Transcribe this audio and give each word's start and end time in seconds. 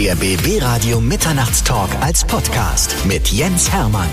Der 0.00 0.14
BB 0.16 0.62
Radio 0.62 0.98
Mitternachtstalk 0.98 1.90
als 2.00 2.24
Podcast 2.24 2.96
mit 3.04 3.28
Jens 3.28 3.70
Hermann. 3.70 4.08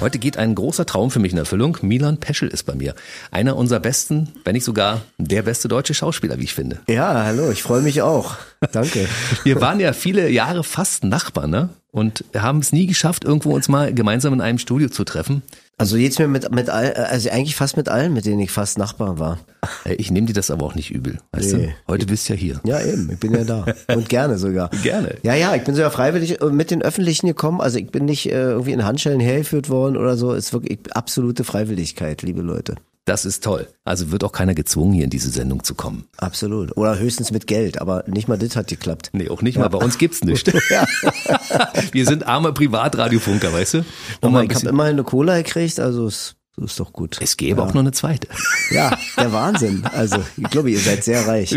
Heute 0.00 0.18
geht 0.18 0.36
ein 0.36 0.56
großer 0.56 0.84
Traum 0.84 1.12
für 1.12 1.20
mich 1.20 1.30
in 1.30 1.38
Erfüllung. 1.38 1.78
Milan 1.82 2.18
Peschel 2.18 2.48
ist 2.48 2.64
bei 2.64 2.74
mir. 2.74 2.96
Einer 3.30 3.54
unserer 3.54 3.78
besten, 3.78 4.32
wenn 4.44 4.54
nicht 4.54 4.64
sogar 4.64 5.02
der 5.18 5.42
beste 5.42 5.68
deutsche 5.68 5.94
Schauspieler, 5.94 6.40
wie 6.40 6.42
ich 6.42 6.54
finde. 6.54 6.80
Ja, 6.88 7.22
hallo, 7.22 7.52
ich 7.52 7.62
freue 7.62 7.80
mich 7.80 8.02
auch. 8.02 8.34
Danke. 8.72 9.06
Wir 9.44 9.60
waren 9.60 9.78
ja 9.78 9.92
viele 9.92 10.28
Jahre 10.28 10.64
fast 10.64 11.04
Nachbarn, 11.04 11.50
ne? 11.50 11.68
Und 11.94 12.24
haben 12.34 12.60
es 12.60 12.72
nie 12.72 12.86
geschafft, 12.86 13.22
irgendwo 13.24 13.54
uns 13.54 13.68
mal 13.68 13.92
gemeinsam 13.92 14.32
in 14.32 14.40
einem 14.40 14.58
Studio 14.58 14.88
zu 14.88 15.04
treffen. 15.04 15.42
Also 15.76 15.96
jetzt 15.98 16.18
mir 16.18 16.26
mit, 16.26 16.50
mit 16.50 16.70
all, 16.70 16.92
also 16.94 17.28
eigentlich 17.28 17.54
fast 17.54 17.76
mit 17.76 17.88
allen, 17.90 18.14
mit 18.14 18.24
denen 18.24 18.40
ich 18.40 18.50
fast 18.50 18.78
Nachbar 18.78 19.18
war. 19.18 19.38
Ich 19.84 20.10
nehme 20.10 20.26
dir 20.26 20.32
das 20.32 20.50
aber 20.50 20.64
auch 20.64 20.74
nicht 20.74 20.90
übel. 20.90 21.18
Weißt 21.32 21.52
Nee. 21.52 21.66
du? 21.66 21.72
Heute 21.92 22.06
bist 22.06 22.28
du 22.28 22.32
ja 22.32 22.38
hier. 22.38 22.60
Ja, 22.64 22.80
eben, 22.82 23.10
ich 23.12 23.18
bin 23.20 23.34
ja 23.34 23.44
da. 23.44 23.66
Und 23.94 24.08
gerne 24.08 24.38
sogar. 24.38 24.70
Gerne. 24.82 25.16
Ja, 25.22 25.34
ja, 25.34 25.54
ich 25.54 25.64
bin 25.64 25.74
sogar 25.74 25.90
freiwillig 25.90 26.40
äh, 26.40 26.46
mit 26.46 26.70
den 26.70 26.82
Öffentlichen 26.82 27.26
gekommen. 27.26 27.60
Also 27.60 27.78
ich 27.78 27.90
bin 27.90 28.06
nicht 28.06 28.26
äh, 28.26 28.52
irgendwie 28.52 28.72
in 28.72 28.84
Handschellen 28.86 29.20
hergeführt 29.20 29.68
worden 29.68 29.98
oder 29.98 30.16
so. 30.16 30.32
Es 30.32 30.46
ist 30.46 30.52
wirklich 30.54 30.78
absolute 30.94 31.44
Freiwilligkeit, 31.44 32.22
liebe 32.22 32.40
Leute. 32.40 32.76
Das 33.04 33.24
ist 33.24 33.42
toll. 33.42 33.66
Also 33.84 34.12
wird 34.12 34.22
auch 34.22 34.30
keiner 34.30 34.54
gezwungen, 34.54 34.92
hier 34.92 35.04
in 35.04 35.10
diese 35.10 35.30
Sendung 35.30 35.64
zu 35.64 35.74
kommen. 35.74 36.04
Absolut. 36.18 36.76
Oder 36.76 36.98
höchstens 36.98 37.32
mit 37.32 37.48
Geld, 37.48 37.80
aber 37.80 38.04
nicht 38.06 38.28
mal 38.28 38.38
das 38.38 38.54
hat 38.54 38.68
geklappt. 38.68 39.10
Nee, 39.12 39.28
auch 39.28 39.42
nicht 39.42 39.58
mal. 39.58 39.68
Bei 39.68 39.78
uns 39.78 39.98
gibt's 39.98 40.22
nicht. 40.22 40.52
Wir 41.92 42.06
sind 42.06 42.26
arme 42.26 42.52
Privatradiofunker, 42.52 43.52
weißt 43.52 43.74
du? 43.74 43.78
Und 43.78 43.86
Aber 44.20 44.30
mal 44.30 44.42
ein 44.44 44.50
ich 44.50 44.56
habe 44.56 44.68
immerhin 44.68 44.92
eine 44.94 45.04
Cola 45.04 45.36
gekriegt, 45.38 45.80
also 45.80 46.06
es 46.06 46.36
so 46.56 46.64
ist 46.66 46.78
doch 46.78 46.92
gut. 46.92 47.18
es 47.20 47.38
gäbe 47.38 47.62
auch 47.62 47.72
noch 47.72 47.80
eine 47.80 47.92
zweite. 47.92 48.28
Ja, 48.70 48.96
der 49.18 49.32
Wahnsinn. 49.32 49.84
Also, 49.92 50.18
ich 50.36 50.48
glaube, 50.48 50.70
ihr 50.70 50.78
seid 50.78 51.04
sehr 51.04 51.26
reich. 51.26 51.54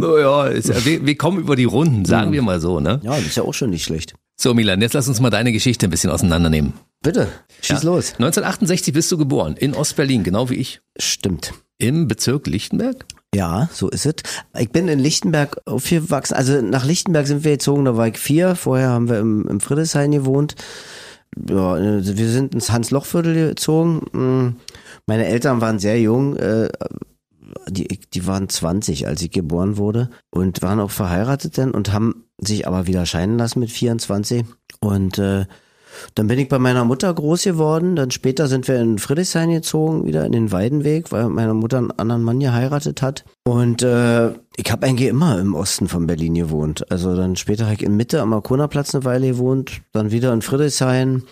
Oh 0.00 0.18
ja, 0.18 0.46
ist, 0.46 0.86
wir, 0.86 1.04
wir 1.04 1.16
kommen 1.16 1.38
über 1.38 1.54
die 1.54 1.64
Runden, 1.64 2.06
sagen 2.06 2.32
wir 2.32 2.40
mal 2.40 2.60
so, 2.60 2.80
ne? 2.80 3.00
Ja, 3.02 3.16
das 3.16 3.26
ist 3.26 3.36
ja 3.36 3.42
auch 3.42 3.52
schon 3.52 3.68
nicht 3.70 3.84
schlecht. 3.84 4.14
So, 4.38 4.52
Milan, 4.52 4.80
jetzt 4.82 4.92
lass 4.92 5.08
uns 5.08 5.20
mal 5.20 5.30
deine 5.30 5.50
Geschichte 5.52 5.86
ein 5.86 5.90
bisschen 5.90 6.10
auseinandernehmen. 6.10 6.74
Bitte, 7.02 7.28
schieß 7.62 7.82
Ja. 7.82 7.90
los. 7.90 8.12
1968 8.18 8.92
bist 8.92 9.10
du 9.10 9.16
geboren, 9.16 9.56
in 9.56 9.74
Ostberlin, 9.74 10.24
genau 10.24 10.50
wie 10.50 10.56
ich. 10.56 10.80
Stimmt. 10.98 11.54
Im 11.78 12.06
Bezirk 12.08 12.46
Lichtenberg? 12.46 13.04
Ja, 13.34 13.68
so 13.72 13.88
ist 13.88 14.06
es. 14.06 14.14
Ich 14.58 14.70
bin 14.70 14.88
in 14.88 14.98
Lichtenberg 14.98 15.58
aufgewachsen. 15.66 16.34
Also 16.34 16.60
nach 16.62 16.84
Lichtenberg 16.84 17.26
sind 17.26 17.44
wir 17.44 17.52
gezogen, 17.52 17.84
da 17.84 17.96
war 17.96 18.08
ich 18.08 18.18
vier. 18.18 18.54
Vorher 18.56 18.88
haben 18.90 19.08
wir 19.08 19.18
im, 19.18 19.46
im 19.48 19.60
Friedrichshain 19.60 20.10
gewohnt. 20.12 20.54
Ja, 21.48 21.76
äh, 21.76 22.16
wir 22.16 22.28
sind 22.30 22.54
ins 22.54 22.70
Hans-Loch-Viertel 22.70 23.34
gezogen. 23.48 24.02
Mm, 24.12 24.56
Meine 25.06 25.26
Eltern 25.26 25.60
waren 25.60 25.78
sehr 25.78 26.00
jung. 26.00 26.36
äh, 26.36 26.68
Die, 27.68 27.86
die 27.86 28.26
waren 28.26 28.48
20, 28.48 29.06
als 29.06 29.22
ich 29.22 29.30
geboren 29.30 29.76
wurde 29.76 30.10
und 30.30 30.62
waren 30.62 30.80
auch 30.80 30.90
verheiratet 30.90 31.58
dann 31.58 31.72
und 31.72 31.92
haben 31.92 32.24
sich 32.38 32.66
aber 32.66 32.86
wieder 32.86 33.06
scheiden 33.06 33.38
lassen 33.38 33.60
mit 33.60 33.70
24. 33.70 34.44
Und 34.80 35.18
äh, 35.18 35.46
dann 36.14 36.26
bin 36.26 36.38
ich 36.38 36.48
bei 36.48 36.58
meiner 36.58 36.84
Mutter 36.84 37.12
groß 37.12 37.44
geworden. 37.44 37.96
Dann 37.96 38.10
später 38.10 38.48
sind 38.48 38.68
wir 38.68 38.80
in 38.80 38.98
Friedrichshain 38.98 39.50
gezogen, 39.50 40.06
wieder 40.06 40.24
in 40.24 40.32
den 40.32 40.52
Weidenweg, 40.52 41.12
weil 41.12 41.28
meine 41.28 41.54
Mutter 41.54 41.78
einen 41.78 41.90
anderen 41.92 42.22
Mann 42.22 42.40
geheiratet 42.40 43.02
hat. 43.02 43.24
Und 43.44 43.82
äh, 43.82 44.28
ich 44.56 44.70
habe 44.70 44.86
eigentlich 44.86 45.08
immer 45.08 45.38
im 45.38 45.54
Osten 45.54 45.88
von 45.88 46.06
Berlin 46.06 46.34
gewohnt. 46.34 46.90
Also 46.90 47.16
dann 47.16 47.36
später 47.36 47.64
habe 47.64 47.74
ich 47.74 47.82
in 47.82 47.96
Mitte 47.96 48.20
am 48.20 48.30
Markona-Platz 48.30 48.94
eine 48.94 49.04
Weile 49.04 49.28
gewohnt, 49.28 49.82
dann 49.92 50.10
wieder 50.10 50.32
in 50.32 50.42
Friedrichshain. 50.42 51.24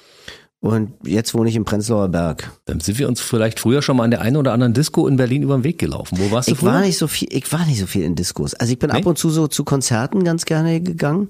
Und 0.65 0.93
jetzt 1.05 1.35
wohne 1.35 1.51
ich 1.51 1.57
im 1.57 1.67
Prenzlauer 1.67 2.09
Berg. 2.09 2.51
Dann 2.65 2.81
sind 2.81 2.99
wir 2.99 3.07
uns 3.07 3.21
vielleicht 3.21 3.61
früher 3.61 3.83
schon 3.83 3.99
mal 3.99 4.05
an 4.05 4.11
der 4.11 4.23
einen 4.23 4.39
oder 4.39 4.55
anderen 4.55 4.73
Disco 4.73 5.07
in 5.07 5.17
Berlin 5.17 5.43
über 5.43 5.59
den 5.59 5.63
Weg 5.63 5.79
gelaufen. 5.79 6.17
Wo 6.19 6.31
warst 6.31 6.49
du 6.49 6.53
Ich 6.53 6.59
früher? 6.59 6.73
war 6.73 6.81
nicht 6.81 6.97
so 6.97 7.07
viel, 7.07 7.29
ich 7.31 7.53
war 7.53 7.67
nicht 7.67 7.81
so 7.81 7.87
viel 7.87 8.03
in 8.03 8.15
Diskos. 8.15 8.55
Also 8.55 8.73
ich 8.73 8.79
bin 8.79 8.89
Nee? 8.91 8.97
ab 8.97 9.05
und 9.05 9.19
zu 9.19 9.29
so 9.29 9.47
zu 9.47 9.63
Konzerten 9.65 10.25
ganz 10.25 10.47
gerne 10.47 10.81
gegangen. 10.81 11.29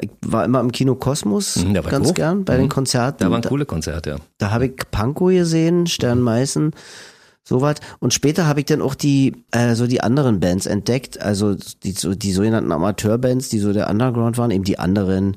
Ich 0.00 0.10
war 0.26 0.44
immer 0.44 0.58
im 0.58 0.72
Kino 0.72 0.96
Kosmos 0.96 1.56
Mhm, 1.64 1.74
ganz 1.74 2.08
hoch. 2.08 2.14
gern 2.14 2.44
bei 2.44 2.56
den 2.56 2.68
Konzerten. 2.68 3.18
da 3.22 3.30
waren 3.30 3.42
coole 3.42 3.66
Konzerte, 3.66 4.10
ja. 4.10 4.16
Da 4.38 4.50
habe 4.50 4.66
ich 4.66 4.72
Pankow 4.90 5.28
gesehen, 5.30 5.86
Stern 5.86 6.20
Meißen, 6.20 6.72
sowas. 7.44 7.76
Und 8.00 8.12
später 8.14 8.48
habe 8.48 8.58
ich 8.58 8.66
dann 8.66 8.82
auch 8.82 8.96
die, 8.96 9.44
äh, 9.52 9.76
so 9.76 9.86
die 9.86 10.00
anderen 10.00 10.40
Bands 10.40 10.66
entdeckt, 10.66 11.20
also 11.22 11.54
die, 11.84 11.92
so, 11.92 12.16
die 12.16 12.32
sogenannten 12.32 12.72
Amateurbands, 12.72 13.48
die 13.48 13.60
so 13.60 13.72
der 13.72 13.88
Underground 13.88 14.38
waren, 14.38 14.50
eben 14.50 14.64
die 14.64 14.80
anderen. 14.80 15.36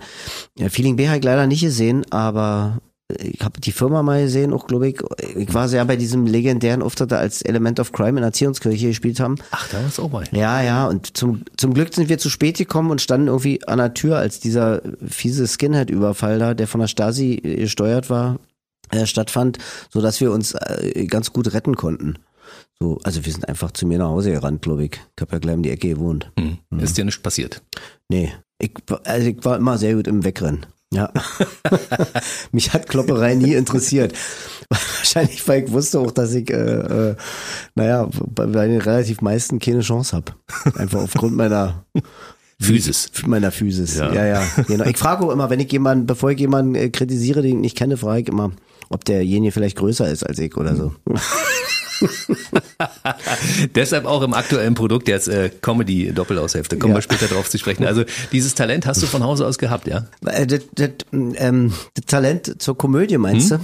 Ja, 0.58 0.70
Feeling 0.70 0.96
B 0.96 1.08
habe 1.10 1.20
ich 1.20 1.24
leider 1.24 1.46
nicht 1.46 1.62
gesehen, 1.62 2.06
aber 2.12 2.80
ich 3.09 3.41
habe 3.41 3.59
die 3.59 3.72
Firma 3.72 4.02
mal 4.02 4.24
gesehen, 4.24 4.53
auch 4.53 4.66
glaube 4.66 4.88
ich. 4.88 5.00
Ich 5.36 5.53
war 5.53 5.68
sehr 5.68 5.84
bei 5.86 5.96
diesem 5.97 6.25
legendären 6.25 6.81
Auftritt, 6.81 7.12
da 7.12 7.18
als 7.18 7.41
Element 7.41 7.80
of 7.80 7.91
Crime 7.91 8.18
in 8.19 8.24
Erziehungskirche 8.24 8.88
gespielt 8.88 9.19
haben. 9.19 9.36
Ach, 9.52 9.68
da 9.69 9.84
warst 9.84 9.97
du 9.97 10.03
auch 10.03 10.09
bei. 10.09 10.24
Ja, 10.31 10.62
ja, 10.62 10.88
und 10.88 11.16
zum, 11.18 11.44
zum 11.58 11.74
Glück 11.74 11.94
sind 11.94 12.09
wir 12.09 12.18
zu 12.18 12.30
spät 12.30 12.58
gekommen 12.58 12.92
und 12.92 13.02
standen 13.02 13.28
irgendwie 13.28 13.66
an 13.68 13.78
der 13.78 13.94
Tür, 13.94 14.18
als 14.18 14.40
dieser 14.40 14.81
fiese 15.06 15.47
Skinhead-Überfall 15.47 16.40
da, 16.40 16.53
der 16.53 16.68
von 16.68 16.80
der 16.80 16.88
Stasi 16.88 17.36
gesteuert 17.44 18.09
war, 18.09 18.40
äh, 18.92 19.06
stattfand, 19.06 19.58
so 19.90 20.02
dass 20.02 20.22
wir 20.22 20.31
uns 20.31 20.53
äh, 20.53 21.06
ganz 21.08 21.34
gut 21.34 21.53
retten 21.53 21.75
konnten. 21.75 22.16
So, 22.80 23.00
also 23.03 23.25
wir 23.25 23.31
sind 23.31 23.47
einfach 23.47 23.72
zu 23.72 23.86
mir 23.86 23.97
nach 24.00 24.08
Hause 24.09 24.31
gerannt, 24.31 24.62
glaube 24.63 24.86
ich. 24.86 24.92
Ich 25.16 25.22
habe 25.22 25.34
ja 25.34 25.40
gleich 25.40 25.56
um 25.56 25.63
die 25.63 25.69
Ecke 25.72 25.90
gewohnt. 25.90 26.31
Hm. 26.40 26.58
Ist 26.80 26.97
dir 26.97 27.06
nichts 27.06 27.22
passiert. 27.22 27.62
Nee, 28.09 28.31
ich, 28.59 28.72
war- 28.88 29.02
also 29.06 29.28
ich 29.28 29.44
war 29.46 29.58
immer 29.58 29.78
sehr 29.78 29.96
gut 29.96 30.08
im 30.08 30.24
Wegrennen. 30.24 30.66
Ja. 30.94 31.12
Mich 32.52 32.74
hat 32.74 32.88
Klopperei 32.88 33.36
nie 33.36 33.54
interessiert. 33.54 34.14
Wahrscheinlich, 34.70 35.48
weil 35.48 35.64
ich 35.64 35.72
wusste 35.72 36.00
auch, 36.00 36.12
dass 36.12 36.34
ich, 36.34 36.50
äh, 36.52 36.56
äh, 36.56 37.16
naja, 37.76 38.09
bei, 38.28 38.68
den 38.68 38.81
relativ 38.81 39.22
meisten 39.22 39.59
keine 39.59 39.81
Chance 39.81 40.16
habe. 40.16 40.34
Einfach 40.76 41.02
aufgrund 41.02 41.36
meiner 41.36 41.86
Physis. 42.62 43.12
meiner 43.26 43.52
Physis. 43.52 43.98
Ja. 43.98 44.14
Ja, 44.14 44.26
ja. 44.26 44.44
Genau. 44.68 44.86
Ich 44.86 44.98
frage 44.98 45.26
auch 45.26 45.31
immer, 45.31 45.50
wenn 45.50 45.59
ich 45.59 45.72
jemanden, 45.72 46.06
bevor 46.06 46.31
ich 46.31 46.40
jemanden 46.40 46.76
äh, 46.76 46.90
kritisiere, 46.90 47.42
den 47.42 47.56
ich 47.56 47.62
nicht 47.62 47.78
kenne, 47.78 47.98
frage 47.98 48.22
ich 48.22 48.28
immer, 48.30 48.52
ob 48.90 49.04
derjenige 49.06 49.52
vielleicht 49.52 49.78
größer 49.78 50.10
ist 50.10 50.24
als 50.24 50.40
ich 50.40 50.56
oder 50.56 50.75
so. 50.75 50.94
Deshalb 53.75 54.06
auch 54.06 54.22
im 54.22 54.34
aktuellen 54.34 54.74
Produkt 54.74 55.08
jetzt 55.08 55.28
äh, 55.28 55.50
Comedy-Doppelaushälfte. 55.62 56.78
Kommen 56.78 56.91
Ja. 56.94 56.97
wir 56.97 57.02
später 57.02 57.28
drauf 57.28 57.50
zu 57.50 57.58
sprechen. 57.58 57.86
Also 57.86 58.03
dieses 58.31 58.56
Talent 58.56 58.86
hast 58.86 59.02
du 59.02 59.08
von 59.08 59.24
Hause 59.24 59.46
aus 59.47 59.58
gehabt, 59.58 59.88
ja? 59.88 60.06
Äh, 60.25 60.47
Das, 60.47 60.62
das, 60.75 60.90
ähm, 61.12 61.74
das 61.96 62.06
Talent 62.08 62.62
zur 62.62 62.78
Komödie 62.78 63.18
meinst 63.18 63.52
Hm? 63.52 63.58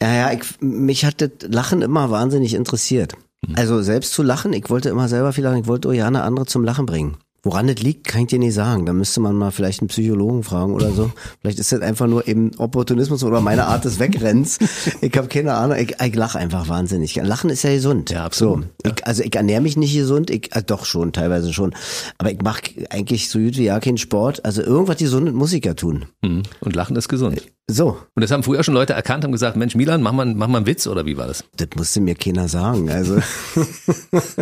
du? 0.00 0.06
Ja, 0.06 0.14
ja, 0.14 0.32
ich, 0.32 0.42
mich 0.60 1.04
hat 1.04 1.20
das 1.20 1.30
Lachen 1.48 1.82
immer 1.82 2.10
wahnsinnig 2.10 2.54
interessiert. 2.54 3.14
Hm. 3.46 3.54
Also 3.56 3.82
selbst 3.82 4.12
zu 4.12 4.22
lachen, 4.22 4.52
ich 4.52 4.68
wollte 4.68 4.88
immer 4.90 5.08
selber 5.08 5.32
viel 5.32 5.44
lachen, 5.44 5.60
ich 5.60 5.66
wollte 5.66 5.88
eine 5.90 6.22
andere 6.22 6.46
zum 6.46 6.64
Lachen 6.64 6.86
bringen. 6.86 7.16
Woran 7.46 7.68
das 7.68 7.78
liegt, 7.78 8.08
kann 8.08 8.22
ich 8.22 8.26
dir 8.26 8.40
nicht 8.40 8.54
sagen. 8.54 8.86
Da 8.86 8.92
müsste 8.92 9.20
man 9.20 9.36
mal 9.36 9.52
vielleicht 9.52 9.78
einen 9.80 9.86
Psychologen 9.86 10.42
fragen 10.42 10.74
oder 10.74 10.90
so. 10.90 11.12
Vielleicht 11.40 11.60
ist 11.60 11.70
das 11.70 11.80
einfach 11.80 12.08
nur 12.08 12.26
eben 12.26 12.50
Opportunismus 12.58 13.22
oder 13.22 13.40
meine 13.40 13.66
Art 13.66 13.84
des 13.84 14.00
Wegrenns. 14.00 14.58
Ich 15.00 15.16
habe 15.16 15.28
keine 15.28 15.54
Ahnung. 15.54 15.76
Ich, 15.78 15.94
ich 16.00 16.14
lache 16.14 16.38
einfach 16.38 16.68
wahnsinnig. 16.68 17.14
Lachen 17.16 17.50
ist 17.50 17.62
ja 17.62 17.72
gesund. 17.72 18.10
Ja, 18.10 18.24
absolut. 18.24 18.64
So. 18.84 18.90
Ich, 18.90 19.06
also 19.06 19.22
ich 19.22 19.34
ernähre 19.34 19.60
mich 19.60 19.76
nicht 19.76 19.94
gesund. 19.94 20.30
Ich, 20.30 20.54
äh, 20.56 20.62
doch 20.62 20.84
schon, 20.84 21.12
teilweise 21.12 21.52
schon. 21.52 21.74
Aber 22.18 22.32
ich 22.32 22.40
mache 22.42 22.62
eigentlich 22.90 23.28
so 23.28 23.38
gut 23.38 23.56
wie 23.56 23.64
ja 23.64 23.78
keinen 23.78 23.98
Sport. 23.98 24.44
Also 24.44 24.62
irgendwas 24.62 24.96
gesund 24.96 25.32
muss 25.34 25.52
ich 25.52 25.64
ja 25.64 25.74
tun. 25.74 26.06
Hm. 26.24 26.42
Und 26.60 26.74
Lachen 26.74 26.96
ist 26.96 27.08
gesund. 27.08 27.42
So, 27.68 27.98
Und 28.14 28.22
das 28.22 28.30
haben 28.30 28.44
früher 28.44 28.62
schon 28.62 28.74
Leute 28.74 28.92
erkannt 28.92 29.24
und 29.24 29.32
gesagt, 29.32 29.56
Mensch, 29.56 29.74
Milan, 29.74 30.00
mach 30.00 30.12
mal, 30.12 30.24
mach 30.26 30.46
mal 30.46 30.58
einen 30.58 30.66
Witz 30.66 30.86
oder 30.86 31.04
wie 31.04 31.16
war 31.16 31.26
das? 31.26 31.42
das 31.56 31.68
musste 31.74 32.00
mir 32.00 32.14
keiner 32.14 32.46
sagen. 32.46 32.88
Also 32.90 33.16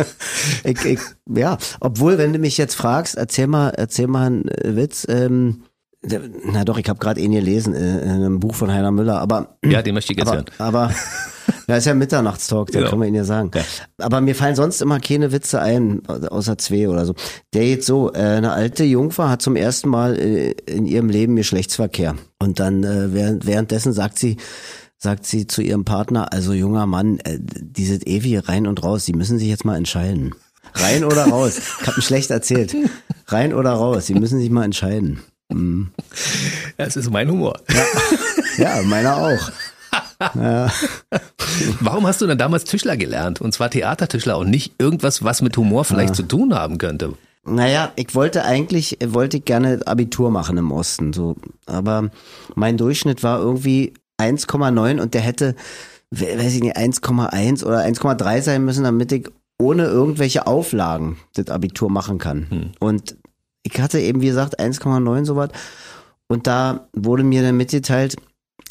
ich, 0.63 0.85
ich, 0.85 0.99
ja, 1.33 1.57
obwohl, 1.79 2.19
wenn 2.19 2.33
du 2.33 2.39
mich 2.39 2.57
jetzt 2.57 2.75
fragst, 2.75 2.94
erzähl 3.15 3.47
mal, 3.47 3.69
erzähl 3.69 4.07
mal 4.07 4.27
einen 4.27 4.47
äh, 4.47 4.75
Witz. 4.75 5.05
Ähm, 5.09 5.63
na 6.51 6.63
doch, 6.63 6.77
ich 6.77 6.87
habe 6.87 6.99
gerade 6.99 7.19
ihn 7.19 7.31
gelesen 7.31 7.73
äh, 7.73 8.01
in 8.01 8.09
einem 8.11 8.39
Buch 8.39 8.53
von 8.55 8.71
Heiner 8.71 8.91
Müller, 8.91 9.19
aber 9.19 9.57
Ja, 9.65 9.81
den 9.81 9.95
möchte 9.95 10.13
ich 10.13 10.19
jetzt 10.19 10.27
aber, 10.27 10.37
hören. 10.37 10.45
aber 10.59 10.91
ja, 11.67 11.77
ist 11.77 11.85
ja 11.85 11.95
Mitternachtstalk, 11.95 12.71
da 12.71 12.79
Genau. 12.79 12.89
kann 12.91 12.99
man 12.99 13.07
ihn 13.07 13.15
ja 13.15 13.23
sagen. 13.23 13.49
Aber 13.97 14.21
mir 14.21 14.35
fallen 14.35 14.55
sonst 14.55 14.81
immer 14.81 14.99
keine 14.99 15.31
Witze 15.31 15.61
ein, 15.61 16.05
außer 16.07 16.57
zwei 16.59 16.89
oder 16.89 17.05
so. 17.07 17.15
Der 17.53 17.63
geht 17.63 17.83
so, 17.83 18.13
äh, 18.13 18.17
eine 18.19 18.51
alte 18.51 18.83
Jungfer 18.83 19.29
hat 19.29 19.41
zum 19.41 19.55
ersten 19.55 19.89
Mal 19.89 20.15
äh, 20.19 20.51
in 20.67 20.85
ihrem 20.85 21.09
Leben 21.09 21.35
Geschlechtsverkehr. 21.35 22.15
Und 22.39 22.59
dann 22.59 22.83
äh, 22.83 23.11
während, 23.13 23.47
währenddessen 23.47 23.91
sagt 23.91 24.19
sie, 24.19 24.37
sagt 24.97 25.25
sie 25.25 25.47
zu 25.47 25.61
ihrem 25.63 25.85
Partner, 25.85 26.31
also 26.31 26.53
junger 26.53 26.85
Mann, 26.85 27.17
äh, 27.23 27.39
dieses 27.41 28.05
ewige 28.05 28.47
rein 28.47 28.67
und 28.67 28.83
raus, 28.83 29.05
Sie 29.05 29.13
müssen 29.13 29.39
sich 29.39 29.47
jetzt 29.49 29.65
mal 29.65 29.75
entscheiden. 29.75 30.35
Rein 30.75 31.03
oder 31.03 31.25
raus? 31.25 31.57
Ich 31.81 31.87
habe 31.87 32.01
schlecht 32.01 32.29
erzählt. 32.31 32.75
Rein 33.27 33.53
oder 33.53 33.71
raus? 33.71 34.05
Sie 34.05 34.13
müssen 34.13 34.39
sich 34.39 34.49
mal 34.49 34.63
entscheiden. 34.65 35.21
Mhm. 35.49 35.89
Ja, 36.77 36.85
es 36.85 36.95
ist 36.95 37.09
mein 37.11 37.29
Humor. 37.29 37.59
Ja, 38.57 38.81
meiner 38.83 39.17
auch. 39.17 39.51
Warum 41.81 42.07
hast 42.07 42.21
du 42.21 42.27
denn 42.27 42.37
damals 42.37 42.63
Tischler 42.63 42.97
gelernt? 42.97 43.41
Und 43.41 43.53
zwar 43.53 43.69
Theatertischler 43.69 44.37
und 44.37 44.49
nicht 44.49 44.73
irgendwas, 44.79 45.23
was 45.23 45.41
mit 45.41 45.55
Humor 45.57 45.85
vielleicht 45.85 46.15
zu 46.15 46.23
tun 46.23 46.53
haben 46.53 46.77
könnte? 46.77 47.13
Naja, 47.47 47.91
ich 47.95 48.15
wollte 48.15 48.43
eigentlich, 48.43 48.97
wollte 49.05 49.37
ich 49.37 49.45
gerne 49.45 49.79
Abitur 49.85 50.31
machen 50.31 50.57
im 50.57 50.71
Osten, 50.71 51.13
so. 51.13 51.35
Aber 51.67 52.09
mein 52.55 52.75
Durchschnitt 52.77 53.21
war 53.21 53.39
irgendwie 53.39 53.93
1,9 54.19 54.99
und 54.99 55.13
der 55.13 55.21
hätte, 55.21 55.55
we- 56.09 56.37
weiß 56.39 56.55
ich 56.55 56.61
nicht, 56.61 56.75
1,1 56.77 57.63
oder 57.63 57.79
1,3 57.83 58.41
sein 58.41 58.65
müssen, 58.65 58.83
damit 58.83 59.11
ich 59.11 59.29
ohne 59.59 59.85
irgendwelche 59.85 60.47
Auflagen 60.47 61.17
das 61.33 61.49
Abitur 61.49 61.89
machen 61.89 62.17
kann. 62.17 62.49
Hm. 62.49 62.71
Und 62.79 63.17
ich 63.63 63.79
hatte 63.79 63.99
eben, 63.99 64.21
wie 64.21 64.27
gesagt, 64.27 64.59
1,9 64.59 65.25
sowas. 65.25 65.49
Und 66.27 66.47
da 66.47 66.87
wurde 66.93 67.23
mir 67.23 67.41
dann 67.41 67.57
mitgeteilt, 67.57 68.15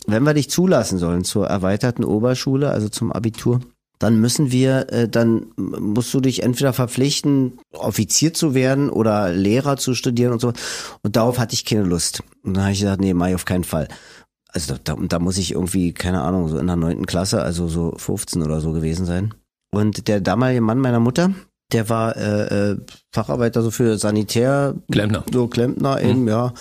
wenn 0.06 0.24
wir 0.24 0.34
dich 0.34 0.50
zulassen 0.50 0.98
sollen 0.98 1.24
zur 1.24 1.46
erweiterten 1.46 2.04
Oberschule, 2.04 2.70
also 2.70 2.88
zum 2.88 3.12
Abitur, 3.12 3.60
dann 3.98 4.20
müssen 4.20 4.52
wir, 4.52 4.92
äh, 4.92 5.08
dann 5.08 5.46
musst 5.56 6.12
du 6.12 6.20
dich 6.20 6.42
entweder 6.42 6.72
verpflichten, 6.72 7.58
Offizier 7.72 8.34
zu 8.34 8.54
werden 8.54 8.90
oder 8.90 9.32
Lehrer 9.32 9.76
zu 9.76 9.94
studieren 9.94 10.32
und 10.32 10.40
so. 10.40 10.52
Und 11.02 11.16
darauf 11.16 11.38
hatte 11.38 11.54
ich 11.54 11.64
keine 11.64 11.84
Lust. 11.84 12.22
Und 12.42 12.54
dann 12.54 12.64
habe 12.64 12.72
ich 12.72 12.80
gesagt, 12.80 13.00
nee, 13.00 13.14
mach 13.14 13.28
ich 13.28 13.34
auf 13.34 13.44
keinen 13.44 13.64
Fall. 13.64 13.88
Also 14.48 14.76
da, 14.82 14.96
da 14.96 15.18
muss 15.18 15.38
ich 15.38 15.52
irgendwie, 15.52 15.92
keine 15.92 16.22
Ahnung, 16.22 16.48
so 16.48 16.58
in 16.58 16.66
der 16.66 16.76
neunten 16.76 17.06
Klasse, 17.06 17.42
also 17.42 17.66
so 17.68 17.94
15 17.96 18.42
oder 18.42 18.60
so 18.60 18.72
gewesen 18.72 19.06
sein. 19.06 19.34
Und 19.74 20.08
der 20.08 20.20
damalige 20.20 20.60
Mann 20.60 20.78
meiner 20.78 21.00
Mutter, 21.00 21.32
der 21.72 21.88
war 21.88 22.16
äh, 22.16 22.70
äh, 22.72 22.76
Facharbeiter 23.12 23.62
so 23.62 23.70
für 23.70 23.98
Sanitär, 23.98 24.74
Klempner. 24.90 25.24
so 25.32 25.48
Klempner 25.48 26.00
eben, 26.00 26.28
ja, 26.28 26.52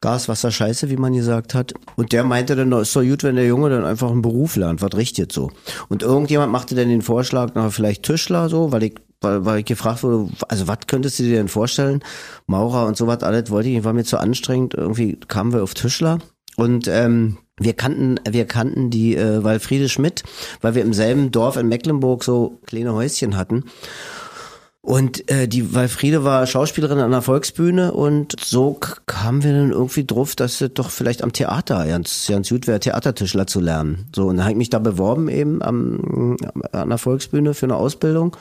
Gas, 0.00 0.28
Wasser, 0.28 0.50
Scheiße, 0.50 0.90
wie 0.90 0.96
man 0.96 1.14
gesagt 1.14 1.54
hat. 1.54 1.72
Und 1.96 2.12
der 2.12 2.24
meinte 2.24 2.54
dann, 2.54 2.72
ist 2.72 2.94
doch 2.94 3.02
gut, 3.02 3.22
wenn 3.22 3.36
der 3.36 3.46
Junge 3.46 3.70
dann 3.70 3.84
einfach 3.84 4.10
einen 4.10 4.22
Beruf 4.22 4.56
lernt, 4.56 4.82
was 4.82 4.94
richtet 4.96 5.32
so. 5.32 5.50
Und 5.88 6.02
irgendjemand 6.02 6.52
machte 6.52 6.74
dann 6.74 6.88
den 6.88 7.02
Vorschlag, 7.02 7.52
na, 7.54 7.70
vielleicht 7.70 8.02
Tischler 8.02 8.48
so, 8.48 8.72
weil 8.72 8.82
ich 8.84 8.94
weil, 9.22 9.44
weil 9.44 9.58
ich 9.60 9.66
gefragt 9.66 10.02
wurde, 10.02 10.30
also 10.48 10.66
was 10.66 10.78
könntest 10.88 11.20
du 11.20 11.22
dir 11.22 11.36
denn 11.36 11.46
vorstellen? 11.46 12.00
Maurer 12.46 12.86
und 12.86 12.96
sowas 12.96 13.22
alles 13.22 13.50
wollte 13.50 13.68
ich, 13.68 13.84
war 13.84 13.92
mir 13.92 14.02
zu 14.02 14.18
anstrengend. 14.18 14.74
Irgendwie 14.74 15.16
kamen 15.28 15.52
wir 15.52 15.62
auf 15.62 15.74
Tischler 15.74 16.18
und 16.56 16.88
ähm, 16.88 17.38
wir 17.58 17.74
kannten, 17.74 18.18
wir 18.28 18.46
kannten 18.46 18.90
die 18.90 19.16
äh, 19.16 19.44
Walfriede 19.44 19.88
Schmidt, 19.88 20.22
weil 20.60 20.74
wir 20.74 20.82
im 20.82 20.92
selben 20.92 21.30
Dorf 21.30 21.56
in 21.56 21.68
Mecklenburg 21.68 22.24
so 22.24 22.58
kleine 22.66 22.94
Häuschen 22.94 23.36
hatten. 23.36 23.64
Und 24.84 25.30
äh, 25.30 25.46
die 25.46 25.74
Walfriede 25.74 26.24
war 26.24 26.44
Schauspielerin 26.44 26.98
an 26.98 27.12
der 27.12 27.22
Volksbühne 27.22 27.92
und 27.92 28.34
so 28.40 28.80
kamen 29.06 29.44
wir 29.44 29.52
dann 29.52 29.70
irgendwie 29.70 30.04
drauf, 30.04 30.34
dass 30.34 30.60
es 30.60 30.74
doch 30.74 30.90
vielleicht 30.90 31.22
am 31.22 31.32
Theater 31.32 31.86
ganz, 31.86 32.26
ganz 32.28 32.48
gut 32.48 32.66
wäre, 32.66 32.80
Theatertischler 32.80 33.46
zu 33.46 33.60
lernen. 33.60 34.10
So, 34.12 34.26
und 34.26 34.38
dann 34.38 34.44
habe 34.44 34.52
ich 34.52 34.58
mich 34.58 34.70
da 34.70 34.80
beworben 34.80 35.28
eben 35.28 35.62
am, 35.62 36.36
an 36.72 36.88
der 36.88 36.98
Volksbühne 36.98 37.54
für 37.54 37.66
eine 37.66 37.76
Ausbildung. 37.76 38.36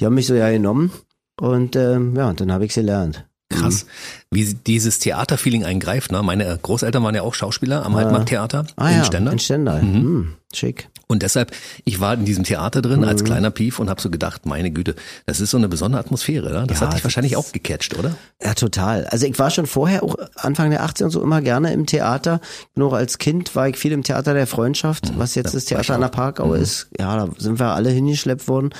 Die 0.00 0.06
haben 0.06 0.14
mich 0.14 0.26
so 0.26 0.34
ja 0.34 0.50
genommen 0.50 0.92
und 1.38 1.76
ähm, 1.76 2.16
ja, 2.16 2.32
dann 2.32 2.50
habe 2.52 2.64
ich 2.64 2.72
gelernt. 2.72 3.26
Krass. 3.52 3.86
Wie 4.30 4.54
dieses 4.54 4.98
Theaterfeeling 4.98 5.64
eingreift. 5.64 6.12
Ne? 6.12 6.22
Meine 6.22 6.58
Großeltern 6.60 7.02
waren 7.02 7.14
ja 7.14 7.22
auch 7.22 7.34
Schauspieler 7.34 7.84
am 7.84 7.94
Altmarkttheater 7.94 8.66
Ah 8.76 8.90
in 8.90 8.96
ja, 8.98 9.04
Stendal. 9.04 9.32
in 9.32 9.38
Stendal. 9.38 9.80
Hm, 9.80 10.34
schick. 10.52 10.88
Und 11.12 11.22
deshalb, 11.22 11.52
ich 11.84 12.00
war 12.00 12.14
in 12.14 12.24
diesem 12.24 12.42
Theater 12.44 12.82
drin 12.82 13.00
Mhm. 13.00 13.06
als 13.08 13.22
kleiner 13.24 13.50
Pief 13.50 13.78
und 13.78 13.88
habe 13.90 14.00
so 14.00 14.10
gedacht, 14.10 14.46
meine 14.46 14.70
Güte, 14.70 14.94
das 15.26 15.40
ist 15.40 15.50
so 15.50 15.56
eine 15.58 15.68
besondere 15.68 16.00
Atmosphäre. 16.00 16.50
Ne? 16.52 16.66
Das 16.66 16.80
Ja, 16.80 16.86
hat 16.86 16.94
dich 16.96 17.04
wahrscheinlich 17.04 17.36
auch 17.36 17.52
gecatcht, 17.52 17.98
oder? 17.98 18.16
Ja, 18.42 18.54
total. 18.54 19.06
Also 19.06 19.26
ich 19.26 19.38
war 19.38 19.50
schon 19.50 19.66
vorher, 19.66 20.02
auch 20.02 20.16
Anfang 20.36 20.70
der 20.70 20.82
80er 20.84 21.04
und 21.04 21.10
so, 21.10 21.22
immer 21.22 21.40
gerne 21.42 21.72
im 21.72 21.86
Theater. 21.86 22.40
Nur 22.74 22.96
als 22.96 23.18
Kind 23.18 23.54
war 23.54 23.68
ich 23.68 23.76
viel 23.76 23.92
im 23.92 24.02
Theater 24.02 24.34
der 24.34 24.46
Freundschaft, 24.46 25.12
was 25.18 25.34
jetzt 25.34 25.48
da 25.52 25.58
das 25.58 25.66
Theater 25.66 25.94
an 25.94 26.00
der. 26.00 26.08
Parkau 26.08 26.54
ist. 26.54 26.88
Ja, 26.98 27.16
da 27.16 27.28
sind 27.38 27.58
wir 27.60 27.66
alle 27.74 27.90
hingeschleppt 27.90 28.48
worden. 28.48 28.70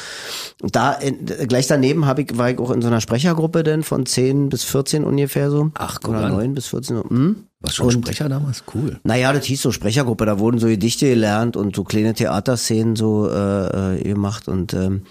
Und 0.62 0.74
da, 0.74 0.92
in, 0.92 1.26
gleich 1.26 1.66
daneben 1.66 2.06
hab 2.06 2.18
ich, 2.18 2.36
war 2.38 2.50
ich 2.50 2.58
auch 2.58 2.70
in 2.70 2.82
so 2.82 2.88
einer 2.88 3.00
Sprechergruppe 3.00 3.62
denn 3.62 3.82
von 3.82 4.06
10 4.06 4.48
bis 4.48 4.64
14 4.64 5.04
ungefähr 5.04 5.50
so. 5.50 5.70
Ach, 5.74 5.98
guck 6.02 6.14
Oder 6.14 6.26
an. 6.26 6.32
9 6.32 6.54
bis 6.54 6.68
14. 6.68 6.96
Hm? 7.08 7.36
Warst 7.62 7.76
schon 7.76 7.86
Und- 7.86 7.92
Sprecher 8.06 8.28
damals? 8.28 8.64
Cool. 8.74 8.98
Naja, 9.04 9.32
das 9.32 9.44
hieß 9.46 9.62
so 9.62 9.72
Sprechergruppe, 9.72 10.26
da 10.26 10.38
wurden 10.38 10.58
so 10.58 10.66
Gedichte 10.66 11.08
gelernt 11.08 11.56
und 11.56 11.74
so 11.76 11.84
kleine 11.84 12.14
Theaterszenen 12.14 12.96
so 12.96 13.28
äh, 13.28 13.96
äh, 13.98 14.02
gemacht 14.02 14.48
und 14.48 14.74
ähm, 14.74 15.02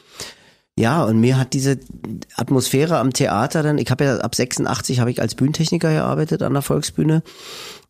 ja, 0.79 1.03
und 1.03 1.19
mir 1.19 1.37
hat 1.37 1.53
diese 1.53 1.79
Atmosphäre 2.37 2.97
am 2.97 3.11
Theater 3.13 3.61
dann, 3.61 3.77
ich 3.77 3.91
habe 3.91 4.05
ja 4.05 4.17
ab 4.17 4.33
86 4.33 4.99
habe 4.99 5.11
ich 5.11 5.21
als 5.21 5.35
Bühnentechniker 5.35 5.91
gearbeitet 5.91 6.41
an 6.41 6.53
der 6.53 6.61
Volksbühne. 6.61 7.23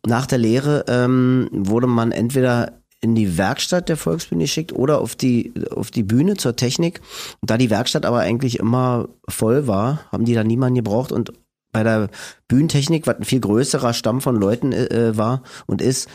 Nach 0.04 0.26
der 0.26 0.38
Lehre 0.38 0.84
ähm, 0.88 1.48
wurde 1.52 1.86
man 1.86 2.10
entweder 2.10 2.72
in 3.00 3.14
die 3.14 3.38
Werkstatt 3.38 3.88
der 3.88 3.96
Volksbühne 3.96 4.44
geschickt 4.44 4.72
oder 4.72 5.00
auf 5.00 5.16
die 5.16 5.52
auf 5.74 5.90
die 5.90 6.02
Bühne 6.02 6.36
zur 6.36 6.56
Technik. 6.56 7.00
Und 7.40 7.50
da 7.50 7.56
die 7.56 7.70
Werkstatt 7.70 8.04
aber 8.04 8.18
eigentlich 8.18 8.58
immer 8.58 9.08
voll 9.28 9.66
war, 9.66 10.00
haben 10.12 10.24
die 10.24 10.34
da 10.34 10.44
niemanden 10.44 10.76
gebraucht 10.76 11.12
und 11.12 11.32
bei 11.72 11.82
der 11.82 12.08
Bühnentechnik, 12.48 13.06
was 13.06 13.16
ein 13.16 13.24
viel 13.24 13.40
größerer 13.40 13.94
Stamm 13.94 14.20
von 14.20 14.36
Leuten 14.36 14.72
äh, 14.72 15.16
war 15.16 15.42
und 15.66 15.80
ist, 15.80 16.08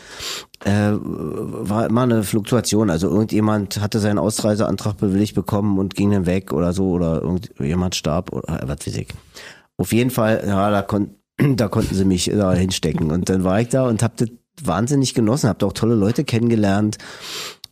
äh, 0.64 0.92
war 0.92 1.86
immer 1.86 2.02
eine 2.02 2.22
Fluktuation. 2.22 2.90
Also 2.90 3.08
irgendjemand 3.08 3.80
hatte 3.80 3.98
seinen 3.98 4.18
Ausreiseantrag 4.18 4.96
bewilligt 4.96 5.34
bekommen 5.34 5.78
und 5.78 5.96
ging 5.96 6.12
dann 6.12 6.26
weg 6.26 6.52
oder 6.52 6.72
so 6.72 6.90
oder 6.90 7.22
irgendjemand 7.22 7.96
starb 7.96 8.32
oder 8.32 8.60
was 8.66 8.86
weiß 8.86 8.96
ich. 8.96 9.08
Auf 9.76 9.92
jeden 9.92 10.10
Fall, 10.10 10.44
ja, 10.46 10.70
da, 10.70 10.82
kon 10.82 11.16
da 11.56 11.68
konnten 11.68 11.94
sie 11.94 12.04
mich 12.04 12.30
da 12.32 12.52
hinstecken 12.52 13.10
und 13.10 13.28
dann 13.28 13.42
war 13.44 13.60
ich 13.60 13.68
da 13.68 13.86
und 13.86 14.02
hab 14.02 14.16
das 14.16 14.28
wahnsinnig 14.62 15.14
genossen, 15.14 15.48
hab 15.48 15.58
da 15.58 15.66
auch 15.66 15.72
tolle 15.72 15.94
Leute 15.94 16.24
kennengelernt. 16.24 16.98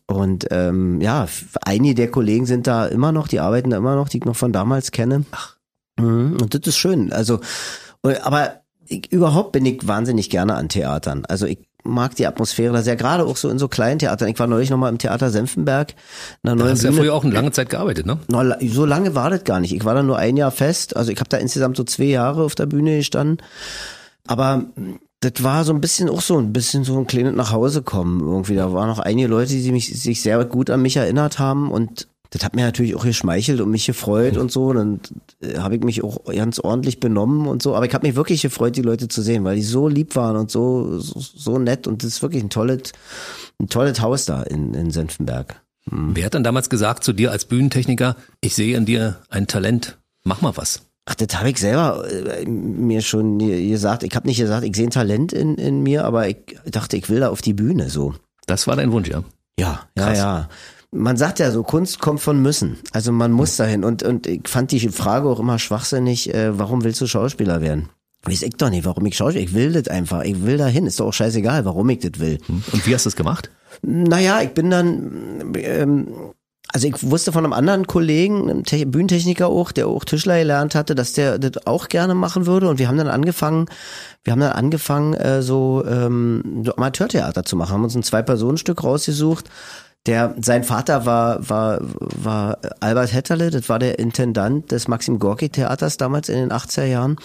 Und 0.09 0.47
ähm, 0.53 1.01
ja, 1.01 1.27
einige 1.63 1.97
der 1.97 2.11
Kollegen 2.13 2.47
sind 2.47 2.69
da 2.69 2.87
immer 2.87 3.11
noch, 3.11 3.27
die 3.27 3.41
arbeiten 3.41 3.71
da 3.71 3.77
immer 3.77 3.97
noch, 3.97 4.09
die 4.09 4.19
ich 4.19 4.25
noch 4.25 4.37
von 4.37 4.53
damals 4.53 4.93
kenne. 4.93 5.25
Ach. 5.33 5.56
Und 5.99 6.55
das 6.55 6.61
ist 6.67 6.77
schön. 6.77 7.13
Also, 7.13 7.41
aber 8.03 8.61
ich, 8.87 9.13
überhaupt 9.13 9.53
bin 9.53 9.67
ich 9.67 9.87
wahnsinnig 9.87 10.31
gerne 10.31 10.55
an 10.55 10.69
Theatern. 10.69 11.25
Also 11.27 11.47
ich 11.47 11.59
mag 11.85 12.15
die 12.17 12.27
Atmosphäre 12.27 12.73
da 12.73 12.83
sehr, 12.83 12.97
gerade 12.97 13.25
auch 13.25 13.37
so 13.37 13.49
in 13.49 13.59
so 13.59 13.69
kleinen 13.69 13.99
Theatern. 13.99 14.29
Ich 14.29 14.39
war 14.39 14.47
neulich 14.47 14.71
nochmal 14.71 14.91
im 14.91 14.99
Theater 14.99 15.31
Senfenberg. 15.31 15.95
Da 16.43 16.57
hast 16.59 16.83
du 16.83 16.89
ja 16.89 16.93
früher 16.93 17.15
auch 17.15 17.25
eine 17.25 17.33
lange 17.33 17.53
Zeit 17.53 17.71
gearbeitet, 17.71 18.07
ne? 18.07 18.19
So 18.61 18.85
lange 18.85 19.15
war 19.15 19.31
das 19.31 19.45
gar 19.45 19.61
nicht. 19.61 19.75
Ich 19.75 19.85
war 19.85 19.95
da 19.95 20.03
nur 20.03 20.19
ein 20.19 20.37
Jahr 20.37 20.51
fest. 20.51 20.97
Also 20.97 21.13
ich 21.13 21.19
habe 21.19 21.29
da 21.29 21.37
insgesamt 21.37 21.77
so 21.77 21.85
zwei 21.85 22.05
Jahre 22.05 22.43
auf 22.43 22.55
der 22.55 22.67
Bühne 22.67 22.97
gestanden. 22.97 23.39
Aber 24.27 24.65
das 25.21 25.43
war 25.43 25.65
so 25.65 25.73
ein 25.73 25.81
bisschen 25.81 26.09
auch 26.09 26.21
so 26.21 26.39
ein 26.39 26.53
bisschen 26.53 26.85
so 26.85 26.99
ein 26.99 27.07
kleines 27.07 27.35
nach 27.35 27.53
Hause 27.53 27.83
kommen 27.83 28.21
irgendwie. 28.21 28.57
Da 28.57 28.73
waren 28.73 28.89
noch 28.89 28.99
einige 28.99 29.29
Leute, 29.29 29.55
die 29.55 29.73
mich, 29.73 30.01
sich 30.01 30.21
sehr 30.21 30.45
gut 30.45 30.71
an 30.71 30.83
mich 30.83 30.97
erinnert 30.97 31.39
haben 31.39 31.71
und 31.71 32.09
das 32.31 32.45
hat 32.45 32.55
mir 32.57 32.65
natürlich 32.65 32.95
auch 32.97 33.05
geschmeichelt 33.05 33.61
und 33.61 33.71
mich 33.71 33.87
gefreut 33.87 34.37
und 34.37 34.51
so. 34.53 34.67
Und 34.67 34.77
dann 34.77 35.01
äh, 35.41 35.59
habe 35.59 35.77
ich 35.77 35.83
mich 35.85 36.03
auch 36.05 36.25
ganz 36.25 36.59
ordentlich 36.59 37.01
benommen 37.01 37.47
und 37.47 37.63
so. 37.63 37.75
Aber 37.77 37.87
ich 37.87 37.95
habe 37.95 38.07
mich 38.07 38.17
wirklich 38.17 38.43
gefreut, 38.43 38.77
die 38.77 38.83
Leute 38.83 39.09
zu 39.09 39.23
sehen, 39.23 39.45
weil 39.45 39.57
die 39.57 39.63
so 39.63 39.89
lieb 39.89 40.17
waren 40.17 40.37
und 40.37 40.51
so, 40.51 40.99
so, 40.99 41.21
so 41.21 41.59
nett. 41.59 41.87
Und 41.87 42.03
das 42.03 42.09
ist 42.11 42.23
wirklich 42.23 42.43
ein 42.43 42.51
tolles, 42.51 42.93
ein 43.61 43.69
tolles 43.69 44.01
Haus 44.01 44.25
da 44.25 44.43
in, 44.43 44.75
in 44.75 44.91
Senfenberg. 44.91 45.61
Wer 45.89 46.27
hat 46.27 46.35
dann 46.35 46.43
damals 46.45 46.69
gesagt 46.69 47.05
zu 47.05 47.13
dir 47.13 47.31
als 47.31 47.45
Bühnentechniker, 47.45 48.17
ich 48.41 48.57
sehe 48.57 48.77
in 48.77 48.87
dir 48.87 49.19
ein 49.31 49.47
Talent, 49.47 49.99
mach 50.25 50.41
mal 50.43 50.57
was? 50.57 50.83
Ach, 51.09 51.15
das 51.15 51.39
habe 51.39 51.51
ich 51.51 51.59
selber 51.59 52.05
äh, 52.11 52.45
mir 52.45 53.01
schon 53.03 53.39
ge- 53.39 53.69
gesagt. 53.71 54.03
Ich 54.03 54.17
habe 54.17 54.27
nicht 54.27 54.39
gesagt, 54.41 54.65
ich 54.65 54.75
sehe 54.75 54.89
ein 54.89 54.91
Talent 54.91 55.33
in, 55.33 55.55
in 55.55 55.85
mir, 55.85 56.05
aber 56.05 56.29
ich 56.29 56.39
dachte, 56.69 56.97
ich 56.97 57.09
will 57.09 57.21
da 57.21 57.29
auf 57.29 57.41
die 57.41 57.53
Bühne 57.53 57.89
so. 57.89 58.15
Das 58.47 58.67
war 58.67 58.75
dein 58.75 58.91
Wunsch, 58.91 59.09
ja? 59.09 59.23
Ja, 59.61 59.87
ja, 59.97 60.05
Krass. 60.07 60.19
ja. 60.19 60.49
Man 60.93 61.17
sagt 61.17 61.39
ja 61.39 61.51
so, 61.51 61.63
Kunst 61.63 62.01
kommt 62.01 62.21
von 62.21 62.41
müssen. 62.41 62.79
Also 62.93 63.13
man 63.13 63.33
muss 63.33 63.57
dahin. 63.57 63.85
Und, 63.85 64.03
und 64.03 64.27
ich 64.27 64.49
fand 64.49 64.71
die 64.71 64.89
Frage 64.89 65.29
auch 65.29 65.41
immer 65.41 65.59
schwachsinnig, 65.59 66.33
äh, 66.33 66.59
warum 66.59 66.85
willst 66.85 67.01
du 67.01 67.07
Schauspieler 67.07 67.61
werden? 67.61 67.91
Weiß 68.23 68.43
ich 68.43 68.57
doch 68.57 68.71
nicht, 68.71 68.85
warum 68.85 69.07
ich 69.07 69.17
Schauspieler, 69.17 69.45
ich 69.45 69.55
will 69.55 69.73
das 69.73 69.89
einfach, 69.89 70.25
ich 70.25 70.45
will 70.45 70.57
dahin. 70.59 70.87
Ist 70.87 71.01
doch 71.01 71.07
auch 71.07 71.13
scheißegal, 71.13 71.65
warum 71.65 71.89
ich 71.91 72.01
das 72.01 72.19
will. 72.19 72.39
Und 72.49 72.87
wie 72.87 72.95
hast 72.95 73.05
du 73.05 73.09
es 73.09 73.17
gemacht? 73.17 73.51
Naja, 73.83 74.41
ich 74.41 74.51
bin 74.51 74.71
dann, 74.71 75.53
ähm, 75.57 76.09
also 76.73 76.89
ich 76.89 77.11
wusste 77.11 77.31
von 77.31 77.45
einem 77.45 77.53
anderen 77.53 77.87
Kollegen, 77.87 78.51
einem 78.51 78.65
Te 78.65 78.85
Bühnentechniker 78.85 79.47
auch, 79.47 79.71
der 79.71 79.87
auch 79.87 80.05
Tischler 80.05 80.39
gelernt 80.39 80.75
hatte, 80.75 80.95
dass 80.95 81.13
der 81.13 81.39
das 81.39 81.67
auch 81.67 81.89
gerne 81.89 82.15
machen 82.15 82.47
würde. 82.47 82.69
Und 82.69 82.79
wir 82.79 82.89
haben 82.89 82.99
dann 82.99 83.09
angefangen, 83.09 83.67
wir 84.25 84.33
haben 84.33 84.41
dann 84.41 84.53
angefangen, 84.53 85.15
äh, 85.15 85.43
so, 85.43 85.85
ähm, 85.87 86.63
so 86.65 86.75
Amateurtheater 86.75 87.45
zu 87.45 87.57
machen. 87.57 87.73
Haben 87.73 87.85
uns 87.85 87.95
ein 87.95 88.03
Zwei-Personen-Stück 88.03 88.83
rausgesucht. 88.83 89.49
Der, 90.07 90.35
sein 90.41 90.65
Vater 90.65 91.05
war, 91.05 91.49
war, 91.49 91.81
war 91.99 92.59
Albert 92.81 93.13
Hetterle, 93.13 93.51
das 93.51 93.69
war 93.69 93.79
der 93.79 93.99
Intendant 93.99 94.71
des 94.71 94.89
Maxim 94.89 95.19
Gorki 95.19 95.49
Theaters 95.49 95.97
damals 95.97 96.29
in 96.29 96.37
den 96.37 96.53
80er 96.53 96.85
Jahren. 96.85 97.17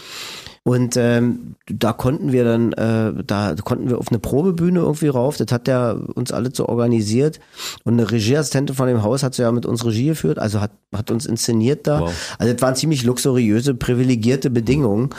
Und 0.63 0.95
ähm, 0.95 1.55
da 1.65 1.91
konnten 1.91 2.31
wir 2.31 2.43
dann, 2.43 2.71
äh, 2.73 3.23
da 3.25 3.55
konnten 3.63 3.89
wir 3.89 3.97
auf 3.97 4.09
eine 4.09 4.19
Probebühne 4.19 4.81
irgendwie 4.81 5.07
rauf. 5.07 5.37
Das 5.37 5.51
hat 5.51 5.65
der 5.65 5.99
uns 6.13 6.31
alle 6.31 6.51
so 6.53 6.67
organisiert. 6.69 7.39
Und 7.83 7.93
eine 7.93 8.11
Regieassistentin 8.11 8.75
von 8.75 8.87
dem 8.87 9.01
Haus 9.01 9.23
hat 9.23 9.33
so 9.33 9.41
ja 9.41 9.51
mit 9.51 9.65
uns 9.65 9.83
Regie 9.83 10.05
geführt, 10.05 10.37
also 10.37 10.61
hat, 10.61 10.71
hat 10.95 11.09
uns 11.09 11.25
inszeniert 11.25 11.87
da. 11.87 12.01
Wow. 12.01 12.35
Also 12.37 12.53
das 12.53 12.61
waren 12.61 12.75
ziemlich 12.75 13.03
luxuriöse, 13.03 13.73
privilegierte 13.73 14.51
Bedingungen. 14.51 15.09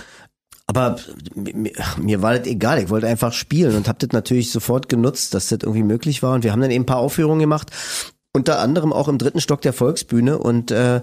Aber 0.67 0.97
mir, 1.35 1.73
mir 1.99 2.23
war 2.23 2.39
das 2.39 2.47
egal, 2.47 2.83
ich 2.83 2.89
wollte 2.89 3.09
einfach 3.09 3.33
spielen 3.33 3.77
und 3.77 3.89
habe 3.89 3.99
das 3.99 4.13
natürlich 4.13 4.51
sofort 4.51 4.89
genutzt, 4.89 5.35
dass 5.35 5.49
das 5.49 5.61
irgendwie 5.63 5.83
möglich 5.83 6.23
war. 6.23 6.35
Und 6.35 6.45
wir 6.45 6.53
haben 6.53 6.61
dann 6.61 6.71
eben 6.71 6.85
ein 6.85 6.87
paar 6.87 6.99
Aufführungen 6.99 7.41
gemacht, 7.41 7.71
unter 8.33 8.61
anderem 8.61 8.93
auch 8.93 9.09
im 9.09 9.19
dritten 9.19 9.41
Stock 9.41 9.61
der 9.61 9.73
Volksbühne. 9.73 10.39
Und 10.39 10.71
äh, 10.71 11.03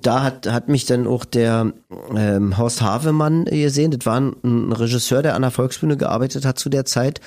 da 0.00 0.22
hat, 0.22 0.46
hat 0.46 0.68
mich 0.68 0.86
dann 0.86 1.06
auch 1.06 1.24
der 1.24 1.72
ähm, 2.16 2.56
Horst 2.56 2.82
Havemann 2.82 3.44
gesehen. 3.44 3.90
Das 3.90 4.06
war 4.06 4.20
ein, 4.20 4.36
ein 4.42 4.72
Regisseur, 4.72 5.22
der 5.22 5.34
an 5.34 5.42
der 5.42 5.50
Volksbühne 5.50 5.96
gearbeitet 5.96 6.44
hat 6.44 6.58
zu 6.58 6.68
der 6.68 6.84
Zeit. 6.84 7.20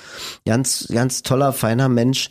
Ganz, 0.46 0.88
ganz 0.92 1.24
toller, 1.24 1.54
feiner 1.54 1.90
Mensch. 1.90 2.30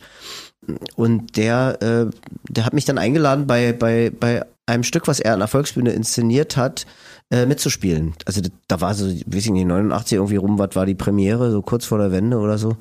Und 0.97 1.37
der, 1.37 1.83
äh, 1.83 2.11
der 2.49 2.65
hat 2.65 2.73
mich 2.73 2.85
dann 2.85 2.99
eingeladen 2.99 3.47
bei, 3.47 3.73
bei, 3.73 4.11
bei 4.11 4.45
einem 4.67 4.83
Stück, 4.83 5.07
was 5.07 5.21
er 5.21 5.35
an 5.35 5.41
der 5.41 5.49
Volksbühne 5.49 5.93
inszeniert 5.93 6.57
hat, 6.57 6.87
äh, 7.31 7.47
mitzuspielen. 7.47 8.15
Also 8.27 8.41
da 8.69 8.81
war 8.81 8.95
so, 8.95 9.07
weiß 9.07 9.47
ich 9.47 9.51
nicht, 9.51 9.67
89 9.67 10.13
irgendwie 10.17 10.37
rum, 10.37 10.59
was 10.59 10.75
war 10.75 10.87
die 10.87 10.95
Premiere, 10.95 11.51
so 11.51 11.63
kurz 11.63 11.85
vor 11.87 11.99
der 11.99 12.13
Wende 12.13 12.39
oder 12.39 12.59
so. 12.59 12.77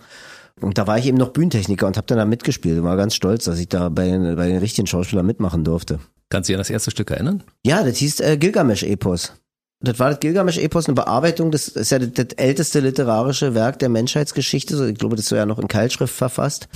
Und 0.61 0.77
da 0.77 0.85
war 0.87 0.97
ich 0.99 1.07
eben 1.07 1.17
noch 1.17 1.29
Bühnentechniker 1.29 1.87
und 1.87 1.97
habe 1.97 2.07
dann 2.07 2.17
da 2.19 2.25
mitgespielt 2.25 2.77
und 2.77 2.83
war 2.83 2.95
ganz 2.97 3.15
stolz, 3.15 3.45
dass 3.45 3.59
ich 3.59 3.69
da 3.69 3.89
bei, 3.89 4.05
den- 4.07 4.35
bei 4.35 4.47
den 4.47 4.57
richtigen 4.59 4.85
Schauspielern 4.87 5.25
mitmachen 5.25 5.63
durfte. 5.63 5.99
Kannst 6.29 6.47
du 6.47 6.51
dich 6.51 6.57
an 6.57 6.61
das 6.61 6.69
erste 6.69 6.91
Stück 6.91 7.09
erinnern? 7.11 7.43
Ja, 7.65 7.83
das 7.83 7.97
hieß 7.97 8.19
äh, 8.21 8.37
Gilgamesch-Epos. 8.37 9.33
Das 9.81 9.99
war 9.99 10.11
das 10.11 10.19
Gilgamesch-Epos, 10.21 10.85
eine 10.87 10.95
Bearbeitung, 10.95 11.51
das 11.51 11.67
ist 11.67 11.89
ja 11.91 11.99
das, 11.99 12.13
das 12.13 12.27
älteste 12.37 12.79
literarische 12.79 13.53
Werk 13.53 13.79
der 13.79 13.89
Menschheitsgeschichte. 13.89 14.77
So, 14.77 14.85
Ich 14.85 14.95
glaube, 14.97 15.15
das 15.17 15.25
ist 15.25 15.31
ja 15.31 15.45
noch 15.45 15.59
in 15.59 15.67
Keilschrift 15.67 16.13
verfasst. 16.15 16.69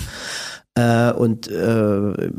Äh, 0.77 1.11
und 1.11 1.47
äh, 1.47 2.29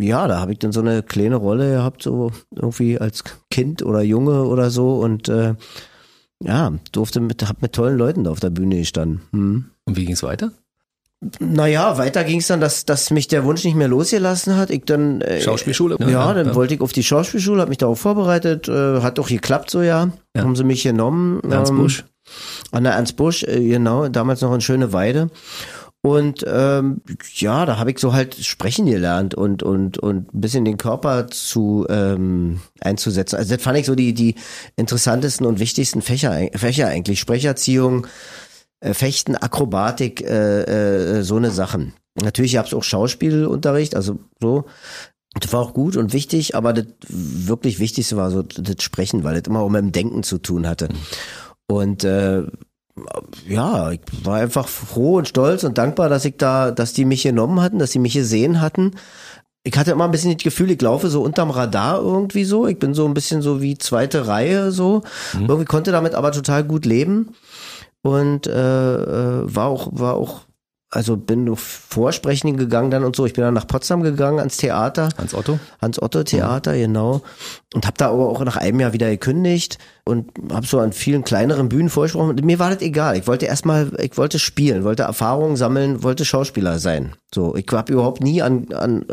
ja, 0.00 0.26
da 0.26 0.40
habe 0.40 0.52
ich 0.52 0.58
dann 0.58 0.72
so 0.72 0.80
eine 0.80 1.04
kleine 1.04 1.36
Rolle 1.36 1.70
gehabt, 1.70 2.02
so 2.02 2.32
irgendwie 2.54 2.98
als 2.98 3.22
Kind 3.50 3.84
oder 3.84 4.02
Junge 4.02 4.44
oder 4.44 4.70
so. 4.70 4.98
Und 4.98 5.28
äh, 5.28 5.54
ja, 6.42 6.72
durfte 6.90 7.20
mit, 7.20 7.48
hab 7.48 7.62
mit 7.62 7.74
tollen 7.74 7.96
Leuten 7.96 8.24
da 8.24 8.32
auf 8.32 8.40
der 8.40 8.50
Bühne 8.50 8.78
gestanden. 8.78 9.20
Hm. 9.30 9.70
Und 9.84 9.96
wie 9.96 10.06
ging's 10.06 10.24
weiter? 10.24 10.50
Naja, 11.38 11.98
weiter 11.98 12.24
ging 12.24 12.38
es 12.38 12.48
dann, 12.48 12.60
dass, 12.60 12.84
dass 12.84 13.10
mich 13.10 13.28
der 13.28 13.44
Wunsch 13.44 13.64
nicht 13.64 13.76
mehr 13.76 13.88
losgelassen 13.88 14.56
hat. 14.56 14.70
Ich 14.70 14.84
dann 14.84 15.20
äh, 15.20 15.40
Schauspielschule? 15.40 15.96
Ja, 16.08 16.32
dann 16.34 16.54
wollte 16.56 16.74
ich 16.74 16.80
auf 16.80 16.92
die 16.92 17.02
Schauspielschule, 17.04 17.60
habe 17.60 17.70
mich 17.70 17.78
darauf 17.78 18.00
vorbereitet, 18.00 18.68
äh, 18.68 19.02
hat 19.02 19.20
auch 19.20 19.28
geklappt 19.28 19.70
so 19.70 19.82
ja. 19.82 20.10
Ja. 20.36 20.42
Haben 20.42 20.56
sie 20.56 20.64
mich 20.64 20.82
genommen. 20.82 21.40
Ernst 21.48 21.70
ähm, 21.70 21.78
Busch. 21.78 22.04
An 22.72 22.84
der 22.84 22.94
Ernst 22.94 23.16
Busch, 23.16 23.44
äh, 23.44 23.68
genau, 23.68 24.08
damals 24.08 24.40
noch 24.42 24.54
in 24.54 24.60
Schöneweide. 24.60 25.30
Und 26.02 26.44
ähm, 26.46 27.02
ja, 27.34 27.66
da 27.66 27.78
habe 27.78 27.90
ich 27.90 27.98
so 27.98 28.12
halt 28.12 28.36
sprechen 28.36 28.86
gelernt 28.86 29.34
und 29.34 29.64
und 29.64 29.98
und 29.98 30.32
ein 30.32 30.40
bisschen 30.40 30.64
den 30.64 30.78
Körper 30.78 31.26
zu 31.26 31.86
ähm, 31.88 32.60
einzusetzen. 32.80 33.36
Also 33.36 33.54
das 33.54 33.62
fand 33.62 33.78
ich 33.78 33.86
so 33.86 33.96
die 33.96 34.14
die 34.14 34.36
interessantesten 34.76 35.44
und 35.44 35.58
wichtigsten 35.58 36.00
Fächer 36.00 36.50
Fächer 36.54 36.86
eigentlich 36.86 37.18
Sprecherziehung, 37.18 38.06
äh, 38.80 38.94
Fechten, 38.94 39.34
Akrobatik, 39.34 40.20
äh, 40.20 41.18
äh, 41.18 41.22
so 41.22 41.36
eine 41.36 41.50
Sachen. 41.50 41.94
Natürlich 42.22 42.54
gab 42.54 42.66
es 42.66 42.74
auch 42.74 42.84
Schauspielunterricht, 42.84 43.96
also 43.96 44.20
so. 44.40 44.66
Das 45.34 45.52
war 45.52 45.60
auch 45.60 45.74
gut 45.74 45.96
und 45.96 46.14
wichtig, 46.14 46.54
aber 46.56 46.72
das 46.72 46.86
wirklich 47.08 47.78
Wichtigste 47.78 48.16
war 48.16 48.30
so 48.30 48.42
das 48.42 48.82
Sprechen, 48.82 49.24
weil 49.24 49.34
das 49.34 49.46
immer 49.46 49.60
auch 49.60 49.68
mit 49.68 49.82
dem 49.82 49.92
Denken 49.92 50.22
zu 50.22 50.38
tun 50.38 50.66
hatte. 50.66 50.88
Und 51.68 52.02
äh, 52.02 52.44
ja, 53.46 53.90
ich 53.90 54.00
war 54.22 54.36
einfach 54.36 54.68
froh 54.68 55.16
und 55.18 55.28
stolz 55.28 55.64
und 55.64 55.78
dankbar, 55.78 56.08
dass 56.08 56.24
ich 56.24 56.36
da, 56.36 56.70
dass 56.70 56.92
die 56.92 57.04
mich 57.04 57.22
genommen 57.22 57.60
hatten, 57.60 57.78
dass 57.78 57.92
sie 57.92 57.98
mich 57.98 58.14
gesehen 58.14 58.60
hatten. 58.60 58.92
Ich 59.64 59.76
hatte 59.76 59.90
immer 59.90 60.04
ein 60.04 60.10
bisschen 60.10 60.32
das 60.32 60.42
Gefühl, 60.42 60.70
ich 60.70 60.80
laufe 60.80 61.08
so 61.08 61.22
unterm 61.22 61.50
Radar 61.50 62.00
irgendwie 62.00 62.44
so. 62.44 62.66
Ich 62.66 62.78
bin 62.78 62.94
so 62.94 63.06
ein 63.06 63.14
bisschen 63.14 63.42
so 63.42 63.60
wie 63.60 63.76
zweite 63.76 64.26
Reihe 64.26 64.70
so. 64.70 65.02
Irgendwie 65.34 65.66
konnte 65.66 65.92
damit 65.92 66.14
aber 66.14 66.32
total 66.32 66.64
gut 66.64 66.86
leben 66.86 67.34
und 68.02 68.46
äh, 68.46 68.52
äh, 68.52 69.54
war 69.54 69.66
auch 69.66 69.88
war 69.92 70.14
auch 70.14 70.47
also 70.90 71.18
bin 71.18 71.48
auf 71.50 71.60
Vorsprechen 71.60 72.56
gegangen 72.56 72.90
dann 72.90 73.04
und 73.04 73.14
so. 73.14 73.26
Ich 73.26 73.34
bin 73.34 73.44
dann 73.44 73.54
nach 73.54 73.66
Potsdam 73.66 74.02
gegangen 74.02 74.38
ans 74.38 74.56
Theater. 74.56 75.10
Hans 75.18 75.34
Otto? 75.34 75.58
Hans-Otto-Theater, 75.82 76.74
genau. 76.76 77.20
Und 77.74 77.86
habe 77.86 77.96
da 77.98 78.08
aber 78.08 78.28
auch 78.28 78.42
nach 78.42 78.56
einem 78.56 78.80
Jahr 78.80 78.94
wieder 78.94 79.10
gekündigt 79.10 79.76
und 80.04 80.30
habe 80.50 80.66
so 80.66 80.78
an 80.78 80.92
vielen 80.92 81.24
kleineren 81.24 81.68
Bühnen 81.68 81.90
vorgesprochen. 81.90 82.36
Mir 82.42 82.58
war 82.58 82.70
das 82.70 82.80
egal. 82.80 83.18
Ich 83.18 83.26
wollte 83.26 83.44
erstmal, 83.44 83.92
ich 84.00 84.16
wollte 84.16 84.38
spielen, 84.38 84.84
wollte 84.84 85.02
Erfahrungen 85.02 85.56
sammeln, 85.56 86.02
wollte 86.02 86.24
Schauspieler 86.24 86.78
sein. 86.78 87.12
So, 87.34 87.54
ich 87.54 87.66
habe 87.70 87.92
überhaupt 87.92 88.22
nie 88.22 88.40
an, 88.40 88.72
an 88.72 89.04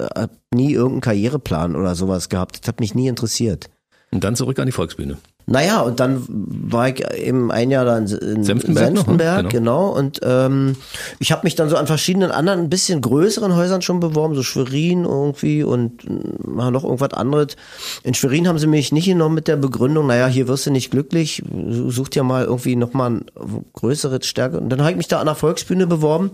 nie 0.54 0.72
irgendeinen 0.72 1.02
Karriereplan 1.02 1.76
oder 1.76 1.96
sowas 1.96 2.30
gehabt. 2.30 2.62
Das 2.62 2.70
hat 2.70 2.80
mich 2.80 2.96
nie 2.96 3.10
interessiert. 3.10 3.70
Und 4.12 4.24
dann 4.24 4.38
zurück 4.38 4.60
an 4.60 4.66
die 4.66 4.72
Volksbühne. 4.72 5.18
Naja, 5.48 5.82
und 5.82 6.00
dann 6.00 6.24
war 6.28 6.90
ich 6.90 7.04
eben 7.18 7.52
ein 7.52 7.70
Jahr 7.70 7.86
da 7.86 7.98
in, 8.00 8.08
in 8.08 8.44
Senftenberg 8.44 8.94
noch, 8.94 9.06
ne? 9.06 9.18
Senftenberg, 9.18 9.50
Genau. 9.50 9.90
genau. 9.90 9.98
Und 9.98 10.20
ähm, 10.24 10.76
ich 11.20 11.32
habe 11.32 11.42
mich 11.44 11.54
dann 11.54 11.70
so 11.70 11.76
an 11.78 11.86
verschiedenen 11.86 12.32
anderen, 12.32 12.62
ein 12.62 12.70
bisschen 12.70 13.00
größeren 13.02 13.56
Häusern 13.56 13.84
schon 13.84 14.00
beworben, 14.00 14.34
so 14.34 14.42
Schwerin 14.42 15.06
irgendwie 15.06 15.64
und 15.64 16.04
äh, 16.06 16.72
noch 16.72 16.84
irgendwas 16.84 17.14
anderes. 17.14 17.56
In 18.04 18.16
Schwerin 18.16 18.48
haben 18.48 18.58
sie 18.58 18.66
mich 18.66 18.92
nicht 18.92 19.06
genommen 19.06 19.36
mit 19.36 19.48
der 19.48 19.58
Begründung, 19.58 20.08
naja, 20.08 20.26
hier 20.28 20.48
wirst 20.48 20.66
du 20.66 20.72
nicht 20.72 20.90
glücklich, 20.90 21.44
such 21.90 22.10
dir 22.10 22.24
mal 22.24 22.46
irgendwie 22.46 22.76
nochmal 22.76 23.12
ein 23.12 23.26
größeres 23.74 24.26
Stärke. 24.26 24.60
Und 24.60 24.70
dann 24.70 24.80
habe 24.82 24.92
ich 24.92 24.98
mich 24.98 25.08
da 25.08 25.20
an 25.20 25.28
der 25.28 25.36
Volksbühne 25.36 25.86
beworben. 25.86 26.32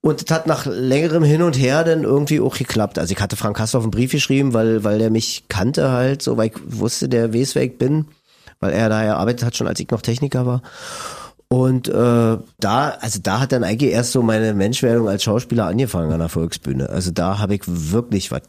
Und 0.00 0.30
das 0.30 0.36
hat 0.36 0.46
nach 0.46 0.66
längerem 0.66 1.24
Hin 1.24 1.42
und 1.42 1.58
Her 1.58 1.82
dann 1.84 2.04
irgendwie 2.04 2.40
auch 2.40 2.56
geklappt. 2.56 2.98
Also 2.98 3.12
ich 3.12 3.20
hatte 3.20 3.36
Frank 3.36 3.56
Kastorf 3.56 3.82
einen 3.82 3.90
Brief 3.90 4.12
geschrieben, 4.12 4.54
weil, 4.54 4.84
weil 4.84 4.98
der 4.98 5.10
mich 5.10 5.44
kannte 5.48 5.90
halt, 5.90 6.22
so, 6.22 6.36
weil 6.36 6.48
ich 6.48 6.54
wusste, 6.66 7.08
der 7.08 7.34
weiß, 7.34 7.54
wer 7.54 7.64
ich 7.64 7.78
bin, 7.78 8.06
weil 8.60 8.72
er 8.72 8.88
da 8.88 9.02
gearbeitet 9.02 9.44
hat, 9.44 9.56
schon 9.56 9.66
als 9.66 9.80
ich 9.80 9.90
noch 9.90 10.02
Techniker 10.02 10.46
war. 10.46 10.62
Und 11.48 11.88
äh, 11.88 11.92
da, 12.60 12.88
also 13.00 13.18
da 13.22 13.40
hat 13.40 13.52
dann 13.52 13.64
eigentlich 13.64 13.92
erst 13.92 14.12
so 14.12 14.22
meine 14.22 14.52
Menschwerdung 14.54 15.08
als 15.08 15.24
Schauspieler 15.24 15.66
angefangen 15.66 16.12
an 16.12 16.20
der 16.20 16.28
Volksbühne. 16.28 16.90
Also 16.90 17.10
da 17.10 17.38
habe 17.38 17.54
ich 17.54 17.62
wirklich 17.66 18.30
was 18.30 18.42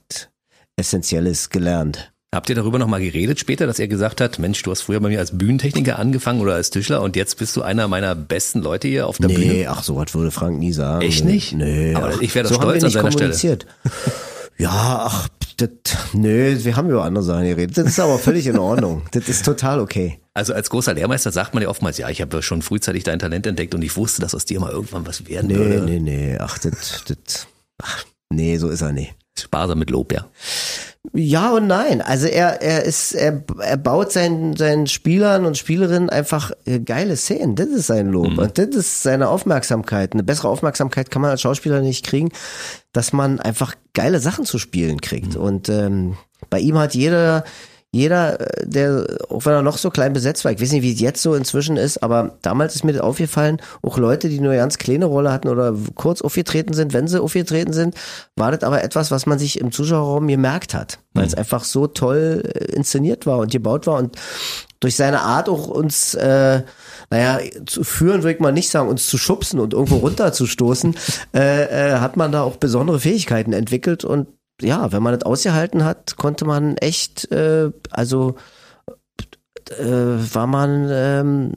Essentielles 0.75 1.49
gelernt. 1.49 2.11
Habt 2.33 2.47
ihr 2.49 2.55
darüber 2.55 2.77
nochmal 2.77 3.01
geredet 3.01 3.39
später, 3.39 3.65
dass 3.65 3.79
er 3.79 3.87
gesagt 3.87 4.21
hat, 4.21 4.37
Mensch, 4.37 4.61
du 4.61 4.69
hast 4.69 4.81
früher 4.83 4.99
bei 4.99 5.09
mir 5.09 5.17
als 5.17 5.35
Bühnentechniker 5.35 5.97
angefangen 5.97 6.41
oder 6.41 6.53
als 6.53 6.69
Tischler 6.69 7.01
und 7.01 7.15
jetzt 7.15 7.39
bist 7.39 7.55
du 7.55 7.63
einer 7.63 7.87
meiner 7.87 8.13
besten 8.13 8.59
Leute 8.61 8.87
hier 8.87 9.07
auf 9.07 9.17
der 9.17 9.29
Nee, 9.29 9.33
Bühne? 9.35 9.65
ach, 9.69 9.81
so 9.81 9.95
was 9.95 10.13
würde 10.13 10.29
Frank 10.29 10.59
nie 10.59 10.71
sagen. 10.71 11.01
Echt 11.01 11.25
nicht? 11.25 11.53
Nee. 11.53 11.95
Aber 11.95 12.11
ach, 12.15 12.21
ich 12.21 12.35
wär 12.35 12.43
doch 12.43 12.49
so 12.51 12.55
haben 12.57 12.63
stolz 12.69 12.83
an 12.83 12.87
nicht 12.87 12.93
seiner 12.93 13.11
Stelle. 13.11 13.31
kommuniziert. 13.31 13.65
Ja, 14.61 15.07
ach, 15.09 15.29
das, 15.55 15.69
nö, 16.11 16.57
wir 16.65 16.75
haben 16.75 16.89
über 16.89 17.05
andere 17.05 17.23
Sachen 17.23 17.45
geredet. 17.45 17.77
Das 17.77 17.87
ist 17.87 17.97
aber 17.97 18.19
völlig 18.19 18.45
in 18.45 18.59
Ordnung. 18.59 19.03
Das 19.11 19.29
ist 19.29 19.45
total 19.45 19.79
okay. 19.79 20.19
Also 20.33 20.53
als 20.53 20.69
großer 20.69 20.93
Lehrmeister 20.93 21.31
sagt 21.31 21.53
man 21.53 21.63
ja 21.63 21.69
oftmals, 21.69 21.97
ja, 21.97 22.09
ich 22.09 22.19
habe 22.19 22.43
schon 22.43 22.61
frühzeitig 22.61 23.05
dein 23.05 23.19
Talent 23.19 23.47
entdeckt 23.47 23.73
und 23.73 23.81
ich 23.83 23.95
wusste, 23.95 24.21
dass 24.21 24.35
aus 24.35 24.43
dir 24.43 24.59
mal 24.59 24.69
irgendwann 24.71 25.07
was 25.07 25.25
werden 25.29 25.47
Nee, 25.47 25.55
würde. 25.55 25.79
nee, 25.85 25.99
nee, 26.01 26.37
ach, 26.37 26.57
das, 26.57 27.05
das, 27.07 27.47
ach, 27.81 28.03
nee, 28.33 28.57
so 28.57 28.67
ist 28.67 28.81
er 28.81 28.91
nicht. 28.91 29.15
Sparsam 29.39 29.79
mit 29.79 29.89
Lob, 29.91 30.11
ja. 30.11 30.25
Ja 31.13 31.53
und 31.53 31.67
nein. 31.67 32.01
Also 32.01 32.27
er, 32.27 32.61
er 32.61 32.83
ist, 32.83 33.13
er, 33.13 33.43
er 33.59 33.77
baut 33.77 34.11
seinen, 34.11 34.55
seinen 34.55 34.85
Spielern 34.85 35.45
und 35.45 35.57
Spielerinnen 35.57 36.09
einfach 36.09 36.51
äh, 36.65 36.79
geile 36.79 37.15
Szenen. 37.15 37.55
Das 37.55 37.67
ist 37.67 37.87
sein 37.87 38.09
Lob. 38.09 38.37
Und 38.37 38.57
das 38.57 38.67
ist 38.75 39.03
seine 39.03 39.29
Aufmerksamkeit. 39.29 40.13
Eine 40.13 40.23
bessere 40.23 40.49
Aufmerksamkeit 40.49 41.09
kann 41.09 41.21
man 41.21 41.31
als 41.31 41.41
Schauspieler 41.41 41.81
nicht 41.81 42.05
kriegen, 42.05 42.29
dass 42.91 43.13
man 43.13 43.39
einfach 43.39 43.75
geile 43.93 44.19
Sachen 44.19 44.45
zu 44.45 44.59
spielen 44.59 44.99
kriegt. 44.99 45.35
Und 45.35 45.69
ähm, 45.69 46.17
bei 46.49 46.59
ihm 46.59 46.77
hat 46.77 46.93
jeder, 46.95 47.45
jeder, 47.91 48.39
äh, 48.39 48.67
der, 48.67 49.05
auch 49.29 49.45
wenn 49.45 49.53
er 49.53 49.61
noch 49.61 49.77
so 49.77 49.89
klein 49.89 50.13
besetzt 50.13 50.45
war, 50.45 50.51
ich 50.51 50.61
weiß 50.61 50.71
nicht, 50.71 50.83
wie 50.83 50.93
es 50.93 50.99
jetzt 50.99 51.21
so 51.21 51.33
inzwischen 51.33 51.77
ist, 51.77 52.03
aber 52.03 52.37
damals 52.41 52.75
ist 52.75 52.83
mir 52.83 52.93
das 52.93 53.01
aufgefallen, 53.01 53.57
auch 53.81 53.97
Leute, 53.97 54.29
die 54.29 54.39
nur 54.39 54.51
eine 54.51 54.61
ganz 54.61 54.77
kleine 54.77 55.05
Rolle 55.05 55.31
hatten 55.31 55.47
oder 55.47 55.73
kurz 55.95 56.21
aufgetreten 56.21 56.73
sind, 56.73 56.93
wenn 56.93 57.07
sie 57.07 57.21
aufgetreten 57.21 57.73
sind, 57.73 57.95
war 58.35 58.51
das 58.51 58.63
aber 58.63 58.83
etwas, 58.83 59.09
was 59.11 59.25
man 59.25 59.39
sich 59.39 59.59
im 59.59 59.71
Zuschauerraum 59.71 60.27
gemerkt 60.27 60.73
hat, 60.73 60.99
weil 61.13 61.25
es 61.25 61.33
einfach 61.33 61.63
so 61.63 61.87
toll 61.87 62.43
äh, 62.53 62.65
inszeniert 62.75 63.25
war 63.25 63.39
und 63.39 63.51
gebaut 63.51 63.87
war 63.87 63.97
und 63.97 64.15
durch 64.79 64.95
seine 64.95 65.21
Art 65.21 65.49
auch 65.49 65.67
uns, 65.67 66.13
äh, 66.13 66.61
naja, 67.09 67.39
zu 67.65 67.83
führen 67.83 68.23
würde 68.23 68.33
ich 68.33 68.39
mal 68.39 68.53
nicht 68.53 68.69
sagen, 68.69 68.87
uns 68.87 69.07
zu 69.07 69.17
schubsen 69.17 69.59
und 69.59 69.73
irgendwo 69.73 69.97
runterzustoßen, 69.97 70.95
äh, 71.33 71.93
äh, 71.93 71.99
hat 71.99 72.17
man 72.17 72.31
da 72.31 72.43
auch 72.43 72.55
besondere 72.57 72.99
Fähigkeiten 72.99 73.51
entwickelt 73.51 74.05
und 74.05 74.27
ja, 74.61 74.91
wenn 74.91 75.03
man 75.03 75.13
das 75.13 75.23
ausgehalten 75.23 75.83
hat, 75.83 76.17
konnte 76.17 76.45
man 76.45 76.77
echt, 76.77 77.31
äh, 77.31 77.71
also 77.89 78.35
äh, 79.69 79.85
war 79.85 80.47
man 80.47 80.87
ähm, 80.91 81.53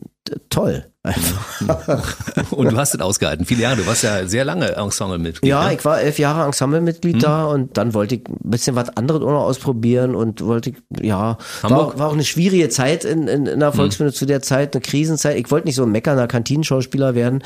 toll. 0.51 0.92
Einfach. 1.05 2.51
Und 2.53 2.71
du 2.71 2.77
hast 2.77 2.95
es 2.95 3.01
ausgehalten. 3.01 3.45
Viele 3.45 3.63
Jahre, 3.63 3.77
du 3.77 3.87
warst 3.87 4.05
ja 4.05 4.25
sehr 4.29 4.45
lange 4.45 4.77
Ensemble-Mitglied. 4.77 5.49
Ja, 5.49 5.67
ne? 5.67 5.75
ich 5.75 5.85
war 5.85 6.01
elf 6.01 6.21
Jahre 6.21 6.45
Ensemblemitglied 6.45 7.21
da 7.21 7.47
und 7.47 7.77
dann 7.77 7.93
wollte 7.93 8.15
ich 8.15 8.29
ein 8.29 8.51
bisschen 8.51 8.77
was 8.77 8.97
anderes 8.97 9.21
auch 9.23 9.33
noch 9.33 9.43
ausprobieren 9.43 10.15
und 10.15 10.45
wollte 10.45 10.71
ich, 10.71 10.77
ja, 11.01 11.39
war, 11.63 11.99
war 11.99 12.09
auch 12.09 12.13
eine 12.13 12.25
schwierige 12.25 12.69
Zeit 12.69 13.05
in, 13.05 13.27
in, 13.27 13.47
in 13.47 13.59
der 13.59 13.73
Volksbühne 13.73 14.13
zu 14.13 14.27
der 14.27 14.43
Zeit, 14.43 14.77
eine 14.77 14.81
Krisenzeit. 14.81 15.37
Ich 15.39 15.51
wollte 15.51 15.67
nicht 15.67 15.75
so 15.75 15.83
ein 15.83 15.91
meckernder 15.91 16.29
Kantinenschauspieler 16.29 17.17
werden. 17.17 17.43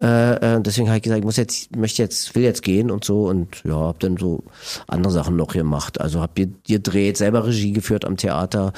Äh, 0.00 0.56
äh, 0.56 0.60
deswegen 0.60 0.86
habe 0.86 0.98
ich 0.98 1.02
gesagt, 1.02 1.18
ich 1.18 1.24
muss 1.24 1.36
jetzt, 1.36 1.74
möchte 1.74 2.02
jetzt, 2.02 2.36
will 2.36 2.44
jetzt 2.44 2.62
gehen 2.62 2.92
und 2.92 3.04
so 3.04 3.24
und 3.24 3.56
ja, 3.64 3.74
habe 3.74 3.98
dann 3.98 4.18
so 4.18 4.44
andere 4.86 5.12
Sachen 5.12 5.34
noch 5.34 5.48
gemacht. 5.48 6.00
Also 6.00 6.20
habe 6.20 6.46
gedreht, 6.64 7.16
selber 7.16 7.44
Regie 7.44 7.72
geführt 7.72 8.04
am 8.04 8.16
Theater, 8.16 8.72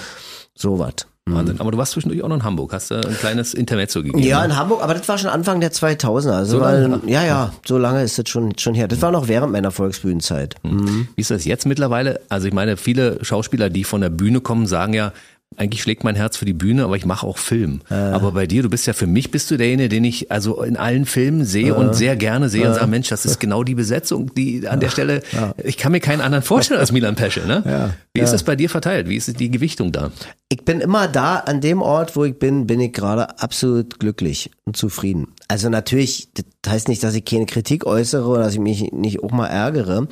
sowas. 0.55 1.07
Wahnsinn. 1.31 1.61
Aber 1.61 1.71
du 1.71 1.79
warst 1.79 1.93
zwischendurch 1.93 2.23
auch 2.25 2.29
noch 2.29 2.37
in 2.37 2.43
Hamburg, 2.43 2.73
hast 2.73 2.91
du 2.91 2.97
ein 2.97 3.17
kleines 3.17 3.55
Intermezzo 3.55 4.03
gegeben. 4.03 4.19
Ja, 4.19 4.41
ne? 4.41 4.47
in 4.47 4.57
Hamburg, 4.57 4.83
aber 4.83 4.95
das 4.95 5.09
war 5.09 5.19
schon 5.19 5.31
Anfang 5.31 5.61
der 5.61 5.71
2000er. 5.71 6.31
Also 6.33 6.57
So 6.59 6.61
weil, 6.61 7.01
ja, 7.07 7.25
ja, 7.25 7.53
so 7.65 7.79
lange 7.79 8.03
ist 8.03 8.19
das 8.19 8.29
schon, 8.29 8.59
schon 8.59 8.75
her. 8.75 8.89
Das 8.89 9.03
war 9.03 9.13
noch 9.13 9.29
während 9.29 9.53
meiner 9.53 9.71
Volksbühnenzeit. 9.71 10.57
Wie 10.65 11.21
ist 11.21 11.31
das 11.31 11.45
jetzt 11.45 11.65
mittlerweile? 11.65 12.21
Also 12.29 12.49
ich 12.49 12.55
meine, 12.55 12.77
viele 12.77 13.25
Schauspieler, 13.25 13.71
die 13.71 13.85
von 13.85 14.01
der 14.01 14.11
Bühne 14.11 14.41
kommen, 14.41 14.67
sagen 14.67 14.95
ja, 14.95 15.13
eigentlich 15.57 15.83
schlägt 15.83 16.05
mein 16.05 16.15
Herz 16.15 16.37
für 16.37 16.45
die 16.45 16.53
Bühne, 16.53 16.85
aber 16.85 16.97
ich 16.97 17.07
mache 17.07 17.27
auch 17.27 17.39
Film. 17.39 17.81
Äh. 17.91 17.95
Aber 17.95 18.33
bei 18.33 18.47
dir, 18.47 18.63
du 18.63 18.71
bist 18.71 18.87
ja 18.87 18.93
für 18.93 19.07
mich 19.07 19.31
bist 19.31 19.51
du 19.51 19.57
derjenige, 19.57 19.89
den 19.89 20.05
ich 20.05 20.31
also 20.31 20.63
in 20.63 20.77
allen 20.77 21.07
Filmen 21.07 21.45
sehe 21.45 21.69
äh. 21.69 21.73
und 21.73 21.95
sehr 21.95 22.17
gerne 22.17 22.49
sehe 22.49 22.65
äh. 22.65 22.69
und 22.69 22.75
sage, 22.75 22.87
Mensch, 22.87 23.09
das 23.09 23.25
ist 23.25 23.41
genau 23.41 23.65
die 23.65 23.75
Besetzung, 23.75 24.35
die 24.35 24.69
an 24.69 24.81
der 24.81 24.89
Stelle, 24.89 25.23
ja. 25.33 25.55
ich 25.63 25.77
kann 25.77 25.93
mir 25.93 26.01
keinen 26.01 26.21
anderen 26.21 26.43
vorstellen 26.43 26.81
als 26.81 26.93
Milan 26.93 27.15
Pesce. 27.15 27.47
Ne? 27.47 27.63
Ja. 27.67 27.91
Wie 28.15 28.21
ist 28.21 28.33
das 28.33 28.43
bei 28.43 28.57
dir 28.57 28.69
verteilt? 28.69 29.09
Wie 29.09 29.17
ist 29.17 29.39
die 29.41 29.51
Gewichtung 29.51 29.93
da? 29.93 30.11
Ich 30.49 30.65
bin 30.65 30.81
immer 30.81 31.09
da, 31.09 31.37
an 31.37 31.61
dem 31.61 31.81
Ort, 31.81 32.15
wo 32.15 32.25
ich 32.25 32.39
bin, 32.39 32.67
bin 32.67 32.81
ich 32.81 32.93
gerade 32.93 33.39
absolut 33.39 33.99
glücklich 33.99 34.51
und 34.65 34.77
zufrieden. 34.77 35.29
Also 35.49 35.69
natürlich, 35.69 36.29
das 36.35 36.45
heißt 36.73 36.89
nicht, 36.89 37.03
dass 37.03 37.15
ich 37.15 37.25
keine 37.25 37.47
Kritik 37.47 37.87
äußere 37.87 38.27
oder 38.27 38.43
dass 38.43 38.55
ich 38.55 38.61
mich 38.61 38.93
nicht 38.93 39.23
auch 39.23 39.33
mal 39.33 39.47
ärgere, 39.47 40.09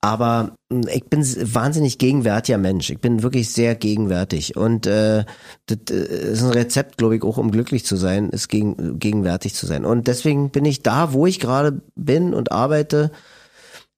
aber 0.00 0.52
hm, 0.72 0.88
ich 0.92 1.04
bin 1.04 1.24
wahnsinnig 1.54 1.98
gegenwärtiger 1.98 2.58
Mensch. 2.58 2.90
Ich 2.90 3.00
bin 3.00 3.22
wirklich 3.22 3.50
sehr 3.52 3.74
gegenwärtig. 3.74 4.56
Und 4.56 4.86
äh, 4.86 5.24
das 5.66 5.78
äh, 5.90 6.32
ist 6.32 6.42
ein 6.42 6.50
Rezept, 6.50 6.98
glaube 6.98 7.16
ich, 7.16 7.22
auch 7.22 7.36
um 7.36 7.50
glücklich 7.50 7.84
zu 7.84 7.96
sein, 7.96 8.30
ist 8.30 8.48
gegen, 8.48 8.98
gegenwärtig 8.98 9.54
zu 9.54 9.66
sein. 9.66 9.84
Und 9.84 10.06
deswegen 10.06 10.50
bin 10.50 10.64
ich 10.64 10.82
da, 10.82 11.12
wo 11.12 11.26
ich 11.26 11.40
gerade 11.40 11.80
bin 11.96 12.34
und 12.34 12.52
arbeite. 12.52 13.10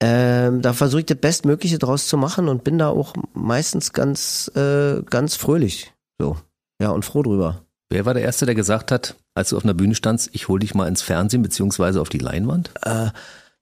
Ähm, 0.02 0.62
da 0.62 0.72
versuche 0.72 1.00
ich 1.00 1.06
das 1.06 1.18
Bestmögliche 1.18 1.78
draus 1.78 2.06
zu 2.06 2.16
machen 2.16 2.48
und 2.48 2.64
bin 2.64 2.78
da 2.78 2.88
auch 2.88 3.12
meistens 3.34 3.92
ganz, 3.92 4.50
äh, 4.54 5.02
ganz 5.02 5.36
fröhlich. 5.36 5.92
So. 6.18 6.38
Ja, 6.80 6.90
und 6.90 7.04
froh 7.04 7.22
drüber. 7.22 7.62
Wer 7.90 8.06
war 8.06 8.14
der 8.14 8.22
Erste, 8.22 8.46
der 8.46 8.54
gesagt 8.54 8.92
hat, 8.92 9.16
als 9.34 9.50
du 9.50 9.58
auf 9.58 9.64
einer 9.64 9.74
Bühne 9.74 9.94
standst, 9.94 10.30
ich 10.32 10.48
hol 10.48 10.60
dich 10.60 10.74
mal 10.74 10.88
ins 10.88 11.02
Fernsehen 11.02 11.42
beziehungsweise 11.42 12.00
auf 12.00 12.08
die 12.08 12.18
Leinwand? 12.18 12.70
Äh, 12.82 13.10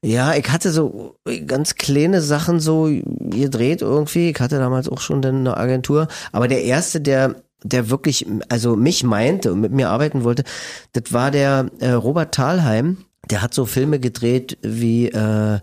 ja, 0.05 0.35
ich 0.35 0.49
hatte 0.51 0.71
so 0.71 1.17
ganz 1.47 1.75
kleine 1.75 2.21
Sachen 2.21 2.61
so 2.61 2.89
gedreht 2.89 3.83
irgendwie. 3.83 4.31
Ich 4.31 4.41
hatte 4.41 4.59
damals 4.59 4.89
auch 4.89 5.01
schon 5.01 5.25
eine 5.25 5.57
Agentur. 5.57 6.07
Aber 6.31 6.47
der 6.47 6.63
erste, 6.63 7.01
der, 7.01 7.35
der 7.65 7.91
wirklich, 7.91 8.25
also 8.49 8.77
mich 8.77 9.03
meinte 9.03 9.53
und 9.53 9.61
mit 9.61 9.73
mir 9.73 9.91
arbeiten 9.91 10.23
wollte, 10.23 10.45
das 10.93 11.13
war 11.13 11.31
der 11.33 11.71
äh, 11.81 11.91
Robert 11.91 12.33
Thalheim. 12.33 12.99
Der 13.29 13.43
hat 13.43 13.53
so 13.53 13.67
Filme 13.67 13.99
gedreht 13.99 14.57
wie, 14.63 15.09
äh, 15.09 15.59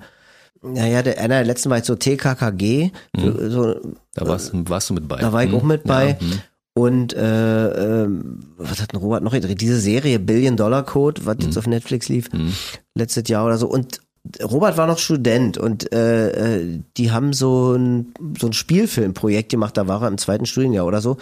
naja, 0.62 1.02
der, 1.02 1.20
einer 1.20 1.36
der 1.36 1.46
letzten 1.46 1.70
war 1.70 1.78
jetzt 1.78 1.88
so 1.88 1.96
TKKG. 1.96 2.92
Mhm. 3.16 3.50
So, 3.50 3.76
da 4.16 4.28
warst, 4.28 4.52
warst, 4.54 4.90
du 4.90 4.96
mit 4.96 5.08
bei. 5.08 5.18
Da 5.18 5.32
war 5.32 5.44
ich 5.44 5.52
mhm. 5.52 5.56
auch 5.56 5.64
mit 5.64 5.84
bei. 5.86 6.10
Ja, 6.10 6.18
mhm. 6.20 6.42
Und 6.78 7.14
äh, 7.14 8.04
äh, 8.04 8.10
was 8.58 8.82
hat 8.82 8.92
denn 8.92 9.00
Robert 9.00 9.24
noch 9.24 9.32
gedreht? 9.32 9.62
Diese 9.62 9.80
Serie 9.80 10.20
Billion 10.20 10.58
Dollar 10.58 10.84
Code, 10.84 11.26
was 11.26 11.38
jetzt 11.40 11.54
mhm. 11.54 11.60
auf 11.60 11.68
Netflix 11.68 12.10
lief, 12.10 12.32
mhm. 12.34 12.52
letztes 12.96 13.30
Jahr 13.30 13.46
oder 13.46 13.58
so. 13.58 13.68
Und 13.68 14.02
Robert 14.44 14.78
war 14.78 14.88
noch 14.88 14.98
Student 14.98 15.58
und 15.58 15.94
äh, 15.94 16.60
äh, 16.60 16.80
die 16.98 17.12
haben 17.12 17.34
so 17.34 17.74
ein, 17.74 18.14
so 18.40 18.48
ein 18.48 18.54
Spielfilmprojekt 18.54 19.50
gemacht, 19.50 19.78
da 19.78 19.88
war 19.88 20.02
er 20.02 20.08
im 20.08 20.18
zweiten 20.18 20.46
Studienjahr 20.46 20.86
oder 20.86 21.02
so. 21.02 21.18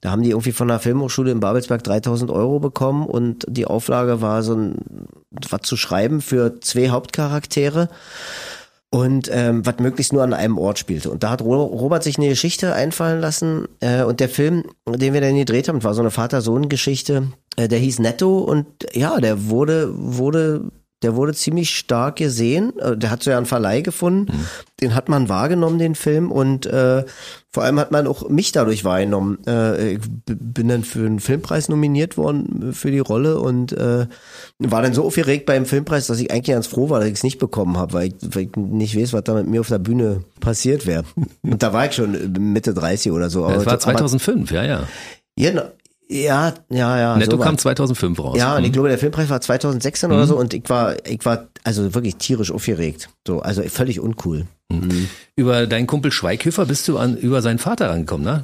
Da 0.00 0.10
haben 0.10 0.22
die 0.22 0.30
irgendwie 0.30 0.52
von 0.52 0.68
der 0.68 0.78
Filmhochschule 0.78 1.30
in 1.30 1.40
Babelsberg 1.40 1.82
3000 1.82 2.30
Euro 2.30 2.60
bekommen 2.60 3.06
und 3.06 3.44
die 3.48 3.66
Auflage 3.66 4.20
war 4.20 4.42
so 4.42 4.54
ein, 4.54 4.76
was 5.48 5.62
zu 5.62 5.76
schreiben 5.76 6.20
für 6.20 6.60
zwei 6.60 6.90
Hauptcharaktere 6.90 7.88
und 8.90 9.28
ähm, 9.32 9.66
was 9.66 9.78
möglichst 9.78 10.12
nur 10.12 10.22
an 10.22 10.32
einem 10.32 10.58
Ort 10.58 10.78
spielte. 10.78 11.10
Und 11.10 11.22
da 11.22 11.30
hat 11.30 11.42
Robert 11.42 12.02
sich 12.02 12.18
eine 12.18 12.28
Geschichte 12.28 12.74
einfallen 12.74 13.20
lassen 13.20 13.66
äh, 13.80 14.04
und 14.04 14.20
der 14.20 14.28
Film, 14.28 14.64
den 14.86 15.12
wir 15.12 15.20
dann 15.20 15.36
gedreht 15.36 15.68
haben, 15.68 15.82
war 15.82 15.94
so 15.94 16.00
eine 16.00 16.10
Vater-Sohn-Geschichte, 16.10 17.28
äh, 17.56 17.68
der 17.68 17.78
hieß 17.78 17.98
Netto 17.98 18.38
und 18.38 18.66
ja, 18.92 19.20
der 19.20 19.48
wurde, 19.48 19.90
wurde 19.94 20.70
der 21.02 21.14
wurde 21.14 21.34
ziemlich 21.34 21.70
stark 21.76 22.16
gesehen. 22.16 22.78
Äh, 22.78 22.96
der 22.96 23.10
hat 23.10 23.22
so 23.22 23.30
ja 23.30 23.36
einen 23.36 23.46
Verleih 23.46 23.82
gefunden. 23.82 24.32
Mhm. 24.32 24.46
Den 24.80 24.94
hat 24.94 25.08
man 25.08 25.28
wahrgenommen, 25.28 25.78
den 25.78 25.94
Film. 25.94 26.32
Und 26.32 26.66
äh, 26.66 27.04
vor 27.52 27.64
allem 27.64 27.78
hat 27.78 27.90
man 27.90 28.06
auch 28.06 28.28
mich 28.28 28.52
dadurch 28.52 28.84
wahrgenommen. 28.84 29.38
Äh, 29.46 29.94
ich 29.94 30.00
bin 30.26 30.68
dann 30.68 30.84
für 30.84 31.00
einen 31.00 31.20
Filmpreis 31.20 31.68
nominiert 31.68 32.16
worden 32.16 32.70
äh, 32.70 32.72
für 32.72 32.90
die 32.90 32.98
Rolle 32.98 33.38
und 33.40 33.72
äh, 33.72 34.06
war 34.58 34.82
dann 34.82 34.94
so 34.94 35.04
aufgeregt 35.04 35.44
beim 35.44 35.66
Filmpreis, 35.66 36.06
dass 36.06 36.18
ich 36.18 36.30
eigentlich 36.30 36.54
ganz 36.54 36.66
froh 36.66 36.88
war, 36.88 37.00
dass 37.00 37.08
ich 37.08 37.14
es 37.14 37.24
nicht 37.24 37.38
bekommen 37.38 37.76
habe, 37.76 37.92
weil 37.92 38.08
ich, 38.08 38.14
weil 38.34 38.44
ich 38.44 38.56
nicht 38.56 38.96
weiß, 38.96 39.12
was 39.12 39.24
da 39.24 39.34
mit 39.34 39.48
mir 39.48 39.60
auf 39.60 39.68
der 39.68 39.78
Bühne 39.78 40.22
passiert 40.40 40.86
wäre. 40.86 41.04
Und 41.42 41.62
da 41.62 41.72
war 41.74 41.86
ich 41.86 41.92
schon 41.92 42.32
Mitte 42.52 42.72
30 42.72 43.12
oder 43.12 43.28
so. 43.28 43.46
das 43.46 43.66
war 43.66 43.78
2005, 43.78 44.50
aber, 44.50 44.62
ja, 44.62 44.66
ja. 44.66 44.88
Genau, 45.38 45.64
ja, 46.08 46.54
ja, 46.70 46.98
ja. 46.98 47.16
Netto 47.16 47.32
so 47.32 47.42
kam 47.42 47.58
2005 47.58 48.18
raus. 48.18 48.38
Ja, 48.38 48.56
und 48.56 48.62
ich 48.62 48.68
mhm. 48.68 48.74
glaube, 48.74 48.88
der 48.88 48.98
Filmpreis 48.98 49.28
war 49.28 49.40
2016 49.40 50.08
mhm. 50.08 50.16
oder 50.16 50.26
so 50.26 50.36
und 50.38 50.54
ich 50.54 50.68
war, 50.68 50.94
ich 51.06 51.24
war 51.24 51.48
also 51.64 51.94
wirklich 51.94 52.16
tierisch 52.16 52.52
aufgeregt. 52.52 53.08
So, 53.26 53.40
also 53.40 53.62
völlig 53.62 53.98
uncool. 53.98 54.46
Mhm. 54.68 55.08
Über 55.36 55.66
deinen 55.66 55.86
Kumpel 55.86 56.10
Schweighöfer 56.10 56.66
bist 56.66 56.88
du 56.88 56.98
an, 56.98 57.16
über 57.16 57.40
seinen 57.40 57.58
Vater 57.58 57.90
angekommen, 57.90 58.24
ne? 58.24 58.42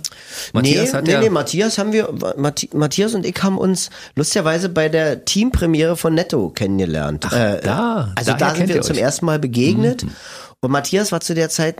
Matthias 0.52 0.92
nee, 0.92 0.96
hat 0.96 1.04
nee, 1.04 1.12
ja 1.12 1.20
nee, 1.20 1.30
Matthias 1.30 1.78
haben 1.78 1.92
wir, 1.92 2.14
Matthias 2.72 3.14
und 3.14 3.26
ich 3.26 3.42
haben 3.42 3.58
uns 3.58 3.90
lustigerweise 4.14 4.68
bei 4.68 4.88
der 4.88 5.24
Teampremiere 5.24 5.96
von 5.96 6.14
Netto 6.14 6.50
kennengelernt. 6.50 7.26
Ach, 7.28 7.32
äh, 7.32 7.60
da, 7.62 8.12
also 8.14 8.34
da 8.34 8.54
sind 8.54 8.68
wir 8.68 8.76
uns 8.76 8.86
zum 8.86 8.98
ersten 8.98 9.26
Mal 9.26 9.40
begegnet. 9.40 10.04
Mhm. 10.04 10.10
Und 10.64 10.70
Matthias 10.70 11.10
war 11.10 11.20
zu 11.20 11.34
der 11.34 11.50
Zeit, 11.50 11.76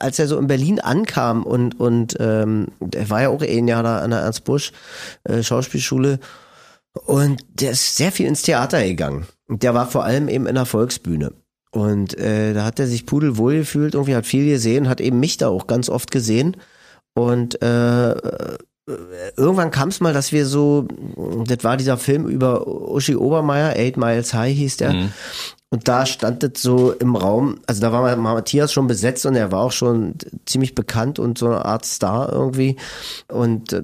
als 0.00 0.18
er 0.18 0.26
so 0.26 0.38
in 0.38 0.46
Berlin 0.46 0.80
ankam 0.80 1.42
und, 1.42 1.78
und 1.78 2.16
ähm, 2.20 2.68
er 2.94 3.10
war 3.10 3.22
ja 3.22 3.28
auch 3.28 3.42
ein 3.42 3.68
Jahr 3.68 3.82
da 3.82 3.98
an 3.98 4.10
der 4.10 4.20
Ernst 4.20 4.44
Busch 4.44 4.72
äh, 5.24 5.42
Schauspielschule 5.42 6.18
und 6.94 7.42
der 7.50 7.72
ist 7.72 7.96
sehr 7.96 8.10
viel 8.10 8.26
ins 8.26 8.42
Theater 8.42 8.82
gegangen. 8.82 9.26
Und 9.46 9.62
der 9.62 9.74
war 9.74 9.86
vor 9.86 10.04
allem 10.04 10.28
eben 10.28 10.46
in 10.46 10.54
der 10.54 10.64
Volksbühne. 10.64 11.32
Und 11.70 12.16
äh, 12.18 12.54
da 12.54 12.64
hat 12.64 12.78
er 12.80 12.86
sich 12.86 13.04
pudelwohl 13.04 13.56
gefühlt, 13.56 13.94
irgendwie 13.94 14.14
hat 14.14 14.26
viel 14.26 14.46
gesehen, 14.46 14.88
hat 14.88 15.00
eben 15.00 15.20
mich 15.20 15.36
da 15.36 15.48
auch 15.48 15.66
ganz 15.66 15.90
oft 15.90 16.10
gesehen. 16.10 16.56
Und 17.14 17.60
äh, 17.62 18.14
irgendwann 19.36 19.70
kam 19.70 19.90
es 19.90 20.00
mal, 20.00 20.14
dass 20.14 20.32
wir 20.32 20.46
so, 20.46 20.86
das 21.46 21.62
war 21.62 21.76
dieser 21.76 21.98
Film 21.98 22.26
über 22.26 22.66
Uschi 22.66 23.16
Obermeier, 23.16 23.76
Eight 23.76 23.96
Miles 23.98 24.32
High 24.32 24.56
hieß 24.56 24.78
der. 24.78 24.92
Mhm. 24.92 25.12
Und 25.72 25.88
da 25.88 26.04
stand 26.04 26.44
es 26.44 26.60
so 26.60 26.92
im 26.92 27.16
Raum, 27.16 27.60
also 27.66 27.80
da 27.80 27.90
war 27.90 28.14
Matthias 28.14 28.74
schon 28.74 28.86
besetzt 28.86 29.24
und 29.24 29.34
er 29.34 29.50
war 29.52 29.62
auch 29.62 29.72
schon 29.72 30.16
ziemlich 30.44 30.74
bekannt 30.74 31.18
und 31.18 31.38
so 31.38 31.46
eine 31.46 31.64
Art 31.64 31.86
Star 31.86 32.30
irgendwie. 32.30 32.76
Und 33.28 33.72
äh, 33.72 33.82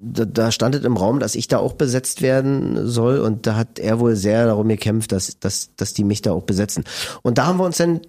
da 0.00 0.52
stand 0.52 0.76
es 0.76 0.84
im 0.84 0.96
Raum, 0.96 1.18
dass 1.18 1.34
ich 1.34 1.48
da 1.48 1.58
auch 1.58 1.72
besetzt 1.72 2.22
werden 2.22 2.86
soll 2.86 3.18
und 3.18 3.48
da 3.48 3.56
hat 3.56 3.80
er 3.80 3.98
wohl 3.98 4.14
sehr 4.14 4.46
darum 4.46 4.68
gekämpft, 4.68 5.10
dass, 5.10 5.40
dass, 5.40 5.74
dass 5.74 5.92
die 5.92 6.04
mich 6.04 6.22
da 6.22 6.30
auch 6.30 6.44
besetzen. 6.44 6.84
Und 7.22 7.38
da 7.38 7.46
haben 7.46 7.58
wir 7.58 7.64
uns 7.64 7.78
dann 7.78 8.02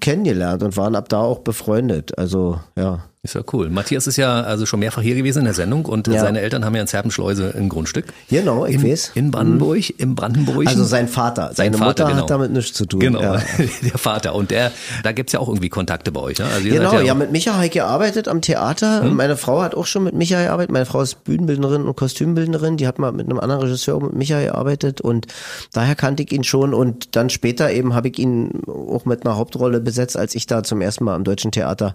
kennengelernt 0.00 0.64
und 0.64 0.76
waren 0.76 0.96
ab 0.96 1.08
da 1.08 1.20
auch 1.20 1.38
befreundet. 1.38 2.18
Also 2.18 2.58
ja. 2.76 3.04
Ist 3.24 3.34
ja 3.34 3.42
cool. 3.52 3.70
Matthias 3.70 4.08
ist 4.08 4.16
ja 4.16 4.40
also 4.40 4.66
schon 4.66 4.80
mehrfach 4.80 5.00
hier 5.00 5.14
gewesen 5.14 5.38
in 5.38 5.44
der 5.44 5.54
Sendung 5.54 5.84
und 5.84 6.08
ja. 6.08 6.18
seine 6.18 6.40
Eltern 6.40 6.64
haben 6.64 6.74
ja 6.74 6.80
in 6.80 6.88
Zerpenschleuse 6.88 7.54
ein 7.56 7.68
Grundstück. 7.68 8.06
Genau, 8.28 8.66
ich 8.66 8.74
in, 8.74 8.82
weiß. 8.90 9.12
In 9.14 9.30
Brandenburg, 9.30 9.78
mhm. 9.78 9.94
im 9.98 10.14
Brandenburg. 10.16 10.66
Also 10.66 10.82
sein 10.82 11.06
Vater. 11.06 11.52
Seine 11.54 11.78
Vater, 11.78 11.86
Mutter 11.86 12.04
genau. 12.06 12.22
hat 12.22 12.30
damit 12.30 12.50
nichts 12.50 12.76
zu 12.76 12.84
tun. 12.84 12.98
Genau, 12.98 13.22
ja. 13.22 13.40
der 13.82 13.96
Vater. 13.96 14.34
Und 14.34 14.50
der, 14.50 14.72
da 15.04 15.12
gibt's 15.12 15.32
ja 15.32 15.38
auch 15.38 15.46
irgendwie 15.46 15.68
Kontakte 15.68 16.10
bei 16.10 16.18
euch. 16.18 16.40
Ne? 16.40 16.46
Also 16.46 16.68
genau, 16.68 16.94
ja, 16.94 17.00
ja, 17.00 17.14
mit 17.14 17.30
Micha 17.30 17.54
habe 17.54 17.66
ich 17.66 17.70
gearbeitet 17.70 18.26
am 18.26 18.40
Theater. 18.40 19.04
Hm? 19.04 19.14
Meine 19.14 19.36
Frau 19.36 19.62
hat 19.62 19.76
auch 19.76 19.86
schon 19.86 20.02
mit 20.02 20.14
Micha 20.14 20.42
gearbeitet. 20.42 20.72
Meine 20.72 20.86
Frau 20.86 21.00
ist 21.00 21.22
Bühnenbildnerin 21.22 21.82
und 21.82 21.94
Kostümbildnerin. 21.94 22.76
Die 22.76 22.88
hat 22.88 22.98
mal 22.98 23.12
mit 23.12 23.26
einem 23.26 23.38
anderen 23.38 23.62
Regisseur 23.62 24.02
mit 24.02 24.14
Micha 24.14 24.40
gearbeitet 24.40 25.00
und 25.00 25.28
daher 25.72 25.94
kannte 25.94 26.24
ich 26.24 26.32
ihn 26.32 26.42
schon. 26.42 26.74
Und 26.74 27.14
dann 27.14 27.30
später 27.30 27.70
eben 27.70 27.94
habe 27.94 28.08
ich 28.08 28.18
ihn 28.18 28.62
auch 28.66 29.04
mit 29.04 29.24
einer 29.24 29.36
Hauptrolle 29.36 29.78
besetzt, 29.78 30.16
als 30.16 30.34
ich 30.34 30.48
da 30.48 30.64
zum 30.64 30.80
ersten 30.80 31.04
Mal 31.04 31.14
am 31.14 31.22
Deutschen 31.22 31.52
Theater 31.52 31.94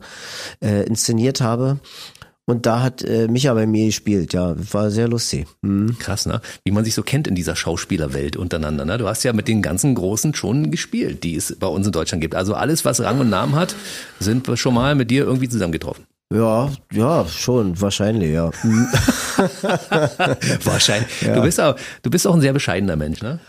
äh, 0.63 0.83
inszeniert 0.83 1.16
habe. 1.41 1.79
Und 2.49 2.65
da 2.65 2.81
hat 2.81 3.03
äh, 3.03 3.27
Micha 3.27 3.53
bei 3.53 3.67
mir 3.67 3.87
gespielt, 3.87 4.31
ja, 4.31 4.55
war 4.71 4.89
sehr 4.89 5.09
lustig. 5.09 5.45
Mhm. 5.63 5.99
Krass, 5.99 6.25
ne? 6.25 6.39
Wie 6.63 6.71
man 6.71 6.85
sich 6.85 6.95
so 6.95 7.03
kennt 7.03 7.27
in 7.27 7.35
dieser 7.35 7.57
Schauspielerwelt 7.57 8.37
untereinander. 8.37 8.85
Ne? 8.85 8.97
Du 8.97 9.05
hast 9.05 9.23
ja 9.23 9.33
mit 9.33 9.49
den 9.49 9.61
ganzen 9.61 9.95
Großen 9.95 10.33
schon 10.33 10.71
gespielt, 10.71 11.25
die 11.25 11.35
es 11.35 11.57
bei 11.59 11.67
uns 11.67 11.85
in 11.85 11.91
Deutschland 11.91 12.21
gibt. 12.21 12.35
Also 12.35 12.53
alles, 12.53 12.85
was 12.85 13.01
Rang 13.01 13.19
und 13.19 13.29
Namen 13.29 13.55
hat, 13.55 13.75
sind 14.19 14.47
wir 14.47 14.55
schon 14.55 14.75
mal 14.75 14.95
mit 14.95 15.11
dir 15.11 15.25
irgendwie 15.25 15.49
zusammengetroffen. 15.49 16.05
Ja, 16.33 16.71
ja, 16.91 17.25
schon, 17.27 17.79
wahrscheinlich, 17.79 18.31
ja. 18.33 18.51
wahrscheinlich. 20.63 21.21
Ja. 21.21 21.35
Du 21.35 21.41
bist 21.41 21.59
auch, 21.59 21.75
du 22.01 22.09
bist 22.09 22.27
auch 22.27 22.35
ein 22.35 22.41
sehr 22.41 22.51
bescheidener 22.51 22.97
Mensch, 22.97 23.21
ne? 23.21 23.39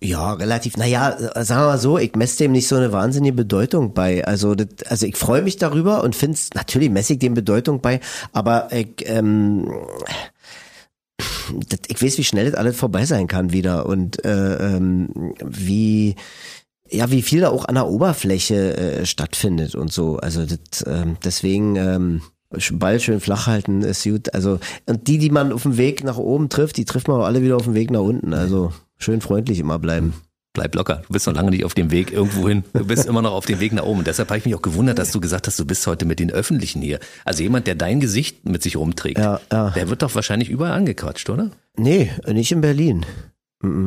Ja, 0.00 0.32
relativ. 0.32 0.76
Naja, 0.76 1.16
sagen 1.44 1.60
wir 1.62 1.66
mal 1.66 1.78
so, 1.78 1.98
ich 1.98 2.14
messe 2.14 2.38
dem 2.38 2.52
nicht 2.52 2.68
so 2.68 2.76
eine 2.76 2.92
wahnsinnige 2.92 3.34
Bedeutung 3.34 3.94
bei. 3.94 4.24
Also, 4.24 4.54
das, 4.54 4.68
also 4.86 5.06
ich 5.06 5.16
freue 5.16 5.42
mich 5.42 5.56
darüber 5.56 6.02
und 6.04 6.14
finde 6.14 6.34
es, 6.34 6.50
natürlich 6.54 6.90
messe 6.90 7.14
ich 7.14 7.18
dem 7.18 7.34
Bedeutung 7.34 7.80
bei, 7.80 8.00
aber 8.32 8.72
ich, 8.72 9.06
ähm, 9.06 9.72
das, 11.68 11.80
ich 11.88 12.02
weiß, 12.02 12.18
wie 12.18 12.24
schnell 12.24 12.50
das 12.50 12.54
alles 12.54 12.76
vorbei 12.76 13.04
sein 13.04 13.26
kann 13.26 13.52
wieder 13.52 13.86
und 13.86 14.24
äh, 14.24 14.76
ähm, 14.76 15.34
wie 15.44 16.16
ja, 16.90 17.10
wie 17.10 17.22
viel 17.22 17.40
da 17.40 17.48
auch 17.48 17.64
an 17.64 17.74
der 17.74 17.88
Oberfläche 17.88 18.76
äh, 18.76 19.06
stattfindet 19.06 19.74
und 19.74 19.92
so. 19.92 20.18
Also 20.18 20.44
das, 20.44 20.82
äh, 20.82 21.06
deswegen 21.24 21.76
ähm, 21.76 22.22
Ball 22.72 23.00
schön 23.00 23.20
flach 23.20 23.46
halten 23.46 23.82
ist 23.82 24.04
gut. 24.04 24.32
Also 24.34 24.60
und 24.86 25.08
die, 25.08 25.18
die 25.18 25.30
man 25.30 25.52
auf 25.52 25.62
dem 25.62 25.76
Weg 25.76 26.04
nach 26.04 26.18
oben 26.18 26.48
trifft, 26.48 26.76
die 26.76 26.84
trifft 26.84 27.08
man 27.08 27.20
auch 27.20 27.24
alle 27.24 27.42
wieder 27.42 27.56
auf 27.56 27.64
dem 27.64 27.74
Weg 27.74 27.90
nach 27.90 28.00
unten. 28.00 28.34
Also 28.34 28.72
schön 29.04 29.20
freundlich 29.20 29.58
immer 29.60 29.78
bleiben. 29.78 30.14
Bleib 30.54 30.74
locker. 30.76 31.02
Du 31.06 31.12
bist 31.12 31.26
noch 31.26 31.34
lange 31.34 31.50
nicht 31.50 31.64
auf 31.64 31.74
dem 31.74 31.90
Weg 31.90 32.12
irgendwo 32.12 32.48
hin. 32.48 32.62
Du 32.74 32.86
bist 32.86 33.06
immer 33.06 33.22
noch 33.22 33.32
auf 33.32 33.44
dem 33.44 33.58
Weg 33.58 33.72
nach 33.72 33.82
oben. 33.82 34.04
Deshalb 34.04 34.28
habe 34.28 34.38
ich 34.38 34.44
mich 34.44 34.54
auch 34.54 34.62
gewundert, 34.62 34.98
dass 35.00 35.10
du 35.10 35.20
gesagt 35.20 35.48
hast, 35.48 35.58
du 35.58 35.64
bist 35.64 35.84
heute 35.88 36.04
mit 36.04 36.20
den 36.20 36.30
Öffentlichen 36.30 36.80
hier. 36.80 37.00
Also 37.24 37.42
jemand, 37.42 37.66
der 37.66 37.74
dein 37.74 37.98
Gesicht 37.98 38.48
mit 38.48 38.62
sich 38.62 38.76
rumträgt, 38.76 39.18
Ja, 39.18 39.40
ja. 39.52 39.70
der 39.70 39.90
wird 39.90 40.02
doch 40.02 40.14
wahrscheinlich 40.14 40.50
überall 40.50 40.72
angequatscht, 40.72 41.28
oder? 41.28 41.50
Nee, 41.76 42.10
nicht 42.28 42.52
in 42.52 42.60
Berlin. 42.60 43.04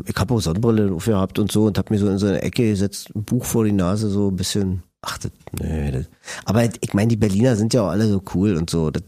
Ich 0.08 0.15
habe 0.17 0.34
auch 0.34 0.41
Sonnenbrille 0.41 0.91
aufgehabt 0.91 1.39
und 1.39 1.51
so 1.53 1.65
und 1.67 1.77
habe 1.77 1.93
mir 1.93 1.99
so 1.99 2.10
in 2.10 2.17
so 2.17 2.27
eine 2.27 2.41
Ecke 2.41 2.67
gesetzt, 2.69 3.12
ein 3.15 3.23
Buch 3.23 3.45
vor 3.45 3.63
die 3.63 3.71
Nase, 3.71 4.10
so 4.10 4.30
ein 4.30 4.36
bisschen. 4.36 4.84
Ach, 5.01 5.17
das, 5.19 5.32
nee, 5.62 5.91
das, 5.91 6.06
aber 6.43 6.65
ich 6.65 6.93
meine, 6.93 7.08
die 7.08 7.15
Berliner 7.15 7.56
sind 7.56 7.73
ja 7.75 7.84
auch 7.84 7.89
alle 7.91 8.10
so 8.10 8.21
cool 8.34 8.58
und 8.58 8.69
so. 8.69 8.89
Das, 8.89 9.03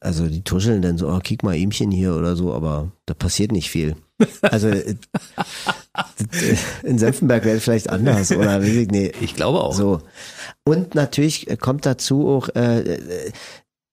also 0.00 0.26
die 0.26 0.42
tuscheln 0.42 0.80
dann 0.80 0.96
so, 0.96 1.08
oh, 1.10 1.18
kick 1.18 1.42
mal 1.42 1.54
Ähmchen 1.56 1.90
hier 1.90 2.14
oder 2.14 2.34
so, 2.36 2.54
aber 2.54 2.92
da 3.04 3.12
passiert 3.14 3.50
nicht 3.52 3.68
viel. 3.68 3.96
Also 4.42 4.68
äh, 4.68 4.96
in 6.82 6.98
Senftenberg 6.98 7.44
wäre 7.44 7.56
es 7.56 7.64
vielleicht 7.64 7.90
anders 7.90 8.32
oder 8.32 8.62
weiß 8.62 8.88
ich 9.20 9.34
glaube 9.34 9.60
auch. 9.60 9.74
So. 9.74 10.02
Und 10.64 10.94
natürlich 10.94 11.46
kommt 11.60 11.86
dazu 11.86 12.28
auch, 12.28 12.48
äh, 12.50 12.98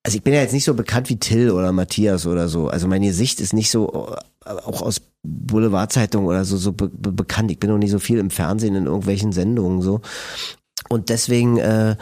also 0.04 0.16
ich 0.16 0.22
bin 0.22 0.34
ja 0.34 0.40
jetzt 0.40 0.52
nicht 0.52 0.64
so 0.64 0.74
bekannt 0.74 1.08
wie 1.08 1.18
Till 1.18 1.50
oder 1.50 1.72
Matthias 1.72 2.26
oder 2.26 2.48
so. 2.48 2.68
Also 2.68 2.86
mein 2.86 3.02
Gesicht 3.02 3.40
ist 3.40 3.52
nicht 3.52 3.70
so, 3.70 4.14
äh, 4.44 4.50
auch 4.50 4.82
aus 4.82 5.00
Boulevardzeitungen 5.22 6.28
oder 6.28 6.44
so, 6.44 6.56
so 6.56 6.72
be 6.72 6.88
be 6.88 7.12
bekannt. 7.12 7.50
Ich 7.50 7.58
bin 7.58 7.70
noch 7.70 7.78
nicht 7.78 7.90
so 7.90 7.98
viel 7.98 8.18
im 8.18 8.30
Fernsehen 8.30 8.76
in 8.76 8.86
irgendwelchen 8.86 9.32
Sendungen 9.32 9.82
so. 9.82 10.00
Und 10.88 11.08
deswegen 11.08 11.58
äh, 11.58 11.96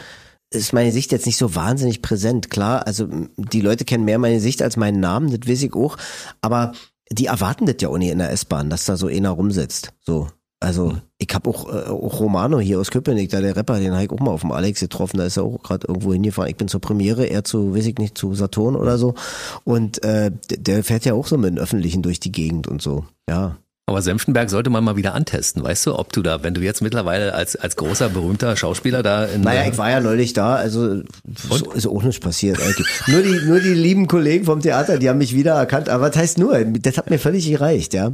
ist 0.51 0.73
meine 0.73 0.93
Sicht 0.93 1.13
jetzt 1.13 1.27
nicht 1.27 1.39
so 1.39 1.55
wahnsinnig 1.55 2.03
präsent. 2.03 2.51
Klar, 2.51 2.87
also 2.87 3.09
die 3.37 3.61
Leute 3.61 3.85
kennen 3.85 4.05
mehr 4.05 4.19
meine 4.19 4.41
Sicht 4.41 4.63
als 4.63 4.77
meinen 4.77 5.01
Namen, 5.01 5.31
das 5.31 5.49
weiß 5.49 5.63
ich 5.63 5.75
auch. 5.75 5.97
Aber 6.43 6.73
die 7.15 7.27
erwarten 7.27 7.67
das 7.67 7.77
ja 7.81 7.89
auch 7.89 7.99
nicht 7.99 8.11
in 8.11 8.19
der 8.19 8.31
S-Bahn, 8.31 8.71
dass 8.71 8.85
da 8.85 8.97
so 8.97 9.07
einer 9.07 9.31
rumsitzt. 9.31 9.93
So. 10.01 10.29
Also 10.61 10.97
ich 11.19 11.29
habe 11.35 11.51
auch, 11.51 11.69
äh, 11.69 11.91
auch 11.91 12.21
Romano 12.21 12.59
hier 12.59 12.81
aus 12.81 12.91
Köpenick, 12.91 13.31
da 13.31 13.41
der 13.41 13.55
Rapper, 13.55 13.79
den 13.79 13.93
habe 13.93 14.05
ich 14.05 14.11
auch 14.11 14.21
mal 14.21 14.31
auf 14.31 14.41
dem 14.41 14.53
Alex 14.53 14.81
getroffen, 14.81 15.19
da 15.19 15.27
ist 15.27 15.37
er 15.37 15.45
auch 15.45 15.63
gerade 15.63 15.87
irgendwo 15.87 16.13
hingefahren. 16.13 16.51
Ich 16.51 16.57
bin 16.57 16.69
zur 16.69 16.81
Premiere, 16.81 17.27
er 17.27 17.45
zu, 17.45 17.75
weiß 17.75 17.87
ich 17.87 17.99
nicht, 17.99 18.17
zu 18.17 18.35
Saturn 18.35 18.75
oder 18.75 18.97
so. 18.97 19.15
Und 19.65 20.03
äh, 20.03 20.31
der 20.51 20.83
fährt 20.83 21.05
ja 21.05 21.15
auch 21.15 21.27
so 21.27 21.37
mit 21.37 21.51
den 21.51 21.59
Öffentlichen 21.59 22.03
durch 22.03 22.19
die 22.19 22.33
Gegend 22.33 22.67
und 22.67 22.81
so. 22.81 23.05
Ja. 23.29 23.59
Aber 23.87 24.01
Senftenberg 24.01 24.49
sollte 24.49 24.71
man 24.71 24.83
mal 24.83 24.97
wieder 24.97 25.15
antesten, 25.15 25.63
weißt 25.63 25.87
du, 25.87 25.99
ob 25.99 26.11
du 26.11 26.23
da, 26.23 26.43
wenn 26.43 26.55
du 26.55 26.63
jetzt 26.63 26.81
mittlerweile 26.81 27.35
als, 27.35 27.55
als 27.55 27.77
großer, 27.77 28.09
berühmter 28.09 28.57
Schauspieler 28.57 29.03
da 29.03 29.27
in 29.27 29.43
Naja, 29.43 29.69
ich 29.71 29.77
war 29.77 29.91
ja 29.91 30.01
neulich 30.01 30.33
da, 30.33 30.55
also 30.55 31.03
so 31.37 31.73
ist 31.73 31.87
auch 31.87 32.03
nichts 32.03 32.19
passiert 32.19 32.63
eigentlich. 32.63 32.87
nur 33.09 33.21
die, 33.21 33.47
nur 33.47 33.61
die 33.61 33.75
lieben 33.75 34.09
Kollegen 34.09 34.47
vom 34.47 34.63
Theater, 34.63 34.99
die 34.99 35.11
haben 35.11 35.19
mich 35.19 35.35
wieder 35.35 35.53
erkannt. 35.53 35.91
Aber 35.91 36.09
was 36.09 36.17
heißt 36.17 36.39
nur? 36.39 36.65
Das 36.65 36.97
hat 36.97 37.11
mir 37.11 37.19
völlig 37.19 37.47
gereicht, 37.47 37.93
ja. 37.93 38.13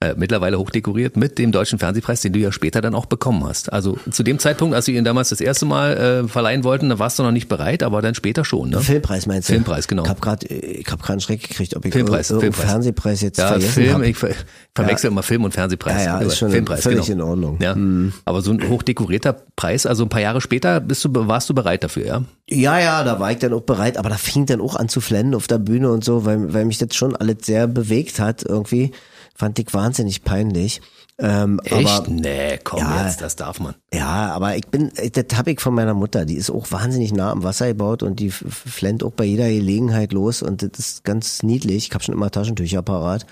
Äh, 0.00 0.14
mittlerweile 0.16 0.58
hochdekoriert 0.60 1.16
mit 1.16 1.38
dem 1.38 1.50
Deutschen 1.50 1.80
Fernsehpreis, 1.80 2.20
den 2.20 2.32
du 2.32 2.38
ja 2.38 2.52
später 2.52 2.80
dann 2.80 2.94
auch 2.94 3.06
bekommen 3.06 3.44
hast. 3.44 3.72
Also 3.72 3.98
zu 4.10 4.22
dem 4.22 4.38
Zeitpunkt, 4.38 4.76
als 4.76 4.84
sie 4.84 4.94
ihn 4.94 5.02
damals 5.04 5.30
das 5.30 5.40
erste 5.40 5.66
Mal 5.66 5.96
äh, 6.24 6.28
verleihen 6.28 6.62
wollten, 6.62 6.88
da 6.88 7.00
warst 7.00 7.18
du 7.18 7.24
noch 7.24 7.32
nicht 7.32 7.48
bereit, 7.48 7.82
aber 7.82 8.00
dann 8.00 8.14
später 8.14 8.44
schon, 8.44 8.70
ne? 8.70 8.78
Filmpreis 8.80 9.26
meinst 9.26 9.48
du? 9.48 9.54
Filmpreis, 9.54 9.88
genau. 9.88 10.04
Ich 10.04 10.08
habe 10.08 10.20
gerade, 10.20 10.46
ich 10.46 10.86
habe 10.86 11.02
gerade 11.02 11.12
einen 11.14 11.20
Schreck 11.20 11.42
gekriegt, 11.42 11.74
ob 11.74 11.84
ich 11.84 11.92
Filmpreis, 11.92 12.30
irgendeinen 12.30 12.52
Filmpreis. 12.52 12.70
Fernsehpreis 12.72 13.20
jetzt 13.22 13.38
Ja, 13.38 13.48
vergessen 13.48 13.72
Film, 13.72 13.94
habe. 13.94 14.06
ich 14.06 14.16
ver 14.16 14.28
verwechsel 14.74 15.10
immer 15.10 15.24
Film 15.24 15.42
und 15.42 15.52
Fernsehpreis. 15.52 16.04
Ja, 16.04 16.20
ja, 16.20 16.26
ist 16.26 16.38
schon 16.38 16.52
Filmpreis, 16.52 16.80
völlig 16.82 17.06
genau. 17.06 17.24
in 17.24 17.30
Ordnung. 17.30 17.58
Ja, 17.60 17.74
Mhm. 17.74 18.12
aber 18.24 18.40
so 18.42 18.52
ein 18.52 18.68
hochdekorierter 18.68 19.32
Preis, 19.56 19.84
also 19.84 20.04
ein 20.04 20.08
paar 20.08 20.20
Jahre 20.20 20.40
später 20.40 20.78
bist 20.78 21.04
du, 21.04 21.10
warst 21.12 21.50
du 21.50 21.54
bereit 21.54 21.82
dafür, 21.82 22.06
ja? 22.06 22.22
Ja, 22.48 22.78
ja, 22.78 23.02
da 23.02 23.18
war 23.18 23.32
ich 23.32 23.38
dann 23.38 23.52
auch 23.52 23.62
bereit, 23.62 23.96
aber 23.98 24.08
da 24.10 24.16
fing 24.16 24.46
dann 24.46 24.60
auch 24.60 24.76
an 24.76 24.88
zu 24.88 25.00
flennen 25.00 25.34
auf 25.34 25.48
der 25.48 25.58
Bühne 25.58 25.90
und 25.90 26.04
so, 26.04 26.24
weil, 26.24 26.54
weil 26.54 26.64
mich 26.66 26.78
das 26.78 26.94
schon 26.94 27.16
alles 27.16 27.38
sehr 27.42 27.66
bewegt 27.66 28.20
hat 28.20 28.44
irgendwie. 28.44 28.92
Fand 29.38 29.56
ich 29.60 29.72
wahnsinnig 29.72 30.24
peinlich. 30.24 30.80
Ähm, 31.20 31.60
Echt? 31.62 31.88
Aber, 31.88 32.08
nee, 32.10 32.58
komm 32.64 32.80
Ja. 32.80 33.04
jetzt, 33.06 33.20
das 33.20 33.36
darf 33.36 33.60
man. 33.60 33.76
ja, 33.94 34.32
aber 34.34 34.56
ich 34.56 34.66
bin, 34.66 34.90
das 35.12 35.38
hab 35.38 35.46
ich 35.46 35.60
von 35.60 35.74
meiner 35.74 35.94
Mutter, 35.94 36.24
die 36.24 36.34
ist 36.34 36.50
auch 36.50 36.70
wahnsinnig 36.72 37.12
nah 37.12 37.30
am 37.30 37.44
Wasser 37.44 37.68
gebaut 37.68 38.02
und 38.02 38.18
die 38.18 38.30
flennt 38.32 39.04
auch 39.04 39.12
bei 39.12 39.24
jeder 39.24 39.48
Gelegenheit 39.48 40.12
los 40.12 40.42
und 40.42 40.62
das 40.62 40.70
ist 40.78 41.04
ganz 41.04 41.44
niedlich. 41.44 41.86
Ich 41.88 41.94
habe 41.94 42.02
schon 42.02 42.14
immer 42.14 42.32
Taschentücher 42.32 42.82
parat. 42.82 43.26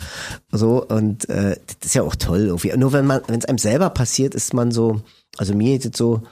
So, 0.53 0.85
und 0.87 1.29
äh, 1.29 1.57
das 1.67 1.87
ist 1.87 1.95
ja 1.97 2.03
auch 2.03 2.15
toll 2.15 2.43
irgendwie. 2.47 2.73
Nur 2.77 2.93
wenn 2.93 3.07
man, 3.07 3.23
wenn 3.27 3.41
es 3.41 3.45
einem 3.47 3.59
selber 3.59 3.91
passiert, 3.91 4.37
ist 4.37 4.55
man 4.55 4.71
so, 4.71 5.01
also 5.39 5.55
mir 5.55 5.77
ist 5.77 5.87
es 5.87 5.99
so, 5.99 6.23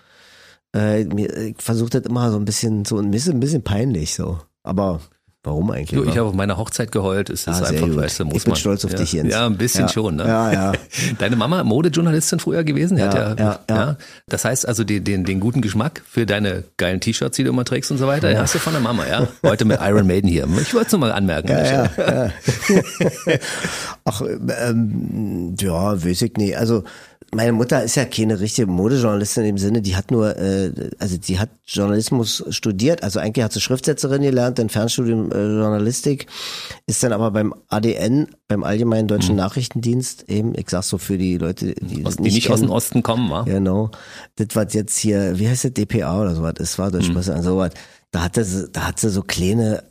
äh, 0.73 1.05
mir, 1.05 1.37
ich 1.37 1.57
versuche 1.61 1.91
das 1.91 2.03
immer 2.03 2.31
so 2.31 2.37
ein 2.37 2.45
bisschen 2.45 2.85
so 2.85 2.99
ein 2.99 3.11
bisschen, 3.11 3.35
ein 3.35 3.41
bisschen 3.41 3.63
peinlich 3.65 4.15
so. 4.15 4.39
Aber 4.63 5.01
warum 5.45 5.71
eigentlich? 5.71 6.01
Du, 6.01 6.05
ich 6.09 6.17
habe 6.19 6.29
auf 6.29 6.35
meiner 6.35 6.57
Hochzeit 6.57 6.91
geheult. 6.91 7.31
Es 7.31 7.43
ist 7.43 7.49
Ah, 7.49 7.55
sehr 7.55 7.69
einfach, 7.69 7.87
gut. 7.87 7.97
weißt 7.99 8.21
du, 8.21 8.25
muss 8.25 8.35
Ich 8.37 8.45
bin 8.45 8.51
man. 8.53 8.59
stolz 8.59 8.85
auf 8.85 8.91
ja. 8.93 8.97
dich, 8.99 9.13
Jens. 9.13 9.33
Ja, 9.33 9.47
ein 9.47 9.57
bisschen 9.57 9.83
Ja. 9.83 9.89
schon, 9.89 10.17
ne? 10.17 10.25
Ja, 10.27 10.53
ja. 10.53 10.73
Deine 11.19 11.37
Mama, 11.37 11.63
Modejournalistin 11.63 12.41
früher 12.41 12.65
gewesen? 12.65 12.99
Ja, 12.99 13.07
hat 13.07 13.39
ja, 13.39 13.59
ja. 13.71 13.97
Das 14.27 14.45
heißt 14.45 14.67
also, 14.67 14.83
den, 14.85 15.05
den, 15.05 15.25
den 15.25 15.39
guten 15.41 15.61
Geschmack 15.61 16.03
für 16.09 16.27
deine 16.27 16.65
geilen 16.77 17.01
T-Shirts, 17.01 17.37
die 17.37 17.45
du 17.45 17.51
immer 17.51 17.65
trägst 17.65 17.91
und 17.91 17.99
so 17.99 18.07
weiter, 18.07 18.37
hast 18.41 18.55
du 18.55 18.59
von 18.59 18.73
der 18.73 18.83
Mama, 18.83 19.07
ja? 19.07 19.29
Heute 19.47 19.65
mit 19.65 19.79
Iron 19.81 20.07
Maiden 20.07 20.29
hier. 20.29 20.49
Ich 20.61 20.75
wollte 20.75 20.87
es 20.87 20.93
nur 20.93 21.01
mal 21.01 21.13
anmerken. 21.13 21.49
ja, 21.51 21.91
ja. 21.97 22.31
Ach, 24.05 24.23
ähm, 24.23 25.55
ja, 25.61 26.05
weiß 26.05 26.23
ich 26.23 26.35
nicht. 26.37 26.57
Also 26.57 26.85
meine 27.33 27.53
Mutter 27.53 27.83
ist 27.83 27.95
ja 27.97 28.05
keine 28.05 28.41
richtige 28.41 28.67
Modejournalistin 28.67 29.45
in 29.45 29.55
dem 29.55 29.59
Sinne, 29.59 29.83
die 29.83 29.97
hat 29.97 30.11
nur, 30.11 30.37
äh, 30.37 30.71
also 30.99 31.17
die 31.17 31.39
hat 31.39 31.51
Journalismus 31.67 32.45
studiert, 32.51 33.03
also 33.03 33.21
eigentlich 33.21 33.45
hat 33.45 33.53
sie 33.53 33.61
Schriftsetzerin 33.61 34.23
gelernt, 34.23 34.59
dann 34.59 34.69
Fernstudium 34.69 35.33
äh, 35.33 35.35
Journalistik, 35.35 36.27
ist 36.87 37.03
dann 37.03 37.13
aber 37.13 37.31
beim 37.31 37.55
ADN, 37.69 38.29
beim 38.49 38.63
Allgemeinen 38.63 39.09
Deutschen 39.09 39.37
Nachrichtendienst 39.37 40.29
eben, 40.29 40.55
ich 40.57 40.71
sag's 40.71 40.89
so 40.89 40.99
für 40.99 41.19
die 41.19 41.39
Leute, 41.39 41.75
die 41.75 42.05
Aus, 42.05 42.17
die 42.17 42.23
nicht 42.23 42.51
aus 42.51 42.61
kennen. 42.61 42.69
dem 42.69 42.75
Osten 42.75 43.03
kommen, 43.03 43.31
wa? 43.31 43.43
Genau. 43.43 43.91
Das 44.37 44.49
was 44.55 44.73
jetzt 44.75 44.97
hier, 44.99 45.39
wie 45.39 45.49
heißt 45.49 45.65
das, 45.65 45.73
DPA 45.73 46.21
oder 46.21 46.35
sowas, 46.35 46.55
das 46.57 46.79
war 46.79 46.91
Deutsche 46.91 47.13
Presse, 47.13 47.41
so 47.43 47.57
was. 47.57 47.73
Da 48.14 48.22
hatte 48.22 48.44
sie, 48.44 48.68
da 48.70 48.87
hat 48.87 49.00
sie 49.00 49.11
so 49.11 49.22
kleine, 49.22 49.83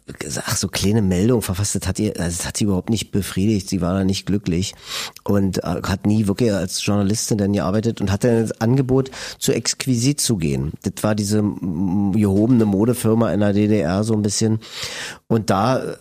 ach, 0.45 0.55
so 0.55 0.69
kleine 0.69 1.01
Meldungen 1.01 1.41
verfasst, 1.41 1.75
das 1.75 1.85
hat 1.85 1.99
ihr, 1.99 2.13
also 2.17 2.37
das 2.37 2.47
hat 2.47 2.55
sie 2.55 2.63
überhaupt 2.63 2.89
nicht 2.89 3.11
befriedigt, 3.11 3.67
sie 3.67 3.81
war 3.81 3.93
da 3.95 4.05
nicht 4.05 4.25
glücklich 4.25 4.75
und 5.25 5.57
äh, 5.57 5.81
hat 5.83 6.07
nie 6.07 6.25
wirklich 6.25 6.53
als 6.53 6.85
Journalistin 6.85 7.37
dann 7.37 7.51
gearbeitet 7.51 7.99
und 7.99 8.13
hatte 8.13 8.43
das 8.43 8.61
Angebot, 8.61 9.11
zu 9.39 9.51
Exquisit 9.51 10.21
zu 10.21 10.37
gehen. 10.37 10.71
Das 10.83 11.03
war 11.03 11.15
diese 11.15 11.43
gehobene 12.13 12.63
Modefirma 12.63 13.33
in 13.33 13.41
der 13.41 13.51
DDR 13.51 14.05
so 14.05 14.13
ein 14.13 14.21
bisschen 14.21 14.61
und 15.27 15.49
da 15.49 15.83
äh, 15.83 15.95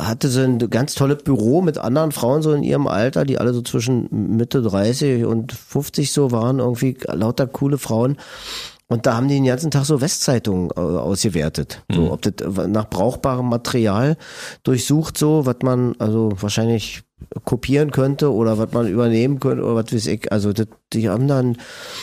hatte 0.00 0.30
sie 0.30 0.42
ein 0.42 0.58
ganz 0.70 0.96
tolles 0.96 1.22
Büro 1.22 1.62
mit 1.62 1.78
anderen 1.78 2.10
Frauen 2.10 2.42
so 2.42 2.54
in 2.54 2.64
ihrem 2.64 2.88
Alter, 2.88 3.24
die 3.24 3.38
alle 3.38 3.54
so 3.54 3.62
zwischen 3.62 4.08
Mitte 4.36 4.62
30 4.62 5.26
und 5.26 5.52
50 5.52 6.10
so 6.10 6.32
waren, 6.32 6.58
irgendwie 6.58 6.96
lauter 7.06 7.46
coole 7.46 7.78
Frauen. 7.78 8.16
Und 8.90 9.04
da 9.04 9.16
haben 9.16 9.28
die 9.28 9.34
den 9.34 9.44
ganzen 9.44 9.70
Tag 9.70 9.84
so 9.84 10.00
Westzeitungen 10.00 10.70
äh, 10.70 10.80
ausgewertet. 10.80 11.84
So, 11.92 12.10
ob 12.10 12.22
das 12.22 12.34
äh, 12.40 12.68
nach 12.68 12.88
brauchbarem 12.88 13.46
Material 13.46 14.16
durchsucht, 14.62 15.18
so, 15.18 15.44
was 15.44 15.56
man 15.62 15.94
also 15.98 16.32
wahrscheinlich 16.40 17.02
kopieren 17.44 17.90
könnte 17.90 18.32
oder 18.32 18.56
was 18.56 18.72
man 18.72 18.88
übernehmen 18.88 19.40
könnte 19.40 19.62
oder 19.62 19.74
was 19.74 19.92
weiß 19.92 20.06
ich. 20.06 20.32
Also 20.32 20.54
das, 20.54 20.68
die 20.94 21.10
haben 21.10 21.28
dann, 21.28 21.58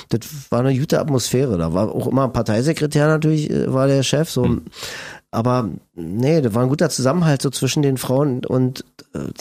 das 0.09 0.21
war 0.51 0.59
eine 0.59 0.77
gute 0.77 0.99
Atmosphäre. 0.99 1.57
Da 1.57 1.73
war 1.73 1.89
auch 1.89 2.05
immer 2.05 2.25
ein 2.25 2.33
Parteisekretär 2.33 3.07
natürlich, 3.07 3.49
äh, 3.49 3.73
war 3.73 3.87
der 3.87 4.03
Chef, 4.03 4.29
so. 4.29 4.57
Aber 5.31 5.69
nee, 5.95 6.39
da 6.39 6.53
war 6.53 6.61
ein 6.61 6.69
guter 6.69 6.89
Zusammenhalt 6.89 7.41
so 7.41 7.49
zwischen 7.49 7.81
den 7.81 7.97
Frauen 7.97 8.45
und 8.45 8.85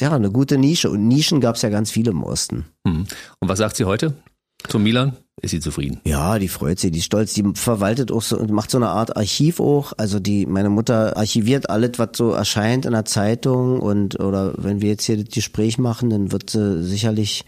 ja, 0.01 0.13
eine 0.13 0.31
gute 0.31 0.57
Nische. 0.57 0.91
Und 0.91 1.07
Nischen 1.07 1.41
gab 1.41 1.57
es 1.57 1.63
ja 1.63 1.69
ganz 1.69 1.91
viele 1.91 2.11
im 2.11 2.25
Osten. 2.25 2.65
Hm. 2.87 3.07
Und 3.39 3.49
was 3.49 3.59
sagt 3.59 3.77
sie 3.77 3.85
heute 3.85 4.15
zu 4.69 4.79
Milan? 4.79 5.17
Ist 5.43 5.51
sie 5.51 5.61
zufrieden? 5.61 6.01
Ja, 6.05 6.39
die 6.39 6.49
freut 6.49 6.79
sich, 6.79 6.93
die 6.93 7.01
ist 7.01 7.07
stolz, 7.07 7.35
die 7.35 7.45
verwaltet 7.55 8.13
auch 8.13 8.23
so 8.23 8.39
und 8.39 8.51
macht 8.51 8.71
so 8.71 8.79
eine 8.79 8.89
Art 8.89 9.17
Archiv 9.17 9.59
auch. 9.59 9.93
Also 9.97 10.21
die, 10.21 10.47
meine 10.47 10.71
Mutter 10.71 11.17
archiviert 11.17 11.69
alles, 11.69 11.99
was 11.99 12.11
so 12.15 12.31
erscheint 12.31 12.87
in 12.87 12.93
der 12.93 13.05
Zeitung 13.05 13.81
und 13.81 14.21
oder 14.21 14.55
wenn 14.57 14.81
wir 14.81 14.91
jetzt 14.91 15.05
hier 15.05 15.23
das 15.23 15.35
Gespräch 15.35 15.77
machen, 15.77 16.09
dann 16.11 16.31
wird 16.31 16.51
sie 16.51 16.83
sicherlich, 16.85 17.45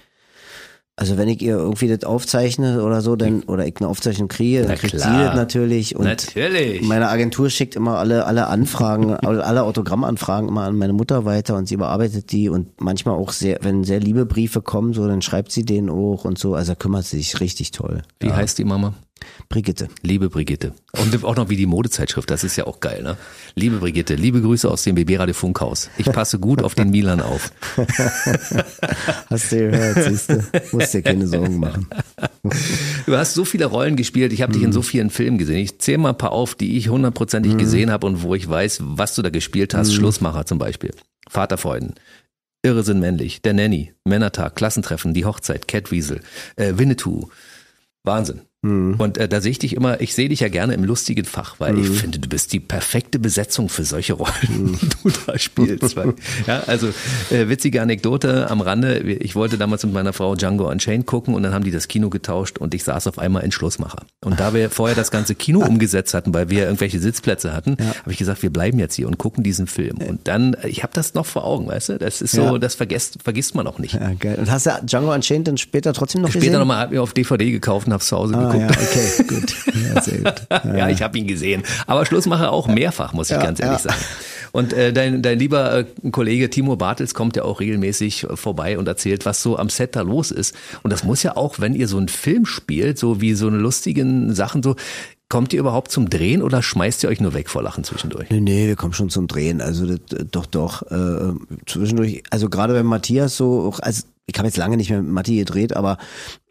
also 0.99 1.19
wenn 1.19 1.29
ich 1.29 1.43
ihr 1.43 1.57
irgendwie 1.57 1.89
das 1.89 2.05
aufzeichne 2.05 2.83
oder 2.83 3.03
so, 3.03 3.17
dann 3.17 3.43
oder 3.43 3.67
ich 3.67 3.77
eine 3.77 3.89
Aufzeichnung 3.89 4.29
kriege, 4.29 4.61
dann 4.61 4.69
Na 4.69 4.75
kriegt 4.77 4.95
sie 4.95 4.99
klar. 4.99 5.27
das 5.27 5.37
natürlich 5.37 5.95
und 5.95 6.05
Natürlich. 6.05 6.81
meine 6.81 7.11
Agentur 7.11 7.51
schickt 7.51 7.77
immer 7.77 7.99
alle, 7.99 8.25
alle 8.25 8.47
Anfragen, 8.47 9.15
alle 9.15 9.63
Autogrammanfragen 9.65 10.49
immer 10.49 10.63
an 10.63 10.77
meine 10.77 10.95
Mutter 10.95 11.27
weiter 11.27 11.57
und 11.57 11.69
sie 11.69 11.75
überarbeitet 11.75 12.33
die 12.33 12.49
und 12.49 12.81
manchmal 12.81 13.15
auch 13.15 13.33
sehr, 13.33 13.59
wenn 13.61 13.85
sehr 13.85 14.01
liebe 14.01 14.25
Briefe 14.25 14.63
kommen, 14.63 14.95
so, 14.95 15.07
dann 15.07 15.21
schreibt 15.21 15.53
sie 15.53 15.67
denen 15.67 15.91
auch 15.91 16.25
und 16.25 16.39
so. 16.39 16.55
Also 16.55 16.75
kümmert 16.75 17.05
sie 17.05 17.19
sich 17.19 17.41
richtig 17.41 17.73
toll. 17.73 18.01
Wie 18.21 18.33
heißt 18.33 18.57
die 18.57 18.65
Mama? 18.65 18.95
Brigitte. 19.49 19.89
Liebe 20.03 20.29
Brigitte. 20.29 20.73
Und 20.93 21.25
auch 21.25 21.37
noch 21.37 21.49
wie 21.49 21.57
die 21.57 21.67
Modezeitschrift, 21.67 22.31
das 22.31 22.43
ist 22.43 22.57
ja 22.57 22.67
auch 22.67 22.81
geil, 22.81 23.03
ne? 23.03 23.17
Liebe 23.55 23.79
Brigitte, 23.79 24.15
liebe 24.15 24.41
Grüße 24.41 24.69
aus 24.71 24.83
dem 24.83 24.97
BB 24.97 25.19
Radio 25.19 25.35
Funkhaus. 25.35 25.89
Ich 25.99 26.07
passe 26.07 26.39
gut 26.39 26.63
auf 26.63 26.75
den 26.75 26.91
Milan 26.91 27.21
auf. 27.21 27.53
Hast 29.31 29.53
du 29.53 29.71
gehört, 29.71 30.03
siehst 30.03 30.31
du? 30.31 30.45
Musst 30.73 30.95
dir 30.95 31.03
keine 31.03 31.27
Sorgen 31.27 31.59
machen. 31.59 31.87
Du 33.07 33.17
hast 33.17 33.35
so 33.35 33.45
viele 33.45 33.67
Rollen 33.67 33.97
gespielt, 33.97 34.33
ich 34.33 34.43
habe 34.43 34.53
dich 34.53 34.63
in 34.63 34.73
so 34.73 34.81
vielen 34.83 35.11
Filmen 35.11 35.37
gesehen. 35.37 35.59
Ich 35.59 35.81
zähle 35.81 35.99
mal 35.99 36.11
ein 36.11 36.19
paar 36.19 36.31
auf, 36.31 36.55
die 36.55 36.77
ich 36.77 36.89
hundertprozentig 36.89 37.57
gesehen 37.57 37.91
habe 37.91 38.07
und 38.07 38.23
wo 38.23 38.35
ich 38.37 38.49
weiß, 38.49 38.81
was 38.83 39.17
du 39.17 39.23
da 39.23 39.31
gespielt 39.31 39.75
hast. 39.75 39.93
Schlussmacher 39.93 40.47
zum 40.47 40.59
Beispiel. 40.59 40.93
Vaterfreuden. 41.29 41.95
Irre 42.63 42.83
sind 42.83 43.01
männlich, 43.01 43.43
der 43.43 43.55
Nanny, 43.55 43.95
Männertag, 44.05 44.57
Klassentreffen, 44.57 45.15
die 45.15 45.25
Hochzeit, 45.25 45.69
Catwiesel, 45.69 46.21
äh, 46.57 46.75
Winnetou. 46.77 47.29
Wahnsinn. 48.03 48.43
Mhm. 48.67 48.95
Und 48.99 49.19
äh, 49.19 49.29
da 49.29 49.41
sehe 49.41 49.51
ich 49.53 49.59
dich 49.59 49.75
immer, 49.77 50.01
ich 50.01 50.15
sehe 50.15 50.29
dich 50.29 50.41
ja 50.41 50.49
gerne 50.49 50.75
im 50.75 50.85
lustigen 50.85 51.25
Fach, 51.25 51.57
weil 51.59 51.79
ich 51.79 51.89
finde, 51.89 52.19
du 52.19 52.29
bist 52.29 52.53
die 52.53 52.61
perfekte 52.61 53.19
Besetzung 53.19 53.69
für 53.69 53.85
solche 53.85 54.15
Rollen, 54.15 54.79
die 54.81 54.89
du 55.03 55.11
da 55.27 55.39
spielst. 55.39 55.97
Weil, 55.97 56.15
ja, 56.47 56.63
also 56.67 56.89
äh, 57.31 57.49
witzige 57.49 57.83
Anekdote 57.83 58.51
am 58.51 58.61
Rande. 58.61 58.99
Ich 58.99 59.35
wollte 59.35 59.59
damals 59.59 59.85
mit 59.85 59.93
meiner 59.95 60.13
Frau 60.13 60.35
Django 60.37 60.69
Unchained 60.71 61.07
gucken 61.07 61.35
und 61.35 61.43
dann 61.43 61.53
haben 61.55 61.65
die 61.65 61.71
das 61.71 61.89
Kino 61.89 62.11
getauscht 62.11 62.59
und 62.59 62.75
ich 62.75 62.85
saß 62.85 63.07
auf 63.07 63.19
einmal 63.19 63.43
in 63.45 63.53
Schlussmacher. 63.53 64.03
Und 64.25 64.41
da 64.41 64.55
wir 64.55 64.71
vorher 64.71 64.97
das 64.97 65.11
ganze 65.11 65.35
Kino 65.35 65.61
umgesetzt 65.67 66.15
hatten, 66.15 66.35
weil 66.35 66.51
wir 66.51 66.65
irgendwelche 66.65 66.99
Sitzplätze 66.99 67.53
hatten, 67.53 67.77
habe 68.03 68.13
ich 68.13 68.19
gesagt, 68.19 68.43
wir 68.43 68.51
bleiben 68.51 68.79
jetzt 68.79 68.95
hier 68.95 69.07
und 69.07 69.19
gucken 69.19 69.45
diesen 69.45 69.67
Film. 69.67 69.99
Und 69.99 70.27
dann, 70.29 70.55
äh, 70.55 70.69
ich 70.69 70.83
habe 70.83 70.93
das 70.95 71.15
noch 71.15 71.27
vor 71.27 71.45
Augen, 71.45 71.69
weißt 71.69 71.91
du? 71.91 71.99
Das 71.99 72.21
ist 72.23 72.33
so, 72.33 72.43
Ja. 72.43 72.59
das 72.59 72.75
vergisst, 72.75 73.19
vergisst 73.23 73.55
man 73.55 73.67
auch 73.67 73.79
nicht. 73.79 73.95
Ja, 73.95 74.13
geil. 74.19 74.37
Und 74.39 74.51
hast 74.51 74.67
du 74.67 74.71
Django 74.85 75.13
Unchained 75.15 75.47
dann 75.49 75.59
später 75.59 75.93
trotzdem 75.93 76.23
noch 76.23 76.29
Später 76.31 76.47
gesehen? 76.47 76.59
nochmal, 76.59 76.79
hab 76.79 76.91
mir 76.91 77.03
auf 77.03 77.13
DVD 77.13 77.51
gekauft 77.51 77.87
und 77.87 77.93
hab's 77.93 78.09
zu 78.09 78.17
Hause 78.17 78.35
Ah, 78.37 78.47
geguckt. 78.53 78.56
Ja, 78.61 78.69
okay, 78.69 79.25
gut. 79.29 79.55
Ja, 79.75 80.03
sehr 80.03 80.19
gut. 80.19 80.47
Ja, 80.51 80.89
ich 80.89 81.03
habe 81.03 81.19
ihn 81.19 81.27
gesehen. 81.27 81.63
Aber 81.87 82.07
Schlussmacher 82.07 82.53
auch 82.53 82.69
mehrfach, 82.69 83.13
muss 83.13 83.31
ich 83.31 83.39
ganz 83.39 83.61
ehrlich 83.61 83.81
sagen. 83.81 83.97
Und 84.53 84.73
äh, 84.73 84.93
dein, 84.93 85.21
dein 85.21 85.39
lieber 85.39 85.81
äh, 85.81 86.11
Kollege 86.11 86.49
Timo 86.49 86.77
Bartels 86.77 87.13
kommt 87.13 87.37
ja 87.37 87.43
auch 87.43 87.61
regelmäßig 87.61 88.25
äh, 88.25 88.37
vorbei 88.37 88.79
und 88.79 88.89
erzählt, 88.89 89.27
was 89.27 89.43
so 89.43 89.59
am 89.59 89.69
Set 89.69 89.97
da 89.97 90.01
los 90.01 90.31
ist. 90.31 90.55
Und 90.83 90.93
das 90.93 91.05
muss 91.05 91.23
ja 91.23 91.37
auch, 91.37 91.61
wenn 91.61 91.75
ihr 91.75 91.89
so 91.89 91.99
einen 91.99 92.09
Film 92.09 92.47
spielt, 92.47 92.99
so 92.99 93.21
wie 93.21 93.35
so 93.35 93.49
eine 93.49 93.59
lustigen 93.59 94.35
Sachen, 94.35 94.63
so, 94.63 94.77
kommt 95.29 95.53
ihr 95.53 95.61
überhaupt 95.61 95.91
zum 95.91 96.09
Drehen 96.09 96.43
oder 96.43 96.63
schmeißt 96.63 97.03
ihr 97.03 97.11
euch 97.11 97.21
nur 97.21 97.35
weg 97.35 97.51
vor 97.51 97.63
Lachen 97.63 97.85
zwischendurch? 97.85 98.31
Nee, 98.31 98.41
nee, 98.41 98.67
wir 98.69 98.77
kommen 98.77 98.93
schon 98.93 99.11
zum 99.11 99.27
Drehen. 99.27 99.61
Also 99.61 99.87
das, 99.87 100.19
äh, 100.19 100.25
doch, 100.25 100.47
doch. 100.47 100.83
Äh, 100.91 101.35
zwischendurch, 101.67 102.23
also 102.31 102.49
gerade 102.49 102.75
wenn 102.75 102.87
Matthias 102.87 103.37
so, 103.37 103.75
also 103.81 104.03
ich 104.27 104.39
habe 104.39 104.49
jetzt 104.49 104.57
lange 104.57 104.77
nicht 104.77 104.91
mehr 104.91 105.03
mit 105.03 105.13
Matti 105.13 105.37
gedreht, 105.37 105.75
aber 105.77 105.99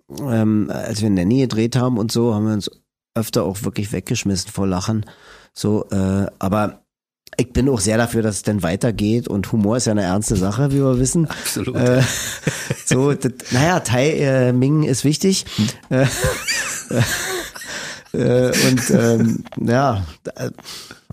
ähm, 0.10 0.70
als 0.74 1.02
wir 1.02 1.10
Nanny 1.10 1.42
gedreht 1.42 1.76
haben 1.76 1.98
und 1.98 2.12
so, 2.12 2.34
haben 2.34 2.48
wir 2.48 2.54
uns 2.54 2.70
öfter 3.16 3.44
auch 3.44 3.64
wirklich 3.64 3.92
weggeschmissen 3.92 4.52
vor 4.52 4.68
Lachen. 4.68 5.06
So, 5.54 5.88
äh, 5.90 6.28
aber 6.38 6.86
ich 7.38 7.52
bin 7.52 7.70
auch 7.70 7.80
sehr 7.80 7.98
dafür, 7.98 8.22
dass 8.22 8.38
es 8.38 8.44
dann 8.44 8.64
weitergeht 8.64 9.28
und 9.28 9.52
Humor 9.52 9.78
ist 9.78 9.86
ja 9.86 9.92
eine 9.92 10.04
ernste 10.04 10.36
Sache, 10.36 10.72
wie 10.72 10.82
wir 10.82 11.00
wissen. 11.00 11.28
Absolut. 11.28 11.76
Äh, 11.76 12.02
so, 12.86 13.14
das, 13.14 13.32
naja, 13.52 13.80
Tai 13.80 14.10
äh, 14.10 14.54
Ming 14.54 14.84
ist 14.84 15.04
wichtig. 15.04 15.46
Äh, 15.90 16.06
äh, 18.14 18.52
und 18.70 18.90
ähm, 18.92 19.44
ja, 19.60 20.06